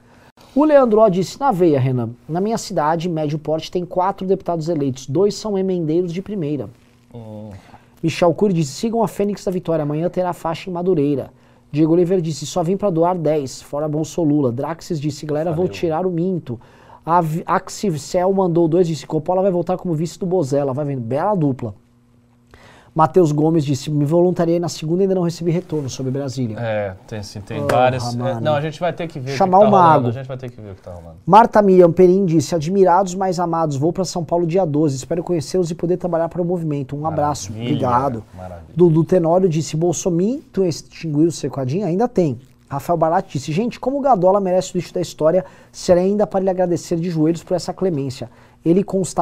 O 0.54 0.64
Leandro 0.64 1.00
Ó 1.00 1.08
disse, 1.08 1.40
na 1.40 1.50
veia, 1.50 1.80
Renan, 1.80 2.10
na 2.28 2.40
minha 2.40 2.58
cidade, 2.58 3.08
médio 3.08 3.38
porte, 3.38 3.70
tem 3.70 3.86
quatro 3.86 4.26
deputados 4.26 4.68
eleitos, 4.68 5.06
dois 5.06 5.34
são 5.34 5.56
emendeiros 5.56 6.12
de 6.12 6.20
primeira. 6.20 6.68
Hum, 7.14 7.50
Michel 8.02 8.34
Cury 8.34 8.52
disse, 8.52 8.72
sigam 8.72 9.02
a 9.02 9.08
Fênix 9.08 9.42
da 9.42 9.50
Vitória, 9.50 9.82
amanhã 9.82 10.10
terá 10.10 10.34
faixa 10.34 10.68
em 10.68 10.72
Madureira. 10.72 11.30
Diego 11.72 11.94
Oliveira 11.94 12.22
disse, 12.22 12.46
só 12.46 12.62
vim 12.62 12.76
pra 12.76 12.90
doar 12.90 13.16
10, 13.16 13.62
fora 13.62 13.88
Bolsolula. 13.88 14.52
Draxis 14.52 15.00
disse, 15.00 15.24
galera, 15.24 15.50
vou 15.50 15.64
Valeu. 15.64 15.72
tirar 15.72 16.06
o 16.06 16.10
minto. 16.10 16.60
A 17.04 17.22
Axicel 17.46 18.32
mandou 18.32 18.68
dois, 18.68 18.86
disse, 18.86 19.06
Coppola 19.06 19.42
vai 19.42 19.50
voltar 19.50 19.76
como 19.76 19.94
vice 19.94 20.18
do 20.18 20.26
Bozella, 20.26 20.72
vai 20.72 20.84
vendo, 20.84 21.00
bela 21.00 21.34
dupla. 21.34 21.74
Matheus 22.96 23.30
Gomes 23.30 23.62
disse, 23.62 23.90
me 23.90 24.06
voluntariei 24.06 24.58
na 24.58 24.70
segunda 24.70 25.02
e 25.02 25.04
ainda 25.04 25.14
não 25.14 25.20
recebi 25.20 25.50
retorno 25.50 25.90
sobre 25.90 26.10
Brasília. 26.10 26.56
É, 26.58 26.94
tem 27.06 27.22
sim, 27.22 27.42
tem 27.42 27.58
Porra, 27.60 27.68
várias. 27.76 28.14
é, 28.16 28.40
não, 28.40 28.54
a 28.54 28.60
gente 28.62 28.80
vai 28.80 28.90
ter 28.90 29.06
que 29.06 29.20
ver 29.20 29.36
Chamar 29.36 29.58
o 29.58 29.60
que 29.60 29.66
o 29.66 29.70
tá 29.70 29.76
rolando. 29.76 29.92
mago. 29.92 30.08
A 30.08 30.12
gente 30.12 30.26
vai 30.26 30.36
ter 30.38 30.50
que 30.50 30.58
ver 30.58 30.70
o 30.70 30.74
que 30.74 30.80
tá 30.80 30.92
rolando. 30.92 31.16
Marta 31.26 31.60
Miriam 31.60 31.92
Perim 31.92 32.24
disse: 32.24 32.54
Admirados, 32.54 33.14
mais 33.14 33.38
amados, 33.38 33.76
vou 33.76 33.92
para 33.92 34.02
São 34.06 34.24
Paulo 34.24 34.46
dia 34.46 34.64
12. 34.64 34.96
Espero 34.96 35.22
conhecê-los 35.22 35.70
e 35.70 35.74
poder 35.74 35.98
trabalhar 35.98 36.30
para 36.30 36.40
o 36.40 36.44
movimento. 36.44 36.96
Um 36.96 37.06
abraço. 37.06 37.52
Maravilha, 37.52 37.70
Obrigado. 37.74 38.24
Maravilha. 38.34 38.72
Dudu 38.74 39.04
Tenório 39.04 39.46
disse: 39.46 39.76
Bolsomim, 39.76 40.42
tu 40.50 40.64
extinguiu 40.64 41.28
o 41.28 41.32
secadinho? 41.32 41.86
Ainda 41.86 42.08
tem. 42.08 42.38
Rafael 42.66 42.96
Barat 42.96 43.30
disse: 43.30 43.52
Gente, 43.52 43.78
como 43.78 43.98
o 43.98 44.00
Gadola 44.00 44.40
merece 44.40 44.72
o 44.74 44.78
lixo 44.78 44.94
da 44.94 45.02
história, 45.02 45.44
será 45.70 46.00
ainda 46.00 46.26
para 46.26 46.40
lhe 46.42 46.48
agradecer 46.48 46.96
de 46.96 47.10
joelhos 47.10 47.44
por 47.44 47.54
essa 47.54 47.74
clemência. 47.74 48.30
Ele 48.64 48.82
com 48.82 49.02
os 49.02 49.12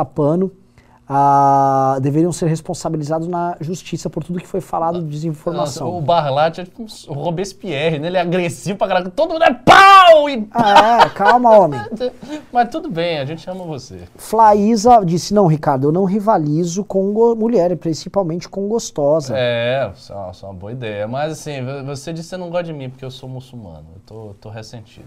ah, 1.09 1.99
deveriam 2.01 2.33
ser 2.33 2.47
responsabilizados 2.47 3.29
na 3.29 3.57
justiça 3.61 4.09
por 4.09 4.25
tudo 4.25 4.41
que 4.41 4.47
foi 4.47 4.61
falado 4.61 5.01
de 5.03 5.07
desinformação. 5.11 5.87
Nossa, 5.87 5.99
o 5.99 6.01
Barlat 6.01 6.59
é 6.59 6.65
tipo 6.65 6.87
o 7.09 7.13
Robespierre, 7.13 7.99
né? 7.99 8.07
Ele 8.09 8.17
é 8.17 8.21
agressivo 8.21 8.79
pra 8.79 8.89
caralho. 8.89 9.11
Todo 9.11 9.33
mundo 9.33 9.45
é 9.45 9.53
pau! 9.53 10.29
E... 10.31 10.49
Ah, 10.51 11.01
é, 11.05 11.09
calma, 11.11 11.51
homem. 11.59 11.81
Mas 12.53 12.69
tudo 12.71 12.89
bem, 12.91 13.19
a 13.19 13.25
gente 13.25 13.49
ama 13.51 13.65
você. 13.65 14.01
Flaísa 14.17 15.05
disse: 15.05 15.35
Não, 15.35 15.47
Ricardo, 15.47 15.89
eu 15.89 15.93
não 15.93 16.05
rivalizo 16.05 16.83
com 16.85 17.35
mulher, 17.37 17.77
principalmente 17.77 18.49
com 18.49 18.67
gostosa. 18.69 19.35
É, 19.37 19.91
isso 19.95 20.13
é 20.13 20.17
uma, 20.17 20.31
isso 20.31 20.47
é 20.47 20.49
uma 20.49 20.55
boa 20.55 20.73
ideia. 20.73 21.07
Mas 21.07 21.33
assim, 21.33 21.63
vo- 21.65 21.85
você 21.85 22.13
disse 22.13 22.29
que 22.29 22.31
você 22.31 22.37
não 22.39 22.49
gosta 22.49 22.65
de 22.65 22.73
mim 22.73 22.89
porque 22.89 23.05
eu 23.05 23.11
sou 23.11 23.29
muçulmano. 23.29 23.85
Eu 23.95 24.01
tô, 24.07 24.35
tô 24.41 24.49
ressentido. 24.49 25.07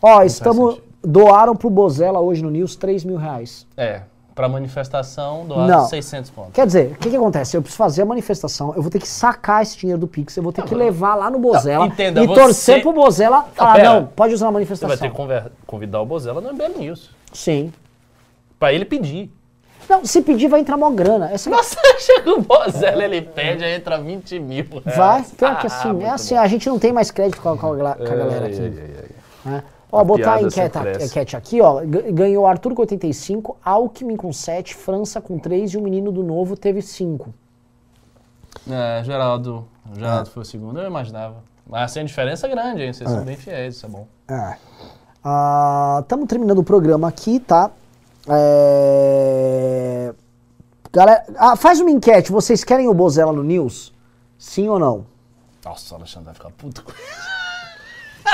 Ó, 0.00 0.22
estamos. 0.22 0.80
Doaram 1.02 1.54
pro 1.54 1.70
Bozella 1.70 2.18
hoje 2.18 2.42
no 2.42 2.50
News 2.50 2.74
3 2.74 3.04
mil 3.04 3.16
reais. 3.16 3.64
É, 3.76 4.02
pra 4.36 4.48
manifestação 4.50 5.46
doar 5.46 5.66
Não. 5.66 5.86
600 5.88 6.30
pontos. 6.30 6.52
Quer 6.52 6.66
dizer, 6.66 6.92
o 6.92 6.96
que, 6.96 7.08
que 7.08 7.16
acontece? 7.16 7.56
Eu 7.56 7.62
preciso 7.62 7.78
fazer 7.78 8.02
a 8.02 8.04
manifestação, 8.04 8.74
eu 8.76 8.82
vou 8.82 8.90
ter 8.90 8.98
que 8.98 9.08
sacar 9.08 9.62
esse 9.62 9.78
dinheiro 9.78 9.98
do 9.98 10.06
Pix, 10.06 10.36
eu 10.36 10.42
vou 10.42 10.52
ter 10.52 10.62
que 10.62 10.74
levar 10.74 11.14
lá 11.14 11.30
no 11.30 11.38
Bozella 11.38 11.86
entenda, 11.86 12.22
e 12.22 12.26
você- 12.26 12.40
torcer 12.40 12.82
pro 12.82 12.92
Bozella 12.92 13.46
falar, 13.54 13.74
pera. 13.76 13.94
não, 13.94 14.06
pode 14.06 14.34
usar 14.34 14.44
na 14.44 14.50
Você 14.50 14.52
vai 14.52 14.52
manifestação. 14.52 14.96
ter 14.98 15.08
que 15.10 15.16
conver- 15.16 15.50
convidar 15.66 16.00
o 16.02 16.06
Bozella 16.06 16.40
no 16.42 16.50
MBL 16.52 16.78
News. 16.78 17.10
Sim. 17.32 17.72
Pra 18.60 18.72
ele 18.74 18.84
pedir. 18.84 19.30
Não, 19.88 20.04
se 20.04 20.20
pedir 20.20 20.48
vai 20.48 20.60
entrar 20.60 20.76
mó 20.76 20.90
grana. 20.90 21.30
Essa 21.32 21.48
Nossa, 21.48 21.76
chega 21.98 22.30
o 22.34 22.42
Bozella, 22.42 23.04
ele 23.04 23.22
pede, 23.22 23.64
aí 23.64 23.72
entra 23.74 23.96
20 23.98 24.38
mil. 24.38 24.66
vai, 24.84 25.22
pior 25.22 25.58
que 25.60 25.66
Ah, 25.66 25.70
assim, 25.70 26.02
é 26.02 26.10
assim, 26.10 26.34
bom. 26.34 26.40
a 26.42 26.46
gente 26.46 26.68
não 26.68 26.78
tem 26.78 26.92
mais 26.92 27.10
crédito 27.10 27.40
com 27.40 27.48
a, 27.50 27.56
com 27.56 27.72
a 27.72 27.76
galera 27.76 28.46
aqui. 28.46 28.60
ai, 28.60 28.74
ai, 28.76 28.90
ai. 29.46 29.52
né? 29.52 29.64
Ó, 29.96 30.04
botar 30.04 30.34
a 30.34 30.42
enquete, 30.42 30.78
enquete 31.04 31.36
aqui, 31.36 31.60
ó. 31.60 31.82
Ganhou 31.84 32.46
Arthur 32.46 32.74
com 32.74 32.82
85, 32.82 33.56
Alckmin 33.64 34.16
com 34.16 34.32
7, 34.32 34.74
França 34.74 35.20
com 35.20 35.38
3 35.38 35.72
e 35.72 35.76
o 35.76 35.82
menino 35.82 36.12
do 36.12 36.22
novo 36.22 36.56
teve 36.56 36.82
5. 36.82 37.32
É, 38.70 39.02
Geraldo. 39.04 39.66
O 39.90 39.94
Geraldo 39.94 40.30
foi 40.30 40.42
o 40.42 40.46
segundo, 40.46 40.80
eu 40.80 40.86
imaginava. 40.86 41.36
Mas 41.66 41.90
assim, 41.90 42.00
a 42.00 42.04
diferença 42.04 42.46
é 42.46 42.50
grande, 42.50 42.82
hein? 42.82 42.92
Vocês 42.92 43.10
são 43.10 43.24
bem 43.24 43.36
fiéis, 43.36 43.76
isso 43.76 43.86
é 43.86 43.88
bom. 43.88 44.06
É. 44.28 44.56
Estamos 46.00 46.26
terminando 46.28 46.58
o 46.58 46.64
programa 46.64 47.08
aqui, 47.08 47.40
tá? 47.40 47.70
É... 48.28 50.12
Galera, 50.92 51.24
ah, 51.36 51.56
faz 51.56 51.80
uma 51.80 51.90
enquete. 51.90 52.30
Vocês 52.30 52.62
querem 52.64 52.88
o 52.88 52.94
Bozella 52.94 53.32
no 53.32 53.42
News? 53.42 53.92
Sim 54.38 54.68
ou 54.68 54.78
não? 54.78 55.06
Nossa, 55.64 55.94
o 55.94 55.98
Alexandre 55.98 56.26
vai 56.26 56.34
ficar 56.34 56.50
puto 56.50 56.84
com 56.84 56.92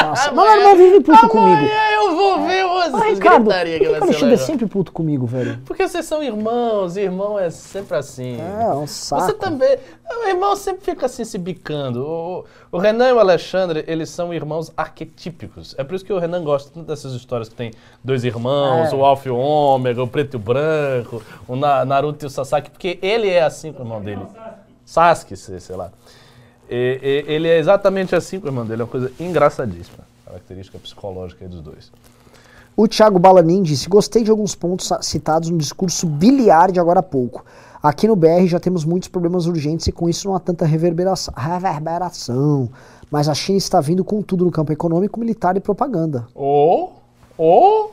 Nossa, 0.00 0.32
mas 0.32 0.62
não 0.62 0.76
vive 0.76 1.00
puto 1.00 1.28
comigo. 1.28 1.52
Amanhã 1.56 1.90
eu 1.94 2.16
vou 2.16 2.46
ver 2.46 2.64
vocês. 2.66 3.18
Ricardo, 3.18 3.44
por 3.44 3.54
que, 3.54 3.64
que 3.64 3.78
que 3.80 3.86
o 3.88 3.94
Alexandre 4.02 4.34
é 4.34 4.36
sempre 4.38 4.66
puto 4.66 4.92
comigo, 4.92 5.26
velho? 5.26 5.58
Porque 5.66 5.86
vocês 5.86 6.04
são 6.06 6.22
irmãos, 6.22 6.96
irmão 6.96 7.38
é 7.38 7.50
sempre 7.50 7.96
assim. 7.96 8.38
É, 8.40 8.68
um 8.74 8.86
saco. 8.86 9.22
Você 9.22 9.32
também. 9.34 9.76
O 10.24 10.28
irmão 10.28 10.54
sempre 10.56 10.84
fica 10.84 11.06
assim 11.06 11.24
se 11.24 11.38
bicando. 11.38 12.04
O, 12.06 12.44
o 12.70 12.78
Renan 12.78 13.08
e 13.08 13.12
o 13.12 13.18
Alexandre, 13.18 13.84
eles 13.86 14.10
são 14.10 14.32
irmãos 14.32 14.70
arquetípicos. 14.76 15.74
É 15.78 15.84
por 15.84 15.94
isso 15.94 16.04
que 16.04 16.12
o 16.12 16.18
Renan 16.18 16.42
gosta 16.44 16.70
tanto 16.72 16.86
dessas 16.86 17.12
histórias 17.14 17.48
que 17.48 17.54
tem 17.54 17.70
dois 18.02 18.24
irmãos, 18.24 18.92
É. 18.92 18.94
o 18.94 19.04
Alfa 19.04 19.28
e 19.28 19.30
o 19.30 19.36
Ômega, 19.36 20.02
o 20.02 20.08
Preto 20.08 20.34
e 20.34 20.36
o 20.36 20.40
Branco, 20.40 21.22
o 21.48 21.56
Na- 21.56 21.84
Naruto 21.84 22.24
e 22.24 22.26
o 22.26 22.30
Sasaki, 22.30 22.70
porque 22.70 22.98
ele 23.02 23.28
é 23.28 23.42
assim 23.42 23.72
com 23.72 23.80
o 23.82 23.86
irmão 23.86 24.00
dele. 24.02 24.22
Sasuke, 24.84 25.36
sei, 25.36 25.60
sei 25.60 25.76
lá. 25.76 25.90
E- 26.72 27.24
e- 27.28 27.32
ele 27.32 27.48
é 27.48 27.58
exatamente 27.58 28.14
assim 28.14 28.40
com 28.40 28.46
o 28.46 28.48
irmão 28.48 28.64
dele, 28.64 28.82
é 28.82 28.84
uma 28.84 28.90
coisa 28.90 29.12
engraçadíssima. 29.20 29.98
Característica 30.24 30.78
psicológica 30.78 31.46
dos 31.46 31.60
dois. 31.60 31.92
O 32.74 32.88
Thiago 32.88 33.18
Balanin 33.18 33.62
disse: 33.62 33.88
Gostei 33.88 34.22
de 34.24 34.30
alguns 34.30 34.54
pontos 34.54 34.90
citados 35.02 35.50
no 35.50 35.58
discurso 35.58 36.06
biliar 36.06 36.72
de 36.72 36.80
agora 36.80 37.00
há 37.00 37.02
pouco. 37.02 37.44
Aqui 37.82 38.06
no 38.08 38.16
BR 38.16 38.46
já 38.46 38.58
temos 38.60 38.84
muitos 38.84 39.08
problemas 39.08 39.46
urgentes 39.46 39.86
e 39.88 39.92
com 39.92 40.08
isso 40.08 40.26
não 40.28 40.34
há 40.34 40.40
tanta 40.40 40.64
reverberação. 40.64 41.34
reverberação. 41.36 42.70
Mas 43.10 43.28
a 43.28 43.34
China 43.34 43.58
está 43.58 43.80
vindo 43.80 44.02
com 44.04 44.22
tudo 44.22 44.44
no 44.44 44.50
campo 44.50 44.72
econômico, 44.72 45.20
militar 45.20 45.56
e 45.56 45.60
propaganda. 45.60 46.26
Ou, 46.34 46.94
ou. 47.36 47.92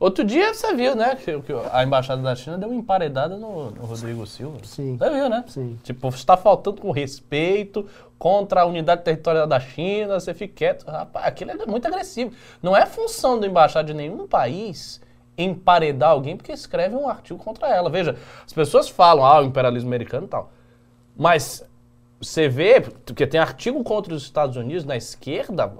Outro 0.00 0.22
dia 0.22 0.54
você 0.54 0.74
viu, 0.74 0.94
né? 0.94 1.16
Que, 1.16 1.40
que 1.40 1.52
a 1.72 1.82
embaixada 1.82 2.22
da 2.22 2.34
China 2.36 2.56
deu 2.56 2.68
uma 2.68 2.78
emparedada 2.78 3.36
no, 3.36 3.72
no 3.72 3.84
Rodrigo 3.84 4.24
Silva. 4.26 4.58
Sim. 4.62 4.96
Você 4.96 5.10
viu, 5.10 5.28
né? 5.28 5.44
Sim. 5.48 5.78
Tipo, 5.82 6.08
está 6.10 6.36
faltando 6.36 6.80
com 6.80 6.92
respeito 6.92 7.84
contra 8.16 8.62
a 8.62 8.64
unidade 8.64 9.02
territorial 9.02 9.46
da 9.46 9.58
China, 9.58 10.20
você 10.20 10.32
fica 10.32 10.54
quieto. 10.54 10.86
Rapaz, 10.86 11.26
aquilo 11.26 11.50
é 11.50 11.66
muito 11.66 11.86
agressivo. 11.86 12.32
Não 12.62 12.76
é 12.76 12.86
função 12.86 13.40
do 13.40 13.46
embaixado 13.46 13.88
de 13.88 13.94
nenhum 13.94 14.26
país 14.26 15.00
emparedar 15.36 16.10
alguém 16.10 16.36
porque 16.36 16.52
escreve 16.52 16.94
um 16.94 17.08
artigo 17.08 17.38
contra 17.42 17.68
ela. 17.68 17.90
Veja, 17.90 18.16
as 18.44 18.52
pessoas 18.52 18.88
falam, 18.88 19.24
ah, 19.24 19.40
o 19.40 19.44
imperialismo 19.44 19.88
americano 19.88 20.26
e 20.26 20.28
tal. 20.28 20.50
Mas 21.16 21.64
você 22.20 22.48
vê, 22.48 22.80
porque 22.80 23.26
tem 23.26 23.40
artigo 23.40 23.82
contra 23.82 24.14
os 24.14 24.22
Estados 24.22 24.56
Unidos 24.56 24.84
na 24.84 24.96
esquerda, 24.96 25.72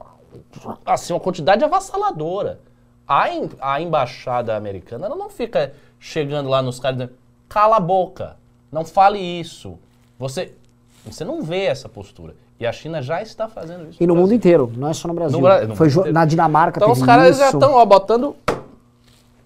assim, 0.84 1.12
uma 1.12 1.20
quantidade 1.20 1.64
avassaladora. 1.64 2.60
A, 3.09 3.30
em- 3.32 3.48
a 3.60 3.80
embaixada 3.80 4.55
americana, 4.55 5.06
ela 5.06 5.16
não 5.16 5.30
fica 5.30 5.72
chegando 5.98 6.48
lá 6.48 6.60
nos 6.60 6.78
caras 6.78 6.98
dizendo, 6.98 7.14
cala 7.48 7.76
a 7.76 7.80
boca, 7.80 8.36
não 8.70 8.85
fale 8.85 9.18
isso. 9.18 9.78
Você, 10.18 10.52
você 11.06 11.24
não 11.24 11.43
vê 11.43 11.64
essa 11.64 11.89
postura. 11.89 12.35
E 12.60 12.66
a 12.66 12.72
China 12.72 13.01
já 13.01 13.22
está 13.22 13.48
fazendo 13.48 13.89
isso. 13.89 14.02
E 14.02 14.06
no 14.06 14.12
Brasil. 14.14 14.22
mundo 14.22 14.35
inteiro, 14.35 14.72
não 14.76 14.89
é 14.89 14.93
só 14.93 15.09
no 15.09 15.14
Brasil. 15.14 15.39
No 15.39 15.43
Bra- 15.44 15.64
no 15.66 15.76
Foi 15.76 15.89
na 16.12 16.24
Dinamarca 16.24 16.78
Então 16.80 16.90
os 16.93 17.02
caras 17.02 17.30
isso. 17.30 17.39
já 17.40 17.51
estão 17.51 17.86
botando 17.86 18.36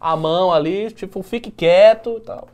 a 0.01 0.17
mão 0.17 0.53
ali, 0.53 0.91
tipo, 0.91 1.23
fique 1.23 1.51
quieto 1.51 2.17
e 2.17 2.21
tal. 2.23 2.49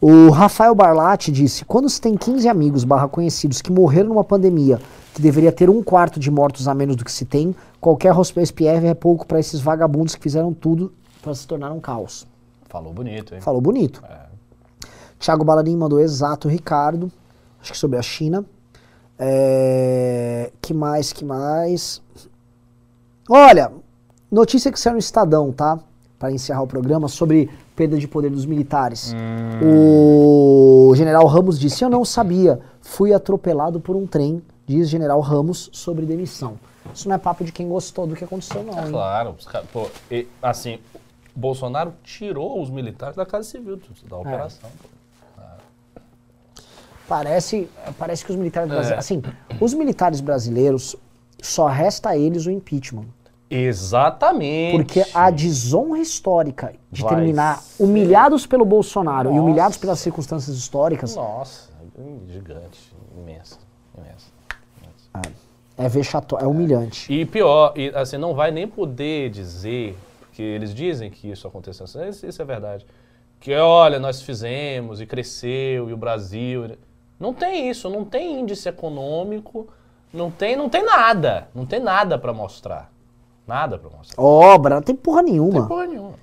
O 0.00 0.30
Rafael 0.30 0.74
Barlatti 0.74 1.30
disse: 1.30 1.64
quando 1.64 1.88
se 1.88 2.00
tem 2.00 2.16
15 2.16 2.48
amigos 2.48 2.84
barra 2.84 3.08
conhecidos 3.08 3.60
que 3.60 3.70
morreram 3.70 4.08
numa 4.10 4.24
pandemia 4.24 4.80
que 5.14 5.20
deveria 5.20 5.52
ter 5.52 5.68
um 5.68 5.82
quarto 5.82 6.18
de 6.18 6.30
mortos 6.30 6.66
a 6.66 6.74
menos 6.74 6.96
do 6.96 7.04
que 7.04 7.12
se 7.12 7.24
tem, 7.24 7.54
qualquer 7.82 8.12
Robespierre 8.12 8.86
é 8.86 8.94
pouco 8.94 9.26
para 9.26 9.40
esses 9.40 9.60
vagabundos 9.60 10.14
que 10.14 10.22
fizeram 10.22 10.54
tudo 10.54 10.92
para 11.20 11.34
se 11.34 11.46
tornar 11.46 11.72
um 11.72 11.80
caos. 11.80 12.26
Falou 12.68 12.92
bonito, 12.92 13.34
hein? 13.34 13.40
Falou 13.40 13.60
bonito. 13.60 14.02
É. 14.08 14.26
Thiago 15.18 15.44
Baladim 15.44 15.76
mandou 15.76 16.00
exato, 16.00 16.48
Ricardo. 16.48 17.10
Acho 17.60 17.72
que 17.72 17.78
sobre 17.78 17.98
a 17.98 18.02
China. 18.02 18.44
É, 19.18 20.50
Que 20.62 20.72
mais, 20.72 21.12
que 21.12 21.24
mais? 21.24 22.00
Olha, 23.28 23.70
notícia 24.30 24.72
que 24.72 24.80
saiu 24.80 24.94
no 24.94 24.98
Estadão, 24.98 25.52
tá? 25.52 25.78
para 26.22 26.30
encerrar 26.30 26.62
o 26.62 26.68
programa, 26.68 27.08
sobre 27.08 27.50
perda 27.74 27.98
de 27.98 28.06
poder 28.06 28.30
dos 28.30 28.46
militares. 28.46 29.12
O 29.60 30.94
general 30.94 31.26
Ramos 31.26 31.58
disse: 31.58 31.84
Eu 31.84 31.90
não 31.90 32.04
sabia, 32.04 32.60
fui 32.80 33.12
atropelado 33.12 33.80
por 33.80 33.96
um 33.96 34.06
trem, 34.06 34.40
diz 34.64 34.88
general 34.88 35.18
Ramos 35.18 35.68
sobre 35.72 36.06
demissão. 36.06 36.54
Isso 36.94 37.08
não 37.08 37.14
é 37.14 37.18
papo 37.18 37.44
de 37.44 37.52
quem 37.52 37.68
gostou 37.68 38.06
do 38.06 38.14
que 38.16 38.24
aconteceu, 38.24 38.62
não. 38.62 38.78
É 38.78 38.84
hein? 38.84 38.90
claro, 38.90 39.36
pô, 39.72 39.88
e, 40.10 40.26
assim, 40.42 40.78
Bolsonaro 41.34 41.94
tirou 42.02 42.60
os 42.60 42.68
militares 42.70 43.16
da 43.16 43.24
Casa 43.24 43.48
Civil 43.48 43.80
É. 44.04 44.08
da 44.08 44.16
operação. 44.18 44.68
pô. 44.82 44.88
Parece, 47.08 47.68
parece 47.98 48.24
que 48.24 48.30
os 48.30 48.36
militares 48.36 48.70
É. 48.70 48.74
brasileiros. 48.74 49.04
Assim, 49.04 49.22
os 49.60 49.74
militares 49.74 50.20
brasileiros 50.20 50.96
só 51.42 51.66
resta 51.66 52.10
a 52.10 52.16
eles 52.16 52.46
o 52.46 52.50
impeachment. 52.50 53.06
Exatamente. 53.50 54.76
Porque 54.76 55.04
a 55.12 55.30
desonra 55.30 55.98
histórica 55.98 56.72
de 56.90 57.02
Vai 57.02 57.14
terminar 57.16 57.58
ser- 57.60 57.82
humilhados 57.84 58.46
pelo 58.46 58.64
Bolsonaro 58.64 59.28
e 59.28 59.32
Nossa. 59.34 59.42
humilhados 59.42 59.76
pelas 59.76 59.98
circunstâncias 59.98 60.56
históricas 60.56 61.14
Nossa, 61.14 61.68
gigante, 62.28 62.94
imensa, 63.14 63.58
imensa. 63.98 64.32
É 65.76 65.88
vexatório, 65.88 66.44
é 66.44 66.48
humilhante. 66.48 67.12
E 67.12 67.24
pior, 67.24 67.72
e, 67.76 67.88
assim, 67.94 68.16
não 68.16 68.34
vai 68.34 68.50
nem 68.50 68.66
poder 68.66 69.30
dizer, 69.30 69.96
porque 70.20 70.42
eles 70.42 70.74
dizem 70.74 71.10
que 71.10 71.30
isso 71.30 71.46
aconteceu, 71.46 71.86
isso, 72.08 72.26
isso 72.26 72.42
é 72.42 72.44
verdade, 72.44 72.86
que 73.40 73.54
olha, 73.54 73.98
nós 73.98 74.22
fizemos 74.22 75.00
e 75.00 75.06
cresceu 75.06 75.88
e 75.88 75.92
o 75.92 75.96
Brasil... 75.96 76.76
Não 77.18 77.32
tem 77.32 77.70
isso, 77.70 77.88
não 77.88 78.04
tem 78.04 78.40
índice 78.40 78.68
econômico, 78.68 79.68
não 80.12 80.28
tem, 80.28 80.56
não 80.56 80.68
tem 80.68 80.84
nada, 80.84 81.48
não 81.54 81.64
tem 81.64 81.78
nada 81.78 82.18
para 82.18 82.32
mostrar. 82.32 82.90
Nada 83.46 83.78
para 83.78 83.90
mostrar. 83.96 84.22
Obra, 84.22 84.74
não 84.76 84.82
tem 84.82 84.94
porra 84.94 85.22
nenhuma. 85.22 85.52
Não 85.52 85.60
tem 85.60 85.68
porra 85.68 85.86
nenhuma. 85.86 86.14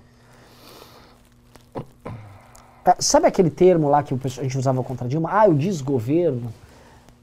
É, 2.85 2.95
Sabe 2.99 3.27
aquele 3.27 3.49
termo 3.49 3.89
lá 3.89 4.03
que 4.03 4.13
a 4.13 4.27
gente 4.43 4.57
usava 4.57 4.83
contra 4.83 5.07
Dilma? 5.07 5.29
Ah, 5.31 5.47
o 5.47 5.53
desgoverno. 5.53 6.53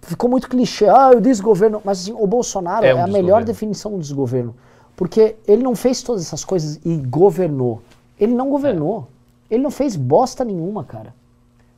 Ficou 0.07 0.31
muito 0.31 0.49
clichê. 0.49 0.89
Ah, 0.89 1.11
o 1.11 1.21
desgoverno. 1.21 1.83
Mas 1.85 2.01
assim, 2.01 2.15
o 2.17 2.27
Bolsonaro 2.27 2.87
É 2.87 2.91
é, 2.91 2.95
um 2.95 3.05
a 3.05 3.07
melhor 3.09 3.43
definição 3.43 3.91
do 3.93 3.99
desgoverno. 3.99 4.55
Porque 4.97 5.37
ele 5.47 5.63
não 5.63 5.75
fez 5.75 6.01
todas 6.01 6.23
essas 6.23 6.45
coisas 6.45 6.81
e 6.85 6.97
governou. 6.97 7.83
Ele 8.19 8.33
não 8.33 8.49
governou. 8.49 9.09
Ele 9.51 9.63
não 9.63 9.71
fez 9.71 9.97
bosta 9.97 10.45
nenhuma, 10.45 10.85
cara. 10.85 11.13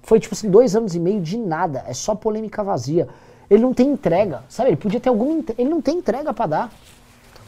Foi 0.03 0.21
tipo 0.21 0.35
assim, 0.35 0.51
dois 0.51 0.77
anos 0.77 0.95
e 0.95 1.01
meio 1.01 1.21
de 1.21 1.39
nada. 1.39 1.85
É 1.87 1.95
só 1.95 2.15
polêmica 2.15 2.63
vazia. 2.63 3.09
Ele 3.51 3.63
não 3.63 3.73
tem 3.73 3.89
entrega. 3.89 4.43
Sabe? 4.49 4.71
Ele 4.71 4.77
podia 4.77 5.01
ter 5.01 5.09
alguma. 5.09 5.43
Ele 5.57 5.71
não 5.71 5.81
tem 5.81 5.97
entrega 5.97 6.33
pra 6.35 6.47
dar. 6.47 6.73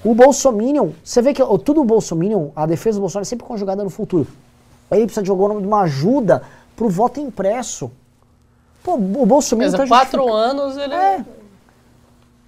O 0.02 0.14
Bolsominion, 0.14 0.92
você 1.04 1.20
vê 1.20 1.34
que 1.34 1.42
ó, 1.42 1.58
tudo 1.58 1.82
o 1.82 1.84
Bolsominion, 1.84 2.48
a 2.56 2.64
defesa 2.64 2.96
do 2.98 3.02
Bolsonaro 3.02 3.22
é 3.22 3.28
sempre 3.28 3.46
conjugada 3.46 3.84
no 3.84 3.90
futuro. 3.90 4.26
Ele 4.90 5.04
precisa 5.04 5.22
de 5.22 5.30
alguma 5.30 5.60
de 5.60 5.66
uma 5.66 5.82
ajuda 5.82 6.42
pro 6.74 6.88
voto 6.88 7.20
impresso. 7.20 7.90
Pô, 8.82 8.94
o 8.94 9.26
Bolsonaro 9.26 9.76
tá 9.76 9.86
quatro 9.86 10.32
anos 10.32 10.76
ele... 10.76 10.94
É. 10.94 11.24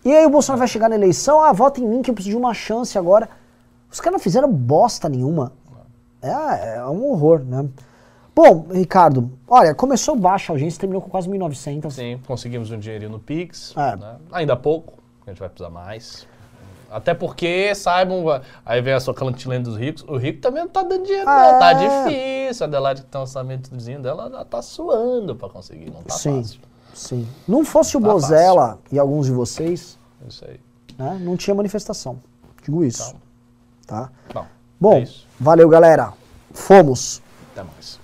E 0.05 0.13
aí 0.13 0.27
o 0.27 0.31
Bolsonaro 0.31 0.59
vai 0.59 0.69
chegar 0.69 0.89
na 0.89 0.97
eleição, 0.97 1.41
ah, 1.41 1.53
vota 1.53 1.81
em 1.81 1.87
mim 1.87 2.03
que 2.03 2.11
eu 2.11 2.15
preciso 2.15 2.37
de 2.37 2.43
uma 2.43 2.53
chance 2.53 2.99
agora. 2.99 3.29
Os 3.91 4.01
caras 4.01 4.15
não 4.15 4.19
fizeram 4.21 4.51
bosta 4.51 5.09
nenhuma. 5.09 5.53
É, 6.21 6.77
é 6.77 6.87
um 6.87 7.05
horror, 7.11 7.41
né? 7.41 7.69
Bom, 8.35 8.67
Ricardo, 8.71 9.31
olha, 9.47 9.75
começou 9.75 10.17
baixa 10.17 10.53
a 10.53 10.55
audiência, 10.55 10.81
terminou 10.81 11.03
com 11.03 11.11
quase 11.11 11.29
1.900. 11.29 11.91
Sim, 11.91 12.21
conseguimos 12.27 12.71
um 12.71 12.79
dinheirinho 12.79 13.11
no 13.11 13.19
Pix. 13.19 13.75
É. 13.77 13.97
né? 13.97 14.17
Ainda 14.33 14.57
pouco, 14.57 14.95
a 15.27 15.31
gente 15.31 15.39
vai 15.39 15.49
precisar 15.51 15.71
mais. 15.71 16.27
Até 16.93 17.15
porque, 17.15 17.75
saibam, 17.75 18.25
aí 18.65 18.81
vem 18.83 18.93
a 18.93 19.01
sua 19.01 19.15
cantilena 19.15 19.65
dos 19.65 19.77
ricos, 19.77 20.05
o 20.07 20.17
rico 20.17 20.41
também 20.41 20.63
não 20.63 20.71
tá 20.71 20.83
dando 20.83 21.05
dinheiro, 21.05 21.29
Ah, 21.29 21.53
não. 21.53 21.59
Tá 21.59 21.71
é. 21.73 22.05
difícil. 22.45 22.65
A 22.65 22.69
Adelaide 22.69 23.03
que 23.03 23.07
tem 23.09 23.19
um 23.19 23.23
orçamentozinho 23.23 24.01
dela, 24.03 24.27
ela 24.27 24.45
tá 24.45 24.61
suando 24.61 25.35
pra 25.35 25.49
conseguir, 25.49 25.91
não 25.91 26.03
tá 26.03 26.15
Sim, 26.15 26.43
fácil. 26.43 26.61
sim. 26.95 27.29
Não 27.49 27.65
fosse 27.65 27.97
o 27.97 28.01
Tá 28.01 28.09
Bozella 28.09 28.79
e 28.93 28.99
alguns 28.99 29.27
de 29.27 29.33
vocês, 29.33 29.99
Isso 30.29 30.45
aí. 30.45 30.61
né, 30.99 31.19
não 31.23 31.37
tinha 31.37 31.55
manifestação. 31.55 32.19
Digo 32.63 32.85
isso. 32.85 33.15
Então. 33.85 34.03
Tá? 34.05 34.11
Bom, 34.33 34.47
Bom, 34.81 34.93
é 34.95 35.01
isso. 35.01 35.27
valeu, 35.41 35.69
galera. 35.69 36.13
Fomos. 36.53 37.23
Até 37.53 37.63
mais. 37.63 37.99